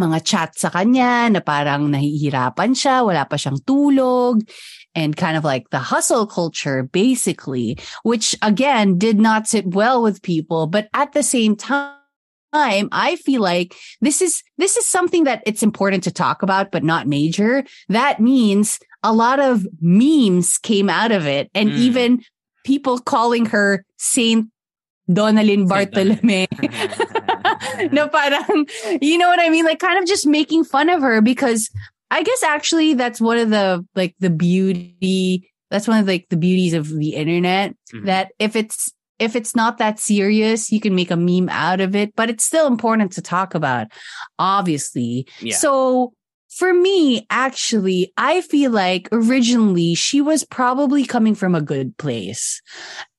mga 0.00 0.24
chat 0.24 0.58
sa 0.58 0.68
kanya 0.68 1.28
na 1.32 1.40
parang 1.40 1.88
nahihirapan 1.88 2.76
siya, 2.76 3.04
wala 3.04 3.24
pa 3.24 3.36
siyang 3.36 3.60
tulog, 3.64 4.44
and 4.94 5.16
kind 5.16 5.36
of 5.36 5.44
like 5.44 5.68
the 5.70 5.78
hustle 5.78 6.26
culture 6.26 6.84
basically, 6.84 7.76
which 8.02 8.36
again 8.42 8.98
did 8.98 9.18
not 9.20 9.48
sit 9.48 9.66
well 9.72 10.02
with 10.02 10.22
people. 10.22 10.66
But 10.66 10.88
at 10.92 11.12
the 11.12 11.22
same 11.22 11.56
time, 11.56 11.96
I 12.52 13.16
feel 13.20 13.42
like 13.42 13.76
this 14.00 14.22
is, 14.22 14.42
this 14.56 14.76
is 14.76 14.86
something 14.86 15.24
that 15.24 15.42
it's 15.44 15.62
important 15.62 16.04
to 16.04 16.10
talk 16.12 16.42
about, 16.42 16.72
but 16.72 16.84
not 16.84 17.06
major. 17.06 17.64
That 17.88 18.20
means 18.20 18.78
a 19.02 19.12
lot 19.12 19.40
of 19.40 19.66
memes 19.80 20.56
came 20.58 20.88
out 20.88 21.12
of 21.12 21.26
it 21.26 21.50
and 21.54 21.70
Mm. 21.70 21.76
even 21.76 22.10
people 22.64 22.98
calling 22.98 23.46
her 23.46 23.84
Saint 23.98 24.48
Donnalyn 25.08 25.68
Bartolome. 25.68 26.48
no, 27.92 28.08
parang, 28.08 28.66
you 29.00 29.18
know 29.18 29.28
what 29.28 29.40
I 29.40 29.50
mean? 29.50 29.64
Like 29.64 29.78
kind 29.78 29.98
of 29.98 30.06
just 30.06 30.26
making 30.26 30.64
fun 30.64 30.88
of 30.88 31.02
her 31.02 31.20
because 31.20 31.70
I 32.10 32.22
guess 32.22 32.42
actually 32.42 32.94
that's 32.94 33.20
one 33.20 33.38
of 33.38 33.50
the, 33.50 33.84
like 33.94 34.14
the 34.20 34.30
beauty, 34.30 35.50
that's 35.70 35.88
one 35.88 35.98
of 35.98 36.06
like 36.06 36.26
the 36.30 36.36
beauties 36.36 36.74
of 36.74 36.88
the 36.88 37.14
internet 37.14 37.74
Mhm. 37.92 38.06
that 38.06 38.32
if 38.38 38.56
it's, 38.56 38.92
if 39.18 39.34
it's 39.34 39.56
not 39.56 39.78
that 39.78 39.98
serious, 39.98 40.70
you 40.70 40.80
can 40.80 40.94
make 40.94 41.10
a 41.10 41.16
meme 41.16 41.48
out 41.48 41.80
of 41.80 41.96
it, 41.96 42.14
but 42.16 42.28
it's 42.28 42.44
still 42.44 42.66
important 42.66 43.12
to 43.12 43.22
talk 43.22 43.54
about, 43.54 43.86
obviously. 44.38 45.26
Yeah. 45.40 45.56
So 45.56 46.12
for 46.50 46.72
me, 46.72 47.26
actually, 47.30 48.12
I 48.16 48.40
feel 48.40 48.70
like 48.70 49.08
originally 49.12 49.94
she 49.94 50.20
was 50.20 50.44
probably 50.44 51.04
coming 51.04 51.34
from 51.34 51.54
a 51.54 51.60
good 51.62 51.96
place, 51.98 52.60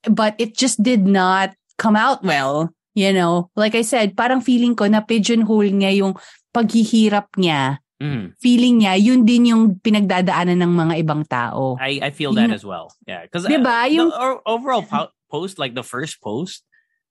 but 0.09 0.35
it 0.38 0.55
just 0.55 0.81
did 0.81 1.05
not 1.05 1.53
come 1.78 1.95
out 1.95 2.23
well. 2.23 2.73
You 2.97 3.13
know, 3.13 3.49
like 3.55 3.75
I 3.78 3.82
said, 3.86 4.17
parang 4.17 4.41
feeling 4.41 4.73
ko 4.75 4.88
na 4.89 5.01
pigeonhole 5.05 5.69
niya 5.69 5.93
yung 6.01 6.17
paghihirap 6.53 7.30
niya. 7.38 7.78
Mm. 8.01 8.34
Feeling 8.41 8.82
niya, 8.82 8.93
yun 8.97 9.25
din 9.25 9.45
yung 9.53 9.78
pinagdadaanan 9.82 10.57
ng 10.61 10.73
mga 10.73 10.93
ibang 11.05 11.21
tao. 11.30 11.78
I, 11.82 11.99
I 12.01 12.09
feel 12.09 12.34
that 12.34 12.49
Yung- 12.49 12.57
as 12.57 12.65
well. 12.65 12.89
Yeah, 13.05 13.21
because 13.21 13.45
Diba? 13.45 13.89
Yung- 13.93 14.09
the 14.09 14.41
overall 14.45 14.82
po- 14.82 15.13
post, 15.30 15.57
like 15.57 15.73
the 15.73 15.84
first 15.86 16.21
post, 16.21 16.65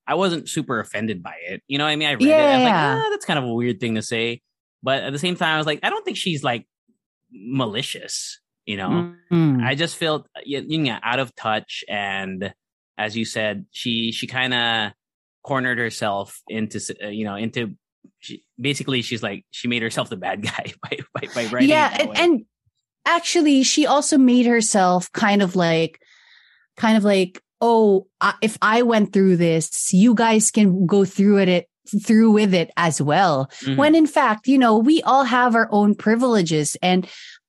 I 0.06 0.14
wasn't 0.14 0.48
super 0.48 0.78
offended 0.78 1.22
by 1.22 1.34
it. 1.42 1.62
You 1.66 1.78
know 1.78 1.84
what 1.86 1.90
I 1.90 1.96
mean? 1.96 2.08
I 2.08 2.12
read 2.18 2.22
it. 2.26 2.34
I 2.34 2.54
was 2.58 2.62
like, 2.62 2.70
Yeah. 2.70 3.02
ah, 3.02 3.08
that's 3.10 3.26
kind 3.26 3.38
of 3.38 3.44
a 3.46 3.54
weird 3.54 3.78
thing 3.78 3.94
to 3.94 4.02
say. 4.02 4.42
But 4.82 5.02
at 5.02 5.12
the 5.12 5.18
same 5.18 5.34
time, 5.34 5.54
I 5.54 5.58
was 5.58 5.66
like, 5.66 5.80
I 5.82 5.90
don't 5.90 6.04
think 6.04 6.16
she's 6.16 6.42
like 6.42 6.66
malicious. 7.30 8.40
You 8.66 8.76
know, 8.76 9.14
Mm. 9.30 9.62
I 9.62 9.74
just 9.74 9.94
felt 9.96 10.26
y- 10.42 10.62
yun 10.66 10.90
out 11.02 11.18
of 11.22 11.34
touch, 11.36 11.84
and 11.88 12.52
as 12.98 13.16
you 13.16 13.24
said, 13.24 13.66
she 13.70 14.12
she 14.12 14.26
kind 14.26 14.54
of 14.54 14.92
cornered 15.42 15.78
herself 15.78 16.40
into 16.48 16.80
uh, 17.02 17.08
you 17.08 17.24
know 17.24 17.36
into. 17.36 17.74
She, 18.18 18.42
basically, 18.58 19.02
she's 19.02 19.22
like 19.22 19.44
she 19.50 19.68
made 19.68 19.82
herself 19.82 20.08
the 20.08 20.16
bad 20.16 20.42
guy 20.42 20.72
by 20.82 20.98
by, 21.14 21.28
by 21.34 21.46
writing. 21.46 21.68
yeah, 21.68 21.96
and, 22.00 22.18
and 22.18 22.44
actually, 23.04 23.62
she 23.62 23.86
also 23.86 24.18
made 24.18 24.46
herself 24.46 25.10
kind 25.12 25.42
of 25.42 25.56
like, 25.56 26.00
kind 26.76 26.96
of 26.96 27.04
like, 27.04 27.40
oh, 27.60 28.06
if 28.42 28.58
I 28.62 28.82
went 28.82 29.12
through 29.12 29.36
this, 29.36 29.92
you 29.92 30.14
guys 30.14 30.50
can 30.50 30.86
go 30.86 31.04
through 31.04 31.38
it, 31.38 31.48
it 31.48 31.68
through 32.04 32.32
with 32.32 32.52
it 32.52 32.70
as 32.76 33.00
well. 33.00 33.50
Mhm. 33.62 33.76
When 33.76 33.94
in 33.94 34.06
fact, 34.06 34.48
you 34.48 34.58
know, 34.58 34.76
we 34.78 35.02
all 35.02 35.24
have 35.24 35.54
our 35.54 35.68
own 35.70 35.94
privileges 35.94 36.76
and 36.82 37.06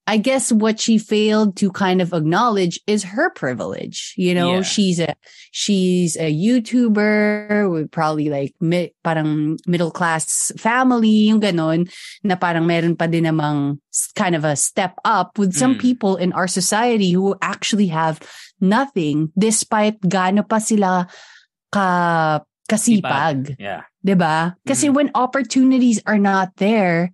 I 0.08 0.16
guess 0.16 0.56
what 0.56 0.80
she 0.80 0.96
failed 0.98 1.60
to 1.60 1.68
kind 1.70 2.00
of 2.02 2.14
acknowledge 2.16 2.80
is 2.88 3.04
her 3.12 3.28
privilege. 3.36 4.16
You 4.16 4.32
know, 4.34 4.64
Yeah. 4.64 4.64
she's 4.64 5.00
a 5.04 5.12
she's 5.52 6.16
a 6.16 6.32
YouTuber 6.32 7.68
with 7.70 7.92
probably 7.92 8.30
like 8.32 8.56
mi- 8.64 8.96
parang 9.04 9.60
middle 9.68 9.92
class 9.92 10.52
family, 10.56 11.28
yung 11.28 11.42
ganon, 11.44 11.92
na 12.24 12.40
parang 12.40 12.64
meron 12.66 12.96
pa 12.96 13.08
din 13.12 13.28
namang 13.28 13.80
kind 14.16 14.36
of 14.36 14.48
a 14.48 14.56
step 14.56 14.96
up 15.04 15.36
with 15.38 15.52
some 15.52 15.76
Mm. 15.76 15.82
people 15.84 16.16
in 16.16 16.32
our 16.32 16.48
society 16.48 17.12
who 17.12 17.36
actually 17.44 17.88
have 17.92 18.24
nothing 18.64 19.30
despite 19.36 20.00
gaano 20.08 20.48
pa 20.48 20.64
sila 20.64 21.04
ka 21.76 22.40
kasipag. 22.72 23.56
Yeah. 23.60 23.84
'Di 24.04 24.16
ba? 24.16 24.56
Kasi 24.68 24.88
Mhm. 24.88 24.94
when 24.96 25.10
opportunities 25.16 26.00
are 26.08 26.20
not 26.20 26.56
there, 26.64 27.12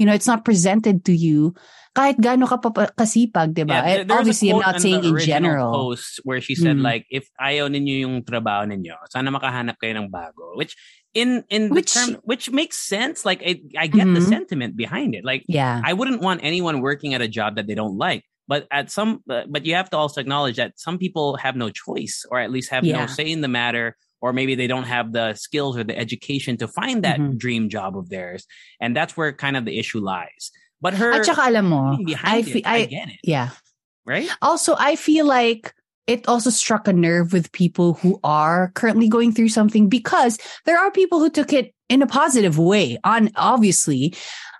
you 0.00 0.04
know, 0.08 0.12
it's 0.16 0.28
not 0.28 0.44
presented 0.44 1.04
to 1.04 1.12
you, 1.12 1.52
kahit 1.94 2.18
gaano 2.18 2.44
ka 2.50 2.58
pa 2.58 2.70
pa- 2.74 2.90
kasipag, 2.92 3.54
'di 3.54 3.64
ba? 3.70 3.74
Yeah, 3.78 3.82
there- 3.86 4.04
there 4.04 4.18
was 4.18 4.26
a 4.26 4.34
Obviously, 4.34 4.48
I'm 4.50 4.58
not 4.66 4.80
saying 4.82 5.00
the 5.06 5.14
in 5.14 5.18
general. 5.22 5.70
post 5.70 6.18
where 6.26 6.42
she 6.42 6.58
said 6.58 6.76
Mm. 6.76 6.82
like 6.82 7.06
if 7.08 7.30
ayaw 7.38 7.70
ninyo 7.70 8.02
yung 8.02 8.16
trabaho 8.26 8.66
ninyo 8.66 8.98
sana 9.14 9.30
makahanap 9.30 9.78
kayo 9.78 9.94
ng 9.94 10.10
bago 10.10 10.58
which 10.58 10.74
in 11.14 11.46
in 11.54 11.70
the 11.70 11.78
Which- 11.78 11.94
term 11.94 12.18
which 12.26 12.50
makes 12.50 12.82
sense 12.82 13.22
like 13.22 13.38
I, 13.46 13.62
I 13.78 13.86
get 13.86 14.10
the 14.10 14.18
Mhm. 14.18 14.26
sentiment 14.26 14.74
behind 14.74 15.14
it 15.14 15.22
like 15.22 15.46
Yeah. 15.46 15.78
I 15.86 15.94
wouldn't 15.94 16.18
want 16.18 16.42
anyone 16.42 16.82
working 16.82 17.14
at 17.14 17.22
a 17.22 17.30
job 17.30 17.54
that 17.54 17.70
they 17.70 17.78
don't 17.78 17.94
like 17.94 18.26
but 18.50 18.66
at 18.74 18.90
some 18.90 19.22
but 19.24 19.62
you 19.62 19.78
have 19.78 19.86
to 19.94 19.96
also 19.96 20.18
acknowledge 20.18 20.58
that 20.58 20.74
some 20.74 20.98
people 20.98 21.38
have 21.38 21.54
no 21.54 21.70
choice 21.70 22.26
or 22.26 22.42
at 22.42 22.50
least 22.50 22.74
have 22.74 22.82
no 22.82 23.06
say 23.06 23.30
in 23.30 23.38
the 23.46 23.48
matter 23.48 23.94
or 24.18 24.34
maybe 24.34 24.58
they 24.58 24.66
don't 24.66 24.90
have 24.90 25.14
the 25.14 25.38
skills 25.38 25.78
or 25.78 25.84
the 25.86 25.94
education 25.94 26.58
to 26.58 26.66
find 26.66 27.06
that 27.06 27.22
Mhm. 27.22 27.38
dream 27.38 27.70
job 27.70 27.94
of 27.94 28.10
theirs 28.10 28.42
and 28.82 28.96
that's 28.98 29.14
where 29.14 29.30
kind 29.30 29.54
of 29.54 29.62
the 29.62 29.78
issue 29.78 30.02
lies 30.02 30.50
but 30.84 30.92
her 31.00 31.16
At 31.16 31.24
saka 31.24 31.48
alam 31.48 31.72
mo, 31.72 31.96
I, 32.20 32.44
fe- 32.44 32.60
it, 32.60 32.66
I, 32.68 32.76
I, 32.76 32.86
get 32.86 33.08
it 33.08 33.20
yeah. 33.24 33.56
right 34.04 34.28
Also, 34.44 34.76
I 34.76 35.00
feel 35.00 35.24
like 35.24 35.72
it 36.04 36.28
also 36.28 36.52
struck 36.52 36.84
a 36.84 36.92
nerve 36.92 37.32
with 37.32 37.48
people 37.56 37.96
who 38.04 38.20
are 38.20 38.68
currently 38.76 39.08
going 39.08 39.32
through 39.32 39.48
something 39.48 39.88
because 39.88 40.36
there 40.68 40.76
are 40.76 40.92
people 40.92 41.16
who 41.24 41.32
took 41.32 41.56
it 41.56 41.72
in 41.88 42.04
a 42.04 42.06
positive 42.06 42.60
way. 42.60 43.00
On 43.08 43.32
obviously, 43.40 44.12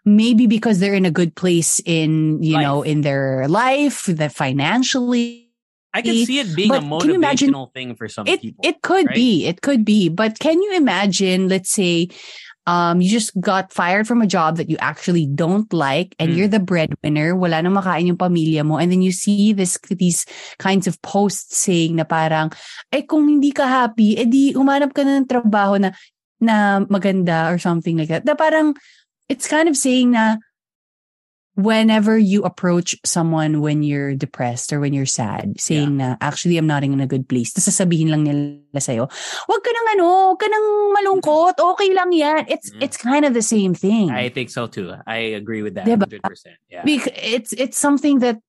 maybe 0.09 0.49
because 0.49 0.81
they're 0.81 0.97
in 0.97 1.05
a 1.05 1.13
good 1.13 1.37
place 1.37 1.85
in 1.85 2.41
you 2.41 2.57
know 2.57 2.81
in 2.81 3.05
their 3.05 3.45
life, 3.53 4.09
that 4.09 4.33
financially. 4.33 5.53
I 5.95 6.03
can 6.03 6.17
see 6.27 6.41
it 6.41 6.57
being 6.57 6.73
a 6.75 6.81
But 6.81 7.05
can 7.05 7.09
you 7.13 7.15
imagine- 7.21 7.53
motivational 7.53 7.69
thing 7.77 7.95
for 7.95 8.09
some 8.09 8.27
It 8.27 8.41
people. 8.43 8.65
it 8.65 8.83
could 8.83 9.07
right? 9.13 9.15
be, 9.15 9.47
it 9.47 9.61
could 9.63 9.85
be. 9.85 10.09
But 10.09 10.41
can 10.41 10.57
you 10.65 10.73
imagine? 10.81 11.53
Let's 11.53 11.71
say. 11.71 12.09
Um, 12.65 13.05
you 13.05 13.13
just 13.13 13.37
got 13.45 13.73
fired 13.77 14.09
from 14.09 14.25
a 14.25 14.27
job 14.27 14.57
that 14.57 14.73
you 14.73 14.81
actually 14.81 15.29
don't 15.29 15.69
like 15.69 16.17
and 16.17 16.33
Mm. 16.33 16.37
you're 16.37 16.49
the 16.49 16.65
breadwinner, 16.65 17.37
wala 17.37 17.61
nang 17.61 17.77
makain 17.77 18.09
yung 18.09 18.17
pamilya 18.17 18.65
mo, 18.65 18.81
and 18.81 18.89
then 18.89 19.05
you 19.05 19.13
see 19.13 19.53
this, 19.53 19.77
these 19.93 20.25
kinds 20.57 20.89
of 20.89 20.97
posts 21.05 21.61
saying 21.61 22.01
na 22.01 22.09
parang, 22.09 22.49
eh 22.89 23.05
kung 23.05 23.29
hindi 23.29 23.53
ka 23.53 23.69
happy, 23.69 24.17
edi 24.17 24.57
humanap 24.57 24.97
ka 24.97 25.05
na 25.05 25.21
ng 25.21 25.29
trabaho 25.29 25.77
na, 25.77 25.93
na 26.41 26.81
maganda 26.89 27.53
or 27.53 27.61
something 27.61 28.01
like 28.01 28.09
that. 28.09 28.25
Na 28.25 28.33
parang, 28.33 28.73
it's 29.29 29.45
kind 29.45 29.69
of 29.69 29.77
saying 29.77 30.17
na, 30.17 30.41
whenever 31.55 32.19
you 32.19 32.43
approach 32.43 32.97
someone 33.05 33.61
when 33.61 33.83
you're 33.83 34.15
depressed 34.15 34.73
or 34.73 34.81
when 34.81 34.93
you're 34.93 35.07
sad, 35.07 35.55
saying 35.59 35.99
na, 35.99 36.17
actually, 36.21 36.59
I'm 36.59 36.67
not 36.67 36.83
in 36.83 36.99
a 37.01 37.07
good 37.07 37.29
place. 37.29 37.55
Tapos 37.55 37.71
sasabihin 37.71 38.11
lang 38.11 38.27
nila 38.27 38.83
sa'yo, 38.83 39.07
wag 39.47 39.63
ka 39.63 39.71
nang 39.71 39.89
ano, 39.95 40.35
wag 40.35 40.41
ka 40.43 40.49
nang 40.51 40.67
malungkot, 40.99 41.55
okay 41.63 41.95
lang 41.95 42.11
yan. 42.11 42.43
It's, 42.51 42.75
Mm. 42.75 42.83
it's 42.83 42.97
kind 42.99 43.25
of 43.25 43.35
the 43.35 43.43
same 43.43 43.75
thing. 43.75 44.11
I 44.11 44.29
think 44.35 44.51
so 44.51 44.67
too. 44.67 44.99
I 45.07 45.39
agree 45.39 45.63
with 45.63 45.75
that 45.79 45.87
Diba? 45.87 46.11
100%. 46.11 46.59
Yeah. 46.71 46.83
because 46.83 47.15
it's 47.15 47.53
it's 47.55 47.79
something 47.79 48.19
that 48.19 48.43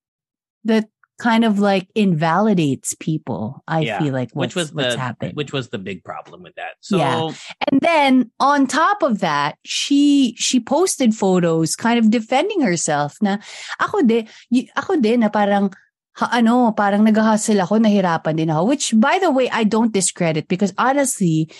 that 0.65 0.89
kind 1.17 1.45
of 1.45 1.59
like 1.59 1.87
invalidates 1.95 2.95
people. 2.99 3.63
I 3.67 3.81
Yeah, 3.81 3.99
feel 3.99 4.13
like 4.13 4.31
what's, 4.33 4.55
which 4.55 4.55
was 4.55 4.73
what's 4.73 4.95
the 4.95 4.99
happened. 4.99 5.35
which 5.35 5.53
was 5.53 5.69
the 5.69 5.77
big 5.79 6.03
problem 6.03 6.43
with 6.43 6.55
that. 6.55 6.75
So 6.81 6.97
Yeah. 6.97 7.31
and 7.71 7.79
then 7.81 8.31
on 8.39 8.67
top 8.67 9.01
of 9.01 9.19
that, 9.19 9.55
she 9.63 10.35
she 10.37 10.59
posted 10.59 11.15
photos 11.15 11.75
kind 11.75 11.99
of 11.99 12.11
defending 12.11 12.59
herself 12.61 13.15
na 13.21 13.37
ako 13.79 14.03
de 14.03 14.27
ako 14.75 14.99
din 14.99 15.21
na 15.23 15.29
parang 15.31 15.71
ha, 16.15 16.29
ano, 16.31 16.71
parang 16.71 17.03
nag-hustle 17.03 17.59
ako, 17.61 17.77
nahirapan 17.79 18.35
din 18.39 18.49
ako. 18.49 18.65
Which, 18.71 18.93
by 18.95 19.19
the 19.19 19.31
way, 19.31 19.49
I 19.51 19.63
don't 19.63 19.91
discredit 19.91 20.47
because 20.47 20.73
honestly, 20.77 21.51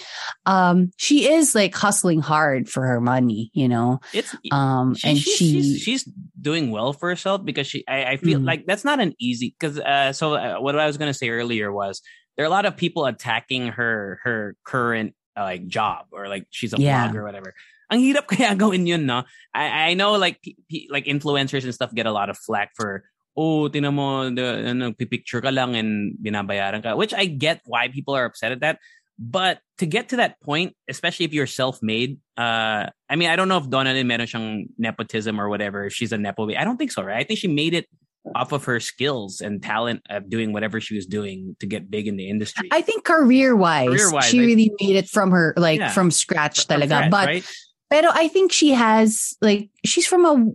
um, 0.46 0.92
she 0.98 1.28
is 1.28 1.56
like 1.56 1.76
hustling 1.76 2.22
hard 2.22 2.70
for 2.70 2.86
her 2.88 3.00
money, 3.02 3.52
you 3.54 3.68
know? 3.68 4.00
it's 4.14 4.36
Um, 4.52 4.96
she, 4.96 5.08
and 5.10 5.18
she's, 5.18 5.36
she, 5.36 5.46
she's 5.52 5.70
she's 5.82 6.04
doing 6.40 6.72
well 6.72 6.94
for 6.94 7.10
herself 7.10 7.44
because 7.44 7.68
she 7.68 7.84
I, 7.88 8.16
I 8.16 8.18
feel 8.18 8.40
Mm. 8.40 8.46
like 8.46 8.66
that's 8.66 8.86
not 8.86 9.00
an 9.00 9.14
easy 9.20 9.56
because 9.58 9.80
uh 9.80 10.14
so 10.14 10.36
uh, 10.36 10.58
what 10.62 10.78
I 10.78 10.86
was 10.88 10.98
gonna 10.98 11.14
say 11.16 11.30
earlier 11.30 11.72
was 11.74 12.02
there 12.38 12.46
are 12.46 12.52
a 12.52 12.54
lot 12.54 12.66
of 12.66 12.78
people 12.78 13.06
attacking 13.06 13.74
her 13.76 14.20
her 14.24 14.56
current 14.64 15.16
uh, 15.36 15.44
like 15.44 15.68
job 15.68 16.06
or 16.12 16.28
like 16.30 16.46
she's 16.52 16.74
a 16.74 16.80
Yeah. 16.80 17.10
blogger 17.10 17.20
or 17.22 17.26
whatever. 17.26 17.54
Ang 17.90 18.02
hirap 18.02 18.26
kaya 18.26 18.56
gawin 18.56 18.86
yun, 18.88 19.06
no? 19.06 19.24
I, 19.54 19.92
I 19.92 19.94
know 19.94 20.14
like 20.18 20.42
p- 20.42 20.58
p- 20.70 20.90
like 20.90 21.06
influencers 21.06 21.64
and 21.66 21.74
stuff 21.74 21.94
get 21.94 22.06
a 22.06 22.14
lot 22.14 22.30
of 22.30 22.38
flack 22.38 22.72
for 22.76 23.04
oh, 23.36 23.68
tinan 23.70 23.94
mo, 23.94 24.30
the, 24.30 24.70
ano, 24.70 24.94
pipicture 24.94 25.42
ka 25.42 25.50
lang 25.50 25.76
and 25.76 26.18
binabayaran 26.22 26.82
ka. 26.84 26.96
Which 26.96 27.14
I 27.14 27.26
get 27.26 27.62
why 27.66 27.88
people 27.90 28.16
are 28.16 28.26
upset 28.26 28.52
at 28.52 28.62
that. 28.62 28.80
But 29.18 29.60
to 29.78 29.86
get 29.86 30.10
to 30.10 30.18
that 30.18 30.42
point, 30.42 30.76
especially 30.90 31.26
if 31.26 31.34
you're 31.34 31.48
self-made, 31.48 32.20
uh, 32.38 32.88
I 33.10 33.16
mean, 33.16 33.30
I 33.30 33.36
don't 33.36 33.48
know 33.48 33.58
if 33.58 33.66
Donnalyn 33.66 34.06
meron 34.06 34.28
siyang 34.28 34.68
nepotism 34.78 35.40
or 35.40 35.48
whatever. 35.48 35.86
if 35.86 35.94
She's 35.94 36.12
a 36.12 36.18
nepo. 36.18 36.50
I 36.52 36.64
don't 36.66 36.76
think 36.76 36.92
so, 36.92 37.02
right? 37.04 37.18
I 37.18 37.24
think 37.24 37.40
she 37.40 37.48
made 37.48 37.74
it 37.74 37.88
off 38.34 38.52
of 38.52 38.66
her 38.66 38.80
skills 38.80 39.40
and 39.40 39.62
talent 39.62 40.02
of 40.10 40.30
doing 40.30 40.52
whatever 40.52 40.82
she 40.82 40.96
was 40.96 41.06
doing 41.06 41.56
to 41.60 41.68
get 41.68 41.92
big 41.92 42.08
in 42.08 42.18
the 42.18 42.28
industry. 42.28 42.68
I 42.72 42.82
think 42.82 43.06
career 43.06 43.56
wise, 43.56 43.88
Career-wise, 43.88 44.26
she 44.26 44.40
really 44.40 44.72
made 44.82 44.96
it 44.98 45.08
from 45.08 45.32
her, 45.32 45.54
like 45.56 45.80
Yeah. 45.80 45.92
from 45.92 46.10
scratch 46.12 46.66
From 46.66 46.82
talaga. 46.82 47.08
scratch, 47.08 47.12
but, 47.12 47.26
right? 47.28 47.46
Pero 47.90 48.10
I 48.14 48.28
think 48.28 48.52
she 48.52 48.72
has, 48.72 49.36
like, 49.42 49.70
she's 49.86 50.08
from 50.08 50.26
a 50.26 50.52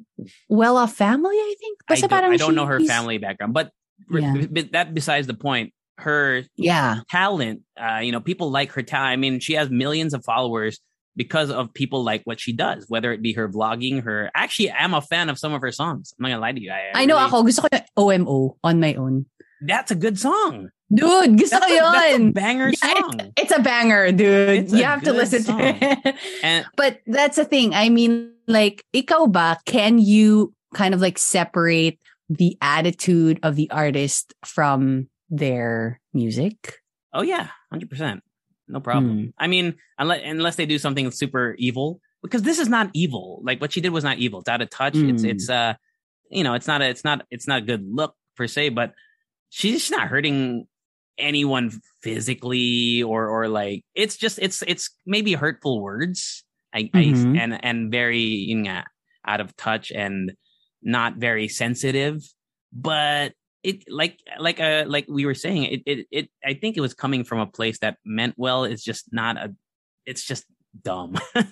well 0.48 0.76
off 0.76 0.94
family, 0.94 1.36
I 1.36 1.54
think. 1.58 1.78
I 1.88 1.94
don't, 1.96 2.12
I 2.12 2.36
don't 2.36 2.54
know 2.54 2.66
her 2.66 2.80
family 2.80 3.18
background, 3.18 3.54
but 3.54 3.70
Yeah. 4.10 4.34
that 4.72 4.94
besides 4.94 5.26
the 5.26 5.34
point. 5.34 5.72
Her 5.98 6.44
Yeah. 6.56 7.00
talent, 7.10 7.60
uh, 7.76 7.98
you 8.00 8.10
know, 8.10 8.20
people 8.20 8.50
like 8.50 8.72
her 8.72 8.82
talent. 8.82 9.12
I 9.12 9.16
mean, 9.16 9.38
she 9.38 9.52
has 9.52 9.68
millions 9.68 10.14
of 10.14 10.24
followers 10.24 10.80
because 11.14 11.50
of 11.50 11.74
people 11.74 12.02
like 12.02 12.22
what 12.24 12.40
she 12.40 12.54
does, 12.54 12.86
whether 12.88 13.12
it 13.12 13.20
be 13.20 13.34
her 13.34 13.46
vlogging, 13.50 14.02
her. 14.04 14.30
Actually, 14.34 14.72
I'm 14.72 14.94
a 14.94 15.02
fan 15.02 15.28
of 15.28 15.38
some 15.38 15.52
of 15.52 15.60
her 15.60 15.70
songs. 15.72 16.14
I'm 16.18 16.22
not 16.22 16.28
gonna 16.30 16.40
lie 16.40 16.52
to 16.52 16.60
you. 16.60 16.72
I, 16.72 17.02
I 17.02 17.04
know 17.04 17.16
really- 17.16 17.26
ako, 17.28 17.42
gusto 17.44 17.68
ko 17.68 17.78
OMO 17.98 18.56
on 18.64 18.80
my 18.80 18.94
own. 18.94 19.26
That's 19.60 19.90
a 19.90 19.94
good 19.94 20.18
song. 20.18 20.70
Dude, 20.92 21.38
gusto 21.38 21.58
That's 21.60 21.70
a, 21.70 21.74
that's 21.78 22.14
a 22.14 22.18
yun. 22.18 22.32
banger 22.32 22.68
Yeah, 22.70 22.94
song. 23.00 23.20
it's, 23.20 23.32
it's 23.36 23.52
a 23.52 23.60
banger, 23.62 24.10
dude. 24.12 24.48
It's 24.48 24.72
you 24.72 24.82
have 24.84 25.02
to 25.02 25.12
listen 25.12 25.42
song. 25.42 25.58
to 25.58 25.76
it. 25.80 26.14
And 26.42 26.66
But 26.76 27.00
that's 27.06 27.36
the 27.36 27.44
thing. 27.44 27.74
I 27.74 27.88
mean, 27.90 28.32
like, 28.48 28.84
ikaw 28.92 29.30
ba, 29.30 29.58
can 29.66 29.98
you 29.98 30.52
kind 30.74 30.92
of 30.94 31.00
like 31.00 31.18
separate 31.18 31.98
the 32.28 32.56
attitude 32.60 33.38
of 33.42 33.54
the 33.56 33.70
artist 33.70 34.34
from 34.44 35.08
their 35.28 36.00
music? 36.12 36.78
oh 37.12 37.22
yeah, 37.22 37.48
hundred 37.70 37.90
percent, 37.90 38.22
no 38.68 38.80
problem. 38.80 39.34
I 39.38 39.46
mean, 39.46 39.74
unless 39.98 40.20
unless 40.24 40.56
they 40.56 40.66
do 40.66 40.78
something 40.78 41.10
super 41.10 41.54
evil, 41.58 42.00
because 42.22 42.42
this 42.42 42.58
is 42.58 42.68
not 42.68 42.90
evil. 42.94 43.42
Like 43.44 43.60
what 43.60 43.72
she 43.72 43.80
did 43.80 43.90
was 43.90 44.04
not 44.04 44.18
evil. 44.18 44.40
It's 44.40 44.48
out 44.48 44.62
of 44.62 44.70
touch. 44.70 44.96
It's 44.96 45.22
it's 45.24 45.50
uh, 45.50 45.74
you 46.30 46.42
know, 46.44 46.54
it's 46.54 46.66
not 46.66 46.82
a, 46.82 46.88
it's 46.88 47.04
not 47.04 47.26
it's 47.30 47.46
not 47.46 47.62
a 47.62 47.64
good 47.64 47.84
look 47.86 48.14
per 48.36 48.46
se, 48.46 48.70
but 48.70 48.94
she's 49.50 49.90
not 49.90 50.06
hurting 50.08 50.66
anyone 51.20 51.70
physically 52.02 53.02
or 53.02 53.28
or 53.28 53.48
like 53.48 53.84
it's 53.94 54.16
just 54.16 54.38
it's 54.40 54.62
it's 54.66 54.90
maybe 55.06 55.34
hurtful 55.34 55.80
words. 55.80 56.44
I, 56.72 56.90
Mhm. 56.94 57.36
I 57.36 57.40
and 57.42 57.64
and 57.64 57.90
very 57.90 58.20
yun 58.20 58.64
nga, 58.64 58.84
out 59.26 59.40
of 59.40 59.56
touch 59.56 59.90
and 59.92 60.32
not 60.82 61.16
very 61.16 61.48
sensitive, 61.48 62.22
but 62.72 63.34
it 63.62 63.84
like 63.88 64.18
like 64.38 64.60
uh 64.60 64.84
like 64.86 65.06
we 65.08 65.26
were 65.26 65.34
saying 65.34 65.64
it 65.64 65.82
it, 65.84 66.06
it 66.10 66.28
I 66.44 66.54
think 66.54 66.76
it 66.76 66.80
was 66.80 66.94
coming 66.94 67.24
from 67.24 67.40
a 67.40 67.46
place 67.46 67.78
that 67.80 67.98
meant 68.04 68.34
well. 68.36 68.64
It's 68.64 68.82
just 68.84 69.12
not 69.12 69.36
a. 69.36 69.54
It's 70.06 70.24
just 70.24 70.44
dumb. 70.82 71.16
but 71.34 71.46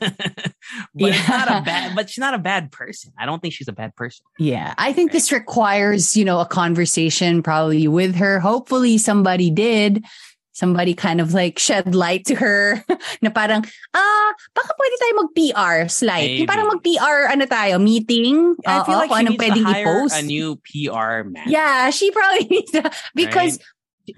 it's 0.95 1.28
not 1.28 1.49
a 1.49 1.62
bad. 1.62 1.95
But 1.95 2.11
she's 2.11 2.20
not 2.20 2.35
a 2.35 2.39
bad 2.39 2.73
person. 2.73 3.12
I 3.19 3.27
don't 3.27 3.40
think 3.40 3.55
she's 3.55 3.69
a 3.69 3.73
bad 3.73 3.95
person. 3.97 4.24
Yeah. 4.39 4.74
I 4.78 4.93
think 4.93 5.12
this 5.12 5.32
requires, 5.32 6.16
you 6.16 6.24
know, 6.24 6.40
a 6.40 6.47
conversation 6.47 7.43
probably 7.43 7.89
with 7.89 8.16
her. 8.16 8.40
Hopefully 8.40 8.99
somebody 8.99 9.51
did. 9.51 10.05
Somebody 10.53 10.95
kind 10.95 11.20
of 11.20 11.35
like 11.35 11.57
shed 11.57 11.95
light 11.95 12.24
to 12.27 12.35
her 12.35 12.85
na 13.23 13.31
parang, 13.31 13.65
ah, 13.95 14.28
baka 14.55 14.74
pwede 14.74 14.95
tayo 14.99 15.12
mag-PR 15.23 15.89
slide. 15.89 16.35
Yung 16.35 16.51
parang 16.51 16.66
mag-PR, 16.66 17.31
ano 17.31 17.47
tayo, 17.47 17.78
meeting? 17.78 18.57
I 18.66 18.82
feel 18.82 18.97
Oo, 18.97 19.07
like 19.07 19.11
she 19.15 19.23
needs 19.23 19.55
to 19.55 19.62
hire 19.62 19.86
i-post. 19.86 20.19
a 20.19 20.23
new 20.27 20.59
PR 20.66 21.23
man. 21.31 21.47
Yeah, 21.47 21.90
she 21.90 22.11
probably 22.11 22.45
needs 22.51 22.73
to, 22.73 22.90
because 23.15 23.61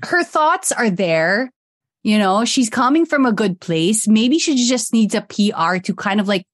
her 0.05 0.25
thoughts 0.25 0.73
are 0.73 0.89
there. 0.89 1.53
You 2.03 2.19
know, 2.19 2.45
she's 2.45 2.71
coming 2.71 3.05
from 3.05 3.27
a 3.27 3.33
good 3.33 3.61
place. 3.61 4.09
Maybe 4.09 4.39
she 4.39 4.67
just 4.67 4.93
needs 4.93 5.15
a 5.15 5.21
PR 5.23 5.77
to 5.79 5.95
kind 5.95 6.21
of 6.21 6.29
like 6.29 6.47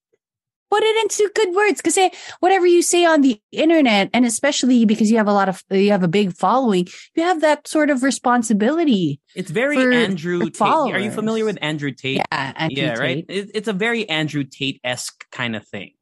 put 0.70 0.82
it 0.82 0.96
into 1.02 1.30
good 1.34 1.54
words. 1.54 1.80
Because 1.80 1.98
whatever 2.40 2.66
you 2.66 2.82
say 2.82 3.04
on 3.04 3.20
the 3.20 3.40
internet 3.52 4.10
and 4.12 4.26
especially 4.26 4.84
because 4.84 5.10
you 5.10 5.16
have 5.16 5.28
a 5.28 5.32
lot 5.32 5.48
of 5.48 5.62
you 5.70 5.90
have 5.90 6.02
a 6.02 6.08
big 6.08 6.32
following 6.36 6.86
you 7.14 7.22
have 7.22 7.40
that 7.40 7.66
sort 7.66 7.90
of 7.90 8.02
responsibility 8.02 9.20
it's 9.34 9.50
very 9.50 9.76
for 9.76 9.92
andrew 9.92 10.50
tate. 10.50 10.60
Are 10.60 10.98
you 10.98 11.10
familiar 11.10 11.44
with 11.44 11.58
andrew 11.62 11.92
tate? 11.92 12.16
Yeah 12.16 12.52
Andrew 12.56 12.82
yeah 12.82 12.94
right? 12.94 13.26
Tate. 13.28 13.38
it, 13.44 13.50
it's 13.54 13.68
a 13.68 13.72
very 13.72 14.08
andrew 14.08 14.44
tate-esque 14.44 15.30
kind 15.30 15.56
of 15.56 15.66
thing. 15.66 15.92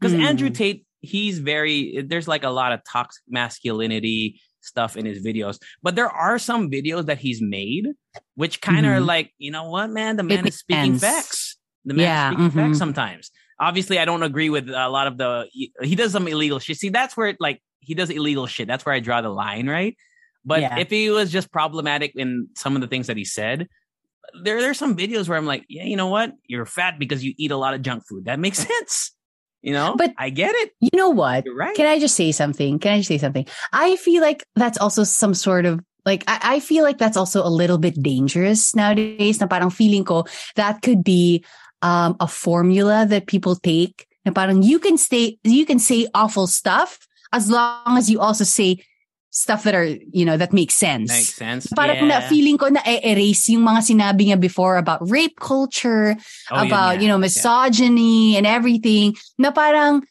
Because 0.00 0.14
Mm. 0.14 0.24
andrew 0.24 0.50
tate 0.50 0.86
he's 1.00 1.38
very 1.38 2.02
there's 2.06 2.26
like 2.26 2.44
a 2.44 2.50
lot 2.50 2.72
of 2.72 2.80
toxic 2.90 3.22
masculinity 3.28 4.40
stuff 4.64 4.96
in 4.96 5.04
his 5.04 5.24
videos 5.24 5.58
but 5.82 5.94
there 5.94 6.08
are 6.08 6.38
some 6.38 6.70
videos 6.70 7.06
that 7.06 7.18
he's 7.18 7.40
made 7.42 7.86
which 8.34 8.60
kind 8.60 8.86
of 8.86 8.92
Mhm. 8.92 9.06
like 9.06 9.32
you 9.38 9.50
know 9.50 9.68
what 9.70 9.90
man 9.90 10.16
the 10.16 10.22
man 10.22 10.46
is 10.46 10.58
speaking 10.58 10.98
sense. 10.98 11.02
facts 11.14 11.56
the 11.84 11.94
man 11.94 12.04
Yeah, 12.04 12.28
is 12.30 12.34
speaking 12.34 12.50
facts 12.50 12.76
mhm. 12.76 12.78
sometimes 12.78 13.30
obviously 13.60 13.98
i 13.98 14.04
don't 14.04 14.22
agree 14.22 14.50
with 14.50 14.68
a 14.70 14.88
lot 14.88 15.06
of 15.06 15.18
the 15.18 15.46
he 15.82 15.94
does 15.94 16.12
some 16.12 16.26
illegal 16.28 16.58
shit 16.58 16.76
see 16.78 16.88
that's 16.88 17.16
where 17.16 17.28
it 17.28 17.36
like 17.40 17.60
he 17.80 17.94
does 17.94 18.10
illegal 18.10 18.46
shit 18.46 18.66
that's 18.66 18.84
where 18.86 18.94
i 18.94 19.00
draw 19.00 19.20
the 19.20 19.28
line 19.28 19.68
right 19.68 19.96
but 20.44 20.60
Yeah. 20.60 20.78
if 20.78 20.90
he 20.90 21.10
was 21.10 21.30
just 21.30 21.50
problematic 21.52 22.12
in 22.16 22.48
some 22.56 22.74
of 22.76 22.80
the 22.82 22.88
things 22.88 23.06
that 23.08 23.16
he 23.16 23.24
said 23.24 23.68
there 24.42 24.60
there's 24.60 24.78
some 24.78 24.96
videos 24.96 25.28
where 25.28 25.36
I'm 25.38 25.46
like, 25.46 25.64
yeah, 25.68 25.84
you 25.84 25.96
know 25.96 26.08
what? 26.08 26.32
You're 26.48 26.66
fat 26.66 26.98
because 26.98 27.22
you 27.22 27.34
eat 27.36 27.50
a 27.52 27.56
lot 27.56 27.74
of 27.74 27.82
junk 27.82 28.02
food. 28.08 28.24
That 28.24 28.40
makes 28.40 28.58
sense. 28.68 29.12
You 29.64 29.72
know? 29.72 29.96
But- 29.96 30.12
I 30.20 30.28
get 30.28 30.52
it. 30.52 30.76
you 30.84 30.92
know 30.92 31.08
what 31.08 31.48
You're 31.48 31.56
right. 31.56 31.74
Can 31.74 31.88
I 31.88 31.98
just 31.98 32.14
say 32.14 32.30
something? 32.36 32.78
Can 32.78 32.92
I 32.92 32.96
just 33.00 33.08
say 33.08 33.16
something? 33.16 33.48
I 33.72 33.96
feel 33.96 34.20
like 34.20 34.44
that's 34.54 34.76
also 34.76 35.02
some 35.08 35.32
sort 35.32 35.64
of 35.64 35.80
like 36.04 36.22
I, 36.28 36.60
I 36.60 36.60
feel 36.60 36.84
like 36.84 37.00
that's 37.00 37.16
also 37.16 37.40
a 37.40 37.48
little 37.48 37.80
bit 37.80 37.96
dangerous 37.96 38.76
nowadays. 38.76 39.40
Na 39.40 39.48
parang 39.48 39.72
feeling 39.72 40.04
ko 40.04 40.28
that 40.60 40.84
could 40.84 41.00
be 41.02 41.40
um, 41.80 42.14
a 42.20 42.28
formula 42.28 43.08
that 43.08 43.24
people 43.26 43.56
take. 43.56 44.04
Na 44.28 44.32
parang 44.36 44.60
you 44.60 44.76
can 44.78 45.00
stay, 45.00 45.40
you 45.42 45.64
can 45.64 45.80
say 45.80 46.06
awful 46.12 46.46
stuff 46.46 47.00
as 47.32 47.48
long 47.48 47.96
as 47.96 48.12
you 48.12 48.20
also 48.20 48.44
say 48.44 48.84
stuff 49.34 49.66
that 49.66 49.74
are 49.74 49.84
you 50.14 50.22
know 50.22 50.38
that 50.38 50.54
makes 50.54 50.78
sense. 50.78 51.10
Makes 51.10 51.34
sense. 51.34 51.66
Parang 51.74 52.06
na 52.06 52.22
feeling 52.30 52.54
ko 52.54 52.70
na 52.70 52.78
erase 52.86 53.50
yung 53.50 53.66
mga 53.66 53.82
sinabi 53.82 54.30
niya 54.30 54.38
before 54.38 54.78
about 54.78 55.02
rape 55.10 55.34
culture, 55.42 56.14
Oh, 56.54 56.62
about 56.62 56.96
nga. 56.96 57.02
you 57.02 57.08
know 57.10 57.18
Yeah. 57.18 57.26
misogyny 57.26 58.38
and 58.38 58.46
everything 58.46 59.18
na 59.42 59.50
parang 59.50 60.06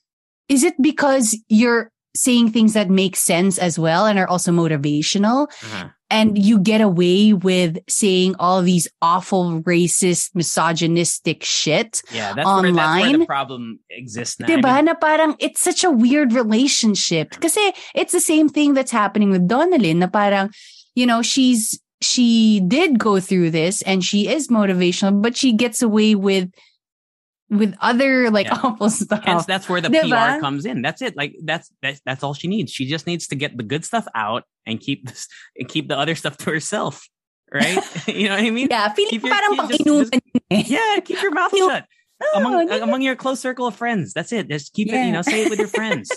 is 0.51 0.67
it 0.67 0.75
because 0.83 1.39
you're 1.47 1.87
saying 2.19 2.51
things 2.51 2.75
that 2.75 2.91
make 2.91 3.15
sense 3.15 3.57
as 3.57 3.79
well 3.79 4.05
and 4.05 4.19
are 4.19 4.27
also 4.27 4.51
motivational 4.51 5.47
Uh-huh. 5.63 5.87
And 6.13 6.37
you 6.37 6.61
get 6.61 6.79
away 6.79 7.33
with 7.33 7.81
saying 7.89 8.35
all 8.37 8.61
these 8.61 8.87
awful 9.01 9.65
racist 9.65 10.29
misogynistic 10.37 11.41
shit 11.43 12.05
Yeah, 12.13 12.33
that's 12.37 12.45
where, 12.45 12.71
that's 12.71 13.01
where 13.01 13.17
the 13.17 13.25
problem 13.25 13.79
exists 13.89 14.39
now. 14.39 14.45
Diba? 14.45 14.85
na 14.85 14.93
parang 14.93 15.35
it's 15.39 15.61
such 15.61 15.83
a 15.83 15.89
weird 15.89 16.33
relationship. 16.33 17.31
because 17.31 17.57
it's 17.95 18.13
the 18.13 18.21
same 18.21 18.47
thing 18.47 18.73
that's 18.77 18.91
happening 18.91 19.31
with 19.33 19.47
Donnalyn 19.49 19.97
na 19.97 20.07
parang, 20.07 20.53
you 20.93 21.05
know, 21.09 21.21
she's, 21.21 21.81
she 22.01 22.61
did 22.67 22.99
go 22.99 23.19
through 23.19 23.49
this 23.49 23.81
and 23.81 24.03
she 24.03 24.27
is 24.27 24.49
motivational, 24.49 25.21
but 25.21 25.35
she 25.35 25.53
gets 25.53 25.81
away 25.81 26.13
with, 26.13 26.53
with 27.49 27.75
other 27.81 28.29
like 28.31 28.47
Yeah. 28.47 28.59
awful 28.63 28.89
stuff. 28.89 29.45
that's 29.47 29.69
where 29.69 29.81
the 29.81 29.89
Diba? 29.89 30.37
PR 30.37 30.41
comes 30.41 30.65
in. 30.65 30.81
That's 30.81 31.01
it. 31.01 31.15
Like 31.15 31.35
that's 31.43 31.71
that's 31.81 32.01
that's 32.05 32.23
all 32.23 32.33
she 32.33 32.47
needs. 32.47 32.71
She 32.71 32.85
just 32.85 33.05
needs 33.07 33.27
to 33.27 33.35
get 33.35 33.55
the 33.57 33.63
good 33.63 33.85
stuff 33.85 34.07
out 34.15 34.43
and 34.65 34.79
keep 34.79 35.07
this 35.07 35.27
and 35.57 35.67
keep 35.67 35.87
the 35.87 35.97
other 35.97 36.15
stuff 36.15 36.37
to 36.37 36.49
herself. 36.51 37.07
Right? 37.53 37.77
you 38.07 38.29
know 38.29 38.35
what 38.35 38.43
I 38.43 38.49
mean? 38.49 38.67
yeah, 38.71 38.91
feeling 38.93 39.09
Keep 39.11 39.23
your- 39.23 39.33
parang 39.35 39.57
pang 39.57 39.69
just- 39.69 40.15
eh. 40.49 40.63
Yeah, 40.67 40.99
keep 41.03 41.21
your 41.21 41.31
mouth 41.31 41.51
shut. 41.57 41.85
Oh, 42.21 42.39
among 42.39 42.65
no. 42.67 42.83
among 42.83 43.01
your 43.01 43.15
close 43.15 43.39
circle 43.39 43.67
of 43.67 43.75
friends. 43.75 44.13
That's 44.13 44.31
it. 44.31 44.47
Just 44.49 44.73
keep 44.73 44.87
it, 44.91 45.05
you 45.05 45.11
know, 45.11 45.21
say 45.21 45.43
it 45.43 45.49
with 45.49 45.59
your 45.59 45.67
friends. 45.67 46.09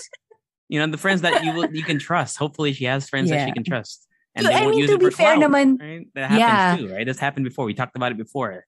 you 0.69 0.79
know, 0.79 0.87
the 0.87 0.97
friends 0.97 1.21
that 1.21 1.43
you 1.43 1.53
will 1.53 1.69
you 1.73 1.83
can 1.83 1.99
trust. 1.99 2.37
Hopefully 2.37 2.73
she 2.73 2.85
has 2.85 3.07
friends 3.09 3.29
that 3.29 3.45
she 3.47 3.51
can 3.53 3.63
trust. 3.63 4.05
And 4.35 4.45
Dude, 4.45 4.53
they 4.53 4.57
I 4.59 4.61
won't 4.61 4.71
mean, 4.71 4.79
use 4.81 4.89
to 4.91 4.95
it 4.95 4.99
be 4.99 5.05
for 5.05 5.11
fair 5.11 5.35
clout, 5.35 5.49
naman- 5.51 5.79
right? 5.81 6.07
That 6.15 6.29
happens 6.31 6.39
Yeah. 6.39 6.77
too, 6.87 6.93
right? 6.95 7.05
That's 7.05 7.19
happened 7.19 7.43
before. 7.45 7.65
We 7.65 7.73
talked 7.73 7.95
about 7.95 8.11
it 8.11 8.17
before. 8.17 8.65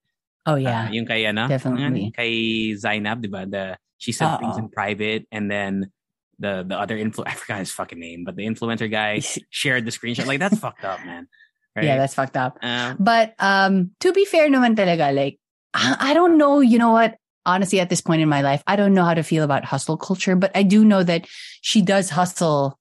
Oh 0.50 0.58
Uh, 0.58 0.66
yeah. 0.66 0.90
yung 0.90 1.06
kay, 1.06 1.26
ano, 1.30 1.46
Definitely. 1.48 2.10
kay 2.18 2.74
Zeinab, 2.74 3.22
diba? 3.22 3.46
The, 3.50 3.78
she 4.02 4.12
said 4.12 4.38
things 4.42 4.58
in 4.58 4.70
private 4.74 5.28
and 5.30 5.52
then 5.52 5.92
the 6.40 6.64
the 6.64 6.74
other 6.80 6.96
influ 6.96 7.28
I 7.28 7.36
forgot 7.36 7.60
his 7.60 7.70
fucking 7.76 8.00
name, 8.00 8.24
but 8.24 8.40
the 8.40 8.48
influencer 8.48 8.88
guy 8.90 9.20
shared 9.52 9.84
the 9.84 9.92
screenshot. 9.92 10.24
Like 10.26 10.40
that's 10.40 10.58
fucked 10.58 10.88
up, 10.88 11.04
man. 11.06 11.28
Right? 11.76 11.86
Yeah, 11.86 11.98
that's 12.02 12.16
fucked 12.18 12.34
up. 12.40 12.58
uh, 12.64 12.96
But 12.98 13.36
um, 13.38 13.92
to 14.02 14.10
be 14.12 14.26
fair 14.26 14.50
naman 14.50 14.74
talaga, 14.74 15.14
like, 15.14 15.38
I 15.76 16.12
I 16.12 16.12
don't 16.18 16.40
know, 16.40 16.64
you 16.66 16.80
know 16.80 16.90
what? 16.96 17.20
Honestly, 17.46 17.78
at 17.84 17.92
this 17.94 18.02
point 18.02 18.24
in 18.26 18.28
my 18.32 18.42
life, 18.42 18.64
I 18.66 18.74
don't 18.80 18.96
know 18.98 19.04
how 19.06 19.14
to 19.14 19.22
feel 19.22 19.44
about 19.46 19.68
hustle 19.70 19.94
culture, 20.00 20.34
but 20.40 20.50
I 20.58 20.64
do 20.64 20.82
know 20.88 21.04
that 21.04 21.28
she 21.62 21.84
does 21.86 22.10
hustle 22.10 22.79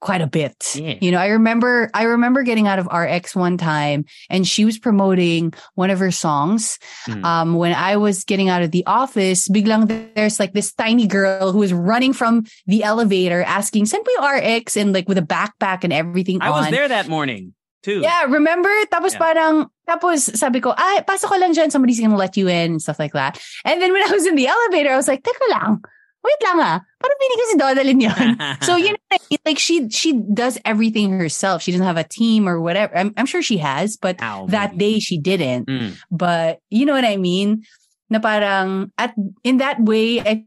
quite 0.00 0.20
a 0.20 0.26
bit. 0.26 0.74
Yeah. 0.74 0.96
You 1.00 1.12
know, 1.12 1.18
I 1.18 1.28
remember, 1.36 1.90
I 1.92 2.04
remember 2.04 2.42
getting 2.42 2.66
out 2.66 2.78
of 2.78 2.88
RX 2.88 3.36
one 3.36 3.56
time 3.60 4.04
and 4.28 4.48
she 4.48 4.64
was 4.64 4.78
promoting 4.78 5.52
one 5.74 5.90
of 5.90 5.98
her 6.00 6.10
songs. 6.10 6.78
mm, 7.06 7.20
Um, 7.24 7.54
when 7.54 7.74
I 7.76 7.96
was 7.96 8.24
getting 8.24 8.48
out 8.48 8.62
of 8.62 8.70
the 8.72 8.84
office, 8.86 9.48
biglang 9.48 9.86
there's 10.16 10.40
like 10.40 10.52
this 10.52 10.72
tiny 10.72 11.06
girl 11.06 11.52
who 11.52 11.62
is 11.62 11.72
running 11.72 12.12
from 12.12 12.44
the 12.66 12.82
elevator 12.82 13.42
asking, 13.44 13.86
send 13.86 14.04
me 14.08 14.14
RX 14.24 14.76
and 14.76 14.92
like 14.92 15.08
with 15.08 15.18
a 15.18 15.22
backpack 15.22 15.84
and 15.84 15.92
everything 15.92 16.40
I 16.40 16.48
on. 16.48 16.64
was 16.64 16.70
there 16.72 16.88
that 16.88 17.08
morning 17.08 17.52
too. 17.82 18.00
Yeah, 18.00 18.24
remember? 18.24 18.68
Tapos 18.92 19.12
Yeah. 19.12 19.18
parang, 19.20 19.68
tapos 19.88 20.32
sabi 20.36 20.60
ko, 20.60 20.72
ay, 20.76 21.00
pasok 21.08 21.28
ko 21.32 21.36
lang 21.40 21.52
dyan, 21.52 21.70
somebody's 21.72 22.00
gonna 22.00 22.16
let 22.16 22.36
you 22.36 22.48
in 22.48 22.76
and 22.76 22.82
stuff 22.82 22.98
like 22.98 23.12
that. 23.12 23.40
And 23.64 23.80
then 23.80 23.92
when 23.92 24.04
I 24.04 24.12
was 24.12 24.24
in 24.26 24.36
the 24.36 24.48
elevator, 24.48 24.92
I 24.92 24.96
was 24.96 25.08
like, 25.08 25.22
teka 25.24 25.44
lang, 25.52 25.80
wait 26.22 26.36
lang 26.44 26.60
ah, 26.60 26.78
parang 27.00 27.18
pinig 27.20 27.38
ko 27.38 27.44
si 27.48 27.56
Donnalyn 27.56 28.00
yun. 28.02 28.28
so, 28.62 28.76
you 28.76 28.92
know, 28.92 28.98
what 29.08 29.20
I 29.20 29.24
mean? 29.30 29.38
like 29.46 29.58
she, 29.58 29.88
she 29.88 30.12
does 30.12 30.58
everything 30.64 31.12
herself. 31.18 31.62
She 31.62 31.72
doesn't 31.72 31.86
have 31.86 31.96
a 31.96 32.04
team 32.04 32.48
or 32.48 32.60
whatever. 32.60 32.96
I'm, 32.96 33.12
I'm 33.16 33.26
sure 33.26 33.42
she 33.42 33.58
has, 33.58 33.96
but 33.96 34.20
Ow, 34.22 34.46
that 34.48 34.76
day 34.76 34.98
she 35.00 35.18
didn't. 35.18 35.66
Mm. 35.66 35.96
But 36.10 36.60
you 36.68 36.84
know 36.86 36.92
what 36.92 37.04
I 37.04 37.16
mean? 37.16 37.64
Na 38.10 38.18
parang, 38.18 38.92
at, 38.98 39.14
in 39.44 39.58
that 39.58 39.80
way, 39.80 40.20
I 40.20 40.44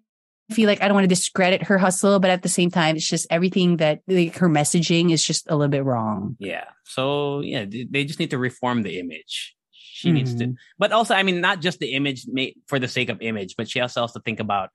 feel 0.52 0.68
like 0.68 0.82
I 0.84 0.88
don't 0.88 0.96
want 0.96 1.06
to 1.06 1.16
discredit 1.16 1.64
her 1.64 1.78
hustle, 1.78 2.20
but 2.20 2.30
at 2.30 2.44
the 2.44 2.50
same 2.50 2.70
time, 2.70 2.96
it's 2.98 3.08
just 3.08 3.26
everything 3.32 3.78
that, 3.78 4.02
like 4.08 4.36
her 4.38 4.50
messaging 4.50 5.12
is 5.12 5.24
just 5.26 5.50
a 5.50 5.56
little 5.56 5.72
bit 5.72 5.84
wrong. 5.86 6.36
Yeah. 6.40 6.66
So 6.84 7.40
yeah, 7.40 7.66
they 7.66 8.04
just 8.04 8.20
need 8.20 8.32
to 8.32 8.38
reform 8.38 8.84
the 8.84 9.00
image. 9.00 9.56
She 9.72 10.12
needs 10.12 10.36
to, 10.36 10.48
Mhm. 10.48 10.56
but 10.78 10.92
also, 10.92 11.16
I 11.16 11.24
mean, 11.24 11.40
not 11.40 11.62
just 11.62 11.80
the 11.80 11.94
image 11.96 12.28
made 12.28 12.60
for 12.68 12.78
the 12.78 12.90
sake 12.90 13.08
of 13.08 13.22
image, 13.22 13.56
but 13.56 13.70
she 13.70 13.80
also 13.80 14.02
has 14.02 14.12
to 14.12 14.20
think 14.20 14.42
about 14.42 14.70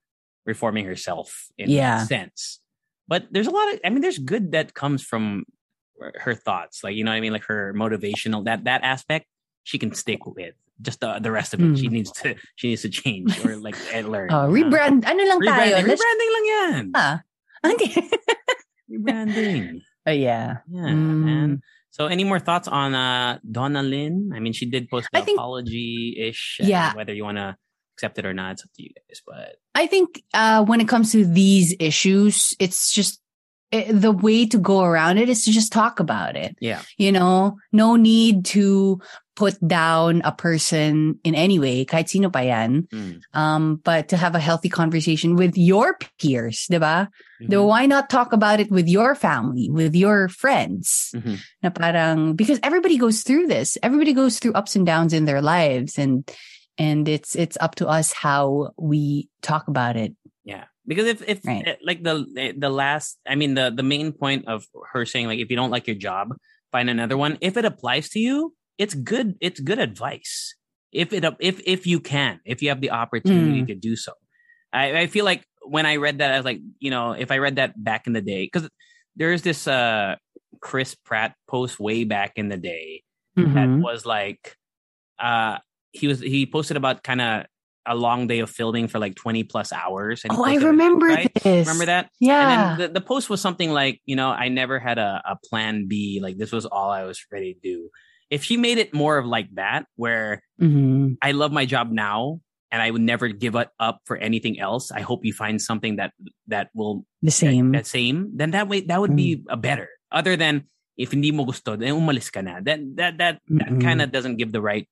reforming 0.47 0.85
herself 0.87 1.47
in 1.59 1.71
Yeah. 1.71 2.03
a 2.03 2.07
sense. 2.07 2.61
But 3.09 3.27
there's 3.31 3.47
a 3.47 3.51
lot 3.51 3.73
of, 3.73 3.81
I 3.85 3.91
mean, 3.91 4.03
there's 4.03 4.19
good 4.19 4.53
that 4.53 4.75
comes 4.75 5.03
from 5.03 5.45
her 6.21 6.35
thoughts, 6.35 6.85
like 6.85 6.95
you 6.95 7.03
know, 7.05 7.11
what 7.11 7.17
I 7.17 7.21
mean, 7.21 7.33
like 7.33 7.45
her 7.51 7.73
motivational 7.75 8.45
that 8.45 8.65
that 8.65 8.83
aspect 8.85 9.27
she 9.65 9.79
can 9.79 9.93
stick 9.95 10.27
with. 10.27 10.55
Just 10.81 11.01
the 11.01 11.19
the 11.19 11.33
rest 11.33 11.55
of 11.55 11.61
it, 11.61 11.75
she 11.79 11.89
Mm. 11.89 11.93
needs 11.99 12.13
to 12.23 12.37
she 12.55 12.69
needs 12.71 12.83
to 12.83 12.89
change 12.93 13.35
or 13.45 13.57
like 13.59 13.75
and 13.93 14.13
learn. 14.15 14.31
Oh, 14.31 14.47
Uh, 14.47 14.49
rebrand. 14.49 15.03
Ano 15.09 15.23
lang 15.27 15.41
tayo? 15.43 15.75
rebranding, 15.83 15.89
Let's 15.91 15.99
rebranding 15.99 16.31
lang 16.37 16.45
yan. 16.47 16.83
Ah. 16.95 17.17
Okay. 17.67 17.93
Rebranding. 18.91 19.83
oh, 20.07 20.13
yeah. 20.15 20.59
Yeah, 20.71 20.89
Mm. 20.95 21.25
man. 21.25 21.51
So, 21.91 22.07
any 22.07 22.23
more 22.25 22.39
thoughts 22.39 22.69
on 22.69 22.95
uh, 22.95 23.39
Donnalyn? 23.43 24.31
I 24.33 24.39
mean, 24.39 24.53
she 24.53 24.67
did 24.71 24.89
post 24.89 25.09
the 25.13 25.19
apology 25.21 26.15
ish. 26.17 26.61
Yeah. 26.63 26.95
Whether 26.95 27.13
you 27.13 27.25
want 27.25 27.39
to 27.39 27.57
accept 27.99 28.19
it 28.19 28.27
or 28.27 28.33
not, 28.33 28.53
it's 28.53 28.63
up 28.63 28.71
to 28.79 28.83
you 28.83 28.91
guys. 28.95 29.19
But 29.27 29.59
I 29.75 29.91
think 29.91 30.23
uh, 30.33 30.63
when 30.65 30.79
it 30.81 30.87
comes 30.87 31.11
to 31.13 31.27
these 31.27 31.75
issues, 31.83 32.55
it's 32.63 32.95
just 32.95 33.19
eh, 33.75 33.91
the 33.91 34.13
way 34.15 34.47
to 34.47 34.59
go 34.59 34.87
around 34.87 35.19
it 35.19 35.29
is 35.29 35.43
to 35.45 35.51
just 35.51 35.73
talk 35.75 35.99
about 35.99 36.37
it. 36.39 36.55
Yeah. 36.63 36.83
You 36.97 37.11
know, 37.11 37.59
no 37.75 37.97
need 37.99 38.47
to 38.55 39.03
put 39.35 39.55
down 39.63 40.23
a 40.27 40.33
person 40.35 41.19
in 41.23 41.35
any 41.35 41.59
way, 41.63 41.87
kahit 41.87 42.11
sino 42.11 42.27
pa 42.31 42.43
yan. 42.43 42.87
mm, 42.91 43.23
Um, 43.35 43.79
but 43.87 44.09
to 44.11 44.17
have 44.19 44.35
a 44.35 44.43
healthy 44.43 44.67
conversation 44.69 45.39
with 45.39 45.55
your 45.55 45.95
peers, 46.19 46.67
diba? 46.67 47.07
mhm, 47.39 47.47
Then 47.47 47.63
why 47.63 47.87
not 47.87 48.11
talk 48.11 48.35
about 48.35 48.59
it 48.59 48.67
with 48.67 48.91
your 48.91 49.15
family, 49.15 49.71
with 49.71 49.95
your 49.95 50.27
friends? 50.27 51.15
mhm. 51.15 51.39
Na 51.63 51.71
parang, 51.71 52.35
because 52.35 52.59
everybody 52.67 52.99
goes 52.99 53.23
through 53.23 53.47
this. 53.47 53.79
Everybody 53.79 54.11
goes 54.11 54.43
through 54.43 54.59
ups 54.59 54.75
and 54.75 54.83
downs 54.83 55.15
in 55.15 55.23
their 55.27 55.39
lives 55.43 55.99
and 56.03 56.27
and 56.79 57.09
it's 57.09 57.35
it's 57.37 57.59
up 57.61 57.75
to 57.77 57.89
us 57.89 58.13
how 58.13 58.71
we 58.79 59.29
talk 59.43 59.69
about 59.69 59.97
it. 59.97 60.15
yeah. 60.45 60.65
Because 60.87 61.07
if 61.07 61.23
if 61.29 61.41
Right. 61.45 61.67
eh, 61.67 61.77
like 61.85 62.03
the 62.03 62.55
the 62.57 62.71
last, 62.71 63.19
I 63.29 63.35
mean 63.35 63.55
the 63.55 63.71
the 63.75 63.83
main 63.83 64.13
point 64.13 64.49
of 64.49 64.65
her 64.93 65.05
saying 65.05 65.27
like 65.27 65.39
if 65.39 65.51
you 65.51 65.57
don't 65.57 65.71
like 65.71 65.87
your 65.87 65.97
job, 65.97 66.35
find 66.73 66.89
another 66.89 67.17
one. 67.17 67.37
If 67.41 67.57
it 67.57 67.65
applies 67.67 68.09
to 68.11 68.19
you, 68.19 68.55
it's 68.79 68.95
good. 68.95 69.35
It's 69.41 69.61
good 69.61 69.79
advice. 69.79 70.55
If 70.93 71.13
it 71.13 71.25
if 71.41 71.61
if 71.67 71.87
you 71.87 72.01
can, 72.01 72.41
if 72.47 72.63
you 72.63 72.71
have 72.71 72.81
the 72.81 72.93
opportunity 72.93 73.63
Mm. 73.65 73.67
to 73.69 73.75
do 73.75 73.97
so, 73.97 74.13
I, 74.73 75.01
I 75.01 75.07
feel 75.09 75.27
like 75.27 75.45
when 75.63 75.85
I 75.85 75.97
read 75.97 76.19
that, 76.19 76.33
I 76.33 76.37
was 76.39 76.47
like, 76.47 76.61
you 76.79 76.91
know, 76.91 77.13
if 77.13 77.31
I 77.31 77.37
read 77.39 77.57
that 77.57 77.75
back 77.77 78.07
in 78.07 78.15
the 78.15 78.23
day, 78.23 78.47
because 78.51 78.71
there's 79.17 79.43
this 79.43 79.69
uh 79.69 80.17
Chris 80.61 80.95
Pratt 80.95 81.35
post 81.47 81.79
way 81.79 82.05
back 82.05 82.33
in 82.37 82.49
the 82.49 82.57
day 82.57 83.03
that 83.37 83.69
Mhm. 83.69 83.83
was 83.83 84.07
like, 84.07 84.57
uh, 85.19 85.59
he 85.99 86.07
was 86.09 86.21
he 86.21 86.47
posted 86.47 86.77
about 86.77 87.03
kind 87.03 87.21
of 87.21 87.47
a 87.87 87.95
long 87.95 88.27
day 88.27 88.41
of 88.41 88.51
filming 88.51 88.87
for 88.87 88.99
like 88.99 89.15
20 89.17 89.45
plus 89.45 89.73
hours. 89.73 90.21
And 90.23 90.33
Oh, 90.37 90.45
I 90.45 90.57
remember 90.57 91.07
right? 91.07 91.33
this. 91.43 91.67
Remember 91.67 91.87
that? 91.87 92.11
Yeah. 92.21 92.37
And 92.43 92.51
then 92.53 92.93
the, 92.93 93.01
the 93.01 93.05
post 93.05 93.31
was 93.31 93.41
something 93.41 93.71
like, 93.73 94.01
you 94.05 94.15
know, 94.15 94.29
I 94.29 94.49
never 94.53 94.79
had 94.79 94.99
a, 94.99 95.23
a 95.25 95.39
plan 95.49 95.87
B. 95.89 96.21
Like 96.23 96.37
this 96.37 96.53
was 96.53 96.67
all 96.67 96.91
I 96.91 97.05
was 97.05 97.17
ready 97.33 97.55
to 97.55 97.61
do. 97.61 97.89
If 98.29 98.45
she 98.45 98.59
made 98.59 98.77
it 98.77 98.93
more 98.93 99.17
of 99.17 99.25
like 99.25 99.49
that, 99.57 99.87
where 99.97 100.43
Mhm. 100.61 101.17
I 101.23 101.33
love 101.33 101.51
my 101.51 101.65
job 101.65 101.89
now 101.91 102.41
and 102.71 102.83
I 102.83 102.91
would 102.91 103.01
never 103.01 103.29
give 103.29 103.55
it 103.57 103.69
up 103.81 104.01
for 104.05 104.19
anything 104.21 104.61
else. 104.61 104.93
I 104.93 105.01
hope 105.01 105.25
you 105.25 105.33
find 105.33 105.57
something 105.57 105.97
that 105.97 106.13
that 106.53 106.69
will 106.75 107.07
The 107.25 107.31
same. 107.33 107.73
that 107.73 107.87
same. 107.87 108.33
Then 108.37 108.51
that 108.53 108.69
way 108.69 108.83
that 108.85 109.01
would 109.01 109.17
be 109.17 109.45
a 109.49 109.57
better. 109.57 109.89
Other 110.13 110.37
than 110.37 110.69
if 110.99 111.13
hindi 111.13 111.33
mo 111.33 111.47
gusto, 111.49 111.73
then 111.77 111.95
umalis 111.97 112.29
ka 112.29 112.43
na. 112.45 112.61
That 112.61 112.81
that 113.01 113.17
that, 113.17 113.41
that 113.49 113.81
kind 113.81 114.03
of 114.05 114.13
doesn't 114.13 114.37
give 114.37 114.53
the 114.53 114.61
right 114.61 114.85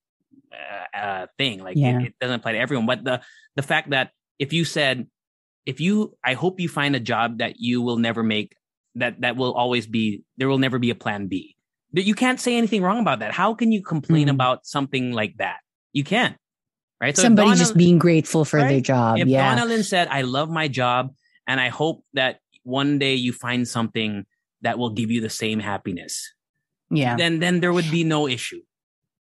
uh, 0.57 0.97
uh, 0.97 1.27
thing. 1.39 1.61
Like 1.62 1.77
Yeah. 1.77 2.01
it, 2.01 2.07
it 2.07 2.15
doesn't 2.20 2.41
apply 2.41 2.53
to 2.53 2.59
everyone. 2.59 2.87
But 2.87 3.05
the 3.05 3.20
the 3.57 3.62
fact 3.62 3.91
that 3.91 4.11
if 4.39 4.53
you 4.53 4.65
said 4.65 5.07
if 5.65 5.81
you 5.81 6.16
I 6.24 6.35
hope 6.35 6.61
you 6.61 6.69
find 6.69 6.97
a 6.97 7.01
job 7.01 7.39
that 7.39 7.55
you 7.59 7.83
will 7.83 7.99
never 7.99 8.23
make 8.23 8.57
that 8.97 9.20
that 9.20 9.37
will 9.37 9.53
always 9.55 9.87
be 9.87 10.23
there 10.37 10.49
will 10.49 10.59
never 10.59 10.78
be 10.78 10.91
a 10.91 10.95
plan 10.95 11.27
B. 11.28 11.57
You 11.93 12.15
can't 12.15 12.41
say 12.41 12.57
anything 12.57 12.83
wrong 12.83 13.01
about 13.01 13.20
that. 13.20 13.33
How 13.33 13.55
can 13.55 13.73
you 13.73 13.83
complain 13.83 14.28
Mm. 14.28 14.33
about 14.37 14.66
something 14.66 15.12
like 15.12 15.37
that? 15.39 15.61
You 15.93 16.05
can't. 16.05 16.37
Right? 17.01 17.11
if 17.11 17.16
Somebody 17.16 17.49
Donna- 17.49 17.59
just 17.59 17.77
being 17.77 17.99
grateful 17.99 18.45
for 18.45 18.61
their 18.61 18.81
job. 18.81 19.19
if 19.19 19.28
yeah. 19.28 19.57
Donnalyn 19.57 19.85
said, 19.85 20.09
I 20.11 20.23
love 20.23 20.49
my 20.51 20.69
job 20.69 21.12
and 21.47 21.61
I 21.61 21.69
hope 21.69 22.05
that 22.15 22.41
one 22.65 22.99
day 22.99 23.15
you 23.15 23.33
find 23.33 23.69
something 23.69 24.24
that 24.62 24.78
will 24.78 24.91
give 24.91 25.11
you 25.11 25.20
the 25.20 25.31
same 25.31 25.61
happiness, 25.61 26.33
yeah. 26.91 27.16
then 27.16 27.39
then 27.39 27.61
there 27.61 27.73
would 27.73 27.91
be 27.91 28.03
no 28.05 28.27
issue. 28.27 28.61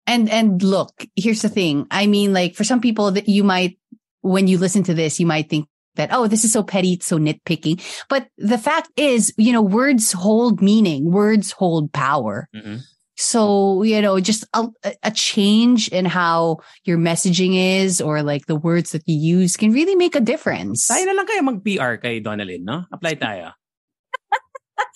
And 0.07 0.29
and 0.29 0.63
look, 0.63 1.07
here's 1.17 1.43
the 1.43 1.49
thing. 1.49 1.87
I 1.91 2.07
mean, 2.07 2.33
like 2.33 2.55
for 2.55 2.65
some 2.65 2.81
people 2.81 3.11
that 3.13 3.29
you 3.29 3.45
might, 3.45 3.79
when 4.21 4.47
you 4.49 4.59
listen 4.59 4.83
to 4.85 4.95
this, 4.95 5.19
you 5.19 5.27
might 5.27 5.49
think 5.49 5.67
that, 5.97 6.11
oh, 6.13 6.27
this 6.27 6.45
is 6.45 6.53
so 6.53 6.63
petty, 6.63 6.95
it's 6.95 7.07
so 7.07 7.19
nitpicking. 7.19 7.81
But 8.09 8.29
the 8.37 8.59
fact 8.59 8.91
is, 8.97 9.33
you 9.39 9.53
know, 9.53 9.63
words 9.63 10.13
hold 10.13 10.61
meaning, 10.61 11.11
words 11.11 11.53
hold 11.53 11.93
power. 11.93 12.49
Mhm. 12.55 12.81
So, 13.17 13.83
you 13.85 14.03
know, 14.03 14.19
just 14.19 14.45
a, 14.55 14.67
a 15.05 15.11
change 15.13 15.87
in 15.89 16.05
how 16.05 16.59
your 16.83 16.99
messaging 16.99 17.55
is 17.55 18.01
or 18.01 18.23
like 18.23 18.47
the 18.47 18.57
words 18.57 18.91
that 18.91 19.07
you 19.07 19.39
use 19.39 19.57
can 19.57 19.71
really 19.73 19.95
make 19.95 20.17
a 20.17 20.21
difference. 20.21 20.91
Tayo 20.91 21.07
na 21.07 21.13
lang 21.15 21.27
kayo 21.27 21.43
mag-PR 21.47 22.03
kay 22.03 22.19
Donnalyn, 22.21 22.67
no? 22.67 22.85
Apply 22.91 23.15
tayo. 23.15 23.55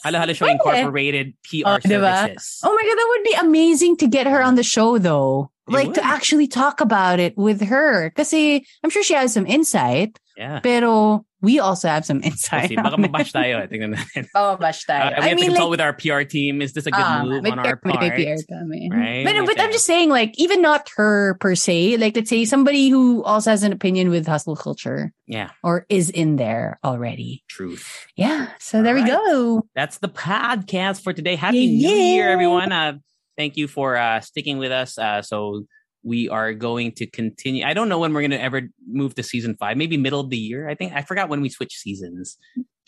Halo-halo 0.03 0.33
Show 0.33 0.47
Incorporated 0.47 1.35
PR 1.45 1.57
Oh, 1.67 1.79
diba? 1.79 2.29
services. 2.29 2.61
Oh 2.65 2.75
my 2.75 2.83
God, 2.83 2.97
that 2.97 3.07
would 3.11 3.25
be 3.25 3.35
amazing 3.49 3.97
to 3.99 4.07
get 4.09 4.27
her 4.27 4.43
on 4.43 4.55
the 4.55 4.63
show 4.63 4.99
though. 4.99 5.51
It 5.69 5.73
like 5.73 5.95
to 5.95 6.05
actually 6.05 6.49
talk 6.49 6.81
about 6.81 7.21
it 7.21 7.37
with 7.37 7.61
her. 7.63 8.11
Kasi 8.11 8.65
I'm 8.83 8.91
sure 8.91 9.03
she 9.03 9.15
has 9.15 9.33
some 9.33 9.47
insight. 9.47 10.19
Yeah. 10.37 10.61
Pero 10.61 11.27
we 11.43 11.59
also 11.59 11.89
have 11.89 12.07
some 12.07 12.23
insight. 12.23 12.71
Kasi 12.71 12.77
baka 12.83 12.97
mabash 12.97 13.35
tayo. 13.35 13.59
eh. 13.63 13.67
Tingnan 13.67 13.95
natin. 13.99 14.27
Oh, 14.35 14.55
tayo. 14.59 15.19
Uh, 15.19 15.23
we 15.23 15.29
have 15.29 15.39
to 15.39 15.45
consult 15.47 15.71
with 15.71 15.81
our 15.81 15.93
PR 15.93 16.23
team. 16.23 16.63
Is 16.63 16.73
this 16.75 16.87
a 16.87 16.91
good 16.91 17.03
ah, 17.03 17.23
move 17.25 17.45
on 17.47 17.59
our 17.59 17.77
part? 17.77 18.15
PR 18.15 18.39
kami. 18.47 18.91
Right? 18.91 19.25
But, 19.27 19.47
but 19.47 19.61
I'm 19.61 19.73
just 19.73 19.87
saying, 19.87 20.11
like, 20.11 20.35
even 20.39 20.63
not 20.63 20.89
her 20.97 21.35
per 21.41 21.55
se, 21.55 21.97
like, 21.97 22.15
let's 22.15 22.31
say 22.31 22.45
somebody 22.45 22.89
who 22.89 23.23
also 23.25 23.51
has 23.51 23.63
an 23.63 23.73
opinion 23.73 24.11
with 24.11 24.27
hustle 24.27 24.55
culture 24.57 25.13
Yeah, 25.27 25.51
or 25.63 25.87
is 25.89 26.11
in 26.11 26.37
there 26.37 26.79
already. 26.85 27.43
truth. 27.49 28.07
Yeah. 28.15 28.49
So 28.59 28.83
there 28.83 28.95
we 28.95 29.03
go. 29.05 29.67
that's 29.75 29.99
the 29.99 30.09
podcast 30.09 31.03
for 31.03 31.13
today. 31.13 31.35
Happy 31.35 31.59
Yeah, 31.59 31.89
New 31.91 31.97
Year, 31.97 32.31
everyone. 32.31 32.71
Uh, 32.71 32.99
thank 33.39 33.57
you 33.57 33.69
for 33.69 33.97
uh, 33.97 34.21
sticking 34.21 34.59
with 34.59 34.73
us. 34.73 34.99
Uh, 34.99 35.23
so 35.23 35.65
we 36.03 36.29
are 36.29 36.53
going 36.53 36.93
to 36.93 37.07
continue. 37.07 37.65
I 37.65 37.73
don't 37.73 37.89
know 37.89 37.99
when 37.99 38.13
we're 38.13 38.23
going 38.23 38.33
to 38.33 38.43
ever 38.43 38.63
move 38.87 39.15
to 39.15 39.23
season 39.23 39.57
five. 39.57 39.77
Maybe 39.79 39.97
middle 39.97 40.21
of 40.21 40.29
the 40.29 40.37
year. 40.37 40.69
I 40.69 40.75
think 40.75 40.93
I 40.93 41.03
forgot 41.03 41.29
when 41.31 41.41
we 41.41 41.49
switch 41.49 41.77
seasons. 41.77 42.37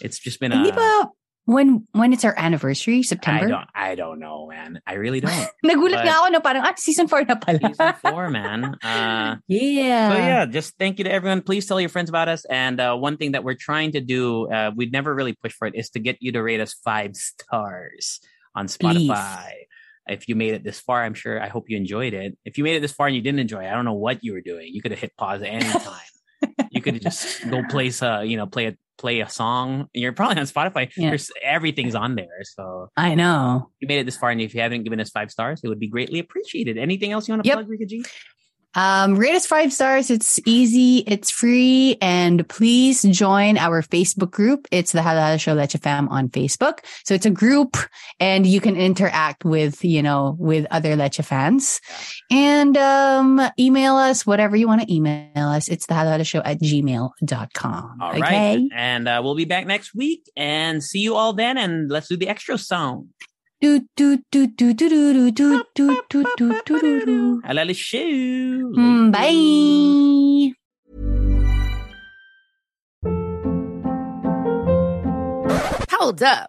It's 0.01 0.19
just 0.19 0.41
been. 0.41 0.53
Uh, 0.53 0.71
ba 0.75 1.09
when 1.47 1.87
when 1.93 2.13
it's 2.13 2.25
our 2.25 2.35
anniversary, 2.37 3.03
September? 3.03 3.47
I 3.47 3.49
don't. 3.49 3.69
I 3.75 3.95
don't 3.95 4.21
know, 4.21 4.47
man. 4.47 4.81
I 4.87 4.95
really 4.95 5.21
don't. 5.21 5.33
Nagulat 5.67 6.05
nga 6.07 6.23
ako 6.23 6.29
na 6.31 6.41
parang, 6.41 6.63
ah, 6.63 6.75
season 6.77 7.09
4 7.09 7.27
na 7.27 7.35
pala. 7.35 7.59
season 7.59 7.95
four, 8.03 8.31
man. 8.31 8.77
Uh, 8.85 9.37
Yeah. 9.49 10.11
So 10.11 10.17
yeah, 10.17 10.47
just 10.47 10.79
thank 10.79 10.99
you 10.99 11.05
to 11.05 11.13
everyone. 11.13 11.43
Please 11.43 11.67
tell 11.67 11.81
your 11.81 11.91
friends 11.91 12.09
about 12.09 12.29
us. 12.29 12.45
And 12.47 12.79
uh, 12.79 12.95
one 12.97 13.17
thing 13.17 13.33
that 13.33 13.43
we're 13.43 13.59
trying 13.59 13.93
to 13.93 14.01
do, 14.01 14.47
uh, 14.51 14.71
we'd 14.75 14.93
never 14.93 15.15
really 15.15 15.35
push 15.35 15.53
for 15.53 15.67
it, 15.67 15.75
is 15.75 15.91
to 15.91 15.99
get 15.99 16.19
you 16.21 16.31
to 16.33 16.43
rate 16.43 16.61
us 16.61 16.75
five 16.75 17.17
stars 17.17 18.21
on 18.55 18.67
Spotify. 18.67 19.67
If 20.11 20.28
you 20.28 20.35
made 20.37 20.55
it 20.55 20.65
this 20.65 20.81
far, 20.81 21.03
I'm 21.05 21.15
sure 21.15 21.41
I 21.43 21.49
hope 21.49 21.70
you 21.70 21.77
enjoyed 21.77 22.12
it. 22.15 22.37
If 22.45 22.59
you 22.59 22.65
made 22.65 22.77
it 22.77 22.81
this 22.81 22.93
far 22.93 23.07
and 23.07 23.16
you 23.16 23.23
didn't 23.23 23.41
enjoy 23.41 23.65
it, 23.65 23.69
I 23.69 23.74
don't 23.74 23.85
know 23.85 23.95
what 23.95 24.23
you 24.24 24.32
were 24.32 24.41
doing. 24.41 24.69
You 24.73 24.82
could 24.82 24.91
have 24.93 25.01
hit 25.01 25.16
pause 25.16 25.43
at 25.47 25.49
any 25.49 25.65
time. 25.65 26.66
you 26.70 26.81
could 26.82 26.95
have 26.95 27.03
just 27.03 27.49
go 27.51 27.62
play 27.70 27.91
a, 28.03 28.05
uh, 28.07 28.20
you 28.23 28.37
know, 28.37 28.47
play 28.47 28.66
a 28.66 28.77
play 28.99 29.20
a 29.20 29.28
song. 29.31 29.89
You're 29.95 30.12
probably 30.12 30.39
on 30.39 30.47
Spotify. 30.47 30.91
Yeah. 30.97 31.09
There's 31.11 31.31
everything's 31.43 31.95
on 31.95 32.16
there. 32.16 32.43
So 32.43 32.91
I 32.97 33.15
know. 33.15 33.70
you 33.81 33.89
made 33.89 34.01
it 34.01 34.05
this 34.05 34.16
far, 34.16 34.31
and 34.31 34.41
if 34.41 34.55
you 34.55 34.61
haven't 34.61 34.85
given 34.85 35.01
us 35.01 35.11
five 35.11 35.31
stars, 35.31 35.61
it 35.65 35.69
would 35.69 35.81
be 35.81 35.89
greatly 35.89 36.19
appreciated. 36.19 36.77
Anything 36.77 37.12
else 37.12 37.27
you 37.28 37.32
want 37.32 37.45
to 37.45 37.49
Yep. 37.49 37.57
plug, 37.57 37.69
Rica 37.70 37.87
G? 37.87 38.05
Um, 38.75 39.17
rate 39.17 39.35
us 39.35 39.47
five 39.47 39.73
stars. 39.73 40.11
It's 40.11 40.39
easy. 40.47 40.99
It's 41.07 41.31
free. 41.31 41.97
And 42.01 42.49
please 42.49 43.03
join 43.03 43.59
our 43.59 43.83
Facebook 43.83 44.31
group. 44.31 44.69
It's 44.71 44.93
the 44.93 45.03
Halo 45.03 45.21
Halo 45.21 45.37
Show 45.37 45.55
Leche 45.55 45.77
Fam 45.83 46.09
on 46.09 46.29
Facebook. 46.29 46.81
So 47.05 47.15
it's 47.15 47.27
a 47.27 47.31
group 47.31 47.77
and 48.21 48.47
you 48.47 48.61
can 48.61 48.77
interact 48.77 49.45
with, 49.45 49.85
you 49.85 50.03
know, 50.03 50.37
with 50.39 50.67
other 50.71 50.97
Leche 50.97 51.21
fans 51.23 51.81
and, 52.31 52.77
um, 52.77 53.41
email 53.59 53.97
us 53.97 54.25
whatever 54.25 54.57
you 54.57 54.67
want 54.69 54.83
to 54.83 54.93
email 54.93 55.31
us. 55.37 55.69
It's 55.69 55.87
the 55.87 55.95
Halo 55.95 56.13
Halo 56.13 56.23
Show 56.23 56.41
at 56.41 56.61
gmail.com. 56.61 57.99
All 58.01 58.13
right, 58.13 58.23
okay. 58.23 58.69
And 58.75 59.09
uh, 59.09 59.21
we'll 59.23 59.35
be 59.35 59.45
back 59.45 59.67
next 59.67 59.95
week 59.95 60.31
and 60.37 60.83
see 60.83 61.01
you 61.01 61.17
all 61.17 61.33
then. 61.33 61.59
And 61.59 61.91
let's 61.91 62.09
do 62.09 62.17
the 62.17 62.29
extra 62.29 62.57
song. 62.59 63.09
Do, 63.62 63.81
do, 63.95 64.16
do, 64.32 64.47
do, 64.47 64.73
do, 64.73 64.89
do, 64.89 65.31
do, 65.32 65.32
do, 65.32 65.65
do, 65.74 66.03
do, 66.09 66.24
do, 66.39 66.62
do, 66.65 66.81
do, 66.81 67.05
do. 67.05 67.41
Alala 67.45 67.74
shoe. 67.74 68.73
Mm, 68.74 69.12
Bye. 69.12 70.55
Hold 75.93 76.23
up. 76.23 76.49